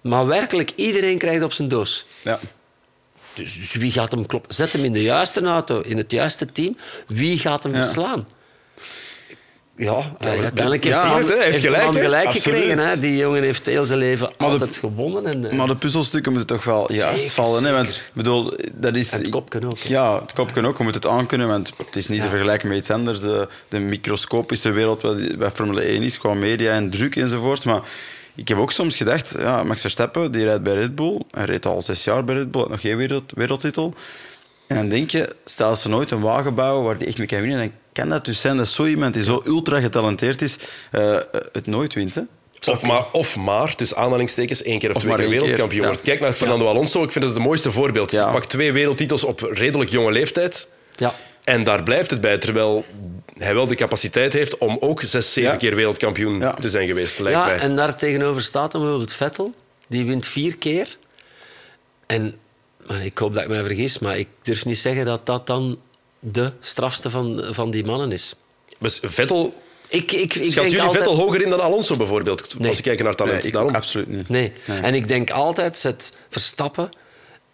Maar 0.00 0.26
werkelijk, 0.26 0.72
iedereen 0.76 1.18
krijgt 1.18 1.42
op 1.42 1.52
zijn 1.52 1.68
doos. 1.68 2.06
Ja. 2.22 2.40
Dus, 3.34 3.54
dus 3.54 3.74
wie 3.74 3.92
gaat 3.92 4.12
hem 4.12 4.26
kloppen? 4.26 4.54
Zet 4.54 4.72
hem 4.72 4.84
in 4.84 4.92
de 4.92 5.02
juiste 5.02 5.40
auto, 5.42 5.80
in 5.80 5.96
het 5.96 6.10
juiste 6.10 6.52
team. 6.52 6.76
Wie 7.06 7.38
gaat 7.38 7.62
hem 7.62 7.74
verslaan? 7.74 8.26
Ja, 9.76 10.16
uiteindelijk 10.18 10.84
heeft 10.84 11.02
ja, 11.02 11.18
het, 11.18 11.28
hè, 11.28 11.34
hij 11.34 11.44
heeft 11.44 11.62
heeft 11.64 11.74
gelijk, 11.76 11.96
gelijk 11.96 12.30
gekregen. 12.30 12.78
Hè? 12.78 13.00
Die 13.00 13.16
jongen 13.16 13.42
heeft 13.42 13.66
heel 13.66 13.86
zijn 13.86 13.98
leven 13.98 14.26
Maar 14.38 14.48
de- 14.48 14.52
altijd 14.54 14.76
gewonnen. 14.76 15.26
En, 15.26 15.50
eh, 15.50 15.56
Maar 15.56 15.66
de 15.66 15.76
puzzelstukken 15.76 16.32
moeten 16.32 16.56
toch 16.56 16.64
wel 16.64 16.92
juist 16.92 17.18
Zeker, 17.18 17.34
vallen. 17.34 17.64
Hè? 17.64 17.72
Want 17.72 18.02
bedoel, 18.12 18.52
dat 18.72 18.96
is... 18.96 19.10
En 19.12 19.20
het 19.20 19.28
kopje 19.28 19.66
ook, 19.66 19.78
hè. 19.78 19.88
Ja, 19.88 20.20
het 20.20 20.32
kopje 20.32 20.66
ook. 20.66 20.78
Je 20.78 20.84
moet 20.84 20.94
het 20.94 21.06
aankunnen, 21.06 21.48
want 21.48 21.72
het 21.76 21.96
is 21.96 22.08
niet 22.08 22.22
te 22.22 22.28
vergelijken 22.28 22.68
met 22.68 22.76
iets 22.78 22.90
anders. 22.90 23.20
De, 23.20 23.48
de 23.68 23.78
microscopische 23.78 24.70
wereld 24.70 25.02
wat 25.02 25.38
bij 25.38 25.50
Formule 25.50 25.80
1 25.80 26.02
is, 26.02 26.18
qua 26.18 26.34
media 26.34 26.72
en 26.72 26.90
druk 26.90 27.16
enzovoort. 27.16 27.64
Maar 27.64 27.80
ik 28.34 28.48
heb 28.48 28.58
ook 28.58 28.72
soms 28.72 28.96
gedacht, 28.96 29.34
ja, 29.38 29.62
Max 29.62 29.80
Verstappen 29.80 30.32
die 30.32 30.44
rijdt 30.44 30.62
bij 30.62 30.74
Red 30.74 30.94
Bull. 30.94 31.20
Hij 31.30 31.44
reed 31.44 31.66
al 31.66 31.82
zes 31.82 32.04
jaar 32.04 32.24
bij 32.24 32.34
Red 32.34 32.50
Bull, 32.50 32.60
had 32.60 32.70
nog 32.70 32.80
geen 32.80 32.96
wereld, 32.96 33.32
wereldtitel. 33.34 33.94
En 34.66 34.76
dan 34.76 34.88
denk 34.88 35.10
je, 35.10 35.36
stel 35.44 35.76
ze 35.76 35.88
nooit 35.88 36.10
een 36.10 36.20
wagen 36.20 36.54
bouwen 36.54 36.84
waar 36.84 36.98
die 36.98 37.08
echt 37.08 37.18
mee 37.18 37.26
kan 37.26 37.40
winnen, 37.40 37.58
dan 37.58 37.72
kan 37.92 38.08
dat 38.08 38.24
dus 38.24 38.40
zijn 38.40 38.56
dat 38.56 38.68
zo 38.68 38.86
iemand 38.86 39.14
die 39.14 39.22
zo 39.22 39.42
ultra 39.44 39.80
getalenteerd 39.80 40.42
is, 40.42 40.58
eh, 40.90 41.16
het 41.52 41.66
nooit 41.66 41.94
wint. 41.94 42.14
Hè? 42.14 42.22
Of 42.66 42.82
maar, 42.82 43.04
of 43.12 43.36
maar, 43.36 43.72
dus 43.76 43.94
aanhalingstekens, 43.94 44.62
één 44.62 44.78
keer 44.78 44.90
of, 44.90 44.96
Of 44.96 45.02
twee 45.02 45.16
keer 45.16 45.28
wereldkampioen 45.28 45.80
ja. 45.80 45.86
wordt. 45.86 46.02
Kijk 46.02 46.20
naar 46.20 46.32
Fernando 46.32 46.66
Alonso, 46.66 47.02
ik 47.02 47.10
vind 47.10 47.24
het 47.24 47.34
het 47.34 47.42
mooiste 47.42 47.72
voorbeeld. 47.72 48.10
Ja. 48.10 48.24
Hij 48.24 48.32
pakt 48.32 48.48
twee 48.48 48.72
wereldtitels 48.72 49.24
op 49.24 49.40
redelijk 49.40 49.90
jonge 49.90 50.12
leeftijd. 50.12 50.68
Ja. 50.96 51.14
En 51.44 51.64
daar 51.64 51.82
blijft 51.82 52.10
het 52.10 52.20
bij, 52.20 52.38
terwijl 52.38 52.84
hij 53.36 53.54
wel 53.54 53.66
de 53.66 53.74
capaciteit 53.74 54.32
heeft 54.32 54.58
om 54.58 54.76
ook 54.80 55.02
zes, 55.02 55.32
zeven 55.32 55.50
Ja. 55.50 55.56
keer 55.56 55.74
wereldkampioen 55.76 56.40
Ja. 56.40 56.54
te 56.54 56.68
zijn 56.68 56.86
geweest, 56.86 57.18
lijkt 57.18 57.38
ja, 57.38 57.46
mij. 57.46 57.56
en 57.58 57.76
daar 57.76 57.96
tegenover 57.96 58.42
staat 58.42 58.72
dan 58.72 58.80
bijvoorbeeld 58.80 59.12
Vettel. 59.12 59.54
Die 59.86 60.04
wint 60.04 60.26
vier 60.26 60.56
keer. 60.56 60.96
En 62.06 62.34
maar 62.86 63.04
ik 63.04 63.18
hoop 63.18 63.34
dat 63.34 63.42
ik 63.42 63.48
mij 63.48 63.62
vergis, 63.62 63.98
maar 63.98 64.18
ik 64.18 64.28
durf 64.42 64.64
niet 64.64 64.78
zeggen 64.78 65.04
dat 65.04 65.26
dat 65.26 65.46
dan 65.46 65.78
de 66.18 66.52
strafste 66.60 67.10
van, 67.10 67.44
van 67.50 67.70
die 67.70 67.84
mannen 67.84 68.12
is. 68.12 68.34
Dus 68.78 69.00
Vettel, 69.02 69.54
Ik, 69.88 70.12
ik, 70.12 70.14
ik 70.14 70.32
schat 70.32 70.42
denk 70.54 70.54
jullie 70.54 70.80
altijd... 70.82 71.04
Vettel 71.04 71.16
hoger 71.20 71.42
in 71.42 71.50
dan 71.50 71.60
Alonso 71.60 71.96
bijvoorbeeld? 71.96 72.58
Nee. 72.58 72.68
Als 72.68 72.76
we 72.76 72.82
kijken 72.82 73.04
naar 73.04 73.14
talent. 73.14 73.36
Nee, 73.38 73.46
ik 73.46 73.52
Daarom. 73.52 73.74
absoluut 73.74 74.08
niet. 74.08 74.28
Nee. 74.28 74.52
En 74.66 74.94
ik 74.94 75.08
denk 75.08 75.30
altijd, 75.30 75.78
zet 75.78 76.12
Verstappen 76.28 76.88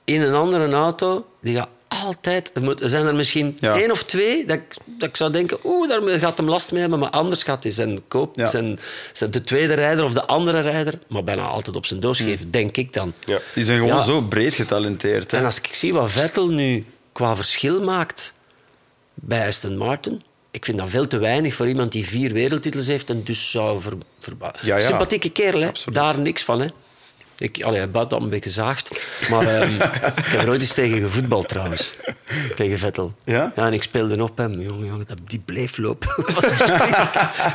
in 0.04 0.22
een 0.22 0.34
andere 0.34 0.68
auto, 0.72 1.26
die 1.40 1.54
gaat 1.56 1.68
altijd... 1.88 2.50
Er, 2.54 2.62
moet, 2.62 2.80
er 2.80 2.88
zijn 2.88 3.06
er 3.06 3.14
misschien 3.14 3.56
Ja. 3.60 3.74
één 3.74 3.90
of 3.90 4.04
twee 4.04 4.44
dat 4.46 4.56
ik, 4.56 4.76
dat 4.84 5.08
ik 5.08 5.16
zou 5.16 5.30
denken, 5.32 5.58
oeh, 5.64 5.88
daar 5.88 6.18
gaat 6.18 6.36
hem 6.38 6.48
last 6.48 6.72
mee 6.72 6.80
hebben, 6.80 6.98
maar 6.98 7.10
anders 7.10 7.42
gaat 7.42 7.62
hij 7.62 7.72
zijn 7.72 8.08
koop, 8.08 8.36
Ja. 8.36 8.46
zijn, 8.46 8.78
zijn 9.12 9.30
de 9.30 9.44
tweede 9.44 9.74
rijder 9.74 10.04
of 10.04 10.12
de 10.12 10.26
andere 10.26 10.60
rijder, 10.60 10.94
maar 11.08 11.24
bijna 11.24 11.42
altijd 11.42 11.76
op 11.76 11.86
zijn 11.86 12.00
doos 12.00 12.18
geven, 12.20 12.50
denk 12.50 12.76
ik 12.76 12.92
dan. 12.92 13.12
Ja. 13.24 13.38
Die 13.54 13.64
zijn 13.64 13.78
gewoon 13.78 13.96
Ja. 13.96 14.02
zo 14.04 14.20
breed 14.20 14.54
getalenteerd. 14.54 15.30
Hè? 15.30 15.38
En 15.38 15.44
als 15.44 15.58
ik 15.58 15.68
zie 15.74 15.92
wat 15.92 16.12
Vettel 16.12 16.48
nu 16.48 16.84
qua 17.12 17.36
verschil 17.36 17.82
maakt 17.82 18.34
bij 19.14 19.46
Aston 19.46 19.76
Martin, 19.76 20.22
ik 20.50 20.64
vind 20.64 20.78
dat 20.78 20.90
veel 20.90 21.06
te 21.06 21.18
weinig 21.18 21.54
voor 21.54 21.68
iemand 21.68 21.92
die 21.92 22.06
vier 22.06 22.32
wereldtitels 22.32 22.86
heeft 22.86 23.10
en 23.10 23.22
dus 23.24 23.50
zou 23.50 23.80
ver. 23.82 23.92
Sympathieke 24.78 25.30
kerel, 25.30 25.60
hè? 25.60 25.68
Absoluut. 25.68 25.94
daar 25.98 26.18
niks 26.18 26.42
van. 26.42 26.60
Hè? 26.60 26.66
Ik, 27.38 27.62
allee, 27.62 27.78
hij 27.78 27.90
buit 27.90 28.10
dat 28.10 28.20
een 28.20 28.28
beetje 28.28 28.50
gezaagd. 28.50 28.90
Maar 29.30 29.46
ehm, 29.46 29.72
ik 30.16 30.24
heb 30.26 30.42
er 30.42 30.48
ooit 30.48 30.60
eens 30.60 30.74
tegen 30.74 31.00
gevoetbald 31.00 31.48
trouwens. 31.48 31.94
Tegen 32.54 32.78
Vettel. 32.78 33.14
Ja? 33.24 33.52
Ja, 33.56 33.66
en 33.66 33.72
ik 33.72 33.82
speelde 33.82 34.22
op 34.22 34.36
hem. 34.36 34.60
Jongen, 34.60 34.86
jongen, 34.86 35.06
dat- 35.06 35.18
die 35.26 35.42
bleef 35.44 35.76
lopen. 35.78 36.08
Dat 36.26 36.34
was 36.34 36.44
verschrikkelijk. 36.52 37.10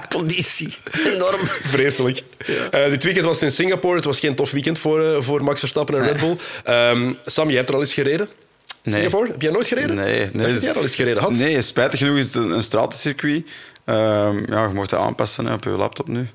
Conditie. 0.10 0.76
Enorm. 1.06 1.40
Vreselijk. 1.64 2.24
Eh, 2.72 2.90
dit 2.90 3.04
weekend 3.04 3.26
was 3.26 3.36
het 3.36 3.44
in 3.44 3.52
Singapore. 3.52 3.96
Het 3.96 4.06
was 4.06 4.20
geen 4.20 4.36
tof 4.36 4.52
weekend 4.52 4.80
voor, 4.80 5.04
eh, 5.04 5.22
voor 5.22 5.44
Max 5.44 5.60
Verstappen 5.60 5.96
en 5.96 6.04
Red 6.04 6.20
Bull. 6.20 6.36
Ehm, 6.64 7.14
Sam, 7.26 7.48
jij 7.48 7.56
hebt 7.58 7.70
er 7.70 7.76
al 7.76 7.82
eens 7.82 7.94
gereden? 7.94 8.28
Nee. 8.84 8.96
Singapore? 8.96 9.32
Heb 9.32 9.42
jij 9.42 9.52
nooit 9.52 9.68
gereden? 9.68 9.96
Nee, 9.96 10.20
nee. 10.20 10.30
Dacht 10.34 10.52
dat 10.54 10.62
jij 10.62 10.70
er 10.70 10.76
al 10.76 10.82
eens 10.82 10.96
gereden 10.96 11.22
had. 11.24 11.32
Nee, 11.32 11.62
spijtig 11.62 12.00
genoeg 12.00 12.18
is 12.18 12.26
het 12.26 12.36
een, 12.36 12.52
een 12.52 12.64
stratencircuit. 12.64 13.46
Ehm, 13.86 14.52
ja, 14.52 14.62
je 14.68 14.74
mocht 14.74 14.92
het 14.92 15.00
aanpassen 15.00 15.46
hè, 15.46 15.54
op 15.54 15.64
je 15.64 15.70
laptop 15.70 16.08
nu. 16.08 16.28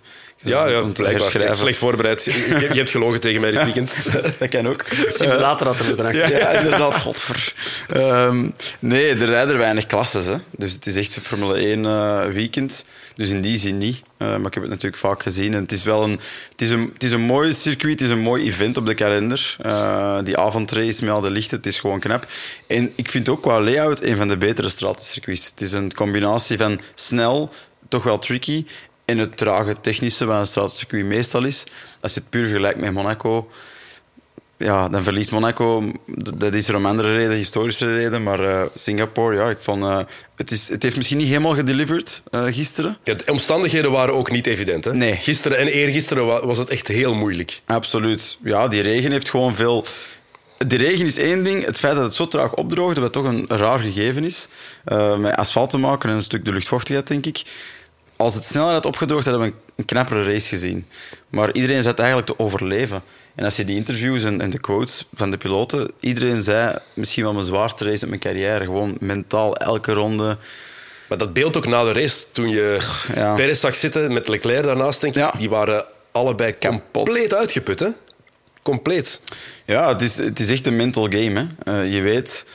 Ja, 0.47 0.67
ja 0.67 0.81
blijkbaar. 0.81 1.55
Slecht 1.55 1.79
voorbereid. 1.79 2.25
Je, 2.25 2.69
hebt 2.73 2.91
gelogen 2.91 3.21
tegen 3.21 3.41
mij 3.41 3.51
dit 3.51 3.65
weekend. 3.65 3.99
Dat 4.39 4.49
kan 4.49 4.69
ook. 4.69 4.85
Simulator 5.09 5.67
had 5.67 5.79
er 5.79 5.87
moeten 5.87 6.07
achter 6.07 6.39
Ja, 6.39 6.49
inderdaad, 6.49 6.97
godver. 6.97 7.55
Ehm, 7.89 8.49
nee, 8.79 9.11
er 9.11 9.25
rijden 9.25 9.59
weinig 9.59 9.87
klasses. 9.87 10.27
Hè. 10.27 10.37
Dus 10.51 10.73
het 10.73 10.87
is 10.87 10.97
echt 10.97 11.17
een 11.17 11.23
Formule 11.23 11.55
1 11.59 11.85
eh, 11.85 12.25
weekend. 12.33 12.87
Dus 13.17 13.31
in 13.31 13.41
die 13.41 13.59
zin 13.59 13.79
niet. 13.79 14.03
Eh, 14.17 14.29
maar 14.29 14.47
ik 14.47 14.55
heb 14.55 14.63
het 14.63 14.73
natuurlijk 14.73 15.03
vaak 15.03 15.23
gezien. 15.23 15.55
En 15.55 15.63
het 15.63 15.73
is 15.73 15.85
wel 15.85 16.05
een, 16.05 16.21
het 16.51 16.63
is 16.63 16.71
een, 16.71 16.91
het 16.93 17.03
is 17.03 17.13
een 17.13 17.21
mooi 17.21 17.53
circuit, 17.53 17.93
het 17.93 18.01
is 18.01 18.11
een 18.11 18.23
mooi 18.23 18.45
event 18.45 18.77
op 18.77 18.87
de 18.87 18.95
kalender. 18.95 19.57
Eh, 19.61 20.19
die 20.25 20.37
avondrace 20.37 21.05
met 21.05 21.15
al 21.15 21.21
de 21.21 21.31
lichten, 21.31 21.57
het 21.57 21.67
is 21.67 21.81
gewoon 21.81 22.01
knap. 22.01 22.27
En 22.67 22.93
ik 22.97 23.09
vind 23.09 23.29
ook 23.29 23.43
qua 23.43 23.61
layout 23.61 24.03
een 24.03 24.17
van 24.17 24.29
de 24.29 24.37
betere 24.37 24.69
stratencircuits. 24.69 25.47
Het 25.47 25.61
is 25.61 25.73
een 25.73 25.95
combinatie 25.95 26.59
van 26.59 26.81
snel, 26.95 27.51
toch 27.89 28.03
wel 28.03 28.19
tricky, 28.19 28.65
en 29.07 29.19
het 29.19 29.37
trage 29.37 29.77
technische, 29.81 30.25
wat 30.25 30.41
een 30.41 30.47
stratencircuit 30.47 31.05
meestal 31.05 31.45
is. 31.45 31.65
Als 32.01 32.15
je 32.15 32.21
het 32.21 32.31
puur 32.31 32.47
vergelijkt 32.47 32.81
met 32.81 32.93
Monaco, 32.93 33.49
ja, 34.59 34.89
dan 34.89 35.03
verliest 35.03 35.31
Monaco. 35.31 35.93
Dat 36.35 36.55
is 36.55 36.69
er 36.69 36.77
om 36.77 36.87
andere 36.87 37.17
reden, 37.17 37.37
historische 37.37 37.97
reden. 37.97 38.23
Maar 38.23 38.41
eh, 38.45 38.63
Singapore, 38.75 39.37
ja, 39.37 39.51
ik 39.51 39.57
vond, 39.61 39.83
eh, 39.83 39.99
het, 40.37 40.51
is, 40.51 40.69
het 40.69 40.83
heeft 40.83 40.97
misschien 40.97 41.19
niet 41.19 41.27
helemaal 41.27 41.55
gedelivered 41.55 42.23
eh, 42.31 42.45
gisteren. 42.45 42.97
Ja, 43.05 43.15
de 43.15 43.31
omstandigheden 43.33 43.91
waren 43.91 44.15
ook 44.15 44.31
niet 44.31 44.47
evident. 44.47 44.85
Hè? 44.85 44.95
Nee. 44.95 45.17
Gisteren 45.17 45.59
en 45.59 45.67
eergisteren 45.67 46.27
wa- 46.27 46.47
was 46.47 46.59
het 46.59 46.71
echt 46.71 46.89
heel 46.89 47.15
moeilijk. 47.15 47.61
Absoluut. 47.67 48.39
Ja, 48.45 48.69
die 48.69 48.83
regen 48.83 49.11
heeft 49.13 49.31
gewoon 49.31 49.55
veel... 49.55 49.85
De 50.67 50.77
regen 50.77 51.07
is 51.07 51.19
één 51.19 51.45
ding. 51.45 51.65
Het 51.65 51.79
feit 51.79 51.95
dat 51.95 52.05
het 52.05 52.15
zo 52.15 52.29
traag 52.29 52.55
opdroogde, 52.55 53.01
wat 53.01 53.13
toch 53.13 53.25
een 53.25 53.45
raar 53.49 53.79
gegeven 53.79 54.25
is. 54.25 54.49
met 55.19 55.37
asfalt 55.37 55.71
te 55.71 55.79
maken 55.79 56.09
en 56.11 56.15
een 56.15 56.23
stuk 56.23 56.45
de 56.45 56.53
luchtvochtigheid, 56.53 57.07
denk 57.07 57.27
ik. 57.27 57.43
Als 58.17 58.35
het 58.35 58.45
sneller 58.45 58.73
had 58.73 58.87
opgedroogd, 58.87 59.25
hadden 59.25 59.43
we 59.47 59.53
een, 59.77 59.85
knappere 59.85 60.25
race 60.25 60.49
gezien. 60.49 60.87
Maar 61.29 61.53
iedereen 61.53 61.83
zat 61.83 61.99
eigenlijk 61.99 62.29
te 62.29 62.39
overleven. 62.39 63.03
En 63.35 63.45
als 63.45 63.57
je 63.57 63.65
die 63.65 63.77
interviews 63.77 64.25
en, 64.25 64.41
en 64.41 64.51
de 64.51 64.59
quotes 64.59 65.07
van 65.15 65.31
de 65.31 65.37
piloten... 65.37 65.91
Iedereen 66.01 66.41
zei, 66.41 66.77
misschien 66.95 67.23
wel 67.23 67.33
mijn 67.33 67.45
zwaarste 67.45 67.85
race 67.85 68.03
in 68.03 68.09
mijn 68.09 68.21
carrière. 68.21 68.65
Gewoon 68.65 68.97
mentaal, 69.01 69.57
elke 69.57 69.93
ronde. 69.93 70.37
Maar 71.09 71.19
dat 71.19 71.33
beeld 71.33 71.57
ook 71.57 71.67
na 71.67 71.85
de 71.85 71.93
race, 71.93 72.25
toen 72.33 72.49
je 72.49 72.79
Ja. 73.15 73.35
Perez 73.35 73.61
zag 73.61 73.75
zitten 73.77 74.13
met 74.13 74.29
Leclerc 74.29 74.63
daarnaast, 74.65 75.01
denk 75.01 75.15
ik, 75.15 75.21
Ja. 75.21 75.33
die 75.39 75.51
waren 75.51 75.85
allebei 76.13 76.53
Kapot. 76.53 76.81
compleet 76.93 77.35
uitgeput. 77.35 77.81
Hè? 77.81 77.89
Compleet. 78.63 79.21
Ja, 79.65 79.89
het 79.89 80.03
is, 80.03 80.17
het 80.17 80.41
is 80.41 80.51
echt 80.51 80.67
een 80.67 80.77
mental 80.77 81.05
game. 81.11 81.47
Hè. 81.65 81.83
Eh, 81.83 81.93
je 81.93 82.01
weet, 82.01 82.47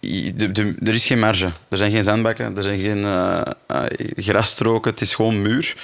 de, 0.00 0.52
de, 0.52 0.74
er 0.84 0.94
is 0.94 1.06
geen 1.06 1.18
marge. 1.18 1.52
Er 1.68 1.76
zijn 1.76 1.90
geen 1.90 2.02
zandbakken, 2.02 2.56
er 2.56 2.62
zijn 2.62 2.78
geen 2.78 3.04
eh, 3.04 3.40
eh, 3.66 3.84
grasstroken. 4.16 4.90
Het 4.90 5.00
is 5.00 5.14
gewoon 5.14 5.42
muur. 5.42 5.76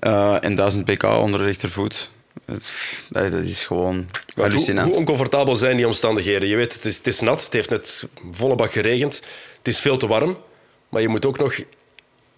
Eh, 0.00 0.44
en 0.44 0.54
1000 0.54 0.84
pk 0.84 1.02
onder 1.02 1.40
de 1.40 1.46
rechtervoet. 1.46 2.10
Dat, 2.44 2.72
dat 3.08 3.32
is 3.32 3.64
gewoon 3.64 4.06
Hoe, 4.34 4.44
hallucinant. 4.44 4.88
hoe 4.88 4.98
oncomfortabel 4.98 5.56
zijn 5.56 5.76
die 5.76 5.86
omstandigheden? 5.86 6.48
Je 6.48 6.56
weet, 6.56 6.74
het 6.74 6.84
is, 6.84 6.96
het 6.96 7.06
is 7.06 7.20
nat, 7.20 7.44
het 7.44 7.52
heeft 7.52 7.70
net 7.70 8.06
volle 8.32 8.54
bak 8.54 8.72
geregend. 8.72 9.22
Het 9.58 9.68
is 9.68 9.78
veel 9.78 9.96
te 9.96 10.06
warm, 10.06 10.36
maar 10.88 11.02
je 11.02 11.08
moet 11.08 11.26
ook 11.26 11.38
nog 11.38 11.60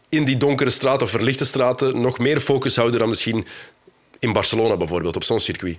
in 0.08 0.24
die 0.24 0.36
donkere 0.36 0.70
straten 0.70 1.06
of 1.06 1.10
verlichte 1.10 1.44
straten 1.44 2.00
nog 2.00 2.18
meer 2.18 2.40
focus 2.40 2.76
houden 2.76 3.00
dan 3.00 3.08
misschien 3.08 3.46
in 4.18 4.32
Barcelona 4.32 4.76
bijvoorbeeld, 4.76 5.16
op 5.16 5.24
zo'n 5.24 5.40
circuit. 5.40 5.78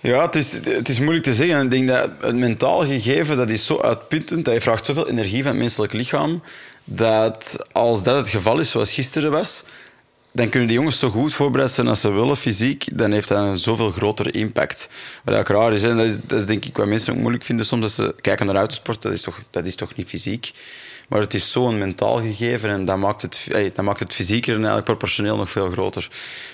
Ja, 0.00 0.22
het 0.22 0.34
is, 0.36 0.52
het 0.52 0.88
is 0.88 0.98
moeilijk 0.98 1.24
te 1.24 1.34
zeggen. 1.34 1.62
Ik 1.62 1.70
denk 1.70 1.88
dat 1.88 2.10
het 2.20 2.36
mentaal 2.36 2.86
gegeven 2.86 3.36
dat 3.36 3.50
is 3.50 3.66
zo 3.66 3.80
uitputtend. 3.80 4.44
Dat 4.44 4.54
je 4.54 4.60
vraagt 4.60 4.86
zoveel 4.86 5.08
energie 5.08 5.42
van 5.42 5.50
het 5.52 5.60
menselijk 5.60 5.92
lichaam. 5.92 6.42
Dat 6.84 7.66
als 7.72 8.02
dat 8.02 8.16
het 8.16 8.28
geval 8.28 8.58
is, 8.58 8.70
zoals 8.70 8.92
gisteren 8.92 9.30
was, 9.30 9.64
dan 10.32 10.48
kunnen 10.48 10.68
die 10.68 10.76
jongens 10.76 10.98
zo 10.98 11.10
goed 11.10 11.34
voorbereid 11.34 11.70
zijn 11.70 11.88
als 11.88 12.00
ze 12.00 12.10
willen, 12.10 12.36
fysiek. 12.36 12.98
Dan 12.98 13.12
heeft 13.12 13.28
dat 13.28 13.38
een 13.38 13.56
zoveel 13.56 13.90
grotere 13.90 14.30
impact. 14.30 14.88
Wat 15.24 15.38
ook 15.38 15.48
raar 15.48 15.72
is. 15.72 15.82
Hè? 15.82 15.94
Dat 15.94 16.06
is, 16.06 16.18
dat 16.22 16.46
denk 16.46 16.64
ik 16.64 16.76
wat 16.76 16.86
mensen 16.86 17.12
ook 17.12 17.18
moeilijk 17.18 17.44
vinden 17.44 17.66
soms. 17.66 17.82
Dat 17.82 17.90
ze 17.90 18.14
kijken 18.20 18.46
naar 18.46 18.54
autosport, 18.54 19.02
dat 19.02 19.12
is 19.12 19.22
toch, 19.22 19.40
dat 19.50 19.66
is 19.66 19.74
toch 19.74 19.94
niet 19.94 20.08
fysiek. 20.08 20.52
Maar 21.08 21.20
het 21.20 21.34
is 21.34 21.52
zo'n 21.52 21.78
mentaal 21.78 22.20
gegeven 22.20 22.70
en 22.70 22.84
dat 22.84 22.96
maakt 22.96 23.22
het, 23.22 23.46
ey, 23.52 23.72
dat 23.74 23.84
maakt 23.84 23.98
het 23.98 24.12
fysieker 24.12 24.50
en 24.50 24.56
eigenlijk 24.56 24.86
proportioneel 24.86 25.36
nog 25.36 25.50
veel 25.50 25.70
groter. 25.70 26.08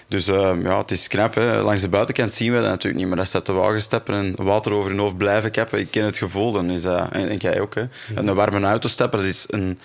Dus 0.09 0.29
eh, 0.29 0.53
ja, 0.63 0.79
het 0.79 0.91
is 0.91 1.09
knap. 1.09 1.35
Hè. 1.35 1.63
Langs 1.63 1.81
de 1.83 1.89
buitenkant 1.89 2.33
zien 2.33 2.53
we 2.53 2.59
dat 2.59 2.69
natuurlijk 2.69 3.03
niet, 3.03 3.09
maar 3.11 3.19
als 3.19 3.31
dat 3.31 3.47
de 3.47 3.53
wagen 3.53 3.81
stappen 3.83 4.15
en 4.15 4.45
water 4.45 4.73
over 4.73 4.91
hun 4.91 4.99
hoofd 4.99 5.17
blijven 5.17 5.51
kappen, 5.51 5.79
ik 5.79 5.91
ken 5.91 6.05
het 6.05 6.17
gevoel, 6.17 6.53
dan 6.53 6.71
is 6.71 6.83
dat, 6.83 7.09
en, 7.11 7.29
en 7.29 7.37
jij 7.37 7.61
ook, 7.61 7.75
hè. 7.75 7.85
En 8.15 8.29
een 8.29 8.35
warme 8.35 8.67
auto 8.67 8.89
stappen, 8.89 9.19
dat 9.19 9.29
is 9.29 9.47
een, 9.49 9.79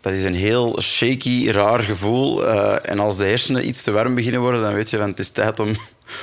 dat 0.00 0.12
is 0.12 0.24
een 0.24 0.34
heel 0.34 0.80
shaky, 0.82 1.50
raar 1.50 1.80
gevoel. 1.80 2.46
Eh, 2.46 2.90
en 2.90 2.98
als 2.98 3.16
de 3.16 3.24
hersenen 3.24 3.68
iets 3.68 3.82
te 3.82 3.90
warm 3.90 4.14
beginnen 4.14 4.40
worden, 4.40 4.62
dan 4.62 4.74
weet 4.74 4.90
je 4.90 4.96
van 4.96 5.08
het 5.08 5.18
is 5.18 5.28
tijd 5.30 5.60
om, 5.60 5.68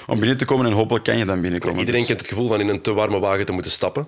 om 0.07 0.19
binnen 0.19 0.37
te 0.37 0.45
komen 0.45 0.65
en 0.65 0.71
hopelijk 0.71 1.03
kan 1.05 1.17
je 1.17 1.25
dan 1.25 1.41
binnenkomen. 1.41 1.79
Iedereen 1.79 1.99
Dus- 1.99 2.09
kent 2.09 2.19
het 2.19 2.29
gevoel 2.29 2.47
van 2.47 2.59
in 2.59 2.67
een 2.67 2.81
te 2.81 2.93
warme 2.93 3.19
wagen 3.19 3.45
te 3.45 3.51
moeten 3.51 3.71
stappen. 3.71 4.07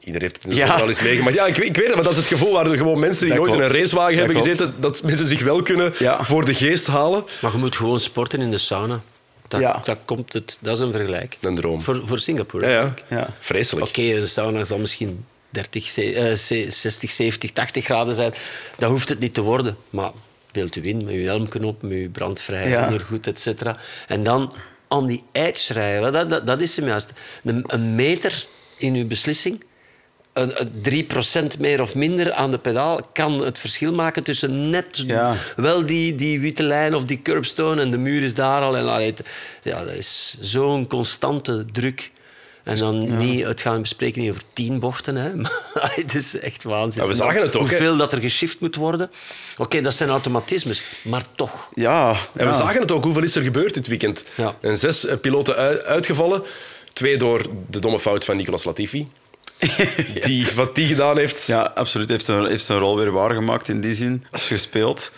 Iedereen 0.00 0.20
heeft 0.20 0.42
het 0.42 0.54
Ja. 0.54 0.76
wel 0.78 0.88
eens 0.88 1.00
meegemaakt. 1.00 1.34
Ja, 1.36 1.46
ik, 1.46 1.54
weet- 1.54 1.68
ik 1.68 1.76
weet 1.76 1.86
het, 1.86 1.94
maar 1.94 2.04
dat 2.04 2.12
is 2.12 2.18
het 2.18 2.26
gevoel 2.26 2.52
waar 2.52 2.70
er 2.70 2.76
gewoon 2.76 2.98
mensen 2.98 3.26
die 3.26 3.34
Dat 3.34 3.46
nooit 3.46 3.58
in 3.58 3.60
een 3.66 3.72
racewagen 3.80 4.16
Dat 4.16 4.18
hebben 4.26 4.42
klopt. 4.42 4.58
gezeten, 4.58 4.80
dat 4.80 5.02
mensen 5.02 5.26
zich 5.26 5.42
wel 5.42 5.62
kunnen 5.62 5.92
Ja. 5.98 6.24
voor 6.24 6.44
de 6.44 6.54
geest 6.54 6.86
halen. 6.86 7.24
Maar 7.40 7.52
je 7.52 7.58
moet 7.58 7.76
gewoon 7.76 8.00
sporten 8.00 8.40
in 8.40 8.50
de 8.50 8.58
sauna. 8.58 9.00
Dat, 9.48 9.60
Ja. 9.60 9.80
dat, 9.84 9.98
komt 10.04 10.32
het, 10.32 10.58
dat 10.60 10.76
is 10.76 10.82
een 10.82 10.92
vergelijk. 10.92 11.36
Een 11.40 11.54
droom. 11.54 11.80
Voor, 11.82 12.00
voor 12.04 12.18
Singapore. 12.18 12.68
Ja, 12.70 12.94
ja. 13.08 13.28
Vreselijk. 13.38 13.86
Oké, 13.86 14.02
de 14.02 14.26
sauna 14.26 14.64
zal 14.64 14.78
misschien 14.78 15.24
30, 15.50 15.84
ze- 15.86 16.14
eh, 16.14 16.34
ze- 16.36 16.70
60, 16.70 17.10
70, 17.10 17.50
80 17.52 17.84
graden 17.84 18.14
zijn. 18.14 18.34
Dat 18.78 18.90
hoeft 18.90 19.08
het 19.08 19.18
niet 19.18 19.34
te 19.34 19.40
worden. 19.42 19.76
Maar 19.90 20.10
beeld 20.52 20.76
u 20.76 20.86
in 20.88 21.04
met 21.04 21.14
uw 21.14 21.24
helmknop, 21.24 21.82
met 21.82 21.92
uw 21.92 22.10
brandvrij 22.10 22.68
Ja. 22.68 22.84
ondergoed, 22.84 23.26
et 23.26 23.40
cetera. 23.40 23.76
En 24.08 24.22
dan 24.22 24.52
on 24.88 25.06
die 25.06 25.24
edge 25.32 25.72
rijden. 25.72 26.12
Dat, 26.12 26.30
dat, 26.30 26.46
dat 26.46 26.60
is 26.60 26.76
hem 26.76 26.86
juist. 26.86 27.10
Een, 27.44 27.64
een 27.66 27.94
meter 27.94 28.46
in 28.76 28.94
uw 28.94 29.06
beslissing, 29.06 29.64
3% 30.46 31.58
meer 31.58 31.80
of 31.80 31.94
minder 31.94 32.32
aan 32.32 32.50
de 32.50 32.58
pedaal, 32.58 33.00
kan 33.12 33.40
het 33.44 33.58
verschil 33.58 33.92
maken 33.94 34.22
tussen 34.22 34.70
net 34.70 35.02
Ja. 35.06 35.34
wel 35.56 35.86
die, 35.86 36.14
die 36.14 36.40
witte 36.40 36.62
lijn 36.62 36.94
of 36.94 37.04
die 37.04 37.22
curbstone 37.22 37.80
en 37.82 37.90
de 37.90 37.98
muur 37.98 38.22
is 38.22 38.34
daar 38.34 38.62
al. 38.62 38.76
En, 38.76 38.88
allee, 38.88 39.06
het- 39.06 39.22
ja, 39.62 39.84
dat 39.84 39.94
is 39.94 40.36
zo'n 40.40 40.86
constante 40.86 41.64
druk. 41.72 42.10
En 42.64 42.78
dan 42.78 43.16
niet 43.16 43.44
het 43.44 43.60
gaan 43.60 43.80
bespreken 43.80 44.20
niet 44.22 44.30
over 44.30 44.42
tien 44.52 44.78
bochten. 44.78 45.16
Hè. 45.16 45.34
Maar 45.74 45.92
het 45.94 46.14
is 46.14 46.38
echt 46.38 46.62
waanzin. 46.64 47.02
Ja, 47.02 47.08
we 47.08 47.14
zagen 47.14 47.40
het 47.42 47.56
ook. 47.56 47.68
Hoeveel 47.68 47.96
dat 47.96 48.12
er 48.12 48.20
geshift 48.20 48.60
moet 48.60 48.76
worden. 48.76 49.10
Oké, 49.58 49.80
dat 49.80 49.94
zijn 49.94 50.08
automatismes. 50.10 50.82
Maar 51.02 51.22
toch. 51.36 51.68
Ja, 51.74 52.10
En 52.10 52.44
ja. 52.44 52.50
we 52.50 52.56
zagen 52.56 52.80
het 52.80 52.92
ook, 52.92 53.04
hoeveel 53.04 53.22
is 53.22 53.34
er 53.36 53.42
gebeurd 53.42 53.74
dit 53.74 53.86
weekend? 53.86 54.24
Ja. 54.34 54.54
En 54.60 54.76
zes 54.78 55.06
eh, 55.06 55.16
piloten 55.20 55.56
ui- 55.56 55.78
uitgevallen. 55.80 56.42
Twee 56.92 57.16
door 57.16 57.42
de 57.70 57.78
domme 57.78 58.00
fout 58.00 58.24
van 58.24 58.36
Nicolas 58.36 58.64
Latifi. 58.64 59.08
die, 60.26 60.46
wat 60.54 60.74
die 60.74 60.86
gedaan 60.86 61.18
heeft. 61.18 61.46
Ja, 61.46 61.72
absoluut. 61.74 62.08
Heeft 62.08 62.24
zijn, 62.24 62.46
heeft 62.46 62.64
zijn 62.64 62.78
rol 62.78 62.96
weer 62.96 63.10
waargemaakt 63.10 63.68
in 63.68 63.80
die 63.80 63.94
zin. 63.94 64.24
Gespeeld. 64.30 65.12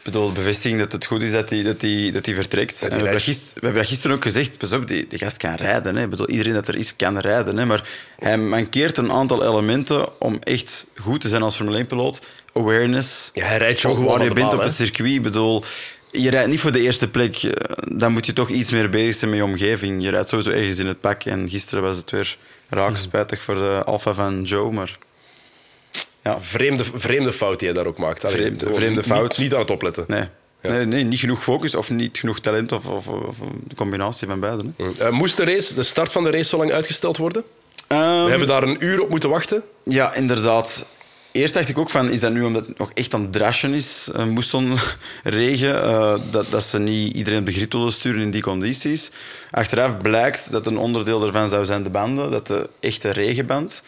Ik 0.00 0.06
bedoel, 0.06 0.26
de 0.26 0.32
bevestiging 0.32 0.80
dat 0.80 0.92
het 0.92 1.04
goed 1.04 1.22
is 1.22 1.32
dat 1.32 1.50
hij 1.50 1.62
dat 1.62 1.80
die, 1.80 2.12
dat 2.12 2.24
die 2.24 2.34
vertrekt. 2.34 2.82
En 2.82 2.88
we, 2.88 2.94
hebben 2.94 3.22
we 3.22 3.60
hebben 3.60 3.86
gisteren 3.86 4.16
ook 4.16 4.22
gezegd. 4.22 4.58
Pas 4.58 4.72
op, 4.72 4.88
die, 4.88 5.06
die 5.06 5.18
gast 5.18 5.36
kan 5.36 5.54
rijden. 5.54 5.96
Hè. 5.96 6.02
Ik 6.02 6.10
bedoel, 6.10 6.28
iedereen 6.28 6.52
dat 6.52 6.68
er 6.68 6.76
is, 6.76 6.96
kan 6.96 7.18
rijden. 7.18 7.56
Hè. 7.56 7.66
Maar 7.66 7.88
hij 8.18 8.38
mankeert 8.38 8.98
een 8.98 9.12
aantal 9.12 9.42
elementen 9.42 10.20
om 10.20 10.38
echt 10.40 10.86
goed 10.96 11.20
te 11.20 11.28
zijn 11.28 11.42
als 11.42 11.56
Formule 11.56 11.84
1-piloot. 11.84 12.20
Awareness. 12.52 13.30
Ja, 13.34 13.44
hij 13.44 13.58
rijdt 13.58 13.80
gewoon 13.80 14.04
waar 14.04 14.24
je 14.24 14.32
bent 14.32 14.54
op 14.54 14.60
het 14.60 14.74
circuit. 14.74 15.14
Ik 15.14 15.22
bedoel, 15.22 15.64
je 16.10 16.30
rijdt 16.30 16.48
niet 16.48 16.60
voor 16.60 16.72
de 16.72 16.80
eerste 16.80 17.08
plek. 17.08 17.36
Eh, 17.36 17.52
Dan 17.96 18.12
moet 18.12 18.26
je 18.26 18.32
toch 18.32 18.48
iets 18.48 18.70
meer 18.70 18.90
bezig 18.90 19.14
zijn 19.14 19.30
met 19.30 19.38
je 19.38 19.44
omgeving. 19.44 20.02
Je 20.02 20.10
rijdt 20.10 20.28
sowieso 20.28 20.50
ergens 20.50 20.78
in 20.78 20.86
het 20.86 21.00
pak. 21.00 21.24
En 21.24 21.48
gisteren 21.48 21.82
was 21.82 21.96
het 21.96 22.10
weer 22.10 22.36
raak 22.70 22.98
spijtig 22.98 23.40
voor 23.40 23.54
de 23.54 23.82
Alfa 23.84 24.14
van 24.14 24.42
Joe. 24.42 24.70
Maar 24.72 24.98
ja, 26.22 26.40
Vreemde, 26.40 26.84
vreemde 26.94 27.32
fout 27.32 27.58
die 27.58 27.68
hij 27.68 27.76
daar 27.76 27.86
ook 27.86 27.98
maakt. 27.98 28.24
Allee, 28.24 28.36
Vreemde- 28.36 28.72
vreemde 28.74 28.96
niet- 28.96 29.06
fout. 29.06 29.38
Niet, 29.38 29.54
aan 29.54 29.60
het 29.60 29.70
opletten. 29.70 30.04
nee. 30.08 30.24
Ja. 30.62 30.70
Nee, 30.70 30.84
nee, 30.86 31.04
niet 31.04 31.18
genoeg 31.18 31.42
focus 31.42 31.74
of 31.74 31.90
niet 31.90 32.18
genoeg 32.18 32.40
talent 32.40 32.72
of, 32.72 32.86
of, 32.86 33.06
of 33.08 33.40
een 33.40 33.70
combinatie 33.76 34.26
van 34.28 34.40
beide. 34.40 34.64
Hè. 34.76 34.92
Eh, 35.04 35.10
moest 35.10 35.36
de, 35.36 35.44
race, 35.44 35.74
de 35.74 35.82
start 35.82 36.12
van 36.12 36.24
de 36.24 36.30
race 36.30 36.48
zo 36.48 36.56
lang 36.56 36.72
uitgesteld 36.72 37.16
worden? 37.16 37.44
Ehm, 37.86 38.24
We 38.24 38.30
hebben 38.30 38.48
daar 38.48 38.62
een 38.62 38.84
uur 38.84 39.02
op 39.02 39.08
moeten 39.08 39.30
wachten. 39.30 39.62
Ja, 39.84 40.14
inderdaad. 40.14 40.86
Eerst 41.32 41.54
dacht 41.54 41.68
ik 41.68 41.78
ook 41.78 41.90
van, 41.90 42.10
is 42.10 42.20
dat 42.20 42.32
nu 42.32 42.42
omdat 42.42 42.66
het 42.66 42.78
nog 42.78 42.90
echt 42.94 43.14
aan 43.14 43.28
het 43.32 43.62
is, 43.62 44.08
een 44.12 44.30
moessonregen, 44.30 45.82
eh 45.84 46.14
dat, 46.30 46.50
dat 46.50 46.62
ze 46.62 46.78
niet 46.78 47.14
iedereen 47.14 47.44
begrip 47.44 47.72
willen 47.72 47.92
sturen 47.92 48.20
in 48.20 48.30
die 48.30 48.42
condities. 48.42 49.10
Achteraf 49.50 50.00
blijkt 50.00 50.52
dat 50.52 50.66
een 50.66 50.78
onderdeel 50.78 51.20
daarvan 51.20 51.48
zou 51.48 51.64
zijn 51.64 51.82
de 51.82 51.90
banden, 51.90 52.30
dat 52.30 52.46
de 52.46 52.70
echte 52.80 53.10
regenband 53.10 53.82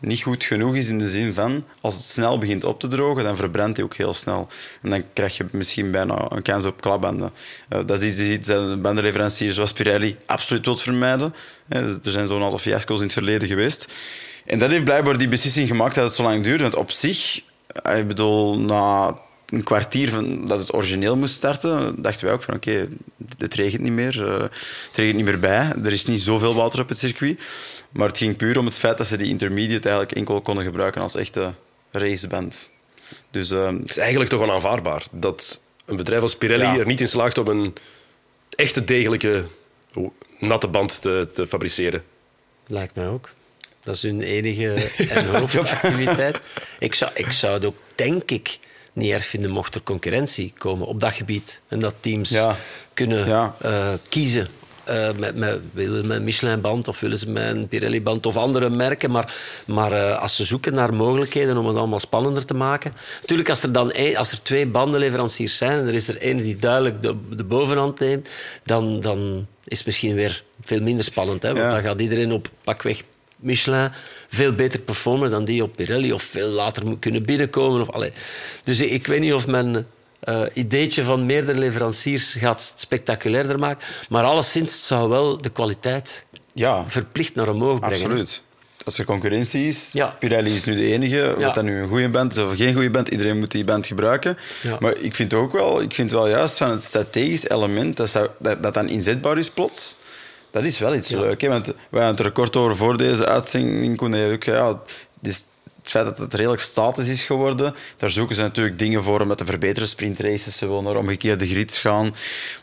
niet 0.00 0.22
goed 0.22 0.44
genoeg 0.44 0.74
is 0.74 0.88
in 0.88 0.98
de 0.98 1.08
zin 1.08 1.34
van, 1.34 1.64
als 1.80 1.94
het 1.94 2.04
snel 2.04 2.38
begint 2.38 2.64
op 2.64 2.80
te 2.80 2.86
drogen, 2.86 3.24
dan 3.24 3.36
verbrandt 3.36 3.76
hij 3.76 3.86
ook 3.86 3.94
heel 3.94 4.14
snel. 4.14 4.48
En 4.82 4.90
dan 4.90 5.04
krijg 5.12 5.36
je 5.36 5.46
misschien 5.50 5.90
bijna 5.90 6.30
een 6.30 6.42
kans 6.42 6.64
op 6.64 6.80
klapbanden. 6.80 7.30
Eh, 7.68 7.80
dat 7.86 8.02
is 8.02 8.18
iets 8.18 8.48
dat 8.48 8.68
de 8.68 8.76
bandenleveranciers 8.76 9.54
zoals 9.54 9.72
Pirelli 9.72 10.16
absoluut 10.26 10.64
wil 10.64 10.76
vermijden. 10.76 11.34
Eh, 11.68 11.82
er 11.82 12.10
zijn 12.10 12.26
zo'n 12.26 12.42
aantal 12.42 12.58
fiasco's 12.58 12.98
in 12.98 13.04
het 13.04 13.12
verleden 13.12 13.48
geweest. 13.48 13.88
En 14.46 14.58
dat 14.58 14.70
heeft 14.70 14.84
blijkbaar 14.84 15.18
die 15.18 15.28
beslissing 15.28 15.68
gemaakt 15.68 15.94
dat 15.94 16.04
het 16.04 16.14
zo 16.14 16.22
lang 16.22 16.44
duurt. 16.44 16.60
Want 16.60 16.74
op 16.74 16.90
zich, 16.90 17.40
eh, 17.82 17.98
ik 17.98 18.06
bedoel, 18.08 18.58
na 18.58 19.18
een 19.46 19.62
kwartier 19.62 20.10
van 20.10 20.46
dat 20.46 20.58
het 20.60 20.74
origineel 20.74 21.16
moest 21.16 21.34
starten, 21.34 22.02
dachten 22.02 22.24
wij 22.24 22.34
ook 22.34 22.42
van 22.42 22.54
oké, 22.54 22.88
het 23.38 23.54
regent 23.54 23.82
niet 23.82 23.92
meer. 23.92 24.28
eh, 24.28 24.40
het 24.40 24.96
regent 24.96 25.16
niet 25.16 25.24
meer 25.24 25.38
bij. 25.40 25.72
Er 25.84 25.92
is 25.92 26.06
niet 26.06 26.20
zoveel 26.20 26.54
water 26.54 26.80
op 26.80 26.88
het 26.88 26.98
circuit. 26.98 27.38
Maar 27.90 28.08
het 28.08 28.18
ging 28.18 28.36
puur 28.36 28.58
om 28.58 28.64
het 28.66 28.78
feit 28.78 28.98
dat 28.98 29.06
ze 29.06 29.16
die 29.16 29.28
intermediate 29.28 29.88
eigenlijk 29.88 30.18
enkel 30.18 30.40
konden 30.40 30.64
gebruiken 30.64 31.00
als 31.00 31.14
echte 31.14 31.54
raceband. 31.90 32.70
Dus 33.30 33.50
eh, 33.50 33.66
Het 33.66 33.90
is 33.90 33.98
eigenlijk 33.98 34.30
toch 34.30 34.40
onaanvaardbaar 34.42 35.04
dat 35.10 35.60
een 35.84 35.96
bedrijf 35.96 36.20
als 36.20 36.36
Pirelli 36.36 36.62
Ja. 36.64 36.76
er 36.78 36.86
niet 36.86 37.00
in 37.00 37.08
slaagt 37.08 37.38
om 37.38 37.46
een 37.48 37.72
echte 38.56 38.84
degelijke 38.84 39.44
natte 40.38 40.68
band 40.68 41.02
te, 41.02 41.28
te 41.34 41.46
fabriceren. 41.46 42.04
Lijkt 42.66 42.94
mij 42.94 43.08
ook. 43.08 43.30
Dat 43.86 43.94
is 43.94 44.02
hun 44.02 44.20
enige 44.22 44.74
en 45.10 45.26
hoofdactiviteit. 45.38 46.40
Ik 46.78 46.94
zou, 46.94 47.10
ik 47.14 47.32
zou 47.32 47.52
het 47.52 47.64
ook, 47.64 47.76
denk 47.94 48.30
ik, 48.30 48.58
niet 48.92 49.12
erg 49.12 49.26
vinden 49.26 49.50
mocht 49.50 49.74
er 49.74 49.82
concurrentie 49.82 50.52
komen 50.58 50.86
op 50.86 51.00
dat 51.00 51.12
gebied. 51.12 51.60
En 51.68 51.78
dat 51.78 51.94
teams 52.00 52.30
Ja. 52.30 52.56
kunnen 52.94 53.26
Ja. 53.28 53.54
eh, 53.60 53.92
kiezen. 54.08 54.48
eh, 54.84 55.12
met, 55.18 55.36
met, 55.36 55.60
willen 55.72 56.04
ze 56.08 56.14
een 56.14 56.24
Michelin-band 56.24 56.88
of 56.88 57.00
willen 57.00 57.18
ze 57.18 57.28
een 57.28 57.68
Pirelli-band 57.68 58.26
of 58.26 58.36
andere 58.36 58.68
merken. 58.70 59.10
Maar, 59.10 59.34
maar 59.66 59.92
eh, 59.92 60.22
als 60.22 60.36
ze 60.36 60.44
zoeken 60.44 60.74
naar 60.74 60.94
mogelijkheden 60.94 61.56
om 61.56 61.66
het 61.66 61.76
allemaal 61.76 62.00
spannender 62.00 62.44
te 62.44 62.54
maken. 62.54 62.92
Natuurlijk, 63.20 63.48
als 63.48 63.62
er 63.62 63.72
dan 63.72 64.16
als 64.16 64.32
er 64.32 64.42
twee 64.42 64.66
bandenleveranciers 64.66 65.56
zijn 65.56 65.78
en 65.78 65.86
er 65.86 65.94
is 65.94 66.08
er 66.08 66.20
één 66.20 66.36
die 66.38 66.56
duidelijk 66.56 67.02
de, 67.02 67.14
de 67.36 67.44
bovenhand 67.44 67.98
neemt, 68.00 68.28
dan, 68.64 69.00
dan 69.00 69.46
is 69.64 69.76
het 69.78 69.86
misschien 69.86 70.14
weer 70.14 70.44
veel 70.62 70.80
minder 70.82 71.04
spannend. 71.04 71.42
Hè? 71.42 71.48
Want 71.48 71.64
Ja. 71.64 71.70
dan 71.70 71.82
gaat 71.82 72.00
iedereen 72.00 72.32
op 72.32 72.48
pakweg 72.64 73.02
Michelin 73.36 73.90
veel 74.28 74.52
beter 74.52 74.80
performen 74.80 75.30
dan 75.30 75.44
die 75.44 75.62
op 75.62 75.76
Pirelli 75.76 76.12
of 76.12 76.22
veel 76.22 76.48
later 76.48 76.86
moet 76.86 76.98
kunnen 76.98 77.24
binnenkomen. 77.24 77.80
Of, 77.80 77.90
allee. 77.90 78.12
Dus 78.64 78.80
ik, 78.80 78.90
ik 78.90 79.06
weet 79.06 79.20
niet 79.20 79.32
of 79.32 79.46
men 79.46 79.86
eh 80.20 80.42
ideetje 80.54 81.04
van 81.04 81.26
meerdere 81.26 81.58
leveranciers 81.58 82.32
gaat 82.38 82.72
spectaculairder 82.76 83.58
maken, 83.58 83.86
maar 84.08 84.24
alleszins 84.24 84.86
zou 84.86 85.08
wel 85.08 85.40
de 85.40 85.50
kwaliteit 85.50 86.24
ja, 86.54 86.84
verplicht 86.86 87.34
naar 87.34 87.48
omhoog 87.48 87.78
brengen. 87.80 88.04
absoluut. 88.04 88.42
Als 88.84 88.98
er 88.98 89.04
concurrentie 89.04 89.66
is, 89.66 89.90
Ja. 89.92 90.06
Pirelli 90.06 90.54
is 90.54 90.64
nu 90.64 90.76
de 90.76 90.92
enige. 90.92 91.16
Ja. 91.16 91.36
Wat 91.36 91.54
dat 91.54 91.64
nu 91.64 91.80
een 91.80 91.88
goede 91.88 92.08
band 92.08 92.32
is 92.36 92.42
of 92.42 92.56
geen 92.56 92.74
goede 92.74 92.90
band, 92.90 93.08
iedereen 93.08 93.38
moet 93.38 93.50
die 93.50 93.64
band 93.64 93.86
gebruiken. 93.86 94.38
Ja. 94.62 94.76
Maar 94.80 94.96
ik 94.98 95.14
vind 95.14 95.34
ook 95.34 95.52
wel, 95.52 95.80
ik 95.82 95.94
vind 95.94 96.10
wel 96.10 96.28
juist 96.28 96.56
van 96.56 96.70
het 96.70 96.82
strategisch 96.82 97.48
element 97.48 97.96
dat, 97.96 98.08
zou, 98.08 98.28
dat, 98.38 98.62
dat 98.62 98.74
dan 98.74 98.88
inzetbaar 98.88 99.38
is 99.38 99.50
plots. 99.50 99.96
Dat 100.50 100.64
is 100.64 100.78
wel 100.78 100.94
iets 100.94 101.08
Ja. 101.08 101.20
leuk. 101.20 101.40
Hè? 101.40 101.48
Want 101.48 101.72
wij 101.90 102.04
hadden 102.04 102.24
het 102.26 102.34
kort 102.34 102.56
over 102.56 102.76
voor 102.76 102.96
deze 102.96 103.26
uitzending. 103.26 103.96
Koen, 103.96 104.38
ja, 104.40 104.80
dus 105.20 105.44
het 105.82 105.90
feit 105.90 106.04
dat 106.04 106.18
het 106.18 106.34
redelijk 106.34 106.62
statisch 106.62 107.08
is 107.08 107.22
geworden, 107.24 107.74
daar 107.96 108.10
zoeken 108.10 108.36
ze 108.36 108.42
natuurlijk 108.42 108.78
dingen 108.78 109.02
voor 109.02 109.20
om 109.20 109.28
dat 109.28 109.38
te 109.38 109.44
verbeteren. 109.44 109.88
Sprintraces, 109.88 110.56
ze 110.56 110.66
willen 110.66 110.84
naar 110.84 110.96
omgekeerde 110.96 111.46
grids 111.46 111.78
gaan. 111.78 112.14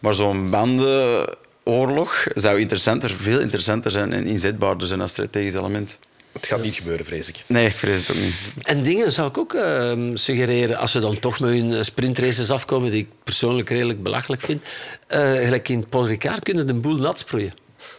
Maar 0.01 0.13
zo'n 0.13 0.49
bandenoorlog 0.49 2.27
zou 2.36 2.59
interessanter, 2.59 3.09
veel 3.09 3.39
interessanter 3.39 3.91
zijn 3.91 4.13
en 4.13 4.25
inzetbaarder 4.25 4.88
zijn 4.88 5.01
als 5.01 5.11
strategisch 5.11 5.53
element. 5.53 5.99
Het 6.31 6.47
gaat 6.47 6.61
niet 6.63 6.75
gebeuren, 6.75 7.05
vrees 7.05 7.27
ik. 7.29 7.43
Nee, 7.47 7.65
ik 7.65 7.77
vrees 7.77 7.99
het 7.99 8.11
ook 8.11 8.23
niet. 8.23 8.34
En 8.61 8.84
dingen 8.84 9.11
zou 9.11 9.29
ik 9.29 9.38
ook 9.38 9.53
ehm, 9.53 10.15
suggereren, 10.15 10.77
als 10.77 10.91
ze 10.91 10.99
dan 10.99 11.19
toch 11.19 11.39
met 11.39 11.49
hun 11.49 11.73
eh, 11.73 11.81
sprintraces 11.81 12.51
afkomen, 12.51 12.91
die 12.91 12.99
ik 13.01 13.07
persoonlijk 13.23 13.69
redelijk 13.69 14.03
belachelijk 14.03 14.41
vind. 14.41 14.63
eh, 15.07 15.19
gelijk 15.34 15.69
in 15.69 15.86
Paul 15.86 16.07
Ricard 16.07 16.43
kunnen 16.43 16.67
de 16.67 16.73
boel 16.73 16.95
nat 16.97 17.19
sproeien. 17.19 17.53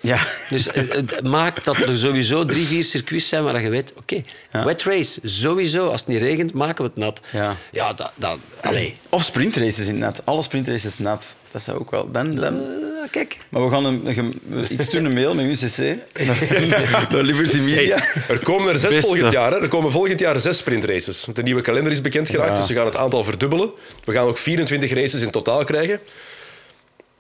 Ja. 0.05 0.26
Dus 0.50 0.68
eh, 0.68 0.82
het 0.90 1.22
maakt 1.22 1.64
dat 1.64 1.76
er 1.76 1.96
sowieso 1.96 2.44
drie, 2.44 2.66
vier 2.66 2.84
circuits 2.84 3.28
zijn 3.28 3.44
waar 3.44 3.62
je 3.62 3.68
weet, 3.70 3.92
oké, 3.96 4.22
Ja. 4.52 4.64
wet 4.64 4.82
race, 4.82 5.20
sowieso. 5.22 5.86
Als 5.88 6.00
het 6.00 6.11
niet 6.11 6.20
regent, 6.20 6.52
maken 6.52 6.84
we 6.84 6.90
het 6.94 6.96
nat. 7.05 7.20
Ja. 7.32 7.57
ja 7.72 7.92
dat, 7.92 8.12
dat, 8.14 8.38
allee. 8.61 8.96
Of 9.09 9.22
sprintraces 9.22 9.86
in 9.86 9.92
het 9.94 9.98
nat. 10.02 10.22
Alle 10.24 10.42
sprintraces 10.42 10.98
nat. 10.98 11.34
Dat 11.50 11.62
zou 11.62 11.78
ook 11.78 11.90
wel... 11.90 12.11
Dan, 12.11 12.34
dan... 12.34 12.61
Eh, 12.61 13.11
kijk, 13.11 13.38
Maar 13.48 13.64
we 13.64 13.70
gaan 13.70 13.84
een, 13.84 14.18
een- 14.18 14.40
ik 14.68 14.80
stuur 14.82 15.05
een 15.05 15.12
mail 15.14 15.34
met 15.34 15.44
UCC 15.62 15.78
naar, 17.11 17.22
Liberty 17.22 17.61
Media. 17.61 17.98
Hey, 17.98 18.22
er 18.28 18.38
komen 18.42 18.72
er 18.72 18.78
zes 18.78 18.90
Beste. 18.90 19.07
volgend 19.11 19.32
jaar. 19.32 19.50
Hè. 19.50 19.61
Er 19.62 19.68
komen 19.68 19.90
volgend 19.92 20.20
jaar 20.20 20.40
zes 20.40 20.57
sprintraces. 20.59 21.24
Want 21.24 21.36
De 21.36 21.42
nieuwe 21.42 21.61
kalender 21.61 21.92
is 21.92 22.00
bekend 22.00 22.28
geraakt, 22.28 22.52
Ja. 22.52 22.59
dus 22.59 22.68
we 22.68 22.74
gaan 22.74 22.86
het 22.86 22.96
aantal 22.96 23.24
verdubbelen. 23.24 23.70
We 24.05 24.12
gaan 24.12 24.26
ook 24.26 24.38
24 24.38 24.90
races 24.94 25.22
in 25.22 25.30
totaal 25.30 25.64
krijgen. 25.64 26.00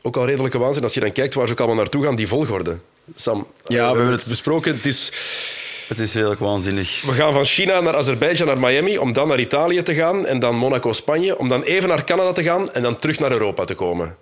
Ook 0.06 0.16
al 0.16 0.26
redelijke 0.26 0.58
waanzin 0.58 0.82
als 0.82 0.94
je 0.94 1.00
dan 1.00 1.12
kijkt 1.12 1.34
waar 1.34 1.46
ze 1.46 1.52
ook 1.52 1.58
allemaal 1.58 1.76
naartoe 1.76 2.04
gaan, 2.04 2.14
die 2.14 2.28
volgorde. 2.28 2.76
Sam, 3.14 3.46
Ja, 3.64 3.76
eh, 3.78 3.80
we 3.90 3.96
hebben 3.96 4.10
het 4.10 4.20
het- 4.20 4.28
besproken. 4.30 4.74
Het 4.74 4.86
is, 4.86 5.12
Het 5.88 5.98
is 5.98 6.14
redelijk 6.14 6.40
waanzinnig. 6.40 7.02
we 7.06 7.12
gaan 7.12 7.32
van 7.32 7.44
China 7.44 7.80
naar 7.80 7.96
Azerbeidzjan, 7.96 8.46
naar 8.46 8.58
Miami, 8.60 8.98
om 8.98 9.12
dan 9.12 9.28
naar 9.28 9.40
Italië 9.40 9.82
te 9.82 9.94
gaan 9.94 10.26
en 10.26 10.38
dan 10.38 10.56
Monaco, 10.56 10.92
Spanje, 10.92 11.38
om 11.38 11.48
dan 11.48 11.62
even 11.62 11.88
naar 11.88 12.04
Canada 12.04 12.32
te 12.32 12.42
gaan 12.42 12.72
en 12.72 12.82
dan 12.82 12.96
terug 12.96 13.18
naar 13.18 13.32
Europa 13.32 13.64
te 13.64 13.74
komen. 13.74 14.16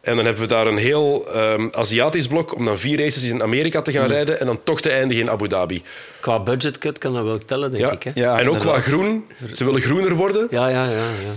En 0.00 0.16
dan 0.16 0.24
hebben 0.24 0.42
we 0.42 0.48
daar 0.48 0.66
een 0.66 0.76
heel 0.76 1.26
ehm, 1.32 1.68
Aziatisch 1.72 2.26
blok 2.26 2.54
om 2.54 2.64
dan 2.64 2.78
vier 2.78 2.98
races 2.98 3.22
in 3.22 3.42
Amerika 3.42 3.82
te 3.82 3.92
gaan 3.92 4.06
rijden 4.08 4.40
en 4.40 4.46
dan 4.46 4.62
toch 4.64 4.80
te 4.80 4.90
eindigen 4.90 5.22
in 5.24 5.30
Abu 5.30 5.48
Dhabi. 5.48 5.82
qua 6.20 6.40
budgetcut 6.40 6.98
kan 6.98 7.12
dat 7.14 7.24
wel 7.24 7.38
tellen, 7.38 7.70
denk 7.70 7.82
Ja. 7.84 7.90
ik. 7.92 8.02
Hè? 8.02 8.10
Ja, 8.14 8.38
en 8.38 8.50
ook 8.50 8.58
qua 8.58 8.80
groen. 8.80 9.24
Ze 9.52 9.64
willen 9.64 9.80
groener 9.80 10.14
worden, 10.14 10.46
Ja, 10.50 10.68
ja, 10.68 10.84
ja. 10.84 10.90
ja. 10.96 11.34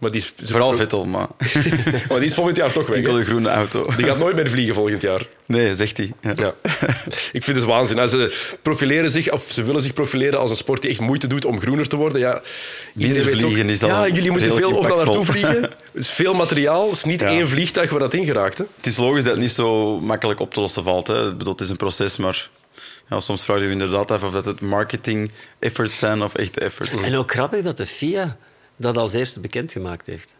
Maar 0.00 0.10
die 0.10 0.20
is, 0.20 0.32
ze- 0.46 0.52
Vooral 0.52 0.72
Vettel, 0.74 1.04
maar 1.04 1.26
maar 2.08 2.18
die 2.18 2.28
is 2.28 2.34
volgend 2.34 2.56
jaar 2.56 2.72
toch 2.72 2.86
weg. 2.86 2.96
enkel 2.96 3.12
de 3.14 3.24
groene 3.24 3.48
auto. 3.48 3.86
Die 3.96 4.06
gaat 4.06 4.18
nooit 4.18 4.36
meer 4.36 4.48
vliegen 4.50 4.74
volgend 4.74 5.02
jaar. 5.02 5.26
Nee, 5.46 5.74
zegt 5.74 5.96
hij. 5.96 6.12
Ja. 6.20 6.32
Ja. 6.36 6.54
Ik 7.32 7.42
vind 7.44 7.56
het 7.56 7.64
waanzin. 7.66 8.08
Ze 8.08 8.54
profileren 8.62 9.10
zich, 9.10 9.30
of 9.32 9.44
ze 9.48 9.62
willen 9.62 9.82
zich 9.82 9.92
profileren 9.92 10.38
als 10.38 10.50
een 10.50 10.56
sport 10.56 10.82
die 10.82 10.90
echt 10.90 11.00
moeite 11.00 11.26
doet 11.26 11.44
om 11.44 11.60
groener 11.60 11.88
te 11.88 11.96
worden. 11.96 12.20
Ja, 12.20 12.40
iedereen 12.96 13.22
weet 13.24 13.32
vliegen 13.32 13.62
toch- 13.62 13.70
is 13.74 13.82
al 13.82 13.88
Ja, 13.88 14.08
jullie 14.08 14.30
moeten 14.30 14.54
veel 14.54 14.76
overal 14.78 14.96
naartoe 14.96 15.24
vliegen. 15.24 15.62
Het 15.92 16.02
is 16.04 16.10
veel 16.10 16.34
materiaal. 16.34 16.86
Het 16.88 16.96
is 16.96 17.04
niet 17.04 17.20
Ja. 17.20 17.26
één 17.28 17.48
vliegtuig 17.48 17.90
waar 17.90 18.00
dat 18.00 18.14
in 18.14 18.24
geraakt. 18.24 18.58
Hè. 18.58 18.64
Het 18.76 18.86
is 18.86 18.96
logisch 18.96 19.24
dat 19.24 19.32
het 19.32 19.40
niet 19.42 19.50
zo 19.50 20.00
makkelijk 20.00 20.40
op 20.40 20.54
te 20.54 20.60
lossen 20.60 20.84
valt. 20.84 21.06
Hè. 21.06 21.28
Ik 21.30 21.38
bedoel, 21.38 21.52
het 21.52 21.62
is 21.62 21.70
een 21.70 21.76
proces, 21.76 22.16
maar 22.16 22.48
ja, 23.10 23.20
soms 23.20 23.44
vraag 23.44 23.58
je 23.58 23.64
je 23.64 23.70
inderdaad 23.70 24.10
af 24.10 24.22
of 24.22 24.32
dat 24.32 24.44
het 24.44 24.60
marketing 24.60 25.30
efforts 25.58 25.98
zijn 25.98 26.22
of 26.22 26.34
echte 26.34 26.60
efforts. 26.60 27.02
En 27.02 27.16
ook 27.16 27.30
grappig 27.32 27.62
dat 27.62 27.76
de 27.76 27.86
FIA 27.86 28.36
dat 28.80 28.96
als 28.96 29.14
eerste 29.14 29.40
bekendgemaakt 29.40 30.06
heeft. 30.06 30.34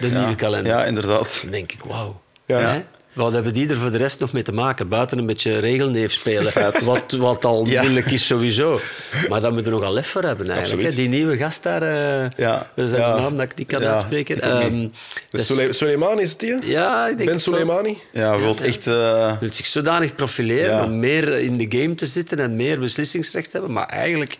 De 0.00 0.08
ja. 0.08 0.18
nieuwe 0.18 0.34
kalender. 0.34 0.72
Ja, 0.72 0.84
inderdaad. 0.84 1.38
Dan 1.42 1.50
denk 1.50 1.72
ik, 1.72 1.84
wauw. 1.84 2.20
Ja. 2.46 2.82
Wat 3.12 3.32
hebben 3.32 3.52
die 3.52 3.68
er 3.68 3.76
voor 3.76 3.90
de 3.90 3.98
rest 3.98 4.20
nog 4.20 4.32
mee 4.32 4.42
te 4.42 4.52
maken? 4.52 4.88
Buiten 4.88 5.18
een 5.18 5.26
beetje 5.26 5.58
regelneef 5.58 6.12
spelen. 6.12 6.52
Wat, 6.84 7.12
wat 7.12 7.44
al 7.44 7.66
Ja. 7.66 7.82
moeilijk 7.82 8.10
is 8.10 8.26
sowieso. 8.26 8.80
Maar 9.28 9.40
daar 9.40 9.52
moeten 9.52 9.72
we 9.72 9.78
nogal 9.78 9.94
lef 9.94 10.06
voor 10.08 10.22
hebben 10.22 10.50
eigenlijk. 10.50 10.88
Hè? 10.88 10.94
Die 10.94 11.08
nieuwe 11.08 11.36
gast 11.36 11.62
daar, 11.62 11.82
eh 11.82 12.30
Ja. 12.36 12.70
dat 12.74 12.84
is 12.86 12.92
een 12.92 12.98
Ja. 12.98 13.18
naam 13.20 13.36
dat 13.36 13.44
ik 13.50 13.54
niet 13.58 13.66
kan 13.66 13.80
Ja, 13.80 13.92
uitspreken. 13.92 14.34
niet. 14.34 14.42
Ehm, 14.44 14.88
Dus 15.28 15.46
dus- 15.46 15.78
Soleimani 15.78 16.22
is 16.22 16.30
het 16.30 16.40
die? 16.40 16.52
hè? 16.52 16.58
ja, 16.62 17.08
ik 17.08 17.16
denk 17.16 17.30
Ben. 17.30 17.40
Soleimani? 17.40 17.98
Ja, 18.12 18.38
wilt 18.38 18.60
echt... 18.60 18.86
eh, 18.86 19.38
wil 19.40 19.52
zich 19.52 19.66
zodanig 19.66 20.14
profileren 20.14 20.84
om 20.84 20.98
meer 20.98 21.28
in 21.38 21.56
de 21.56 21.78
game 21.80 21.94
te 21.94 22.06
zitten 22.06 22.38
en 22.38 22.56
meer 22.56 22.78
beslissingsrecht 22.80 23.50
te 23.50 23.56
hebben. 23.56 23.72
Maar 23.74 23.86
eigenlijk, 23.88 24.36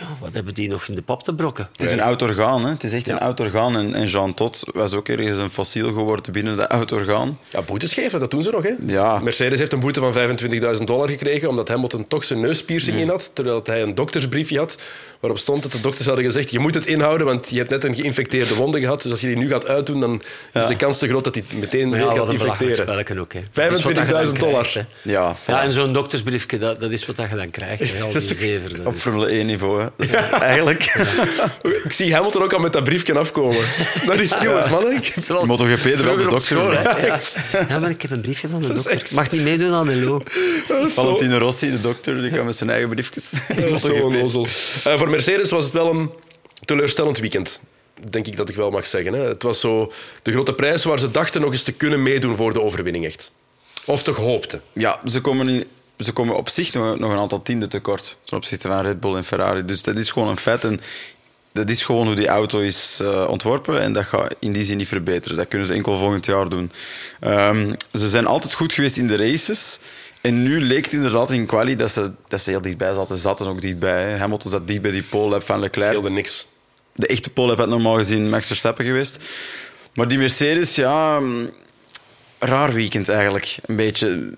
ja, 0.00 0.06
wat 0.20 0.32
hebben 0.32 0.54
die 0.54 0.68
nog 0.68 0.88
in 0.88 0.94
de 0.94 1.02
pap 1.02 1.22
te 1.22 1.34
brokken? 1.34 1.68
Het 1.72 1.82
is 1.82 1.90
een 1.90 2.00
oud 2.00 2.22
orgaan, 2.22 2.64
hè. 2.64 2.70
Het 2.70 2.84
is 2.84 2.92
echt 2.92 3.08
een 3.08 3.18
oud 3.18 3.40
orgaan. 3.40 3.76
En, 3.76 3.94
en 3.94 4.06
Jean 4.06 4.34
Todt 4.34 4.64
was 4.72 4.94
ook 4.94 5.08
ergens 5.08 5.36
een 5.36 5.50
fossiel 5.50 5.92
geworden 5.92 6.32
binnen 6.32 6.56
dat 6.56 6.68
oud 6.68 6.92
orgaan. 6.92 7.38
Ja, 7.48 7.62
boetes 7.62 7.94
geven, 7.94 8.20
dat 8.20 8.30
doen 8.30 8.42
ze 8.42 8.50
nog. 8.50 8.62
Hè? 8.62 8.74
Ja. 8.86 9.18
Mercedes 9.18 9.58
heeft 9.58 9.72
een 9.72 9.80
boete 9.80 10.00
van 10.00 10.38
25.000 10.78 10.84
dollar 10.84 11.08
gekregen 11.08 11.48
omdat 11.48 11.68
Hamilton 11.68 12.06
toch 12.06 12.24
zijn 12.24 12.40
neuspiercing 12.40 12.98
in 12.98 13.08
had, 13.08 13.30
terwijl 13.34 13.60
hij 13.64 13.82
een 13.82 13.94
doktersbriefje 13.94 14.58
had 14.58 14.78
waarop 15.20 15.38
stond 15.38 15.62
dat 15.62 15.72
de 15.72 15.80
dokters 15.80 16.06
hadden 16.06 16.24
gezegd 16.24 16.50
je 16.50 16.58
moet 16.58 16.74
het 16.74 16.86
inhouden, 16.86 17.26
want 17.26 17.50
je 17.50 17.56
hebt 17.56 17.70
net 17.70 17.84
een 17.84 17.94
geïnfecteerde 17.94 18.54
wonde 18.54 18.80
gehad, 18.80 19.02
dus 19.02 19.10
als 19.10 19.20
je 19.20 19.26
die 19.26 19.36
nu 19.36 19.48
gaat 19.48 19.66
uitdoen, 19.68 20.00
dan 20.00 20.22
is 20.52 20.66
de 20.66 20.76
kans 20.76 20.98
te 20.98 21.08
groot 21.08 21.24
dat 21.24 21.34
hij 21.34 21.44
het 21.48 21.58
meteen 21.58 21.90
weer 21.90 22.00
gaat 22.06 22.32
infecteren. 22.32 22.76
spelletje 22.76 23.20
ook. 23.20 23.32
Hè. 23.32 23.40
25.000 23.40 23.52
Dat 23.54 23.72
is 23.78 23.82
wat 23.82 23.96
je 23.96 24.04
dan 24.04 24.34
dollar. 24.38 24.70
hè. 24.72 24.80
Ja, 25.02 25.36
Ja, 25.46 25.62
en 25.62 25.72
zo'n 25.72 25.92
doktersbriefje, 25.92 26.58
dat, 26.58 26.80
dat 26.80 26.92
is 26.92 27.06
wat 27.06 27.16
je 27.16 27.36
dan 27.36 27.50
krijgt. 27.50 27.92
Hè, 27.92 28.02
al 28.02 28.12
die 28.18 28.20
zever. 28.20 28.76
dat 28.76 28.86
op 28.86 28.94
is- 28.94 29.00
Formule 29.00 29.26
1 29.26 29.46
niveau. 29.46 29.80
Hè. 29.82 29.86
Dat 29.96 30.06
is 30.06 30.12
eigenlijk... 30.40 30.94
Ik 31.84 31.92
zie 31.92 32.14
Hamilton 32.14 32.42
ook 32.42 32.52
al 32.52 32.58
met 32.58 32.72
dat 32.72 32.84
briefje 32.84 33.18
afkomen. 33.18 33.64
Dat 34.06 34.18
is 34.18 34.30
stewards, 34.30 34.68
man. 34.70 34.92
Ik- 34.92 35.12
Zoals 35.14 35.48
MotoGP 35.48 35.82
de 35.82 36.02
dokter 36.02 36.40
school. 36.40 36.72
Ja. 36.72 36.96
ja, 37.68 37.78
maar 37.78 37.90
ik 37.90 38.02
heb 38.02 38.10
een 38.10 38.20
briefje 38.20 38.48
van 38.48 38.60
de 38.62 38.68
dokter. 38.74 38.90
echt- 38.92 39.14
Mag 39.14 39.30
niet 39.30 39.42
meedoen 39.42 39.72
aan 39.74 39.86
de 39.86 39.96
lo. 39.96 40.22
dat 40.68 40.84
is 40.86 40.94
zo- 40.94 41.02
Valentino 41.02 41.38
Rossi, 41.38 41.70
de 41.70 41.80
dokter, 41.80 42.22
die 42.22 42.30
kan 42.30 42.44
met 42.44 42.56
zijn 42.56 42.70
eigen 42.70 42.88
briefjes. 42.88 43.30
dat 43.48 43.56
is 43.64 43.80
zo 43.90 43.92
onnozel. 43.92 44.46
Voor 44.96 45.08
Mercedes 45.10 45.50
was 45.50 45.64
het 45.64 45.72
wel 45.72 45.90
een 45.90 46.10
teleurstellend 46.64 47.18
weekend. 47.18 47.62
Denk 48.10 48.26
ik 48.26 48.36
dat 48.36 48.48
ik 48.48 48.54
wel 48.54 48.70
mag 48.70 48.86
zeggen. 48.86 49.12
Hè. 49.12 49.20
Het 49.20 49.42
was 49.42 49.60
zo 49.60 49.92
de 50.22 50.32
grote 50.32 50.54
prijs 50.54 50.84
waar 50.84 50.98
ze 50.98 51.10
dachten 51.10 51.40
nog 51.40 51.52
eens 51.52 51.62
te 51.62 51.72
kunnen 51.72 52.02
meedoen 52.02 52.36
voor 52.36 52.52
de 52.52 52.62
overwinning, 52.62 53.04
echt. 53.04 53.32
Of 53.86 54.02
toch 54.02 54.16
hoopten. 54.16 54.62
Ja, 54.72 55.00
ze 55.04 55.20
komen, 55.20 55.64
ze 55.98 56.12
komen 56.12 56.36
op 56.36 56.48
zich 56.48 56.72
nog, 56.72 56.98
nog 56.98 57.10
een 57.10 57.18
aantal 57.18 57.42
tienden 57.42 57.68
tekort 57.68 58.16
ten 58.24 58.36
opzichte 58.36 58.68
van 58.68 58.82
Red 58.82 59.00
Bull 59.00 59.16
en 59.16 59.24
Ferrari. 59.24 59.64
Dus 59.64 59.82
dat 59.82 59.98
is 59.98 60.10
gewoon 60.10 60.28
een 60.28 60.36
feit. 60.36 60.64
En 60.64 60.80
dat 61.52 61.68
is 61.68 61.84
gewoon 61.84 62.06
hoe 62.06 62.14
die 62.14 62.28
auto 62.28 62.58
is 62.58 62.98
eh, 63.02 63.26
ontworpen. 63.28 63.80
En 63.80 63.92
dat 63.92 64.04
gaat 64.04 64.34
in 64.38 64.52
die 64.52 64.64
zin 64.64 64.76
niet 64.76 64.88
verbeteren. 64.88 65.36
Dat 65.36 65.48
kunnen 65.48 65.66
ze 65.66 65.74
enkel 65.74 65.98
volgend 65.98 66.26
jaar 66.26 66.48
doen. 66.48 66.72
Ehm, 67.20 67.72
ze 67.92 68.08
zijn 68.08 68.26
altijd 68.26 68.54
goed 68.54 68.72
geweest 68.72 68.96
in 68.96 69.06
de 69.06 69.16
races. 69.16 69.80
En 70.20 70.42
nu 70.42 70.60
leek 70.60 70.84
het 70.84 70.92
inderdaad 70.94 71.30
in 71.30 71.46
quali 71.46 71.76
dat 71.76 71.90
ze, 71.90 72.12
dat 72.28 72.40
ze 72.40 72.50
heel 72.50 72.60
dichtbij 72.62 72.94
zaten. 72.94 73.16
Ze 73.16 73.22
zaten 73.22 73.46
ook 73.46 73.60
dichtbij. 73.60 74.02
hè. 74.10 74.16
Hamilton 74.16 74.50
zat 74.50 74.66
dicht 74.66 74.82
bij 74.82 74.90
die 74.90 75.02
pole 75.02 75.40
van 75.40 75.60
Leclerc. 75.60 75.88
scheelde 75.88 76.10
niks. 76.10 76.46
De 76.94 77.06
echte 77.06 77.30
pole 77.30 77.54
had 77.56 77.68
normaal 77.68 77.94
gezien 77.96 78.28
Max 78.30 78.46
Verstappen 78.46 78.84
geweest. 78.84 79.18
Maar 79.94 80.08
die 80.08 80.18
Mercedes, 80.18 80.74
ja... 80.74 81.20
mm, 81.20 81.48
Raar 82.42 82.72
weekend 82.72 83.08
eigenlijk. 83.08 83.56
Een 83.66 83.76
beetje 83.76 84.30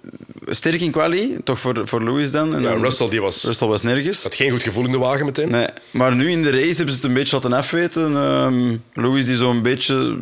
sterk 0.47 0.81
in 0.81 0.91
quali, 0.91 1.37
toch 1.45 1.61
voor, 1.61 1.89
voor 1.89 2.03
Lewis 2.05 2.31
dan. 2.31 2.55
En 2.55 2.63
Ja, 2.63 2.69
dan- 2.71 2.83
Russell 2.83 3.09
die 3.09 3.21
was, 3.21 3.45
Russell 3.45 3.69
was 3.69 3.83
nergens. 3.83 4.23
had 4.23 4.35
geen 4.35 4.51
goed 4.51 4.63
gevoel 4.63 4.85
in 4.85 4.91
de 4.93 4.99
wagen 4.99 5.25
meteen. 5.25 5.51
Nee. 5.51 5.67
Maar 5.91 6.15
nu 6.17 6.31
in 6.31 6.43
de 6.43 6.51
race 6.51 6.67
hebben 6.77 6.89
ze 6.89 6.95
het 6.95 7.03
een 7.05 7.13
beetje 7.15 7.35
laten 7.37 7.53
afweten. 7.53 8.17
Ehm 8.17 8.77
Lewis 8.95 9.27
die 9.27 9.37
zo'n 9.37 9.63
beetje 9.63 10.19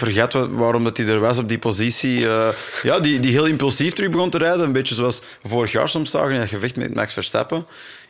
vergat 0.00 0.32
waarom 0.32 0.84
dat 0.84 0.96
hij 0.96 1.06
er 1.06 1.20
was 1.20 1.38
op 1.38 1.48
die 1.48 1.58
positie. 1.58 2.28
Eh, 2.28 2.48
ja, 2.82 3.00
die, 3.00 3.20
die 3.20 3.32
heel 3.32 3.46
impulsief 3.46 3.92
terug 3.92 4.10
begon 4.10 4.30
te 4.30 4.38
rijden. 4.38 4.60
Een 4.60 4.72
beetje 4.72 4.94
zoals 4.94 5.22
vorig 5.44 5.72
jaar 5.72 5.88
soms 5.88 6.10
zagen 6.10 6.32
in 6.32 6.38
dat 6.38 6.48
gevecht 6.48 6.76
met 6.76 6.94
Max 6.94 7.12
Verstappen. 7.12 7.66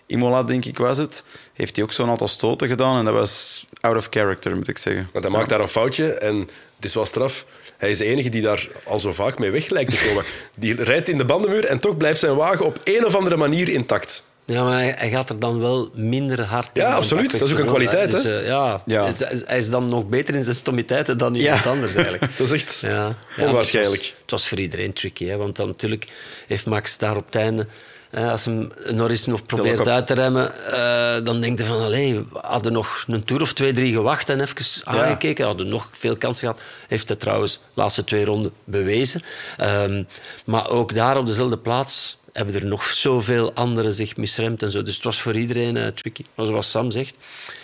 Imola, 0.07 0.43
denk 0.43 0.64
ik, 0.64 0.78
was 0.78 0.99
het. 0.99 1.24
Heeft 1.53 1.76
hij 1.76 1.84
ook 1.84 1.93
zo'n 1.93 2.11
aantal 2.11 2.28
stoten 2.28 2.68
gedaan. 2.68 2.99
En 2.99 3.05
dat 3.05 3.14
was 3.14 3.66
out 3.80 3.97
of 3.97 4.07
character, 4.11 4.57
moet 4.57 4.68
ik 4.68 4.78
zeggen. 4.78 5.09
Want 5.12 5.24
hij 5.24 5.32
maakt 5.32 5.49
daar 5.49 5.61
een 5.61 5.68
foutje 5.68 6.12
en 6.12 6.38
het 6.76 6.84
is 6.84 6.95
wel 6.95 7.07
straf. 7.07 7.47
Hij 7.76 7.91
is 7.91 7.99
de 7.99 8.05
enige 8.05 8.28
die 8.28 8.43
daar 8.43 8.68
al 8.84 8.99
zo 8.99 9.12
vaak 9.12 9.38
mee 9.38 9.51
weg 9.51 9.68
lijkt 9.68 9.91
te 9.91 10.07
komen. 10.09 10.24
Die 10.55 10.84
rijdt 10.84 11.09
in 11.09 11.18
de 11.18 11.24
bandenmuur 11.24 11.64
en 11.64 11.80
toch 11.80 11.97
blijft 11.97 12.20
zijn 12.20 12.34
wagen 12.34 12.66
op 12.66 12.80
een 12.84 13.07
of 13.07 13.14
andere 13.14 13.36
manier 13.36 13.68
intact. 13.68 14.22
Ja, 14.51 14.65
maar 14.65 14.73
hij, 14.79 14.95
hij 14.97 15.11
gaat 15.11 15.31
er 15.31 15.39
dan 15.39 15.61
wel 15.61 15.91
minder 15.95 16.45
hard 16.45 16.69
in. 16.73 16.83
Ja, 16.83 16.95
absoluut. 16.95 17.33
Dat 17.39 17.49
is 17.49 17.53
ook 17.53 17.59
een 17.59 17.67
kwaliteit, 17.67 18.11
Dus, 18.11 18.23
hè? 18.25 18.41
eh, 18.41 18.47
ja, 18.47 18.83
Ja. 18.87 19.07
is- 19.07 19.45
hij 19.47 19.57
is 19.59 19.71
dan 19.71 19.85
nog 19.85 20.09
beter 20.09 20.35
in 20.35 20.45
zijn 20.45 20.57
stommiteiten 20.57 21.19
dan 21.19 21.35
Ja. 21.35 21.41
iemand 21.41 21.67
anders 21.67 21.95
eigenlijk. 21.95 22.33
Dat 22.39 22.47
is 22.47 22.53
echt 22.63 22.81
Ja, 22.81 23.17
onwaarschijnlijk. 23.39 24.03
Het 24.03 24.11
was, 24.11 24.21
het 24.23 24.31
was 24.31 24.49
voor 24.49 24.59
iedereen 24.59 24.93
tricky, 24.93 25.27
hè, 25.27 25.37
want 25.37 25.57
dan 25.57 25.67
natuurlijk 25.67 26.07
heeft 26.47 26.67
Max 26.67 26.99
daar 26.99 27.17
op 27.17 27.27
het 27.27 27.35
einde... 27.37 27.67
eh, 28.11 28.31
als 28.31 28.45
hem 28.45 28.73
Norris 28.91 29.27
nog 29.27 29.47
probeert 29.47 29.89
uit 29.89 30.07
te 30.07 30.15
remmen, 30.15 30.55
eh, 30.73 31.25
dan 31.25 31.41
denkt 31.41 31.59
hij 31.59 31.69
van... 31.69 31.81
Allee, 31.83 32.15
we 32.15 32.25
hadden 32.43 32.73
nog 32.73 33.05
een 33.09 33.25
toer 33.25 33.41
of 33.41 33.53
twee, 33.53 33.73
drie 33.73 33.93
gewacht 33.93 34.29
en 34.29 34.41
even 34.41 34.87
aangekeken. 34.87 35.45
Hadden 35.47 35.69
nog 35.69 35.89
veel 35.93 36.17
kansen 36.17 36.49
gehad. 36.49 36.63
Heeft 36.89 37.09
hij 37.09 37.17
trouwens 37.17 37.53
de 37.55 37.61
laatste 37.75 38.05
twee 38.05 38.25
ronden 38.25 38.53
bewezen. 38.65 39.23
Ehm, 39.57 40.03
maar 40.45 40.71
ook 40.71 40.95
daar 40.95 41.17
op 41.19 41.27
dezelfde 41.27 41.59
plaats 41.59 42.19
hebben 42.33 42.55
er 42.55 42.66
nog 42.66 42.85
zoveel 42.85 43.53
anderen 43.55 43.93
zich 43.93 44.16
misremd 44.16 44.62
en 44.62 44.70
zo. 44.70 44.83
Dus 44.83 44.95
het 44.95 45.05
was 45.05 45.20
voor 45.20 45.37
iedereen 45.37 45.76
eh, 45.76 45.87
tricky. 45.87 46.24
Maar 46.35 46.47
zoals 46.47 46.70
Sam 46.70 46.91
zegt, 46.91 47.16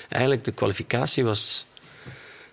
eigenlijk 0.09 0.45
de 0.45 0.53
kwalificatie 0.53 1.25
was... 1.25 1.65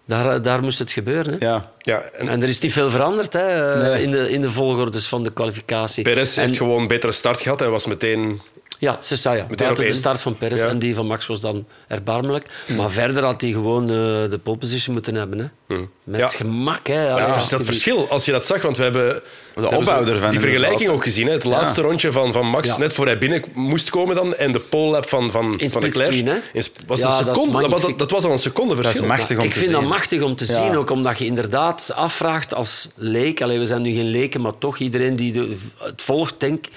Daar, 0.05 0.41
daar 0.41 0.61
moest 0.63 0.79
het 0.79 0.91
gebeuren. 0.91 1.33
Hè? 1.39 1.45
Ja. 1.45 1.71
Ja, 1.77 2.01
en 2.01 2.27
En 2.29 2.41
er 2.41 2.49
is 2.49 2.59
niet 2.59 2.73
veel 2.73 2.89
veranderd 2.89 3.33
hè, 3.33 3.73
eh, 3.73 3.89
Nee. 3.91 4.03
in, 4.03 4.11
de, 4.11 4.29
in 4.29 4.41
de 4.41 4.51
volgordes 4.51 5.07
van 5.07 5.23
de 5.23 5.33
kwalificatie. 5.33 6.03
Perez 6.03 6.37
en, 6.37 6.43
heeft 6.45 6.57
gewoon 6.57 6.81
een 6.81 6.87
betere 6.87 7.11
start 7.11 7.41
gehad. 7.41 7.59
Hij 7.59 7.69
was 7.69 7.85
meteen... 7.85 8.41
Ja, 8.83 8.97
ze 9.01 9.15
zei 9.15 9.37
ja. 9.37 9.41
Meteen 9.49 9.65
Buiten 9.65 9.85
de 9.85 9.93
start 9.93 10.21
van 10.21 10.37
Perez 10.37 10.61
Ja. 10.61 10.67
en 10.67 10.79
die 10.79 10.95
van 10.95 11.07
Max 11.07 11.25
was 11.27 11.41
dan 11.41 11.65
erbarmelijk. 11.87 12.45
Maar 12.77 12.91
verder 12.91 13.23
had 13.23 13.41
hij 13.41 13.51
gewoon 13.51 13.83
eh, 13.83 13.95
de 14.29 14.39
pole 14.43 14.57
position 14.57 14.93
moeten 14.93 15.15
hebben. 15.15 15.39
Hè. 15.67 15.75
Met 16.03 16.19
Ja. 16.19 16.29
gemak. 16.29 16.87
Hè. 16.87 16.93
Ja, 17.07 17.17
Ja, 17.17 17.27
dat, 17.27 17.47
dat 17.49 17.63
verschil, 17.63 18.09
als 18.09 18.25
je 18.25 18.31
dat 18.31 18.45
zag, 18.45 18.61
want 18.61 18.77
we 18.77 18.83
hebben, 18.83 19.21
hebben 19.53 19.77
opbouw 19.77 20.05
ervan, 20.05 20.31
die 20.31 20.39
vergelijking 20.39 20.89
ook 20.89 21.03
gezien. 21.03 21.27
Hè? 21.27 21.33
Het 21.33 21.43
laatste 21.43 21.81
rondje 21.81 22.11
van, 22.11 22.31
van 22.31 22.47
Max, 22.47 22.67
Ja. 22.67 22.77
net 22.77 22.93
voor 22.93 23.05
hij 23.05 23.17
binnen 23.17 23.43
moest 23.53 23.89
komen 23.89 24.15
dan, 24.15 24.35
en 24.35 24.51
de 24.51 24.59
pole 24.59 24.91
lap 24.91 25.09
van, 25.09 25.31
van, 25.31 25.59
In 25.59 25.69
van 25.71 25.81
Leclerc. 25.81 26.13
screen, 26.13 26.27
hè? 26.27 26.37
In 26.53 26.63
was 26.87 26.99
Ja, 26.99 27.19
een 27.19 27.25
dat 27.25 27.35
seconde, 27.35 27.61
dat, 27.69 27.81
was, 27.81 27.95
dat 27.97 28.11
was 28.11 28.23
al 28.23 28.31
een 28.31 28.37
seconde 28.39 28.75
Dat 28.75 28.83
verschil. 28.83 29.03
is 29.03 29.09
machtig 29.17 29.37
om 29.37 29.43
ik 29.43 29.51
te 29.51 29.59
vind 29.59 29.71
zien. 29.71 29.79
dat 29.81 29.89
machtig 29.89 30.21
om 30.21 30.35
te 30.35 30.45
Ja. 30.45 30.63
zien, 30.63 30.77
ook 30.77 30.89
omdat 30.89 31.17
je 31.17 31.25
inderdaad 31.25 31.91
afvraagt 31.95 32.53
als 32.53 32.89
leek. 32.95 33.41
Allee, 33.41 33.59
we 33.59 33.65
zijn 33.65 33.81
nu 33.81 33.93
geen 33.93 34.09
leken, 34.09 34.41
maar 34.41 34.57
toch 34.57 34.77
iedereen 34.77 35.15
die 35.15 35.31
de- 35.31 35.55
het 35.77 36.01
volgt, 36.01 36.39
denkt... 36.39 36.69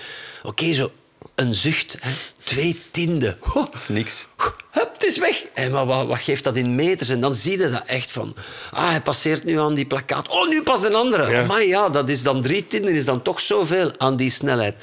Oké, 0.42 0.72
zo 0.72 0.90
een 1.36 1.54
zucht. 1.54 1.96
Hè. 2.00 2.10
Twee 2.44 2.80
tienden. 2.90 3.36
Ho, 3.40 3.60
Dat 3.64 3.74
is 3.80 3.88
niks. 3.88 4.26
Hup, 4.70 4.92
het 4.92 5.04
is 5.04 5.18
weg. 5.18 5.44
Maar 5.70 5.86
wat, 5.86 6.06
wat 6.06 6.18
geeft 6.20 6.44
dat 6.44 6.56
in 6.56 6.74
meters? 6.74 7.08
En 7.08 7.20
dan 7.20 7.34
zie 7.34 7.58
je 7.58 7.70
dat 7.70 7.82
echt 7.86 8.10
van... 8.10 8.34
Ah, 8.72 8.88
hij 8.88 9.00
passeert 9.00 9.44
nu 9.44 9.58
aan 9.60 9.74
die 9.74 9.86
plakkaat. 9.86 10.28
Oh, 10.28 10.48
nu 10.48 10.62
pas 10.62 10.82
een 10.84 10.94
andere. 10.94 11.30
Ja. 11.30 11.44
Maar 11.44 11.62
ja, 11.64 11.88
dat 11.88 12.08
is 12.08 12.22
dan 12.22 12.42
drie 12.42 12.66
tienden, 12.66 12.94
is 12.94 13.04
dan 13.04 13.22
toch 13.22 13.40
zoveel 13.40 13.92
aan 13.98 14.16
die 14.16 14.30
snelheid. 14.30 14.74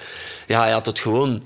Ja, 0.48 0.62
hij 0.62 0.72
had 0.72 0.86
het 0.86 1.00
gewoon 1.00 1.44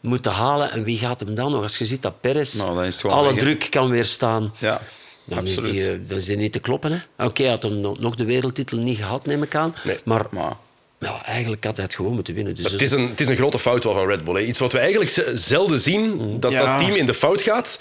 moeten 0.00 0.32
halen. 0.32 0.70
En 0.70 0.84
wie 0.84 0.98
gaat 0.98 1.20
hem 1.20 1.34
dan 1.34 1.50
nog? 1.50 1.62
Als 1.62 1.78
je 1.78 1.84
ziet 1.84 2.02
dat 2.02 2.20
Perez 2.20 2.54
Nou, 2.54 2.90
alle 3.02 3.28
weg, 3.32 3.38
druk 3.42 3.66
kan 3.70 3.90
weerstaan... 3.90 4.54
Ja, 4.58 4.80
Dan 5.24 5.46
is, 5.46 5.56
die, 5.56 5.90
eh, 5.90 5.98
dan 6.06 6.16
is 6.18 6.24
die 6.24 6.36
niet 6.36 6.52
te 6.52 6.58
kloppen. 6.58 6.92
hè. 6.92 7.24
Oké, 7.24 7.42
hij 7.42 7.50
had 7.50 7.62
hem 7.62 7.80
no- 7.80 7.96
nog 7.98 8.14
de 8.14 8.24
wereldtitel 8.24 8.78
niet 8.78 8.96
gehad, 8.96 9.26
neem 9.26 9.42
ik 9.42 9.54
aan. 9.54 9.74
Nee. 9.84 9.98
maar 10.04 10.26
Maar 10.30 10.56
ja, 11.00 11.24
eigenlijk 11.24 11.64
had 11.64 11.76
hij 11.76 11.84
het 11.84 11.94
gewoon 11.94 12.14
moeten 12.14 12.34
winnen. 12.34 12.54
Dus 12.54 12.72
Het 12.72 12.82
is, 12.82 12.90
een, 12.90 13.08
het 13.08 13.20
is 13.20 13.28
een 13.28 13.36
grote 13.36 13.58
fout 13.58 13.84
wel 13.84 13.92
van 13.92 14.06
Red 14.06 14.24
Bull. 14.24 14.34
Hè. 14.34 14.40
Iets 14.40 14.58
wat 14.58 14.72
we 14.72 14.78
eigenlijk 14.78 15.10
ze- 15.10 15.30
zelden 15.34 15.80
zien, 15.80 16.36
dat 16.40 16.52
Ja. 16.52 16.76
dat 16.76 16.84
team 16.86 16.96
in 16.96 17.06
de 17.06 17.14
fout 17.14 17.42
gaat. 17.42 17.78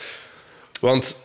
Want 0.79 1.17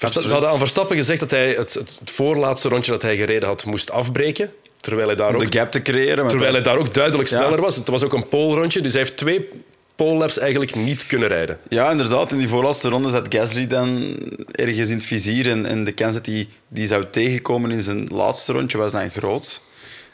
Absoluut. 0.00 0.26
ze 0.26 0.32
hadden 0.32 0.50
aan 0.50 0.58
Verstappen 0.58 0.96
gezegd 0.96 1.20
dat 1.20 1.30
hij 1.30 1.48
het, 1.48 1.74
het, 1.74 1.96
het 2.00 2.10
voorlaatste 2.10 2.68
rondje 2.68 2.90
dat 2.92 3.02
hij 3.02 3.16
gereden 3.16 3.48
had 3.48 3.64
moest 3.64 3.90
afbreken. 3.90 4.52
Terwijl 4.80 5.06
hij 5.06 5.16
daar 5.16 5.28
om 5.34 5.42
ook, 5.42 5.50
de 5.52 5.58
gap 5.58 5.70
te 5.70 5.82
creëren. 5.82 6.28
terwijl 6.28 6.52
hij 6.52 6.62
daar 6.62 6.78
ook 6.78 6.94
duidelijk 6.94 7.28
Ja. 7.28 7.38
sneller 7.38 7.60
was. 7.60 7.76
Het 7.76 7.88
was 7.88 8.02
ook 8.04 8.12
een 8.12 8.28
pole-rondje, 8.28 8.80
dus 8.80 8.92
hij 8.92 9.00
heeft 9.00 9.16
twee 9.16 9.48
pole-laps 9.96 10.38
eigenlijk 10.38 10.74
niet 10.74 11.06
kunnen 11.06 11.28
rijden. 11.28 11.58
Ja, 11.68 11.90
inderdaad. 11.90 12.32
In 12.32 12.38
die 12.38 12.48
voorlaatste 12.48 12.88
ronde 12.88 13.10
zat 13.10 13.26
Gasly 13.28 13.66
dan 13.66 14.16
ergens 14.52 14.88
in 14.88 14.96
het 14.96 15.04
vizier. 15.06 15.50
En, 15.50 15.66
en 15.66 15.84
de 15.84 15.92
kans 15.92 16.14
dat 16.14 16.26
hij 16.26 16.48
die 16.68 16.86
zou 16.86 17.04
tegenkomen 17.10 17.70
in 17.70 17.82
zijn 17.82 18.06
laatste 18.12 18.52
rondje 18.52 18.78
was 18.78 18.92
dan 18.92 19.10
groot. 19.10 19.60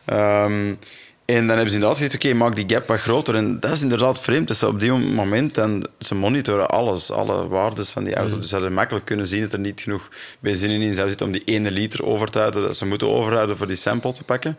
Ehm, 0.05 0.75
en 1.25 1.47
dan 1.47 1.49
hebben 1.49 1.69
ze 1.69 1.75
inderdaad 1.75 1.99
gezegd, 1.99 2.15
oké, 2.15 2.35
maak 2.35 2.57
die 2.57 2.65
gap 2.69 2.87
wat 2.89 2.99
groter. 3.01 3.35
En 3.35 3.61
dat 3.61 3.71
is 3.71 3.83
inderdaad 3.83 4.21
vreemd. 4.21 4.57
Ze 4.57 4.67
op 4.67 4.81
die 4.81 4.93
moment, 4.93 5.55
dan, 5.55 5.87
ze 5.99 6.15
monitoren 6.15 6.69
alles, 6.69 7.11
alle 7.11 7.49
waardes 7.49 7.91
van 7.91 8.05
die 8.05 8.15
auto. 8.15 8.37
Dus 8.39 8.49
ze 8.49 8.55
hadden 8.55 8.73
makkelijk 8.73 9.05
kunnen 9.05 9.27
zien 9.27 9.41
dat 9.41 9.53
er 9.53 9.59
niet 9.59 9.81
genoeg 9.81 10.09
benzine 10.41 10.85
in 10.85 10.95
zou 10.95 11.09
zitten 11.09 11.27
om 11.27 11.33
die 11.33 11.43
ene 11.45 11.71
liter 11.71 12.05
over 12.05 12.31
te 12.31 12.39
houden, 12.39 12.63
dat 12.63 12.77
ze 12.77 12.87
moeten 12.87 13.09
overhouden 13.11 13.57
voor 13.57 13.67
die 13.67 13.77
sample 13.77 14.13
te 14.13 14.25
pakken. 14.25 14.59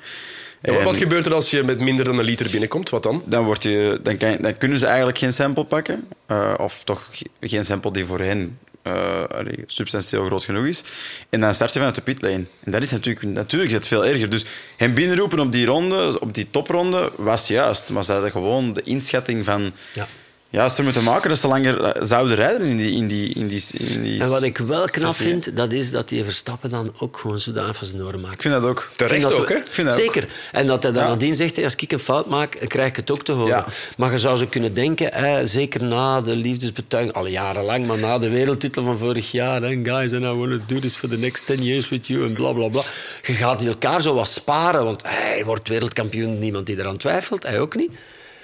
En- 0.61 0.84
wat 0.84 0.97
gebeurt 0.97 1.26
er 1.26 1.34
als 1.34 1.49
je 1.49 1.63
met 1.63 1.80
minder 1.80 2.05
dan 2.05 2.18
een 2.20 2.26
liter 2.26 2.49
binnenkomt? 2.51 2.89
Wat 2.89 3.03
dan? 3.03 3.24
dan, 3.26 3.43
word 3.45 3.63
je, 3.63 3.99
dan, 4.03 4.18
kan, 4.18 4.38
dan 4.41 4.57
kunnen 4.57 4.80
ze 4.80 4.86
eigenlijk 4.86 5.18
geen 5.18 5.34
sample 5.34 5.66
pakken. 5.66 6.07
Eh, 6.26 6.53
of 6.57 6.84
toch 6.84 7.07
ge- 7.11 7.26
geen 7.39 7.66
sample 7.66 7.91
die 7.91 8.05
voor 8.05 8.20
hen 8.20 8.59
eh, 8.86 9.23
substantieel 9.65 10.25
groot 10.25 10.43
genoeg 10.43 10.65
is. 10.65 10.83
En 11.29 11.39
dan 11.39 11.53
start 11.53 11.73
je 11.73 11.77
vanuit 11.77 11.95
de 11.95 12.01
pitlane. 12.01 12.45
En 12.63 12.71
dat 12.71 12.81
is 12.81 12.91
natuurlijk, 12.91 13.25
natuurlijk 13.25 13.71
is 13.71 13.75
het 13.75 13.88
veel 13.88 14.05
erger. 14.05 14.29
Dus 14.29 14.45
hem 14.77 14.93
binnenroepen 14.93 15.39
op 15.39 15.51
die 15.51 15.65
ronde, 15.65 16.19
op 16.19 16.33
die 16.33 16.47
topronde, 16.51 17.11
was 17.17 17.47
juist. 17.47 17.89
Maar 17.89 18.03
ze 18.03 18.11
hadden 18.11 18.31
gewoon 18.31 18.73
de 18.73 18.81
inschatting 18.81 19.45
van... 19.45 19.71
Ja. 19.93 20.07
Juist 20.56 20.78
er 20.78 20.84
moeten 20.84 21.03
maken 21.03 21.30
dat 21.30 21.39
ze 21.39 21.47
langer 21.47 21.84
eh, 21.84 22.01
zouden 22.03 22.36
rijden 22.36 22.68
in 22.68 22.78
die... 22.78 22.91
In 22.91 23.08
die, 23.08 23.34
in 23.34 23.47
die, 23.47 23.64
in 23.74 24.01
die 24.01 24.22
En 24.22 24.30
wat 24.30 24.43
ik 24.43 24.58
wel 24.58 24.86
knap 24.86 25.14
sessie. 25.14 25.30
vind, 25.30 25.56
dat 25.56 25.74
is 25.74 25.91
dat 25.91 26.10
die 26.10 26.24
Verstappen 26.24 26.70
dan 26.70 26.93
ook 26.97 27.18
gewoon 27.18 27.39
zodanig 27.39 27.76
van 27.76 27.88
zijn 27.88 28.03
oren 28.03 28.20
maakt. 28.20 28.34
Ik 28.34 28.41
vind 28.41 28.53
dat 28.53 28.64
ook. 28.64 28.89
Terecht 28.95 29.14
vind 29.22 29.30
dat 29.30 29.39
ook, 29.39 29.49
hè? 29.49 29.58
vind 29.70 29.88
dat 29.88 29.97
Zeker. 29.97 30.28
En 30.51 30.68
dat 30.68 30.84
hij 30.84 30.91
dan 30.91 31.03
Ja. 31.03 31.10
nadien 31.10 31.36
zegt, 31.36 31.64
als 31.64 31.76
ik 31.76 31.91
een 31.91 31.99
fout 31.99 32.28
maak, 32.28 32.58
krijg 32.68 32.88
ik 32.89 32.95
het 32.95 33.12
ook 33.12 33.24
te 33.24 33.32
horen. 33.32 33.47
Ja. 33.47 33.66
Maar 33.97 34.12
je 34.12 34.20
zou 34.20 34.38
zo 34.38 34.45
kunnen 34.49 34.74
denken, 34.74 35.14
hè, 35.14 35.45
zeker 35.45 35.84
na 35.84 36.22
de 36.22 36.36
liefdesbetuiging, 36.36 37.16
al 37.16 37.28
jarenlang, 37.28 37.88
maar 37.88 37.97
na 37.97 38.18
de 38.18 38.30
wereldtitel 38.30 38.84
van 38.84 38.97
vorig 38.97 39.32
jaar, 39.32 39.62
hè, 39.62 39.80
guys, 39.84 40.14
and 40.14 40.24
I 40.24 40.28
want 40.28 40.51
to 40.51 40.60
do 40.68 40.80
this 40.80 40.95
for 40.95 41.10
the 41.10 41.18
next 41.18 41.45
10 41.45 41.64
years 41.64 41.89
with 41.89 42.08
you, 42.08 42.26
en 42.26 42.34
bla 42.34 42.51
bla 42.53 42.68
bla. 42.68 42.82
Je 43.22 43.34
gaat 43.34 43.60
die 43.60 43.68
elkaar 43.68 44.01
zo 44.01 44.14
wat 44.14 44.30
sparen, 44.30 44.84
want 44.84 45.03
hij 45.06 45.43
wordt 45.45 45.68
wereldkampioen, 45.68 46.39
niemand 46.39 46.66
die 46.66 46.80
eraan 46.80 46.97
twijfelt, 46.97 47.43
hij 47.43 47.60
ook 47.60 47.76
niet. 47.76 47.91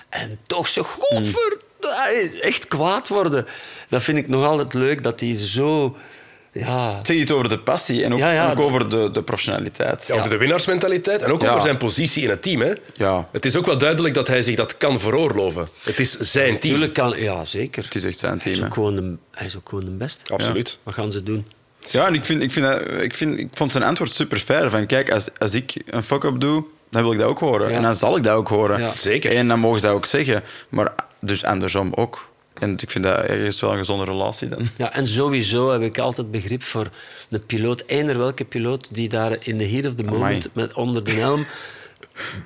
En 0.10 0.40
toch 0.48 0.68
zo 0.68 0.84
goed 0.84 1.28
voor... 1.28 1.58
hij 1.90 2.40
Echt 2.42 2.68
kwaad 2.68 3.08
worden. 3.08 3.46
Dat 3.90 4.04
vind 4.04 4.18
ik 4.18 4.28
nog 4.28 4.46
altijd 4.46 4.74
leuk, 4.74 5.04
dat 5.04 5.20
hij 5.20 5.36
zo... 5.36 5.96
Ja, 6.54 6.96
Het 6.96 7.08
zegt 7.08 7.20
iets 7.20 7.32
over 7.32 7.50
de 7.50 7.60
passie 7.60 8.04
en 8.04 8.14
ook, 8.14 8.20
Ja, 8.20 8.32
ja, 8.32 8.44
en 8.46 8.50
ook 8.52 8.56
de- 8.58 8.64
over 8.64 8.90
de, 8.90 9.10
de 9.12 9.24
professionaliteit. 9.24 10.08
Ja, 10.08 10.16
over 10.16 10.30
de 10.30 10.38
winnaarsmentaliteit 10.38 11.22
en 11.22 11.32
ook 11.32 11.42
Ja. 11.42 11.50
over 11.50 11.62
zijn 11.62 11.78
positie 11.78 12.24
in 12.24 12.30
het 12.30 12.42
team. 12.42 12.62
Hè. 12.62 12.74
Ja. 12.94 13.28
Het 13.32 13.46
is 13.46 13.56
ook 13.56 13.66
wel 13.66 13.78
duidelijk 13.78 14.14
dat 14.14 14.28
hij 14.28 14.42
zich 14.42 14.56
dat 14.56 14.78
kan 14.78 15.00
veroorloven. 15.00 15.68
Het 15.84 16.00
is 16.00 16.12
zijn 16.20 16.46
team. 16.46 16.54
natuurlijk 16.54 16.94
kan... 16.94 17.22
Ja, 17.22 17.46
zeker. 17.46 17.84
Het 17.84 17.96
is 17.96 18.04
echt 18.04 18.20
zijn 18.20 18.32
Hij 18.32 18.42
team. 18.42 18.54
is 18.54 18.60
hè. 18.60 18.66
ook 18.66 18.74
gewoon 18.74 18.96
de, 18.96 19.16
hij 19.32 19.46
is 19.48 19.56
ook 19.58 19.70
gewoon 19.70 19.86
de 19.86 19.92
beste. 19.92 20.34
Absoluut. 20.34 20.80
Wat 20.84 20.94
gaan 20.94 21.12
ze 21.12 21.24
doen? 21.24 21.46
Ja, 21.92 22.08
en 22.08 22.14
ik, 22.14 22.26
vind, 22.26 22.42
ik, 22.44 22.52
vind, 22.52 22.66
ik, 23.02 23.14
vind, 23.16 23.38
ik 23.38 23.48
vond 23.54 23.72
zijn 23.72 23.84
antwoord 23.84 24.12
super 24.12 24.38
fair. 24.38 24.70
Van, 24.70 24.86
kijk, 24.86 25.12
als, 25.12 25.30
als 25.38 25.54
ik 25.54 25.82
een 25.86 26.04
fuck-up 26.04 26.40
doe, 26.40 26.64
dan 26.90 27.02
wil 27.04 27.12
ik 27.12 27.18
dat 27.18 27.28
ook 27.28 27.40
horen. 27.40 27.70
Ja. 27.70 27.76
En 27.76 27.82
dan 27.82 27.96
zal 27.96 28.18
ik 28.18 28.24
dat 28.24 28.34
ook 28.36 28.48
horen. 28.48 28.80
Ja. 28.80 28.92
Zeker. 28.96 29.36
En 29.36 29.48
dan 29.48 29.60
mogen 29.60 29.80
ze 29.80 29.86
dat 29.86 29.96
ook 29.96 30.06
zeggen. 30.06 30.44
Maar 30.70 30.94
dus 31.22 31.44
andersom 31.44 31.92
ook. 31.94 32.30
En 32.54 32.72
ik 32.78 32.90
vind 32.92 33.04
dat 33.04 33.18
ergens 33.18 33.62
wel 33.62 33.72
een 33.72 33.78
gezonde 33.78 34.06
relatie 34.06 34.50
dan. 34.50 34.68
Ja, 34.78 34.94
en 34.94 35.08
sowieso 35.08 35.72
heb 35.72 35.82
ik 35.82 35.98
altijd 35.98 36.32
begrip 36.32 36.64
voor 36.64 36.90
de 37.30 37.40
piloot, 37.40 37.84
eender 37.86 38.18
welke 38.18 38.46
piloot 38.46 38.96
die 38.96 39.10
daar 39.10 39.38
in 39.40 39.58
de 39.58 39.68
heat 39.68 39.86
of 39.86 39.94
the 39.96 40.04
moment 40.04 40.50
met 40.54 40.74
onder 40.74 41.04
de 41.04 41.12
helm 41.12 41.46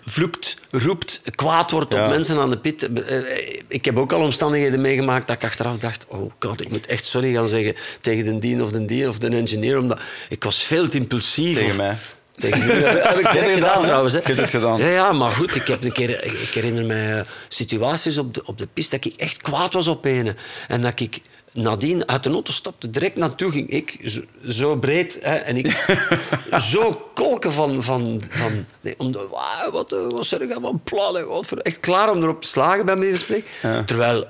vloekt, 0.02 0.58
roept, 0.72 1.22
kwaad 1.36 1.72
wordt 1.72 1.94
op 1.94 2.00
Ja. 2.00 2.08
mensen 2.08 2.38
aan 2.40 2.50
de 2.50 2.58
pit. 2.58 2.94
Eh, 2.94 3.22
Ik 3.68 3.86
heb 3.86 3.98
ook 3.98 4.12
al 4.12 4.22
omstandigheden 4.22 4.82
meegemaakt 4.82 5.28
dat 5.28 5.36
ik 5.36 5.44
achteraf 5.44 5.78
dacht, 5.78 6.06
oh 6.08 6.32
god, 6.40 6.62
ik 6.62 6.70
moet 6.70 6.86
echt 6.86 7.06
sorry 7.06 7.34
gaan 7.34 7.48
zeggen 7.48 7.76
tegen 8.02 8.26
de 8.26 8.38
dien 8.40 8.64
of 8.64 8.72
de 8.72 8.86
dier 8.86 9.08
of 9.10 9.20
de 9.20 9.28
engineer, 9.28 9.78
omdat 9.78 10.00
ik 10.30 10.44
was 10.44 10.64
veel 10.64 10.88
te 10.88 10.98
impulsief. 10.98 11.54
Tegen 11.58 11.70
of- 11.70 11.78
mij. 11.78 11.96
Tegen 12.36 12.60
jullie 12.60 12.84
heb 12.84 13.04
heb 13.04 13.20
ik 13.20 13.28
gedaan 13.54 13.84
trouwens. 13.84 14.14
Hè. 14.14 14.20
Je 14.20 14.26
hebt 14.26 14.40
het 14.40 14.50
gedaan. 14.50 14.80
Ja, 14.80 14.88
ja, 14.88 15.12
maar 15.12 15.32
goed, 15.32 15.56
ik, 15.56 15.68
heb 15.68 15.84
een 15.84 15.92
keer, 15.92 16.24
ik 16.24 16.50
herinner 16.54 16.86
mij 16.86 17.20
eh, 17.20 17.26
situaties 17.48 18.18
op 18.18 18.34
de, 18.34 18.42
op 18.46 18.58
de 18.58 18.68
piste 18.74 18.96
dat 18.96 19.06
ik 19.06 19.20
echt 19.20 19.42
kwaad 19.42 19.74
was 19.74 19.88
op 19.88 20.06
ene. 20.06 20.36
En 20.68 20.82
dat 20.82 21.00
ik 21.00 21.22
nadien 21.56 22.08
uit 22.08 22.24
de 22.24 22.30
auto 22.30 22.52
stapte, 22.52 22.90
direct 22.90 23.16
naartoe 23.16 23.52
ging. 23.52 23.70
Ik, 23.70 24.00
zo, 24.04 24.22
zo 24.48 24.78
breed, 24.78 25.20
hè, 25.22 25.36
en 25.36 25.58
ik 25.58 25.86
zo 26.72 27.10
kolken 27.14 27.54
van... 27.54 27.84
van, 27.84 28.22
van 28.30 28.66
nee, 28.82 28.96
om 28.98 29.12
de, 29.12 29.28
"Wauw, 29.32 29.72
wat, 29.72 29.94
eh, 29.94 30.10
wat 30.10 30.42
ik 30.42 30.58
van 30.62 30.82
plannen? 30.84 31.28
Wat 31.28 31.46
voor, 31.46 31.58
echt 31.58 31.80
klaar 31.80 32.12
om 32.12 32.24
erop 32.24 32.42
te 32.42 32.48
slagen 32.48 32.86
bij 32.86 32.96
mij 32.96 33.12
te 33.12 33.18
spreken. 33.18 33.86
Terwijl, 33.86 34.26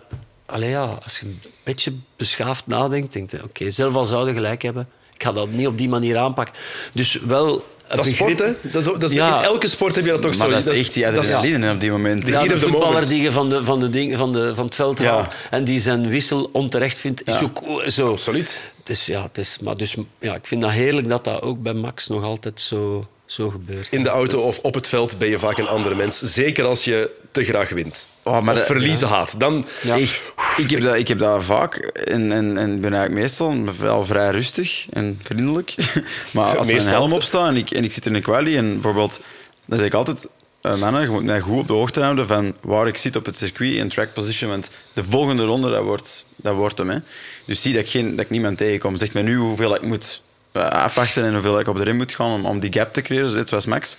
allee, 0.45 0.69
ja, 0.69 0.99
als 1.03 1.19
je 1.19 1.25
een 1.25 1.41
beetje 1.63 1.93
beschaafd 2.15 2.67
nadenkt, 2.67 3.13
denk 3.13 3.31
je, 3.31 3.43
oké, 3.43 3.71
zelf 3.71 3.95
al 3.95 4.05
zouden 4.05 4.33
gelijk 4.33 4.61
hebben. 4.61 4.89
Ik 5.13 5.23
ga 5.23 5.31
dat 5.31 5.49
niet 5.49 5.67
op 5.67 5.77
die 5.77 5.89
manier 5.89 6.17
aanpakken. 6.17 6.55
Dus 6.93 7.13
wel... 7.13 7.73
Dat 7.87 8.05
is 8.05 8.15
sport, 8.15 8.39
hè? 8.39 8.45
begrip- 8.45 8.73
Dat 8.73 8.81
is, 8.81 8.99
dat 8.99 9.03
is, 9.03 9.11
Ja. 9.11 9.37
In 9.39 9.43
elke 9.45 9.67
sport 9.67 9.95
heb 9.95 10.05
je 10.05 10.11
dat 10.11 10.21
toch 10.21 10.35
Maar 10.37 10.47
zo. 10.47 10.53
dat 10.53 10.67
is 10.67 10.79
echt 10.79 10.93
die 10.93 11.07
adrenaline 11.07 11.71
op 11.71 11.79
die 11.79 11.91
moment. 11.91 12.25
De 12.25 12.31
Ja, 12.31 12.43
de 12.43 12.59
voetballer 12.59 12.87
moment. 12.87 13.07
die 13.07 13.21
je 13.21 13.31
van, 13.31 13.49
de, 13.49 13.63
van, 13.63 13.79
de 13.79 13.89
ding, 13.89 14.17
van, 14.17 14.31
de, 14.33 14.55
van 14.55 14.65
het 14.65 14.75
veld 14.75 14.97
Ja. 14.97 15.13
haalt 15.13 15.27
en 15.51 15.63
die 15.63 15.79
zijn 15.79 16.07
wissel 16.09 16.49
onterecht 16.53 16.99
vindt, 16.99 17.27
is 17.27 17.41
ook 17.41 17.81
zo. 17.87 18.11
Absoluut. 18.11 18.71
Dus 18.83 19.05
ja, 19.05 19.23
het 19.23 19.37
is, 19.37 19.57
maar 19.61 19.77
dus, 19.77 19.95
ja, 20.19 20.35
ik 20.35 20.47
vind 20.47 20.61
dat 20.61 20.71
heerlijk 20.71 21.09
dat 21.09 21.23
dat 21.23 21.41
ook 21.41 21.61
bij 21.61 21.73
Max 21.73 22.07
nog 22.07 22.23
altijd 22.23 22.59
zo, 22.59 23.05
zo 23.25 23.49
gebeurt. 23.49 23.87
In 23.91 24.03
de 24.03 24.09
auto 24.09 24.39
of 24.41 24.59
op 24.59 24.73
het 24.73 24.87
veld 24.87 25.17
ben 25.17 25.27
je 25.29 25.39
vaak 25.39 25.57
een 25.57 25.67
andere 25.67 25.95
mens. 25.95 26.19
Zeker 26.19 26.65
als 26.65 26.83
je 26.83 27.09
te 27.31 27.43
graag 27.43 27.69
wint. 27.69 28.07
Oh, 28.23 28.41
maar 28.41 28.53
of 28.53 28.57
dat- 28.59 28.67
verliezen 28.67 29.07
haat. 29.07 29.39
Dan, 29.39 29.65
Echt. 29.87 30.33
Ik 30.57 30.69
heb, 30.69 30.81
dat, 30.81 30.95
ik 30.95 31.07
heb 31.07 31.19
dat 31.19 31.43
vaak 31.43 31.75
en, 31.75 32.31
en, 32.31 32.57
en 32.57 32.81
ben 32.81 32.93
eigenlijk 32.93 33.21
meestal 33.21 33.63
wel 33.79 34.05
vrij 34.05 34.31
rustig 34.31 34.85
en 34.89 35.19
vriendelijk. 35.23 35.75
Maar 36.33 36.57
als 36.57 36.65
mijn 36.67 36.77
Meestal. 36.77 36.93
helm 36.93 37.13
opstaat 37.13 37.47
en 37.47 37.55
ik, 37.55 37.71
en 37.71 37.83
ik 37.83 37.91
zit 37.91 38.05
in 38.05 38.13
een 38.15 38.21
quali 38.21 38.57
en 38.57 38.73
bijvoorbeeld, 38.73 39.21
dan 39.65 39.77
zeg 39.77 39.87
ik 39.87 39.93
altijd, 39.93 40.27
eh, 40.61 40.75
mannen, 40.77 41.01
je 41.01 41.07
moet 41.07 41.23
mij 41.23 41.39
goed 41.39 41.59
op 41.59 41.67
de 41.67 41.73
hoogte 41.73 42.01
houden 42.01 42.27
van 42.27 42.55
waar 42.61 42.87
ik 42.87 42.97
zit 42.97 43.15
op 43.15 43.25
het 43.25 43.37
circuit 43.37 43.73
in 43.73 43.89
track 43.89 44.13
position, 44.13 44.49
want 44.49 44.69
de 44.93 45.03
volgende 45.03 45.43
ronde, 45.45 45.69
dat 45.69 45.83
wordt, 45.83 46.25
dat 46.35 46.55
wordt 46.55 46.77
hem. 46.77 46.89
Hè. 46.89 46.97
Dus 47.45 47.61
zie 47.61 47.73
dat 47.73 47.81
ik, 47.83 47.89
geen, 47.89 48.15
dat 48.15 48.25
ik 48.25 48.29
niemand 48.31 48.57
tegenkom. 48.57 48.97
Zeg 48.97 49.13
mij 49.13 49.23
nu 49.23 49.35
hoeveel 49.37 49.75
ik 49.75 49.81
moet 49.81 50.21
afwachten 50.59 51.23
en 51.25 51.33
hoeveel 51.33 51.59
ik 51.59 51.67
op 51.67 51.77
de 51.77 51.83
rim 51.83 51.95
moet 51.95 52.13
gaan 52.15 52.31
om, 52.31 52.45
om 52.45 52.59
die 52.59 52.73
gap 52.73 52.93
te 52.93 53.01
creëren, 53.01 53.25
dus 53.25 53.33
dit 53.35 53.49
was 53.49 53.65
Max. 53.65 53.97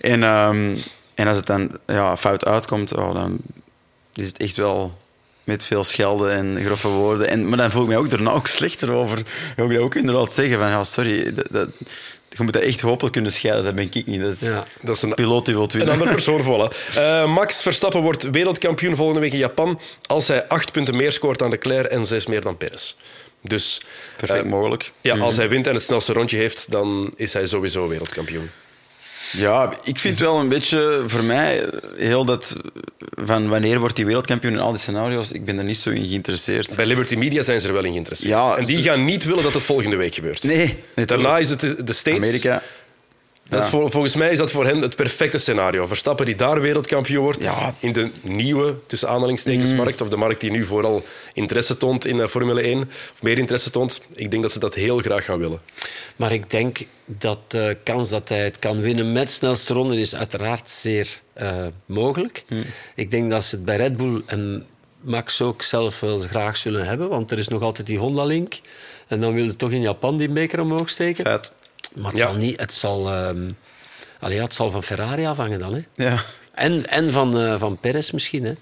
En, 0.00 0.22
ehm, 0.22 0.76
en 1.14 1.26
als 1.26 1.36
het 1.36 1.46
dan 1.46 1.70
ja, 1.86 2.16
fout 2.16 2.44
uitkomt, 2.44 2.94
oh, 2.94 3.14
dan 3.14 3.38
is 4.14 4.26
het 4.26 4.38
echt 4.38 4.56
wel 4.56 4.98
met 5.44 5.64
veel 5.64 5.84
schelden 5.84 6.32
en 6.32 6.64
grove 6.64 6.88
woorden. 6.88 7.28
En, 7.28 7.48
maar 7.48 7.58
dan 7.58 7.70
voel 7.70 7.82
ik 7.82 7.88
mij 7.88 7.96
ook 7.96 8.10
daarna 8.10 8.30
ook 8.30 8.46
slechter 8.46 8.92
over. 8.92 9.22
Dan 9.56 9.68
wil 9.68 9.78
ik 9.78 9.84
ook 9.84 9.94
inderdaad 9.94 10.32
zeggen 10.32 10.58
van, 10.58 10.68
ja, 10.68 10.84
sorry, 10.84 11.34
dat, 11.34 11.46
dat- 11.50 11.68
je 12.36 12.42
moet 12.42 12.52
dat 12.52 12.62
echt 12.62 12.80
hopelijk 12.80 13.12
kunnen 13.14 13.32
scheiden. 13.32 13.64
Dat 13.64 13.74
ben 13.74 13.84
ik 13.92 14.06
niet. 14.06 14.20
Dat 14.20 14.32
is 14.32 14.40
Ja. 14.40 14.64
dat 14.82 14.96
is 14.96 15.02
een, 15.02 15.14
piloot 15.14 15.44
die 15.46 15.54
wil 15.54 15.68
een 15.72 15.88
andere 15.90 16.10
persoon 16.10 16.42
vallen. 16.42 16.70
Eh, 16.96 17.26
Max 17.34 17.62
Verstappen 17.62 18.00
wordt 18.00 18.30
wereldkampioen 18.30 18.96
volgende 18.96 19.20
week 19.20 19.32
in 19.32 19.38
Japan 19.38 19.80
als 20.06 20.28
hij 20.28 20.48
acht 20.48 20.72
punten 20.72 20.96
meer 20.96 21.12
scoort 21.12 21.38
dan 21.38 21.50
Leclerc 21.50 21.86
en 21.86 22.06
zes 22.06 22.26
meer 22.26 22.40
dan 22.40 22.56
Perez. 22.56 22.94
Dus 23.46 23.80
Perfect 24.16 24.44
eh, 24.44 24.50
mogelijk. 24.50 24.92
ja, 25.00 25.18
als 25.18 25.36
hij 25.36 25.48
wint 25.48 25.66
en 25.66 25.74
het 25.74 25.82
snelste 25.82 26.12
rondje 26.12 26.36
heeft, 26.36 26.66
dan 26.70 27.12
is 27.16 27.32
hij 27.32 27.46
sowieso 27.46 27.88
wereldkampioen. 27.88 28.50
Ja, 29.32 29.76
ik 29.84 29.98
vind 29.98 30.18
wel 30.18 30.38
een 30.38 30.48
beetje 30.48 31.02
voor 31.06 31.24
mij 31.24 31.68
heel 31.96 32.24
dat 32.24 32.56
van 33.14 33.48
wanneer 33.48 33.78
wordt 33.78 33.96
hij 33.96 34.06
wereldkampioen 34.06 34.52
in 34.52 34.58
al 34.58 34.70
die 34.70 34.80
scenario's. 34.80 35.32
Ik 35.32 35.44
ben 35.44 35.58
er 35.58 35.64
niet 35.64 35.78
zo 35.78 35.90
in 35.90 36.06
geïnteresseerd. 36.06 36.76
Bij 36.76 36.86
Liberty 36.86 37.14
Media 37.14 37.42
zijn 37.42 37.60
ze 37.60 37.66
er 37.66 37.72
wel 37.72 37.84
in 37.84 37.90
geïnteresseerd. 37.90 38.30
Ja, 38.30 38.56
en 38.56 38.64
die 38.64 38.82
gaan 38.82 39.04
niet 39.04 39.24
willen 39.24 39.42
dat 39.42 39.54
het 39.54 39.62
volgende 39.62 39.96
week 39.96 40.14
gebeurt. 40.14 40.42
Nee, 40.42 40.76
nee 40.94 41.06
Daarna 41.06 41.38
is 41.38 41.50
het 41.50 41.60
de, 41.60 41.84
de 41.84 41.92
States. 41.92 42.20
Amerika. 42.20 42.62
Dat 43.48 43.58
is 43.58 43.64
Ja. 43.64 43.70
vol- 43.70 43.88
volgens 43.88 44.14
mij 44.14 44.30
is 44.32 44.38
dat 44.38 44.50
voor 44.50 44.66
hen 44.66 44.80
het 44.80 44.96
perfecte 44.96 45.38
scenario. 45.38 45.86
Verstappen 45.86 46.26
die 46.26 46.34
daar 46.34 46.60
wereldkampioen 46.60 47.22
wordt. 47.22 47.40
Mm. 47.40 47.74
in 47.78 47.92
de 47.92 48.10
nieuwe, 48.22 48.76
tussen 48.86 49.08
aanhalingstekens, 49.08 49.72
markt. 49.72 50.00
Of 50.00 50.08
de 50.08 50.16
markt 50.16 50.40
die 50.40 50.50
nu 50.50 50.64
vooral 50.64 51.04
interesse 51.34 51.76
toont 51.76 52.04
in 52.04 52.20
eh, 52.20 52.26
Formule 52.26 52.60
1. 52.62 52.80
Of 53.14 53.22
meer 53.22 53.38
interesse 53.38 53.70
toont. 53.70 54.00
Ik 54.14 54.30
denk 54.30 54.42
dat 54.42 54.52
ze 54.52 54.58
dat 54.58 54.74
heel 54.74 54.98
graag 54.98 55.24
gaan 55.24 55.38
willen. 55.38 55.58
Maar 56.16 56.32
ik 56.32 56.50
denk 56.50 56.78
dat 57.04 57.38
de 57.48 57.76
kans 57.84 58.08
dat 58.08 58.28
hij 58.28 58.44
het 58.44 58.58
kan 58.58 58.80
winnen 58.80 59.12
met 59.12 59.30
snelste 59.30 59.72
ronde 59.74 59.96
is 59.98 60.14
uiteraard 60.14 60.70
zeer 60.70 61.08
eh, 61.32 61.52
mogelijk. 61.86 62.44
Ik 62.94 63.10
denk 63.10 63.30
dat 63.30 63.44
ze 63.44 63.54
het 63.56 63.64
bij 63.64 63.76
Red 63.76 63.96
Bull 63.96 64.22
en 64.26 64.66
Max 65.00 65.42
ook 65.42 65.62
zelf 65.62 66.00
wel 66.00 66.18
graag 66.18 66.56
zullen 66.56 66.86
hebben, 66.86 67.08
want 67.08 67.30
er 67.30 67.38
is 67.38 67.48
nog 67.48 67.62
altijd 67.62 67.86
die 67.86 67.98
Honda-link. 67.98 68.54
En 69.08 69.20
dan 69.20 69.34
wil 69.34 69.44
je 69.44 69.56
toch 69.56 69.70
in 69.70 69.80
Japan 69.80 70.16
die 70.16 70.28
beker 70.28 70.60
omhoog 70.60 70.90
steken. 70.90 71.24
Maar 71.94 72.10
het 72.10 72.18
Ja. 72.18 72.26
zal 72.26 72.36
niet... 72.36 72.60
Het 72.60 72.72
zal, 72.72 73.08
ehm, 73.10 73.50
allee, 74.20 74.36
ja, 74.36 74.42
het 74.42 74.54
zal 74.54 74.70
van 74.70 74.82
Ferrari 74.82 75.26
afhangen 75.26 75.58
dan. 75.58 75.74
Hè. 75.74 76.04
Ja. 76.04 76.22
En, 76.54 76.86
en 76.88 77.12
van, 77.12 77.38
eh 77.38 77.58
van 77.58 77.78
Perez 77.80 78.10
misschien. 78.10 78.44
Hè. 78.44 78.52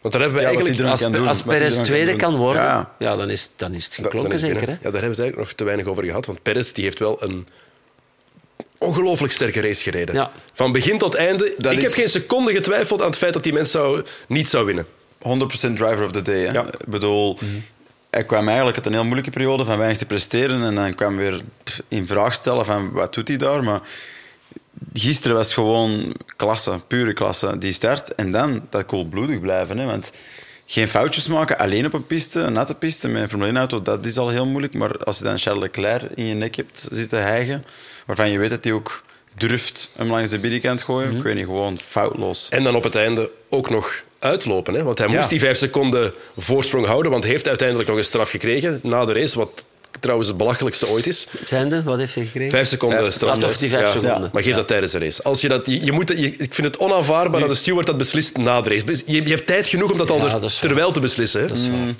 Want 0.00 0.14
daar 0.14 0.22
hebben 0.22 0.40
we 0.42 0.46
Ja, 0.48 0.54
eigenlijk... 0.54 0.90
Als, 0.90 1.00
kan 1.00 1.12
doen, 1.12 1.28
als 1.28 1.42
Perez 1.42 1.80
tweede 1.80 2.16
kan 2.16 2.36
worden, 2.36 2.62
Ja. 2.62 2.92
ja. 2.98 3.16
dan, 3.16 3.30
is, 3.30 3.50
dan 3.56 3.74
is 3.74 3.84
het 3.84 3.94
Dan- 3.96 4.04
geklonken 4.04 4.30
dan 4.30 4.38
is 4.40 4.46
het 4.48 4.58
zeker. 4.58 4.68
Hè. 4.68 4.74
Ja, 4.74 4.90
daar 4.90 5.00
hebben 5.00 5.00
we 5.00 5.06
het 5.08 5.18
eigenlijk 5.18 5.48
nog 5.48 5.52
te 5.58 5.64
weinig 5.64 5.86
over 5.86 6.04
gehad. 6.04 6.26
Want 6.26 6.42
Perez 6.42 6.72
die 6.72 6.84
heeft 6.84 6.98
wel 6.98 7.22
een 7.22 7.46
ongelooflijk 8.78 9.32
sterke 9.32 9.60
race 9.60 9.82
gereden. 9.82 10.14
Ja. 10.14 10.30
Van 10.54 10.72
begin 10.72 10.98
tot 10.98 11.14
einde. 11.14 11.54
Dat 11.58 11.72
ik 11.72 11.78
is- 11.78 11.84
heb 11.84 11.92
geen 11.92 12.08
seconde 12.08 12.52
getwijfeld 12.52 13.00
aan 13.00 13.08
het 13.08 13.16
feit 13.18 13.32
dat 13.32 13.42
die 13.42 13.52
mens 13.52 13.70
zou, 13.70 14.02
niet 14.28 14.48
zou 14.48 14.64
winnen. 14.64 14.86
100% 15.22 15.76
driver 15.76 16.04
of 16.04 16.10
the 16.12 16.22
day. 16.22 16.40
Hè. 16.46 16.52
Ja. 16.52 16.66
Ik 16.66 16.86
bedoel, 16.86 17.38
hij 18.12 18.24
kwam 18.24 18.46
eigenlijk 18.46 18.76
uit 18.76 18.86
een 18.86 18.92
heel 18.92 19.04
moeilijke 19.04 19.30
periode 19.30 19.64
van 19.64 19.78
weinig 19.78 19.98
te 19.98 20.06
presteren 20.06 20.62
en 20.62 20.74
dan 20.74 20.94
kwam 20.94 21.16
weer 21.16 21.40
in 21.88 22.06
vraag 22.06 22.34
stellen 22.34 22.64
van 22.64 22.90
wat 22.90 23.14
doet 23.14 23.28
hij 23.28 23.36
daar. 23.36 23.64
Maar 23.64 23.80
gisteren 24.92 25.36
was 25.36 25.54
gewoon 25.54 26.14
klasse, 26.36 26.80
pure 26.86 27.12
klasse, 27.12 27.58
die 27.58 27.72
start. 27.72 28.14
En 28.14 28.32
dan 28.32 28.66
dat 28.70 28.86
koelbloedig 28.86 29.40
blijven. 29.40 29.78
Hè, 29.78 29.84
want 29.84 30.12
geen 30.66 30.88
foutjes 30.88 31.26
maken, 31.26 31.58
alleen 31.58 31.86
op 31.86 31.92
een 31.92 32.06
piste, 32.06 32.40
een 32.40 32.52
natte 32.52 32.74
piste 32.74 33.08
met 33.08 33.22
een 33.22 33.28
Formule 33.28 33.52
1-auto, 33.52 33.82
dat 33.82 34.06
is 34.06 34.18
al 34.18 34.28
heel 34.28 34.46
moeilijk. 34.46 34.74
Maar 34.74 34.98
als 34.98 35.18
je 35.18 35.24
dan 35.24 35.38
Charles 35.38 35.62
Leclerc 35.62 36.10
in 36.14 36.24
je 36.24 36.34
nek 36.34 36.56
hebt 36.56 36.88
zitten 36.90 37.22
hijgen, 37.22 37.64
waarvan 38.06 38.30
je 38.30 38.38
weet 38.38 38.50
dat 38.50 38.64
hij 38.64 38.72
ook 38.72 39.02
durft 39.34 39.90
hem 39.96 40.10
langs 40.10 40.30
de 40.30 40.38
binnenkant 40.38 40.82
gooien, 40.82 41.16
ik 41.16 41.22
weet 41.22 41.34
niet, 41.34 41.44
gewoon 41.44 41.78
foutloos. 41.78 42.48
En 42.48 42.64
dan 42.64 42.74
op 42.74 42.82
het 42.82 42.94
einde 42.94 43.30
ook 43.48 43.70
nog 43.70 44.02
uitlopen. 44.22 44.74
Hè? 44.74 44.82
Want 44.82 44.98
hij 44.98 45.08
moest 45.08 45.28
die 45.28 45.40
vijf 45.40 45.56
seconden 45.58 46.12
voorsprong 46.36 46.86
houden, 46.86 47.10
want 47.10 47.22
hij 47.24 47.32
heeft 47.32 47.48
uiteindelijk 47.48 47.88
nog 47.88 47.98
een 47.98 48.04
straf 48.04 48.30
gekregen 48.30 48.80
na 48.82 49.04
de 49.04 49.12
race, 49.12 49.38
wat 49.38 49.64
trouwens 50.00 50.28
het 50.28 50.36
belachelijkste 50.38 50.88
ooit 50.88 51.06
is. 51.06 51.26
Zijnde, 51.44 51.82
wat 51.82 51.98
heeft 51.98 52.14
hij 52.14 52.24
gekregen? 52.24 52.50
Vijf 52.50 52.68
seconden 52.68 52.98
Vijf- 52.98 53.12
straf. 53.12 53.38
Toch 53.38 53.56
die 53.56 53.70
vijf 53.70 53.82
Ja. 53.82 54.00
seconden. 54.00 54.30
Maar 54.32 54.42
geef 54.42 54.50
Ja. 54.50 54.56
dat 54.56 54.68
tijdens 54.68 54.92
de 54.92 54.98
race. 54.98 55.22
Als 55.22 55.40
je 55.40 55.48
dat, 55.48 55.66
je, 55.66 55.84
je 55.84 55.92
moet, 55.92 56.08
je- 56.08 56.36
ik 56.36 56.54
vind 56.54 56.66
het 56.66 56.76
onaanvaardbaar 56.78 57.40
dat 57.40 57.48
de 57.48 57.54
steward 57.54 57.86
dat 57.86 57.96
beslist 57.96 58.36
na 58.36 58.60
de 58.60 58.68
race. 58.68 59.02
Je, 59.06 59.22
je 59.24 59.28
hebt 59.34 59.46
tijd 59.46 59.68
genoeg 59.68 59.90
om 59.92 59.98
dat 59.98 60.10
al 60.10 60.16
Ja, 60.18 60.24
er- 60.24 60.30
dat 60.30 60.42
is 60.44 60.52
waar. 60.52 60.60
terwijl 60.60 60.92
te 60.92 61.00
beslissen. 61.00 61.40
Hè? 61.40 61.46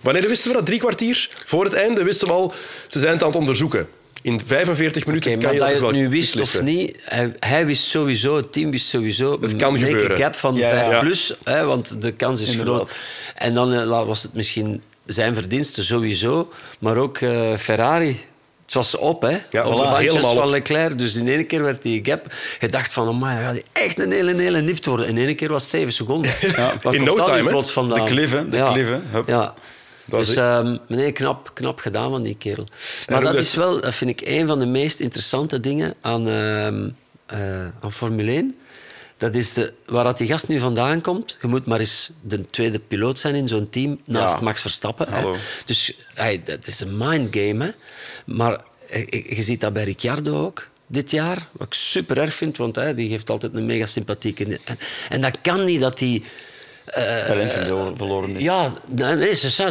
Wanneer 0.03 0.29
wisten 0.29 0.51
we 0.51 0.57
dat? 0.57 0.67
Drie 0.67 0.79
kwartier 0.79 1.29
voor 1.45 1.65
het 1.65 1.73
einde 1.73 2.03
wisten 2.05 2.27
we 2.27 2.33
al, 2.33 2.53
ze 2.89 2.99
zijn 2.99 3.13
het 3.13 3.23
aan 3.23 3.29
het 3.29 3.39
onderzoeken. 3.39 3.89
In 4.23 4.41
45 4.45 5.07
minuten 5.07 5.31
kan 5.31 5.43
maar 5.43 5.53
je 5.53 5.59
dat 5.59 5.69
je 5.69 5.79
wel 5.79 5.89
het 5.89 5.97
nu 5.97 6.09
wist 6.09 6.35
beslissen. 6.35 6.61
of 6.61 6.67
niet, 6.67 6.97
hij, 7.05 7.33
hij 7.39 7.67
wist 7.67 7.83
sowieso, 7.83 8.37
het 8.37 8.53
team 8.53 8.71
wist 8.71 8.87
sowieso. 8.87 9.39
Het 9.41 9.57
kan 9.57 9.79
gebeuren. 9.79 10.11
een 10.11 10.17
gap 10.17 10.35
van 10.35 10.57
Ja, 10.57 10.71
5 10.71 10.91
ja. 10.91 11.01
plus, 11.01 11.35
hè, 11.45 11.65
want 11.65 12.03
de 12.03 12.13
kans 12.13 12.41
is 12.41 12.51
Inderdaad. 12.51 12.75
groot. 12.77 13.05
En 13.35 13.55
dan 13.55 13.73
eh, 13.73 14.07
was 14.07 14.23
het 14.23 14.35
misschien 14.35 14.83
zijn 15.07 15.35
verdienste 15.35 15.85
sowieso, 15.85 16.53
maar 16.79 16.97
ook 16.97 17.19
eh, 17.19 17.57
Ferrari. 17.57 18.21
Het 18.63 18.73
was 18.75 18.97
op, 18.97 19.23
hè? 19.23 19.29
Ja, 19.29 19.37
op 19.37 19.51
het 19.51 19.63
de 19.65 19.71
was 19.71 19.91
bandjes 19.93 20.13
helemaal 20.15 20.35
van. 20.35 20.51
Leclerc. 20.51 20.99
Dus 20.99 21.15
in 21.15 21.29
één 21.29 21.47
keer 21.47 21.63
werd 21.63 21.83
die 21.83 22.05
gap... 22.05 22.27
Je 22.61 22.69
dacht 22.69 22.93
van, 22.93 23.09
amai, 23.09 23.43
gaat 23.45 23.55
die 23.55 23.63
echt 23.73 23.99
een 23.99 24.13
hele, 24.13 24.35
hele 24.35 24.61
nipt 24.61 24.87
worden. 24.87 25.07
In 25.07 25.19
één 25.19 25.37
keer 25.37 25.49
was 25.49 25.63
het 25.63 25.71
7 25.71 25.93
seconden. 25.93 26.33
Waar 26.83 26.95
In 26.95 27.05
no 27.05 27.15
time, 27.15 27.51
hè? 27.51 27.87
De 27.89 28.03
cliff, 28.05 28.33
hè? 28.33 28.49
De 28.49 28.69
cliff, 28.73 28.89
hè? 28.89 28.99
Hup. 29.11 29.29
Ja. 29.29 29.55
Dat 30.05 30.25
dus 30.27 30.37
ehm 30.37 30.77
nee, 30.89 31.13
knap, 31.13 31.51
knap 31.55 31.79
gedaan 31.79 32.11
van 32.11 32.23
die 32.23 32.37
kerel. 32.37 32.67
Maar 33.09 33.21
dat 33.23 33.33
dat- 33.33 33.43
is 33.43 33.55
wel, 33.55 33.81
dat 33.81 33.95
vind 33.95 34.11
ik, 34.11 34.21
een 34.29 34.47
van 34.47 34.59
de 34.59 34.67
meest 34.67 35.01
interessante 35.01 35.61
dingen 35.61 35.95
aan, 36.01 36.29
ehm, 36.29 36.89
eh, 37.27 37.67
aan 37.81 37.93
Formule 37.93 38.31
1. 38.33 38.57
Dat 39.17 39.35
is 39.35 39.53
de, 39.53 39.73
waar 39.87 40.05
dat 40.05 40.19
die 40.19 40.27
gast 40.27 40.49
nu 40.49 40.59
vandaan 40.59 41.01
komt. 41.01 41.39
Je 41.41 41.47
moet 41.49 41.67
maar 41.67 41.79
eens 41.81 42.11
de 42.21 42.51
tweede 42.51 42.79
piloot 42.79 43.19
zijn 43.19 43.35
in 43.35 43.49
zo'n 43.49 43.71
team 43.71 44.01
naast 44.05 44.37
Ja. 44.37 44.43
Max 44.43 44.61
Verstappen. 44.61 45.07
hè. 45.13 45.31
Dus 45.65 45.93
hey, 46.15 46.43
dat 46.45 46.67
is 46.67 46.81
een 46.81 46.97
mindgame. 46.97 47.65
Hè. 47.65 47.71
Maar 48.27 48.61
eh, 48.89 49.07
je, 49.11 49.37
je 49.37 49.43
ziet 49.43 49.61
dat 49.61 49.73
bij 49.73 49.85
Ricciardo 49.85 50.45
ook 50.45 50.67
dit 50.87 51.11
jaar. 51.11 51.49
Wat 51.53 51.67
ik 51.67 51.75
super 51.75 52.19
erg 52.19 52.35
vind, 52.35 52.57
want 52.57 52.77
hè, 52.77 52.95
die 52.95 53.09
geeft 53.09 53.31
altijd 53.31 53.55
een 53.55 53.67
mega 53.67 53.87
sympathieke... 53.87 54.45
En, 54.65 54.79
en 55.09 55.21
dat 55.21 55.41
kan 55.41 55.65
niet 55.65 55.81
dat 55.81 55.99
die... 56.85 57.27
Talent 57.27 57.53
verloren- 57.97 58.37
is. 58.37 58.45
Ja, 58.45 58.73
nee, 58.89 59.17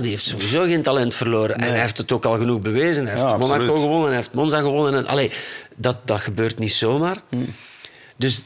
die 0.02 0.10
heeft 0.10 0.26
sowieso 0.26 0.64
geen 0.64 0.82
talent 0.82 1.16
verloren. 1.16 1.56
En 1.56 1.70
hij 1.70 1.80
heeft 1.80 1.98
het 1.98 2.12
ook 2.12 2.26
al 2.26 2.38
genoeg 2.38 2.62
bewezen. 2.62 3.06
Hij 3.06 3.14
heeft 3.16 3.26
Ja, 3.30 3.38
Monaco 3.38 3.54
absoluut. 3.54 3.82
gewonnen, 3.82 4.08
hij 4.08 4.16
heeft 4.16 4.34
Monza 4.34 4.60
gewonnen. 4.60 4.94
En, 4.94 5.08
allee, 5.08 5.32
dat, 5.76 5.96
dat 6.08 6.20
gebeurt 6.20 6.60
niet 6.60 6.74
zomaar. 6.74 7.18
Hmm. 7.30 7.54
Dus 8.18 8.44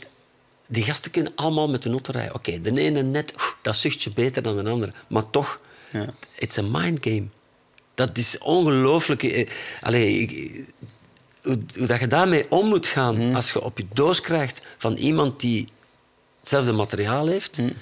die 0.68 0.84
gasten 0.84 1.11
kunnen 1.11 1.32
allemaal 1.36 1.70
met 1.70 1.84
de 1.84 1.99
rijden. 2.11 2.36
Oké, 2.36 2.61
de 2.61 2.82
ene 2.82 3.01
net 3.01 3.34
dat 3.61 3.76
zuchtje 3.76 4.09
beter 4.11 4.41
dan 4.41 4.63
de 4.63 4.70
andere. 4.70 4.91
Maar 5.07 5.30
toch, 5.30 5.59
Ja. 5.91 6.05
it's 6.39 6.57
a 6.57 6.61
mind 6.61 6.99
game. 7.01 7.24
Dat 7.95 8.18
is 8.18 8.38
ongelooflijk. 8.38 9.24
eh, 9.24 9.49
Allee, 9.82 10.66
hoe, 11.43 11.59
hoe 11.78 11.88
dat 11.88 11.99
je 11.99 12.07
daarmee 12.07 12.45
om 12.49 12.68
moet 12.68 12.88
gaan 12.88 13.16
Hmm. 13.16 13.36
als 13.36 13.51
je 13.51 13.61
op 13.63 13.78
je 13.78 13.86
doos 13.93 14.22
krijgt 14.22 14.59
van 14.78 14.93
iemand 14.95 15.39
die 15.39 15.68
hetzelfde 16.39 16.72
materiaal 16.72 17.28
heeft. 17.28 17.57
Hmm. 17.57 17.74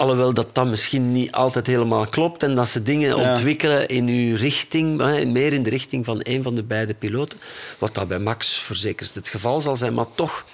Alhoewel 0.00 0.32
dat 0.34 0.54
dat 0.54 0.66
misschien 0.66 1.12
niet 1.12 1.32
altijd 1.32 1.66
helemaal 1.66 2.06
klopt 2.06 2.42
en 2.42 2.54
dat 2.54 2.68
ze 2.68 2.82
dingen 2.82 3.16
Ja. 3.18 3.30
ontwikkelen 3.30 3.88
in 3.88 4.08
uw 4.08 4.36
richting, 4.36 4.96
meer 5.32 5.52
in 5.52 5.62
de 5.62 5.70
richting 5.70 6.04
van 6.04 6.20
een 6.22 6.42
van 6.42 6.54
de 6.54 6.62
beide 6.62 6.94
piloten. 6.94 7.38
Wat 7.78 7.94
dat 7.94 8.08
bij 8.08 8.18
Max 8.18 8.58
verzekerd 8.58 9.14
het 9.14 9.28
geval 9.28 9.60
zal 9.60 9.76
zijn. 9.76 9.94
Maar 9.94 10.06
toch, 10.14 10.44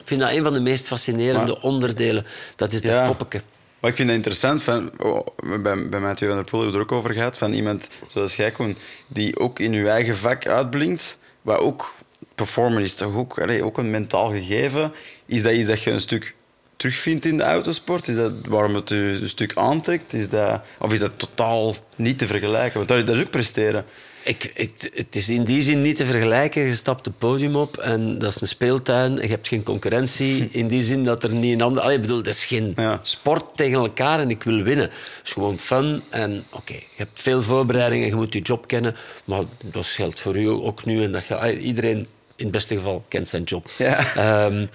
ik 0.00 0.06
vind 0.06 0.20
dat 0.20 0.30
een 0.30 0.42
van 0.42 0.52
de 0.52 0.60
meest 0.60 0.86
fascinerende 0.86 1.52
Maar- 1.52 1.62
onderdelen. 1.62 2.26
Dat 2.56 2.72
is 2.72 2.82
dat 2.82 2.90
Ja. 2.90 3.06
koppeke. 3.06 3.42
Maar 3.80 3.90
ik 3.90 3.96
vind 3.96 4.08
het 4.08 4.16
interessant, 4.16 4.62
van, 4.62 4.90
oh, 4.98 5.26
bij, 5.62 5.88
bij 5.88 6.00
Mathieu 6.00 6.28
van 6.28 6.36
der 6.36 6.44
Poel 6.50 6.60
hebben 6.60 6.78
we 6.80 6.84
er 6.86 6.92
ook 6.92 6.98
over 6.98 7.14
gehad, 7.14 7.38
van 7.38 7.52
iemand 7.52 7.88
zoals 8.06 8.36
jij, 8.36 8.50
Koen, 8.50 8.76
die 9.06 9.38
ook 9.38 9.58
in 9.58 9.72
uw 9.72 9.86
eigen 9.86 10.16
vak 10.16 10.46
uitblinkt, 10.46 11.18
wat 11.42 11.58
ook, 11.58 11.94
performance 12.34 12.84
is 12.84 12.94
toch 12.94 13.14
ook, 13.16 13.38
allee, 13.40 13.64
ook 13.64 13.78
een 13.78 13.90
mentaal 13.90 14.30
gegeven. 14.30 14.92
Is 15.26 15.42
dat 15.42 15.52
iets 15.52 15.68
dat 15.68 15.82
je 15.82 15.90
een 15.90 16.00
stuk 16.00 16.34
terugvindt 16.76 17.24
in 17.24 17.36
de 17.36 17.42
autosport? 17.42 18.08
Is 18.08 18.16
dat 18.16 18.32
waarom 18.48 18.74
het 18.74 18.90
u 18.90 19.20
een 19.22 19.28
stuk 19.28 19.52
aantrekt? 19.56 20.12
Is 20.12 20.28
dat, 20.28 20.60
of 20.78 20.92
is 20.92 20.98
dat 20.98 21.12
totaal 21.16 21.74
niet 21.96 22.18
te 22.18 22.26
vergelijken? 22.26 22.76
Want 22.76 22.88
dat, 22.88 23.06
dat 23.06 23.16
is 23.16 23.22
ook 23.22 23.30
presteren. 23.30 23.84
Ik, 24.24 24.50
ik, 24.54 24.90
het 24.94 25.16
is 25.16 25.28
in 25.28 25.44
die 25.44 25.62
zin 25.62 25.82
niet 25.82 25.96
te 25.96 26.04
vergelijken. 26.06 26.62
Je 26.62 26.74
stapt 26.74 27.04
het 27.04 27.18
podium 27.18 27.56
op 27.56 27.76
en 27.76 28.18
dat 28.18 28.34
is 28.34 28.40
een 28.40 28.48
speeltuin. 28.48 29.14
Je 29.16 29.26
hebt 29.26 29.48
geen 29.48 29.62
concurrentie. 29.62 30.48
In 30.52 30.68
die 30.68 30.82
zin 30.82 31.04
dat 31.04 31.22
er 31.22 31.30
niet 31.30 31.52
een 31.52 31.60
ander... 31.62 31.82
Allee, 31.82 31.94
ik 31.96 32.00
bedoel, 32.00 32.16
het 32.16 32.26
is 32.26 32.44
geen 32.44 32.72
Ja. 32.76 32.98
sport 33.02 33.44
tegen 33.54 33.78
elkaar 33.78 34.20
en 34.20 34.30
ik 34.30 34.42
wil 34.42 34.62
winnen. 34.62 34.84
Het 34.84 35.20
is 35.24 35.32
gewoon 35.32 35.58
fun. 35.58 36.02
En 36.08 36.44
oké, 36.50 36.72
je 36.72 36.80
hebt 36.96 37.22
veel 37.22 37.42
voorbereidingen, 37.42 38.06
je 38.06 38.14
moet 38.14 38.32
je 38.32 38.40
job 38.40 38.66
kennen. 38.66 38.96
Maar 39.24 39.42
dat 39.64 39.86
geldt 39.86 40.20
voor 40.20 40.36
u 40.36 40.46
ook 40.48 40.84
nu. 40.84 41.02
En 41.04 41.12
dat 41.12 41.24
iedereen, 41.60 41.98
in 42.36 42.44
het 42.44 42.50
beste 42.50 42.76
geval, 42.76 43.04
kent 43.08 43.28
zijn 43.28 43.42
job. 43.42 43.70
Ja. 43.78 44.14
Ehm, 44.14 44.66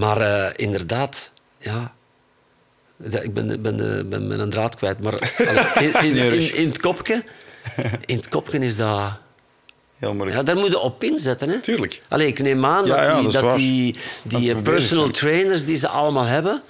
maar 0.00 0.20
eh, 0.20 0.50
inderdaad, 0.56 1.32
ja... 1.58 1.94
Ik 3.22 3.34
ben, 3.34 3.62
ben, 3.62 3.76
ben, 3.76 4.08
ben 4.08 4.26
mijn 4.26 4.50
draad 4.50 4.76
kwijt. 4.76 5.00
Maar 5.00 5.14
allee, 5.74 5.88
in, 5.88 6.16
in, 6.16 6.32
in, 6.32 6.54
in 6.54 6.68
het 6.68 6.80
kopje... 6.80 7.24
In 8.06 8.16
het 8.16 8.28
kopje 8.28 8.58
is 8.58 8.76
dat... 8.76 9.18
Ja, 9.98 10.42
daar 10.42 10.56
moet 10.56 10.70
je 10.70 10.78
op 10.78 11.04
inzetten. 11.04 11.48
Hè? 11.48 11.60
Tuurlijk. 11.60 12.02
Allee, 12.08 12.26
ik 12.26 12.42
neem 12.42 12.64
aan 12.64 12.86
Ja, 12.86 12.96
dat 12.96 13.06
ja, 13.06 13.22
die, 13.22 13.32
dat 13.32 13.56
die, 14.28 14.54
Dat 14.54 14.62
personal 14.62 15.08
trainers 15.08 15.64
die 15.64 15.76
ze 15.76 15.88
allemaal 15.88 16.24
hebben, 16.24 16.62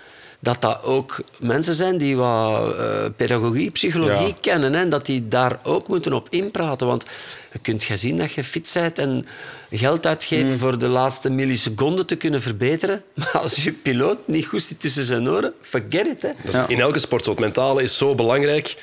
dat 0.43 0.61
dat 0.61 0.82
ook 0.82 1.20
mensen 1.38 1.74
zijn 1.74 1.99
die 1.99 2.16
wat 2.16 2.76
eh, 2.76 3.05
pedagogie, 3.16 3.70
psychologie 3.70 4.26
Ja. 4.26 4.34
kennen. 4.41 4.72
Hè? 4.72 4.80
En 4.80 4.88
dat 4.88 5.07
die 5.07 5.28
daar 5.28 5.61
ook 5.62 5.88
moeten 5.88 6.12
op 6.12 6.26
inpraten. 6.30 6.86
Want 6.86 7.05
je 7.53 7.59
kunt 7.59 7.82
gaan 7.82 7.99
zien 7.99 8.16
dat 8.16 8.32
je 8.32 8.45
fit 8.45 8.70
bent 8.74 8.99
en 8.99 9.26
geld 9.70 10.07
uitgeven 10.07 10.49
Mm. 10.51 10.59
voor 10.59 10.78
de 10.78 10.86
laatste 10.88 11.30
milliseconde 11.30 12.05
te 12.05 12.16
kunnen 12.16 12.43
verbeteren. 12.43 13.03
Maar 13.14 13.38
als 13.38 13.64
je 13.64 13.72
piloot 13.72 14.18
niet 14.26 14.47
goed 14.47 14.62
zit 14.62 14.80
tussen 14.80 15.05
zijn 15.05 15.28
oren, 15.28 15.53
forget 15.61 16.07
it. 16.07 16.22
Hè? 16.22 16.30
Ja. 16.51 16.68
In 16.68 16.80
elke 16.80 16.99
sport, 16.99 17.26
het 17.26 17.38
mentale 17.38 17.82
is 17.82 17.97
zo 17.99 18.14
belangrijk. 18.14 18.76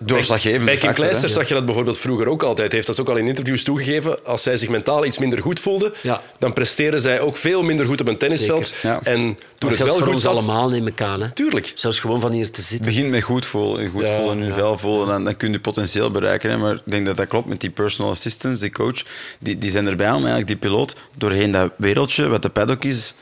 Doorslaggevende 0.00 0.64
Bij 0.64 0.76
Kim 0.76 0.92
Kleister 0.92 1.28
zag 1.28 1.48
je 1.48 1.54
dat 1.54 1.64
bijvoorbeeld 1.64 1.98
vroeger 1.98 2.28
ook 2.28 2.42
altijd. 2.42 2.66
Hij 2.66 2.76
heeft 2.76 2.86
dat 2.86 3.00
ook 3.00 3.08
al 3.08 3.16
in 3.16 3.28
interviews 3.28 3.64
toegegeven. 3.64 4.24
Als 4.24 4.42
zij 4.42 4.56
zich 4.56 4.68
mentaal 4.68 5.04
iets 5.04 5.18
minder 5.18 5.42
goed 5.42 5.60
voelde, 5.60 5.92
Ja. 6.02 6.22
dan 6.38 6.52
presteerde 6.52 7.00
zij 7.00 7.20
ook 7.20 7.36
veel 7.36 7.62
minder 7.62 7.86
goed 7.86 8.00
op 8.00 8.08
een 8.08 8.16
tennisveld. 8.16 8.72
Ja. 8.82 9.00
En 9.02 9.20
toen 9.22 9.36
Dat 9.58 9.68
het 9.68 9.78
geldt 9.78 9.78
wel 9.78 9.92
voor 9.94 10.02
goed 10.02 10.12
ons 10.14 10.22
zat... 10.22 10.32
allemaal, 10.32 10.68
neem 10.68 10.86
ik 10.86 11.00
aan. 11.00 11.22
Hè? 11.22 11.30
Tuurlijk. 11.30 11.72
Zelfs 11.74 12.00
gewoon 12.00 12.20
van 12.20 12.32
hier 12.32 12.50
te 12.50 12.62
zitten. 12.62 12.86
begint 12.86 13.10
met 13.10 13.22
goed 13.22 13.46
voelen. 13.46 13.90
Goed 13.90 14.06
Ja, 14.06 14.18
voelen, 14.18 14.38
nu 14.38 14.52
vel 14.52 14.78
voelen. 14.78 15.06
Dan, 15.06 15.24
dan 15.24 15.36
kun 15.36 15.52
je 15.52 15.60
potentieel 15.60 16.10
bereiken. 16.10 16.50
Hè. 16.50 16.56
Maar 16.56 16.74
ik 16.74 16.82
denk 16.84 17.06
dat 17.06 17.16
dat 17.16 17.26
klopt 17.26 17.48
met 17.48 17.60
die 17.60 17.70
personal 17.70 18.10
assistants, 18.10 18.60
die 18.60 18.70
coach. 18.72 19.02
Die, 19.40 19.58
die 19.58 19.70
zijn 19.70 19.86
erbij 19.86 20.08
om 20.08 20.14
eigenlijk 20.14 20.46
die 20.46 20.56
piloot 20.56 20.96
doorheen 21.14 21.50
dat 21.50 21.72
wereldje, 21.76 22.28
wat 22.28 22.42
de 22.42 22.48
paddock 22.48 22.84
is, 22.84 23.14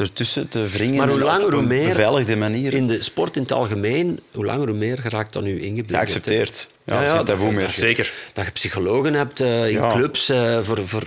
ertussen 0.00 0.48
te 0.48 0.66
wringen. 0.66 0.96
Maar 0.96 1.08
hoe 1.08 1.18
langer, 1.18 1.50
hoe 1.50 1.60
een 1.60 1.66
meer... 1.66 1.88
beveiligde 1.88 2.36
manier. 2.36 2.74
In 2.74 2.86
de 2.86 3.02
sport 3.02 3.36
in 3.36 3.42
het 3.42 3.52
algemeen, 3.52 4.20
hoe 4.34 4.44
langer 4.44 4.68
hoe 4.68 4.76
meer 4.76 4.98
geraakt 4.98 5.32
dan 5.32 5.44
nu 5.44 5.60
ingebeeld. 5.60 5.90
Geaccepteerd. 5.98 6.68
Ja, 6.84 6.94
Ja, 6.94 7.02
ja, 7.14 7.22
dat- 7.22 7.38
meer. 7.38 7.66
dat- 7.66 7.74
Zeker. 7.74 8.12
Dat 8.32 8.44
je 8.44 8.50
psychologen 8.50 9.14
hebt 9.14 9.40
eh, 9.40 9.66
in 9.66 9.72
Ja. 9.72 9.92
clubs, 9.92 10.28
eh, 10.28 10.58
voor, 10.62 10.86
voor, 10.88 11.02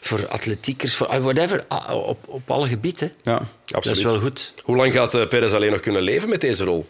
voor 0.00 0.28
atletiekers, 0.28 0.94
voor 0.94 1.06
ah, 1.06 1.22
whatever, 1.22 1.64
ah, 1.68 2.06
op, 2.08 2.18
op 2.28 2.50
alle 2.50 2.68
gebieden. 2.68 3.12
Ja. 3.22 3.42
Dat 3.64 3.86
is 3.86 4.02
wel 4.02 4.20
goed. 4.20 4.52
Hoe 4.62 4.76
lang 4.76 4.92
gaat 4.92 5.14
eh, 5.14 5.26
Perez 5.26 5.52
alleen 5.52 5.70
nog 5.70 5.80
kunnen 5.80 6.02
leven 6.02 6.28
met 6.28 6.40
deze 6.40 6.64
rol? 6.64 6.86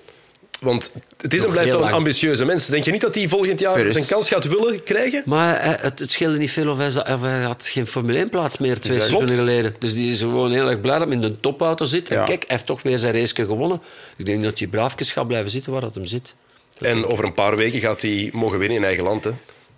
Want 0.65 0.91
het 1.21 1.33
is 1.35 1.39
en 1.39 1.45
Nog 1.45 1.53
blijft 1.55 1.73
wel 1.73 1.87
een 1.87 1.93
ambitieuze 1.93 2.45
mens. 2.45 2.67
Denk 2.67 2.85
je 2.85 2.91
niet 2.91 3.01
dat 3.01 3.15
hij 3.15 3.29
volgend 3.29 3.61
jaar 3.61 3.93
zijn 3.93 4.07
kans 4.07 4.29
gaat 4.29 4.45
willen 4.49 4.83
krijgen? 4.83 5.23
Maar 5.27 5.55
eh, 5.57 5.83
het, 5.83 5.99
het 5.99 6.11
scheelde 6.11 6.39
niet 6.39 6.51
veel 6.51 6.71
of 6.71 6.79
hij, 6.79 6.91
za- 6.91 7.07
of 7.15 7.21
hij 7.21 7.43
had 7.43 7.67
geen 7.73 7.87
Formule 7.87 8.27
1-plaats 8.27 8.59
meer 8.59 8.81
twee 8.81 8.97
seizoenen 9.01 9.31
geleden. 9.35 9.77
Dus 9.79 9.95
die 9.95 10.13
is 10.13 10.19
gewoon 10.21 10.53
heel 10.53 10.71
erg 10.71 10.81
blij 10.81 10.99
dat 10.99 11.07
hij 11.09 11.17
in 11.17 11.23
de 11.23 11.41
topauto 11.41 11.85
zit. 11.85 12.09
En 12.11 12.17
Ja. 12.17 12.25
kijk, 12.25 12.39
hij 12.39 12.47
heeft 12.57 12.67
toch 12.67 12.83
weer 12.83 12.99
zijn 12.99 13.15
race 13.15 13.35
gewonnen. 13.35 13.83
Ik 14.17 14.27
denk 14.27 14.43
dat 14.43 14.59
hij 14.59 14.69
braafjes 14.69 15.13
gaat 15.13 15.27
blijven 15.27 15.51
zitten 15.51 15.73
waar 15.73 15.81
dat 15.81 15.95
hem 15.95 16.07
zit. 16.07 16.35
En 16.81 17.07
over 17.07 17.25
een 17.25 17.35
paar 17.35 17.57
weken 17.57 17.81
gaat 17.81 18.03
hij 18.03 18.31
mogen 18.33 18.59
winnen 18.59 18.79
in 18.79 18.85
eigen 18.85 19.05
land. 19.05 19.25
Hè? 19.25 19.31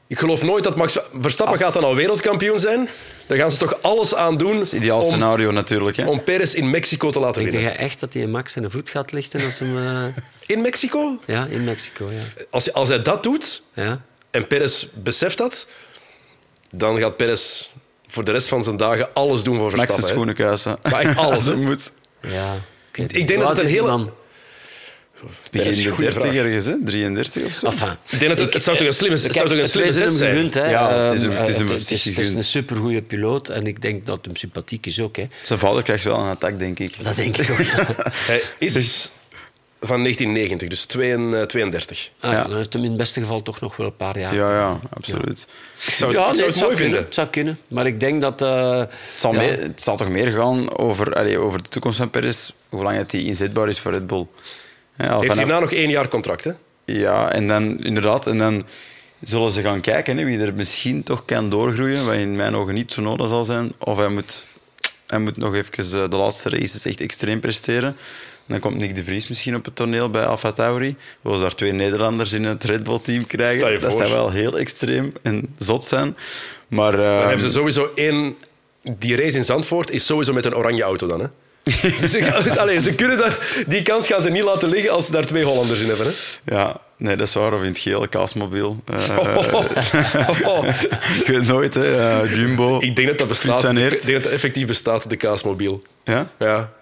Ik 0.08 0.18
geloof 0.18 0.42
nooit 0.42 0.64
dat 0.64 0.76
Max 0.76 0.98
Verstappen 1.20 1.54
Als- 1.56 1.64
gaat 1.64 1.74
dan 1.74 1.84
al 1.90 1.94
wereldkampioen 1.94 2.58
zijn. 2.58 2.88
Daar 3.26 3.38
gaan 3.38 3.50
ze 3.50 3.58
toch 3.58 3.82
alles 3.82 4.14
aan 4.14 4.36
doen 4.36 4.52
Dat 4.52 4.62
is 4.62 4.70
het 4.72 4.80
ideaal 4.80 5.00
om, 5.00 5.06
scenario 5.08 5.50
natuurlijk. 5.50 5.96
Hè. 5.96 6.06
om 6.08 6.22
Perez 6.24 6.54
in 6.54 6.70
Mexico 6.70 7.10
te 7.10 7.20
laten 7.20 7.42
Denk 7.42 7.54
winnen. 7.54 7.72
jij 7.72 7.80
echt 7.86 8.00
dat 8.00 8.12
hij 8.12 8.26
Max 8.26 8.52
zijn 8.52 8.70
voet 8.70 8.90
gaat 8.90 9.12
lichten 9.12 9.44
als 9.44 9.58
hem... 9.58 9.76
In 10.46 10.60
Mexico? 10.60 11.20
ja, 11.26 11.46
in 11.50 11.64
Mexico, 11.64 12.10
ja. 12.12 12.44
Als, 12.50 12.72
als 12.72 12.88
hij 12.88 13.02
dat 13.02 13.22
doet 13.22 13.62
ja. 13.74 14.00
en 14.30 14.46
Perez 14.46 14.86
beseft 14.94 15.38
dat, 15.38 15.66
dan 16.70 16.98
gaat 16.98 17.16
Perez 17.16 17.68
voor 18.06 18.24
de 18.24 18.32
rest 18.32 18.48
van 18.48 18.64
zijn 18.64 18.76
dagen 18.76 19.08
alles 19.14 19.42
doen 19.42 19.56
voor 19.56 19.64
Max 19.64 19.74
Verstappen. 19.76 20.04
hè. 20.04 20.10
schoenenkuisen. 20.12 20.78
Maar 20.82 21.00
echt 21.00 21.18
alles? 21.18 21.44
Dat 21.50 21.56
moet. 21.56 21.90
Ja. 22.20 22.54
Ik 22.92 23.28
denk 23.28 23.40
dat 23.40 23.48
het 23.48 23.58
een 23.58 23.66
hele- 23.72 24.10
Begin 25.50 25.66
is 25.68 25.76
een 25.76 25.82
de 25.82 25.88
goede 25.88 26.02
30 26.04 26.22
vraag. 26.22 26.34
ergens, 26.34 26.64
hè? 26.66 26.74
33 26.84 27.44
of 27.44 27.52
zo. 27.52 27.66
Enfin, 27.66 27.88
Ik 28.08 28.18
denk 28.20 28.30
dat 28.30 28.38
het- 28.40 28.54
het 28.54 28.62
zou 28.62 28.76
toch 28.76 28.86
een 28.86 28.92
slimme- 28.92 29.16
het 29.16 29.22
kijk, 29.24 29.34
zou 29.34 29.48
toch 29.48 29.58
een 29.58 29.68
slimme 29.68 29.92
zet 29.92 30.12
zijn? 30.12 30.34
gegund, 30.34 30.54
hè. 30.54 30.70
Ja, 30.70 30.92
het 31.04 31.12
is 31.14 31.20
hem- 31.22 31.30
Ehm, 31.30 31.40
het 31.40 31.48
is 31.48 31.62
precies 31.64 32.04
het 32.04 32.18
is 32.18 32.34
een 32.34 32.44
supergoeie 32.44 33.02
piloot 33.02 33.48
en 33.48 33.66
ik 33.66 33.82
denk 33.82 34.06
dat 34.06 34.24
hem 34.24 34.36
sympathiek 34.36 34.86
is 34.86 35.00
ook. 35.00 35.16
Hè. 35.16 35.26
Zijn 35.44 35.58
vader 35.58 35.82
krijgt 35.82 36.04
wel 36.04 36.18
een 36.18 36.28
attack, 36.28 36.58
denk 36.58 36.78
ik. 36.78 37.04
Dat 37.04 37.16
denk 37.16 37.36
ik 37.36 37.50
ook. 37.50 37.58
ja. 37.60 37.86
Hij 38.12 38.42
is 38.58 39.10
van 39.80 40.02
1990, 40.02 40.68
dus 40.68 40.84
32. 40.84 42.10
Ah, 42.20 42.32
Ja. 42.32 42.42
Dan 42.42 42.56
heeft 42.56 42.72
hem 42.72 42.82
in 42.82 42.88
het 42.88 42.98
beste 42.98 43.20
geval 43.20 43.42
toch 43.42 43.60
nog 43.60 43.76
wel 43.76 43.86
een 43.86 43.96
paar 43.96 44.18
jaar. 44.18 44.34
Ja, 44.34 44.50
ja, 44.54 44.80
absoluut. 44.94 45.48
Ik 45.86 45.94
zou 45.94 46.10
het, 46.10 46.20
Ja, 46.20 46.26
ik 46.26 46.32
nee, 46.32 46.36
zou 46.38 46.48
het 46.50 46.56
mooi 46.60 46.66
kunnen. 46.68 46.76
vinden. 46.76 47.00
Het 47.04 47.14
zou 47.14 47.28
kunnen. 47.28 47.58
Maar 47.68 47.86
ik 47.86 48.00
denk 48.00 48.20
dat... 48.20 48.42
eh, 48.42 48.78
Het 48.78 48.88
zal, 49.16 49.34
het 49.34 49.82
zal 49.82 49.96
toch 49.96 50.08
meer 50.08 50.30
gaan 50.32 50.78
over, 50.78 51.14
allee, 51.14 51.38
over 51.38 51.62
de 51.62 51.68
toekomst 51.68 51.98
van 51.98 52.10
Perez, 52.10 52.50
hoe 52.68 52.82
lang 52.82 52.96
het 52.96 53.10
die 53.10 53.26
inzetbaar 53.26 53.68
is 53.68 53.80
voor 53.80 53.92
Red 53.92 54.06
Bull. 54.06 54.26
Ja, 54.96 55.04
Heeft 55.08 55.20
vanaf- 55.20 55.36
hierna 55.36 55.58
nog 55.58 55.72
één 55.72 55.90
jaar 55.90 56.08
contract, 56.08 56.44
hè? 56.44 56.52
Ja, 56.84 57.32
en 57.32 57.48
dan 57.48 57.84
inderdaad, 57.84 58.26
en 58.26 58.38
dan 58.38 58.64
zullen 59.22 59.50
ze 59.50 59.62
gaan 59.62 59.80
kijken 59.80 60.16
hè, 60.18 60.24
wie 60.24 60.38
er 60.40 60.54
misschien 60.54 61.02
toch 61.02 61.24
kan 61.24 61.50
doorgroeien, 61.50 62.06
wat 62.06 62.14
in 62.14 62.36
mijn 62.36 62.54
ogen 62.54 62.74
niet 62.74 62.92
zo 62.92 63.02
nodig 63.02 63.28
zal 63.28 63.44
zijn. 63.44 63.72
Of 63.78 63.96
hij 63.98 64.08
moet, 64.08 64.46
hij 65.06 65.18
moet 65.18 65.36
nog 65.36 65.54
even 65.54 66.02
eh, 66.02 66.10
de 66.10 66.16
laatste 66.16 66.48
races 66.48 66.84
echt 66.86 67.00
extreem 67.00 67.40
presteren. 67.40 67.96
Dan 68.46 68.58
komt 68.60 68.76
Nick 68.76 68.94
de 68.94 69.04
Vries 69.04 69.28
misschien 69.28 69.56
op 69.56 69.64
het 69.64 69.76
toneel 69.76 70.10
bij 70.10 70.24
Alfa 70.24 70.52
Tauri. 70.52 70.88
We 71.20 71.28
zullen 71.28 71.40
daar 71.40 71.54
twee 71.54 71.72
Nederlanders 71.72 72.32
in 72.32 72.44
het 72.44 72.64
Red 72.64 72.84
Bull-team 72.84 73.26
krijgen. 73.26 73.80
Dat 73.80 73.94
zou 73.94 74.10
wel 74.12 74.30
heel 74.30 74.58
extreem 74.58 75.12
en 75.22 75.54
zot 75.58 75.84
zijn. 75.84 76.16
Maar, 76.68 76.92
Dan 76.96 77.04
eh, 77.04 77.20
hebben 77.20 77.40
ze 77.40 77.48
sowieso 77.50 77.90
één... 77.94 78.36
Die 78.98 79.16
race 79.16 79.36
in 79.36 79.44
Zandvoort 79.44 79.90
is 79.90 80.06
sowieso 80.06 80.32
met 80.32 80.44
een 80.44 80.54
oranje 80.56 80.82
auto 80.82 81.06
dan, 81.06 81.20
hè? 81.20 81.26
Ze, 82.08 82.56
allee, 82.58 82.80
ze 82.80 82.94
kunnen 82.94 83.18
dat, 83.18 83.38
die 83.66 83.82
kans 83.82 84.06
gaan 84.06 84.22
ze 84.22 84.30
niet 84.30 84.42
laten 84.42 84.68
liggen 84.68 84.90
als 84.90 85.06
ze 85.06 85.12
daar 85.12 85.26
twee 85.26 85.44
Hollanders 85.44 85.80
in 85.80 85.86
hebben. 85.88 86.06
Hè? 86.06 86.12
Ja, 86.56 86.80
nee, 86.96 87.16
dat 87.16 87.26
is 87.26 87.34
waar. 87.34 87.52
Of 87.54 87.60
in 87.60 87.66
het 87.68 87.78
geel, 87.78 88.08
kaasmobiel. 88.08 88.82
Eh, 88.84 89.16
Oh. 90.44 90.64
ik 91.20 91.26
weet 91.26 91.46
nooit, 91.46 91.74
hè. 91.74 92.20
eh, 92.22 92.36
Jumbo. 92.36 92.78
Ik 92.80 92.96
denk 92.96 93.08
dat 93.08 93.18
dat 93.18 93.28
bestaat. 93.28 93.64
Ik 93.64 93.74
denk 93.76 94.06
dat 94.06 94.22
dat 94.22 94.32
effectief 94.32 94.66
bestaat, 94.66 95.10
de 95.10 95.16
kaasmobiel. 95.16 95.82
Ja? 96.04 96.30
Ja, 96.38 96.72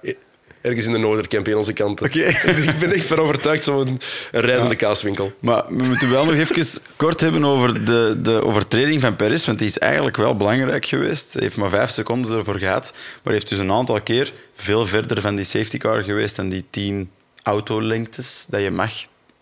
ergens 0.65 0.87
in 0.87 0.93
de 0.93 0.99
Noorderkemp, 0.99 1.49
in 1.49 1.57
onze 1.57 1.73
kant. 1.73 2.03
Oké. 2.03 2.19
Ik 2.71 2.79
ben 2.79 2.93
echt 2.93 3.05
van 3.05 3.19
overtuigd, 3.19 3.65
zo'n 3.65 4.01
een 4.33 4.41
rijdende 4.41 4.77
kaaswinkel. 4.77 5.33
Maar 5.39 5.65
we 5.69 5.83
moeten 5.83 6.11
wel 6.11 6.25
nog 6.25 6.35
even 6.35 6.81
kort 6.97 7.21
hebben 7.21 7.45
over 7.45 7.85
de, 7.85 8.17
de 8.23 8.43
overtreding 8.43 9.01
van 9.01 9.17
Perez, 9.17 9.47
want 9.47 9.59
die 9.59 9.69
is 9.69 9.79
eigenlijk 9.79 10.17
wel 10.17 10.37
belangrijk 10.37 10.87
geweest. 10.87 11.33
Hij 11.33 11.43
heeft 11.43 11.57
maar 11.57 11.71
vijf 11.71 11.91
seconden 11.91 12.39
ervoor 12.39 12.59
gehad, 12.59 12.95
maar 13.23 13.33
heeft 13.33 13.49
dus 13.49 13.59
een 13.59 13.73
aantal 13.73 14.01
keer 14.01 14.33
veel 14.55 14.87
verder 14.87 15.21
van 15.21 15.37
die 15.37 15.45
safety 15.45 15.79
car 15.79 16.03
geweest 16.03 16.37
dan 16.37 16.49
die 16.49 16.65
tien 16.71 17.11
autolengtes 17.43 18.47
dat 18.49 18.63
je 18.63 18.71
mag 18.71 18.93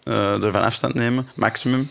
eh 0.02 0.44
ervan 0.44 0.62
afstand 0.62 0.94
nemen, 0.94 1.28
maximum. 1.34 1.90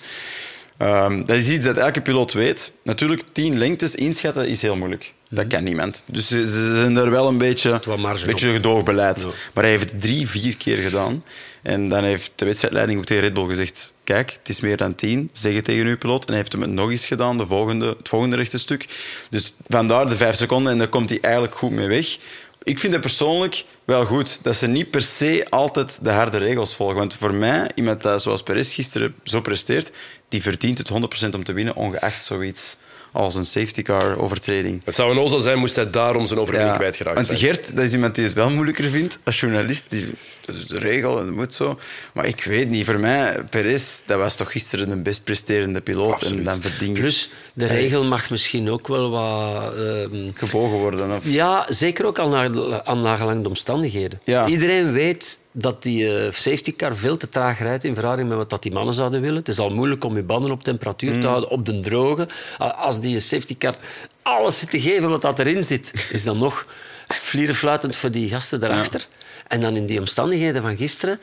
Ehm, 0.78 1.24
dat 1.26 1.38
is 1.38 1.50
iets 1.50 1.66
dat 1.66 1.78
elke 1.78 2.02
piloot 2.02 2.34
weet. 2.34 2.72
Natuurlijk, 2.84 3.22
tien 3.32 3.58
lengtes 3.58 3.96
inschatten 3.96 4.48
is 4.48 4.62
heel 4.62 4.76
moeilijk. 4.76 5.14
Dat 5.34 5.48
kan 5.48 5.64
niemand. 5.64 6.04
Dus 6.06 6.28
ze, 6.28 6.46
ze 6.46 6.74
zijn 6.74 6.94
daar 6.94 7.10
wel 7.10 7.28
een 7.28 7.38
beetje, 7.38 7.80
marge 7.98 8.26
beetje 8.26 8.52
gedoogbeleid. 8.52 9.26
Maar 9.54 9.64
hij 9.64 9.74
heeft 9.74 9.92
het 9.92 10.02
drie, 10.02 10.28
vier 10.28 10.58
keer 10.58 10.78
gedaan. 10.78 11.24
En 11.62 11.90
dan 11.90 12.04
heeft 12.04 12.32
de 12.36 12.46
wedstrijdleiding 12.46 13.00
ook 13.00 13.06
tegen 13.06 13.24
Red 13.24 13.34
Bull 13.34 13.48
gezegd... 13.48 13.94
Kijk, 14.04 14.32
het 14.32 14.50
is 14.50 14.60
meer 14.60 14.78
dan 14.78 14.96
tien. 14.96 15.30
Zeg 15.34 15.54
het 15.54 15.64
tegen 15.64 15.86
uw 15.86 15.98
piloot. 15.98 16.22
En 16.22 16.28
hij 16.28 16.38
heeft 16.38 16.52
hem 16.52 16.62
het 16.62 16.72
nog 16.72 16.90
eens 16.90 17.06
gedaan, 17.06 17.38
de 17.38 17.46
volgende, 17.46 17.96
het 17.98 18.10
volgende 18.10 18.36
rechte 18.36 18.58
stuk. 18.58 18.86
Dus 19.30 19.54
vandaar 19.68 20.08
de 20.08 20.16
vijf 20.16 20.36
seconden. 20.36 20.72
En 20.72 20.78
daar 20.78 20.88
komt 20.88 21.10
hij 21.10 21.20
eigenlijk 21.22 21.56
goed 21.56 21.72
mee 21.72 21.88
weg. 21.88 22.18
Ik 22.64 22.80
vind 22.80 22.94
het 22.94 23.02
persoonlijk 23.02 23.66
wel 23.86 24.06
goed 24.06 24.40
dat 24.42 24.56
ze 24.56 24.68
niet 24.68 24.92
per 24.92 25.02
se 25.02 25.46
altijd 25.50 26.04
de 26.04 26.10
harde 26.10 26.38
regels 26.38 26.76
volgen. 26.76 26.98
Want 26.98 27.14
voor 27.14 27.34
mij, 27.34 27.70
iemand 27.76 28.02
dat 28.02 28.22
zoals 28.22 28.44
Perez 28.44 28.74
gisteren 28.74 29.16
zo 29.24 29.42
presteert, 29.42 29.92
die 30.30 30.42
verdient 30.42 30.78
het 30.78 30.92
100% 30.92 31.30
om 31.36 31.44
te 31.44 31.54
winnen, 31.54 31.76
ongeacht 31.76 32.26
zoiets 32.26 32.78
als 33.12 33.36
een 33.36 33.46
safety 33.46 33.82
car 33.82 34.18
overtreding. 34.18 34.82
Het 34.86 34.96
zou 34.96 35.12
een 35.12 35.20
ozel 35.20 35.40
zijn 35.40 35.60
moest 35.60 35.76
hij 35.76 35.90
daarom 35.90 36.26
zijn 36.26 36.40
overwinning 36.40 36.72
Ja, 36.74 36.78
kwijtgeraakt 36.80 37.16
want 37.16 37.28
zijn. 37.28 37.40
Gert, 37.40 37.76
dat 37.76 37.86
is 37.86 37.94
iemand 37.94 38.16
die 38.16 38.24
het 38.24 38.34
wel 38.34 38.50
moeilijker 38.50 38.90
vindt 38.90 39.20
als 39.24 39.40
journalist. 39.40 39.90
Die, 39.90 40.10
dat 40.46 40.56
is 40.56 40.68
de 40.68 40.80
regel 40.80 41.20
en 41.20 41.26
dat 41.26 41.36
moet 41.36 41.54
zo. 41.54 41.80
Maar 42.14 42.26
ik 42.26 42.44
weet 42.44 42.70
niet, 42.70 42.86
voor 42.86 43.00
mij, 43.00 43.44
Perez, 43.50 44.02
dat 44.06 44.18
was 44.18 44.36
toch 44.36 44.52
gisteren 44.52 44.90
de 44.90 44.96
best 44.96 45.24
presterende 45.24 45.82
piloot. 45.82 46.12
Absoluut. 46.12 46.38
En 46.38 46.44
dan 46.44 46.62
verdien 46.62 46.94
je 46.94 47.00
Plus, 47.00 47.30
de 47.54 47.66
regel 47.66 48.06
mag 48.06 48.30
misschien 48.30 48.72
ook 48.72 48.88
wel 48.88 49.10
wat... 49.10 49.76
ehm, 49.76 50.30
gebogen 50.34 50.78
worden. 50.78 51.16
Of... 51.16 51.24
Ja, 51.24 51.66
zeker 51.70 52.06
ook 52.06 52.20
al 52.20 52.30
naar, 52.30 52.50
aan 52.84 53.00
nagelang 53.00 53.42
de 53.42 53.48
omstandigheden. 53.50 54.22
Ja. 54.24 54.48
Iedereen 54.48 54.92
weet 54.92 55.40
dat 55.52 55.84
die 55.84 56.16
eh, 56.18 56.32
safety 56.32 56.76
car 56.76 56.96
veel 56.96 57.18
te 57.18 57.30
traag 57.30 57.60
rijdt 57.60 57.84
in 57.84 57.94
verhouding 57.96 58.28
met 58.30 58.38
wat 58.38 58.50
dat 58.50 58.64
die 58.64 58.72
mannen 58.72 58.94
zouden 58.94 59.22
willen. 59.22 59.38
Het 59.38 59.48
is 59.48 59.60
al 59.60 59.70
moeilijk 59.70 60.04
om 60.04 60.16
je 60.16 60.24
banden 60.24 60.52
op 60.52 60.64
temperatuur 60.64 61.14
Mm. 61.14 61.20
te 61.22 61.28
houden, 61.28 61.50
op 61.50 61.66
de 61.66 61.80
droge. 61.80 62.28
Als 62.58 63.00
die 63.02 63.20
safety 63.20 63.58
car 63.58 63.76
alles 64.22 64.60
zit 64.60 64.70
te 64.70 64.82
geven 64.82 65.10
wat 65.10 65.22
dat 65.22 65.40
erin 65.40 65.64
zit, 65.64 66.08
is 66.12 66.24
dan 66.24 66.38
nog 66.38 66.66
vlierenfluitend 67.08 67.96
voor 67.96 68.12
die 68.12 68.30
gasten 68.30 68.60
daarachter. 68.60 69.08
En 69.48 69.62
dan 69.62 69.76
in 69.76 69.86
die 69.86 70.00
omstandigheden 70.00 70.62
van 70.62 70.78
gisteren, 70.78 71.20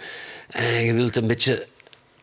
en 0.49 0.85
je 0.85 0.93
wilt 0.95 1.17
een 1.17 1.27
beetje 1.27 1.67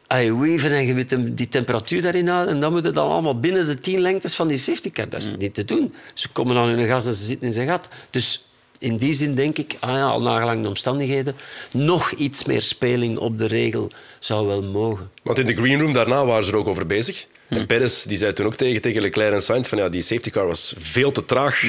weaven 0.07 0.71
en 0.71 0.85
je 0.85 0.93
wilt 0.93 1.09
hem 1.09 1.35
die 1.35 1.47
temperatuur 1.49 2.01
daarin 2.01 2.27
houden. 2.27 2.53
En 2.53 2.59
dan 2.61 2.71
moet 2.71 2.83
het 2.83 2.93
dan 2.93 3.09
allemaal 3.09 3.39
binnen 3.39 3.67
de 3.67 3.79
tien 3.79 3.99
lengtes 3.99 4.35
van 4.35 4.47
die 4.47 4.57
safety 4.57 4.91
car. 4.91 5.09
Dat 5.09 5.21
is 5.21 5.31
niet 5.37 5.53
te 5.53 5.65
doen. 5.65 5.93
Ze 6.13 6.29
komen 6.29 6.57
aan 6.57 6.67
hun 6.67 6.87
gas 6.87 7.05
en 7.05 7.13
ze 7.13 7.25
zitten 7.25 7.47
in 7.47 7.53
zijn 7.53 7.67
gat. 7.67 7.89
Dus 8.09 8.45
in 8.79 8.97
die 8.97 9.13
zin 9.13 9.35
denk 9.35 9.57
ik, 9.57 9.75
ah 9.79 9.89
ja, 9.89 10.05
al 10.05 10.21
nagelang 10.21 10.61
de 10.61 10.67
omstandigheden, 10.67 11.35
nog 11.71 12.11
iets 12.11 12.45
meer 12.45 12.61
speling 12.61 13.17
op 13.17 13.37
de 13.37 13.45
regel 13.45 13.91
zou 14.19 14.47
wel 14.47 14.63
mogen. 14.63 15.11
Want 15.23 15.39
in 15.39 15.45
de 15.45 15.53
green 15.53 15.79
room 15.79 15.93
daarna 15.93 16.25
waren 16.25 16.43
ze 16.43 16.51
er 16.51 16.57
ook 16.57 16.67
over 16.67 16.85
bezig. 16.85 17.25
En 17.47 17.65
Perez 17.65 18.03
die 18.03 18.17
zei 18.17 18.33
toen 18.33 18.45
ook 18.45 18.55
tegen, 18.55 18.81
tegen 18.81 19.01
Leclerc 19.01 19.33
en 19.33 19.41
Sainz 19.41 19.69
van 19.69 19.77
ja, 19.77 19.89
die 19.89 20.01
safety 20.01 20.29
car 20.29 20.47
was 20.47 20.73
veel 20.77 21.11
te 21.11 21.25
traag. 21.25 21.63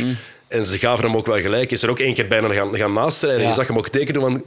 En 0.49 0.67
ze 0.67 0.79
gaven 0.79 1.05
hem 1.05 1.17
ook 1.17 1.27
wel 1.27 1.41
gelijk. 1.41 1.71
Is 1.71 1.83
er 1.83 1.91
ook 1.91 1.99
één 1.99 2.15
keer 2.15 2.27
bijna 2.27 2.49
gaan, 2.49 2.77
gaan 2.77 2.93
naastrijden. 2.93 3.43
Ja. 3.43 3.49
Je 3.49 3.55
zag 3.55 3.67
hem 3.67 3.79
ook 3.79 3.89
tekenen 3.89 4.21
van 4.21 4.45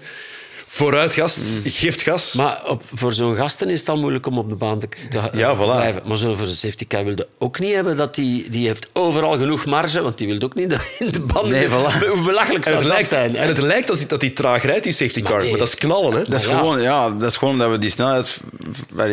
vooruit 0.71 1.13
gast, 1.13 1.59
geeft 1.63 2.01
gas. 2.01 2.33
Maar 2.33 2.61
op, 2.65 2.83
voor 2.93 3.13
zo'n 3.13 3.35
gasten 3.35 3.69
is 3.69 3.79
het 3.79 3.89
al 3.89 3.97
moeilijk 3.97 4.25
om 4.25 4.37
op 4.37 4.49
de 4.49 4.55
baan 4.55 4.79
te, 4.79 4.87
te, 5.09 5.21
Ja, 5.33 5.51
te 5.51 5.57
voilà. 5.57 5.65
blijven. 5.65 6.01
Maar 6.05 6.17
zo 6.17 6.35
voor 6.35 6.45
de 6.45 6.53
safety 6.53 6.87
car 6.87 7.05
wilde 7.05 7.27
ook 7.37 7.59
niet 7.59 7.73
hebben 7.73 7.97
dat 7.97 8.15
die, 8.15 8.49
die 8.49 8.67
heeft 8.67 8.89
overal 8.93 9.37
genoeg 9.37 9.65
marge, 9.65 10.01
want 10.01 10.17
die 10.17 10.27
wil 10.27 10.41
ook 10.41 10.55
niet 10.55 10.69
dat 10.75 10.81
in 10.99 11.11
de 11.11 11.19
band. 11.19 11.47
Nee, 11.47 11.67
voilà. 11.67 12.07
Hoe 12.07 12.23
belachelijk 12.25 12.65
en 12.65 12.71
zou 12.71 12.75
het, 12.75 12.83
dat 12.83 12.83
lijkt, 12.83 13.09
zijn? 13.09 13.35
hè? 13.35 13.37
en 13.37 13.47
het 13.47 13.57
lijkt 13.57 13.87
dat 13.87 13.97
hij, 13.97 14.07
dat 14.07 14.21
hij 14.21 14.29
traag 14.29 14.63
rijdt, 14.63 14.83
die 14.83 14.93
safety 14.93 15.21
car. 15.21 15.31
Maar, 15.31 15.43
nee. 15.43 15.57
dat 15.57 15.67
is 15.67 15.75
knallen, 15.75 16.13
hè? 16.13 16.23
Dat 16.23 16.39
is, 16.39 16.45
ja. 16.45 16.57
gewoon, 16.57 16.81
ja, 16.81 17.09
dat 17.09 17.29
is 17.29 17.37
gewoon 17.37 17.57
dat 17.57 17.69
we 17.69 17.77
die 17.77 17.89
snelheid... 17.89 18.39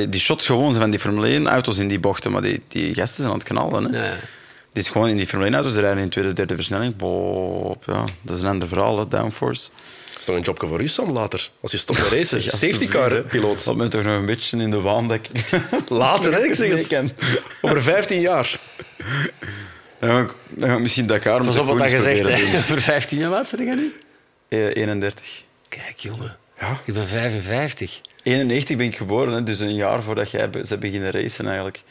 Die 0.08 0.20
shots 0.20 0.46
gewoon 0.46 0.68
zijn 0.68 0.82
van 0.82 0.90
die 0.90 1.00
Formule 1.00 1.40
1-auto's 1.40 1.78
in 1.78 1.88
die 1.88 2.00
bochten. 2.00 2.32
Maar 2.32 2.42
die, 2.42 2.62
die 2.68 2.94
gasten 2.94 3.16
zijn 3.16 3.28
aan 3.28 3.38
het 3.38 3.48
knallen. 3.48 3.94
Hè. 3.94 4.06
Ja. 4.06 4.14
Het 4.72 4.84
is 4.84 4.90
gewoon 4.90 5.08
in 5.08 5.16
die 5.16 5.26
Formule 5.26 5.50
1-auto's, 5.50 5.72
ze 5.72 5.80
rijden 5.80 6.02
in 6.02 6.08
tweede, 6.08 6.32
derde 6.32 6.54
versnelling. 6.54 6.96
Boop, 6.96 7.84
ja, 7.86 8.04
dat 8.22 8.36
is 8.36 8.42
een 8.42 8.48
ander 8.48 8.68
verhaal, 8.68 8.98
hè, 8.98 9.08
downforce. 9.08 9.70
Dat 10.26 10.36
is 10.36 10.44
toch 10.44 10.54
een 10.56 10.60
jobje 10.60 10.66
voor 10.66 10.80
u, 10.82 10.88
Sam, 10.88 11.10
later. 11.12 11.50
Als 11.60 11.72
je 11.72 11.78
stopt 11.78 11.98
met 11.98 12.08
racen. 12.18 12.42
Safety 12.42 12.88
car, 12.88 13.20
piloot. 13.22 13.64
Dat 13.64 13.76
bent 13.76 13.90
toch 13.90 14.02
nog 14.02 14.12
een 14.18 14.26
beetje 14.26 14.56
in 14.58 14.70
de 14.70 14.80
waan 14.80 15.08
dat 15.08 15.18
ik... 15.18 15.28
Later, 15.88 16.32
hè? 16.32 16.44
Ik 16.44 16.54
zeg 16.54 16.88
het. 16.90 17.12
Over 17.62 17.82
15 17.82 18.20
jaar. 18.20 18.60
Dan 19.98 20.10
ga 20.10 20.20
ik, 20.20 20.34
dan 20.48 20.68
ga 20.68 20.74
ik 20.74 20.80
misschien 20.80 21.06
Dakar 21.06 21.44
Pas 21.44 21.56
op 21.58 21.66
wat 21.66 21.78
dat 21.78 21.88
Koens 21.88 21.92
gezegd 21.92 22.20
proberen 22.22 22.50
hè. 22.50 22.60
Voor 22.60 22.80
15 22.80 23.18
jaar 23.18 23.30
wat 23.30 23.48
zeg 23.48 23.58
je 23.58 23.64
nu? 23.64 23.74
doen. 23.76 23.92
Eh, 24.48 24.74
31. 24.74 25.42
Kijk, 25.68 25.98
jongen. 25.98 26.36
Ja. 26.60 26.80
Ik 26.84 26.94
ben 26.94 27.06
55. 27.06 28.00
91 28.22 28.76
ben 28.76 28.86
ik 28.86 28.96
geboren, 28.96 29.32
hè, 29.32 29.42
dus 29.42 29.60
een 29.60 29.74
jaar 29.74 30.02
voordat 30.02 30.30
jij 30.30 30.50
ze 30.64 30.78
beginnen 30.78 31.10
racen 31.10 31.46
eigenlijk. 31.46 31.82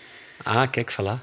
Ah, 0.43 0.71
kijk, 0.71 0.91
voilà. 0.93 0.95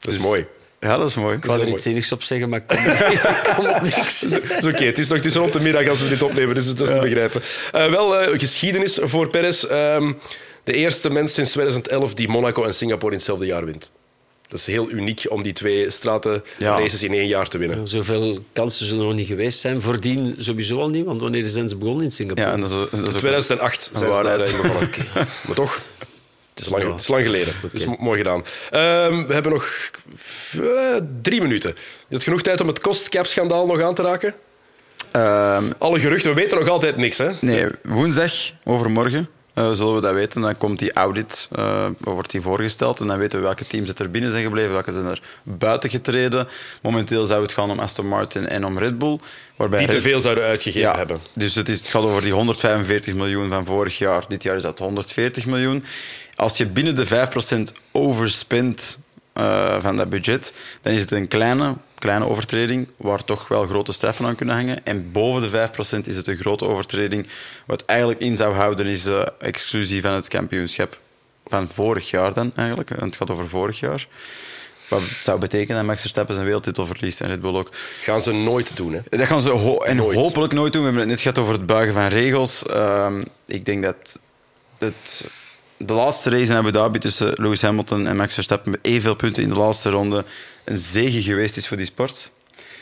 Dat 0.00 0.12
is 0.12 0.14
Dus- 0.14 0.18
mooi. 0.18 0.46
Ja, 0.84 0.96
dat 0.96 1.08
is 1.08 1.14
mooi. 1.14 1.36
Ik 1.36 1.44
wou 1.44 1.60
er 1.60 1.68
iets 1.68 1.82
zinnigs 1.82 2.12
op 2.12 2.22
zeggen, 2.22 2.48
maar 2.48 2.60
ik 2.60 2.66
kom, 2.66 2.78
kom 3.56 3.66
op 3.74 3.80
niks. 3.82 4.20
Het 4.20 4.50
is 4.58 4.66
oké, 4.66 4.84
het 4.84 4.98
is 4.98 5.08
nog 5.08 5.16
het 5.18 5.26
is 5.26 5.34
rond 5.34 5.52
de 5.52 5.60
middag 5.60 5.88
als 5.88 6.02
we 6.02 6.08
dit 6.08 6.22
opnemen, 6.22 6.54
dus 6.54 6.66
dat 6.74 6.88
is 6.88 6.94
te 6.94 7.00
begrijpen. 7.00 7.42
Eh, 7.72 7.90
wel 7.90 8.18
eh, 8.18 8.38
geschiedenis 8.38 8.98
voor 9.02 9.28
Perez. 9.30 9.64
Ehm, 9.64 10.12
de 10.64 10.72
eerste 10.72 11.10
mens 11.10 11.34
sinds 11.34 11.50
2011 11.50 12.14
die 12.14 12.28
Monaco 12.28 12.64
en 12.64 12.74
Singapore 12.74 13.10
in 13.12 13.16
hetzelfde 13.16 13.46
jaar 13.46 13.64
wint. 13.64 13.92
Dat 14.48 14.58
is 14.58 14.66
heel 14.66 14.90
uniek 14.90 15.24
om 15.28 15.42
die 15.42 15.52
twee 15.52 15.90
stratenraces 15.90 17.02
in 17.02 17.12
één 17.12 17.26
jaar 17.26 17.48
te 17.48 17.58
winnen. 17.58 17.88
Zoveel 17.88 18.38
kansen 18.52 18.86
zullen 18.86 19.00
er 19.02 19.06
nog 19.08 19.16
niet 19.16 19.26
geweest 19.26 19.58
zijn. 19.58 19.80
Voordien 19.80 20.34
sowieso 20.38 20.80
al 20.80 20.88
niet, 20.88 21.04
want 21.04 21.20
wanneer 21.20 21.46
zijn 21.46 21.68
ze 21.68 21.76
begonnen 21.76 22.04
in 22.04 22.10
Singapore? 22.12 22.46
Ja, 22.46 22.52
en 22.54 22.60
dat 22.60 22.70
is, 22.70 22.76
ook- 22.76 22.90
dat 22.90 23.00
is 23.00 23.12
ook- 23.12 23.18
2008 23.18 23.90
zijn 23.94 24.14
ze 24.14 24.22
daarin 24.22 24.56
begonnen. 24.62 24.90
Maar 25.46 25.54
toch, 25.54 25.80
het 26.54 26.64
is 26.64 26.68
lang, 26.70 26.90
het 26.90 26.98
is 27.00 27.08
lang 27.08 27.24
geleden. 27.24 27.54
Dus 27.72 27.86
mo- 27.86 27.96
mooi 27.98 28.18
gedaan. 28.18 28.44
Ehm, 28.70 29.26
we 29.26 29.32
hebben 29.34 29.52
nog 29.52 29.90
eh, 30.52 30.60
drie 31.22 31.40
minuten. 31.40 31.70
Je 31.76 32.04
hebt 32.08 32.22
genoeg 32.22 32.42
tijd 32.42 32.60
om 32.60 32.66
het 32.68 32.80
kostcap-schandaal 32.80 33.66
nog 33.66 33.80
aan 33.80 33.94
te 33.94 34.02
raken? 34.02 34.34
Ehm, 35.12 35.64
Alle 35.78 35.98
geruchten, 36.00 36.34
we 36.34 36.40
weten 36.40 36.58
nog 36.58 36.68
altijd 36.68 36.96
niks. 36.96 37.18
Hè? 37.18 37.30
nee, 37.40 37.66
woensdag, 37.82 38.32
overmorgen, 38.64 39.28
eh, 39.54 39.70
zullen 39.72 39.94
we 39.94 40.00
dat 40.00 40.12
weten. 40.12 40.40
Dan 40.40 40.56
komt 40.56 40.78
die 40.78 40.92
audit, 40.92 41.48
eh, 41.52 41.86
wordt 42.00 42.30
die 42.30 42.40
voorgesteld. 42.40 43.00
En 43.00 43.06
dan 43.06 43.18
weten 43.18 43.38
we 43.38 43.44
welke 43.44 43.66
teams 43.66 43.90
er 43.94 44.10
binnen 44.10 44.30
zijn 44.30 44.44
gebleven, 44.44 44.72
welke 44.72 44.92
zijn 44.92 45.06
er 45.06 45.20
buiten 45.42 45.90
getreden. 45.90 46.48
Momenteel 46.82 47.26
zou 47.26 47.42
het 47.42 47.52
gaan 47.52 47.70
om 47.70 47.78
Aston 47.78 48.06
Martin 48.08 48.48
en 48.48 48.64
om 48.66 48.78
Red 48.78 48.98
Bull. 48.98 49.18
Waarbij 49.56 49.78
Die 49.78 49.88
te 49.88 49.94
Red- 49.94 50.02
veel 50.02 50.20
zouden 50.20 50.44
uitgegeven 50.44 50.88
Ja, 50.90 50.96
hebben. 50.96 51.20
Dus 51.32 51.54
het, 51.54 51.68
is, 51.68 51.80
het 51.80 51.90
gaat 51.90 52.02
over 52.02 52.22
die 52.22 52.32
145 52.32 53.14
miljoen 53.14 53.48
van 53.48 53.64
vorig 53.64 53.98
jaar. 53.98 54.24
Dit 54.28 54.42
jaar 54.42 54.56
is 54.56 54.62
dat 54.62 54.78
140 54.78 55.46
miljoen. 55.46 55.84
Als 56.36 56.56
je 56.56 56.66
binnen 56.66 56.94
de 56.94 57.06
5% 57.06 57.80
overspent 57.92 58.98
eh, 59.32 59.76
van 59.82 59.96
dat 59.96 60.08
budget, 60.08 60.54
dan 60.82 60.92
is 60.92 61.00
het 61.00 61.10
een 61.12 61.28
kleine 61.28 61.74
kleine 61.98 62.28
overtreding, 62.28 62.88
waar 62.96 63.24
toch 63.24 63.48
wel 63.48 63.66
grote 63.66 63.92
straffen 63.92 64.26
aan 64.26 64.34
kunnen 64.34 64.54
hangen. 64.54 64.84
En 64.86 65.12
boven 65.12 65.42
de 65.42 65.68
5% 65.68 66.06
is 66.06 66.16
het 66.16 66.26
een 66.26 66.36
grote 66.36 66.64
overtreding. 66.66 67.26
Wat 67.66 67.84
eigenlijk 67.84 68.20
in 68.20 68.36
zou 68.36 68.54
houden 68.54 68.86
is 68.86 69.02
de 69.02 69.32
exclusie 69.38 70.00
van 70.02 70.12
het 70.12 70.28
kampioenschap. 70.28 70.98
Van 71.46 71.68
vorig 71.68 72.10
jaar 72.10 72.32
dan 72.34 72.52
eigenlijk. 72.56 72.88
Want 72.88 73.02
het 73.02 73.16
gaat 73.16 73.30
over 73.30 73.48
vorig 73.48 73.80
jaar. 73.80 74.06
Wat 74.88 75.02
zou 75.20 75.38
betekenen 75.38 75.76
dat 75.76 75.86
Max 75.86 76.00
Verstappen 76.00 76.34
zijn 76.34 76.46
wereldtitel 76.46 76.86
verliest 76.86 77.20
en 77.20 77.28
Red 77.28 77.40
Bull 77.40 77.54
ook. 77.56 77.70
Gaan 78.02 78.22
ze 78.22 78.32
nooit 78.32 78.76
doen, 78.76 78.92
hè? 78.92 79.00
Dat 79.10 79.26
gaan 79.26 79.40
ze 79.40 79.50
ho- 79.50 79.78
en 79.82 79.96
Nooit. 79.96 80.16
hopelijk 80.18 80.52
nooit 80.52 80.72
doen. 80.72 80.80
We 80.82 80.88
hebben 80.88 81.08
het 81.08 81.12
net 81.14 81.20
gehad 81.22 81.38
over 81.38 81.52
het 81.54 81.66
buigen 81.66 81.94
van 81.94 82.06
regels. 82.06 82.66
Ehm, 82.66 83.22
ik 83.46 83.64
denk 83.66 83.82
dat 83.82 84.18
het, 84.78 85.26
de 85.76 85.92
laatste 85.92 86.30
race 86.30 86.50
in 86.50 86.56
Abu 86.56 86.70
Dhabi 86.70 86.98
tussen 86.98 87.32
Lewis 87.34 87.62
Hamilton 87.62 88.06
en 88.06 88.16
Max 88.16 88.34
Verstappen 88.34 88.70
met 88.70 88.80
evenveel 88.82 89.14
punten 89.14 89.42
in 89.42 89.48
de 89.48 89.54
laatste 89.54 89.90
ronde 89.90 90.24
een 90.64 90.76
zege 90.76 91.22
geweest 91.22 91.56
is 91.56 91.68
voor 91.68 91.76
die 91.76 91.86
sport. 91.86 92.30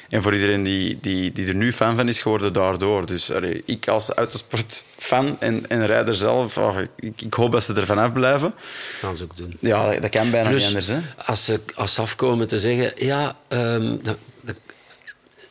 En 0.08 0.22
voor 0.22 0.34
iedereen 0.34 0.62
die, 0.62 0.98
die, 1.00 1.32
die 1.32 1.46
er 1.46 1.54
nu 1.54 1.72
fan 1.72 1.96
van 1.96 2.08
is 2.08 2.20
geworden 2.20 2.52
daardoor. 2.52 3.06
Dus 3.06 3.32
allee, 3.32 3.62
ik 3.66 3.88
als 3.88 4.08
autosportfan 4.10 5.36
en, 5.40 5.64
en 5.68 5.86
rijder 5.86 6.14
zelf, 6.14 6.58
ah, 6.58 6.76
ik, 6.96 7.22
ik 7.22 7.34
hoop 7.34 7.52
dat 7.52 7.62
ze 7.62 7.74
er 7.74 7.86
vanaf 7.86 8.12
blijven. 8.12 8.54
gaan 9.00 9.16
ze 9.16 9.24
ook 9.24 9.36
doen. 9.36 9.56
Ja, 9.60 9.90
dat, 9.90 10.02
dat 10.02 10.10
kan 10.10 10.30
bijna 10.30 10.48
Plus, 10.48 10.60
niet 10.60 10.68
anders. 10.68 10.86
Hè? 10.86 10.98
Als, 11.26 11.44
ze, 11.44 11.60
als 11.74 11.94
ze 11.94 12.00
afkomen 12.00 12.46
te 12.46 12.58
zeggen... 12.58 12.92
Ja, 12.96 13.36
ehm, 13.48 13.96
dat- 14.02 14.18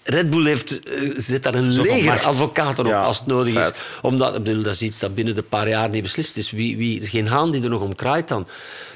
Red 0.04 0.30
Bull 0.30 0.46
heeft, 0.48 0.80
eh, 0.84 1.12
zit 1.18 1.44
daar 1.44 1.56
een 1.56 1.72
Zo'n 1.72 1.86
leger 1.86 2.22
advocaten 2.22 2.86
op 2.86 2.92
Ja, 2.92 3.04
als 3.04 3.18
het 3.18 3.28
nodig 3.28 3.56
is. 3.56 3.86
Omdat, 4.02 4.36
ik 4.36 4.44
bedoel, 4.44 4.64
dat 4.64 4.74
is 4.74 4.82
iets 4.82 5.00
dat 5.00 5.16
binnen 5.16 5.36
de 5.36 5.42
paar 5.44 5.70
jaar 5.70 5.90
niet 5.90 6.02
beslist 6.02 6.38
is. 6.38 6.52
Wie, 6.52 6.78
wie, 6.78 7.06
geen 7.08 7.28
haan 7.28 7.52
die 7.52 7.64
er 7.64 7.70
nog 7.70 7.82
om 7.82 7.96
kraait 7.96 8.28
dan. 8.28 8.48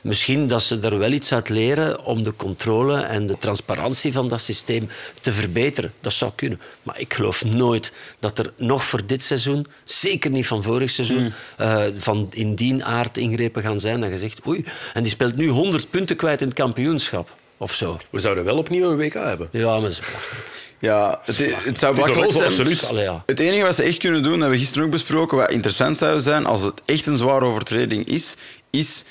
Misschien 0.02 0.48
dat 0.48 0.64
ze 0.64 0.80
er 0.80 0.98
wel 0.98 1.12
iets 1.12 1.34
uit 1.34 1.50
leren 1.50 2.04
om 2.04 2.24
de 2.24 2.34
controle 2.36 3.02
en 3.02 3.28
de 3.28 3.38
transparantie 3.38 4.14
van 4.14 4.28
dat 4.28 4.42
systeem 4.42 4.90
te 5.22 5.34
verbeteren. 5.34 5.94
Dat 6.02 6.14
zou 6.14 6.32
kunnen. 6.36 6.60
Maar 6.84 7.00
ik 7.00 7.14
geloof 7.14 7.46
nooit 7.46 7.92
dat 8.20 8.40
er 8.40 8.54
nog 8.58 8.86
voor 8.86 9.06
dit 9.06 9.24
seizoen, 9.24 9.66
zeker 9.84 10.32
niet 10.32 10.48
van 10.48 10.64
vorig 10.64 10.90
seizoen, 10.90 11.24
Mm. 11.24 11.34
eh, 11.58 11.84
van 11.98 12.28
in 12.32 12.56
die 12.56 12.84
aard 12.84 13.18
ingrepen 13.18 13.62
gaan 13.62 13.80
zijn. 13.80 14.02
Dat 14.02 14.10
je 14.10 14.18
zegt, 14.18 14.48
oei, 14.48 14.66
en 14.94 15.04
die 15.04 15.12
speelt 15.12 15.36
nu 15.36 15.48
100 15.48 15.90
punten 15.90 16.16
kwijt 16.16 16.42
in 16.42 16.48
het 16.48 16.56
kampioenschap. 16.56 17.34
Of 17.58 17.74
zo. 17.74 17.98
We 18.10 18.20
zouden 18.20 18.44
wel 18.44 18.58
opnieuw 18.58 18.92
een 18.92 18.98
WK 18.98 19.14
hebben. 19.14 19.50
Ja, 19.52 19.72
maar 19.72 19.82
dat 19.82 19.90
is 19.92 20.00
belachelijk. 20.00 20.55
Ja, 20.86 21.20
het, 21.24 21.38
het 21.38 21.80
zou 21.80 21.96
Het 22.02 22.16
een 22.16 22.32
zijn. 22.32 22.46
absoluut. 22.46 22.90
Allee, 22.90 23.04
ja. 23.04 23.24
Het 23.26 23.40
enige 23.40 23.64
wat 23.64 23.76
ze 23.76 23.84
echt 23.84 23.98
kunnen 23.98 24.22
doen, 24.24 24.32
dat 24.32 24.40
hebben 24.42 24.58
we 24.58 24.64
gisteren 24.64 24.86
ook 24.86 24.92
besproken, 24.92 25.38
wat 25.38 25.52
interessant 25.52 25.98
zou 25.98 26.20
zijn 26.20 26.46
als 26.46 26.62
het 26.62 26.82
echt 26.86 27.06
een 27.08 27.18
zware 27.18 27.46
overtreding 27.46 28.08
is, 28.08 28.36
is 28.70 29.06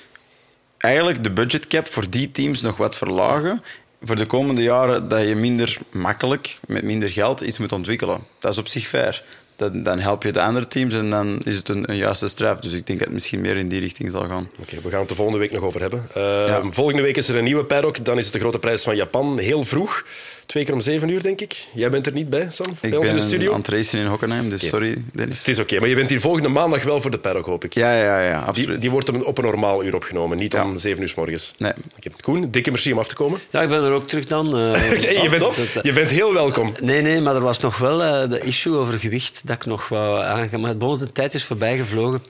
eigenlijk 0.79 1.23
de 1.25 1.31
budgetcap 1.31 1.87
voor 1.87 2.11
die 2.11 2.31
teams 2.31 2.61
nog 2.61 2.77
wat 2.77 2.97
verlagen. 2.97 3.63
Voor 4.03 4.17
de 4.17 4.27
komende 4.27 4.63
jaren 4.63 5.09
dat 5.09 5.29
je 5.29 5.35
minder 5.35 5.79
makkelijk, 5.91 6.59
met 6.67 6.83
minder 6.83 7.11
geld, 7.11 7.41
iets 7.41 7.59
moet 7.59 7.73
ontwikkelen. 7.73 8.19
Dat 8.39 8.53
is 8.53 8.59
op 8.59 8.69
zich 8.69 8.87
fair. 8.87 9.23
Dan, 9.57 9.83
dan 9.83 9.99
help 9.99 10.23
je 10.23 10.33
de 10.33 10.43
andere 10.43 10.69
teams 10.69 10.95
en 10.95 11.11
dan 11.11 11.41
is 11.45 11.57
het 11.57 11.69
een, 11.69 11.91
een 11.91 11.97
juiste 11.97 12.29
straf. 12.29 12.59
Dus 12.61 12.73
ik 12.73 12.87
denk 12.87 12.99
dat 12.99 13.07
het 13.09 13.15
misschien 13.17 13.41
meer 13.41 13.57
in 13.57 13.69
die 13.69 13.81
richting 13.81 14.11
zal 14.11 14.27
gaan. 14.29 14.51
Oké, 14.61 14.81
we 14.83 14.91
gaan 14.91 14.99
het 15.01 15.09
de 15.09 15.15
volgende 15.15 15.41
week 15.41 15.53
nog 15.53 15.63
over 15.63 15.81
hebben. 15.81 16.09
Eh, 16.15 16.23
Ja. 16.47 16.63
Volgende 16.71 17.03
week 17.03 17.17
is 17.17 17.29
er 17.29 17.37
een 17.37 17.45
nieuwe 17.45 17.65
paddock. 17.65 18.05
Dan 18.05 18.19
is 18.19 18.25
het 18.25 18.33
de 18.33 18.39
grote 18.39 18.59
prijs 18.59 18.83
van 18.83 18.97
Japan. 18.97 19.39
Heel 19.39 19.65
vroeg. 19.65 20.05
Twee 20.47 20.65
keer 20.65 20.75
om 20.75 20.81
zeven 20.81 21.09
uur, 21.09 21.23
denk 21.23 21.41
ik. 21.41 21.67
Jij 21.73 21.91
bent 21.91 22.07
er 22.07 22.13
niet 22.13 22.31
bij, 22.31 22.47
Sam? 22.51 22.67
Ik 22.81 22.81
bij 22.81 22.97
ons 22.99 23.07
in 23.09 23.13
ben 23.13 23.21
de 23.23 23.27
studio? 23.29 23.53
aan 23.53 23.59
het 23.59 23.69
racen 23.69 23.99
in 23.99 24.07
Hockenheim, 24.07 24.49
dus 24.49 24.67
sorry 24.67 24.95
Dennis. 25.13 25.39
Het 25.39 25.49
is 25.49 25.59
oké, 25.59 25.79
maar 25.81 25.89
je 25.89 25.95
bent 25.95 26.11
hier 26.11 26.21
volgende 26.21 26.49
maandag 26.49 26.83
wel 26.83 27.01
voor 27.01 27.11
de 27.11 27.19
paddock, 27.19 27.47
hoop 27.47 27.65
ik. 27.65 27.75
Ja, 27.75 27.97
ja, 27.99 28.21
ja, 28.23 28.41
absoluut. 28.41 28.81
die 28.81 28.91
wordt 28.91 29.09
op 29.09 29.15
een, 29.15 29.25
op 29.25 29.39
een 29.39 29.45
normaal 29.45 29.85
uur 29.85 29.95
opgenomen, 29.95 30.37
niet 30.37 30.53
Ja. 30.53 30.65
om 30.65 30.79
zeven 30.79 31.03
uur 31.03 31.09
s 31.09 31.15
morgens. 31.15 31.53
Nee. 31.59 31.73
Oké, 31.97 32.11
Koen, 32.21 32.51
dikke 32.51 32.71
merci 32.71 32.93
om 32.93 32.99
af 32.99 33.09
te 33.09 33.15
komen. 33.15 33.41
Ja, 33.51 33.63
ik 33.63 33.69
ben 33.69 33.83
er 33.85 33.93
ook 33.93 34.09
terug 34.09 34.27
dan. 34.27 34.57
eh. 34.57 35.01
Je, 35.23 35.29
bent, 35.31 35.43
dat- 35.43 35.57
je 35.85 35.93
bent 35.93 36.11
heel 36.11 36.33
welkom. 36.33 36.75
Nee, 36.81 37.01
nee, 37.03 37.21
maar 37.21 37.35
er 37.35 37.41
was 37.41 37.61
nog 37.61 37.79
wel 37.79 38.03
eh, 38.03 38.31
de 38.31 38.41
issue 38.41 38.77
over 38.77 38.99
gewicht 38.99 39.41
dat 39.45 39.57
ik 39.57 39.67
nog 39.67 39.89
wou 39.89 40.23
aangaan. 40.25 40.61
Maar 40.61 40.77
bon, 40.77 40.99
de 40.99 41.13
tijd 41.13 41.35
is 41.35 41.45
voorbij 41.45 41.77
gevlogen. 41.77 42.23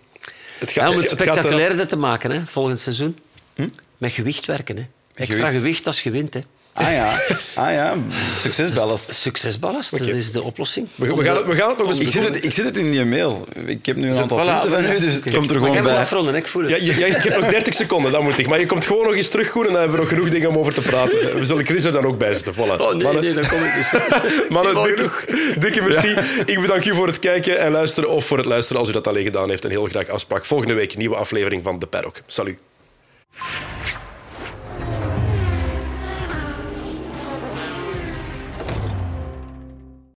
Het 0.59 0.73
Ja, 0.73 0.89
om 0.89 0.97
het 0.97 1.09
gaat 1.09 1.19
spectaculairder 1.21 1.87
te 1.89 1.97
maken, 1.97 2.31
hè, 2.31 2.41
volgend 2.47 2.81
seizoen. 2.81 3.19
Met 3.99 4.13
gewicht 4.13 4.45
werken. 4.47 4.77
Hè. 4.77 4.83
Extra 5.15 5.37
Gewicht. 5.47 5.55
gewicht 5.63 5.87
als 5.87 6.03
je 6.03 6.11
wint. 6.11 6.35
Hè. 6.35 6.41
Ah 6.75 6.93
ja, 6.93 7.21
ah, 7.65 7.73
ja. 7.73 7.95
succesballast. 8.39 9.15
Succesballast, 9.15 9.99
dat 9.99 10.09
is 10.09 10.33
de 10.33 10.43
oplossing. 10.43 10.89
We, 10.95 11.15
we 11.15 11.25
gaan 11.25 11.37
het, 11.37 11.47
we 11.47 11.55
gaan 11.55 11.69
het 11.69 11.79
nog 11.79 11.91
Ik 11.91 11.99
bespreken. 11.99 12.27
zit, 12.27 12.35
het, 12.35 12.45
ik 12.45 12.53
zit 12.53 12.65
het 12.65 12.77
in 12.77 12.91
die 12.91 13.05
mail. 13.05 13.47
Ik 13.67 13.87
heb 13.87 13.97
nu 13.97 14.11
een 14.11 14.19
aantal 14.19 14.39
voilà, 14.39 14.61
punten 14.61 14.71
van 14.71 14.93
u, 14.93 14.99
dus 14.99 15.15
het 15.15 15.35
komt 15.35 15.51
er 15.51 15.57
gewoon 15.57 15.69
ik 15.69 15.75
heb 15.75 15.85
het 15.85 15.93
bij. 15.93 16.03
afronden, 16.03 16.35
ik 16.35 16.47
voel 16.47 16.63
het. 16.63 16.71
Ja, 16.71 16.77
je, 16.77 16.99
ja, 16.99 17.07
je 17.07 17.13
hebt 17.13 17.41
nog 17.41 17.51
30 17.51 17.75
seconden, 17.75 18.13
dat 18.13 18.23
moet 18.23 18.39
ik. 18.39 18.49
Maar 18.49 18.61
je 18.61 18.67
komt 18.67 18.85
gewoon 18.85 19.05
nog 19.05 19.15
eens 19.15 19.29
terug, 19.29 19.51
Koen, 19.51 19.67
en 19.67 19.73
dan 19.73 19.81
hebben 19.81 19.97
we 19.97 20.05
nog 20.05 20.13
genoeg 20.13 20.31
dingen 20.31 20.49
om 20.49 20.59
over 20.59 20.75
te 20.75 20.81
praten. 20.81 21.39
We 21.39 21.45
zullen 21.45 21.65
Chris 21.67 21.85
er 21.85 21.93
dan 21.93 22.05
ook 22.05 22.19
bij 22.19 22.35
zetten. 22.35 22.55
Voilà. 22.55 22.81
Oh 22.81 22.93
nee, 22.93 23.03
Mannen, 23.03 23.23
nee, 23.23 23.35
dan 23.35 23.49
kom 23.49 23.65
ik 23.65 23.75
dus. 23.75 23.93
mannen, 24.55 24.89
je 24.89 24.97
dikke, 24.97 25.59
dikke 25.59 25.83
merci. 25.83 26.15
Ik 26.47 26.61
bedank 26.61 26.85
u 26.85 26.95
voor 26.95 27.07
het 27.07 27.19
kijken 27.19 27.59
en 27.59 27.73
luisteren, 27.73 28.11
of 28.11 28.25
voor 28.25 28.37
het 28.37 28.47
luisteren 28.47 28.81
als 28.81 28.89
u 28.89 28.93
dat 28.93 29.07
alleen 29.07 29.25
gedaan 29.25 29.49
heeft. 29.49 29.65
En 29.65 29.71
heel 29.71 29.87
graag 29.87 30.09
afspraak 30.09 30.45
volgende 30.45 30.75
week, 30.75 30.97
nieuwe 30.97 31.17
aflevering 31.17 31.63
van 31.65 31.79
The 31.79 31.87
Paddock. 31.87 32.21
Salut. 32.27 32.59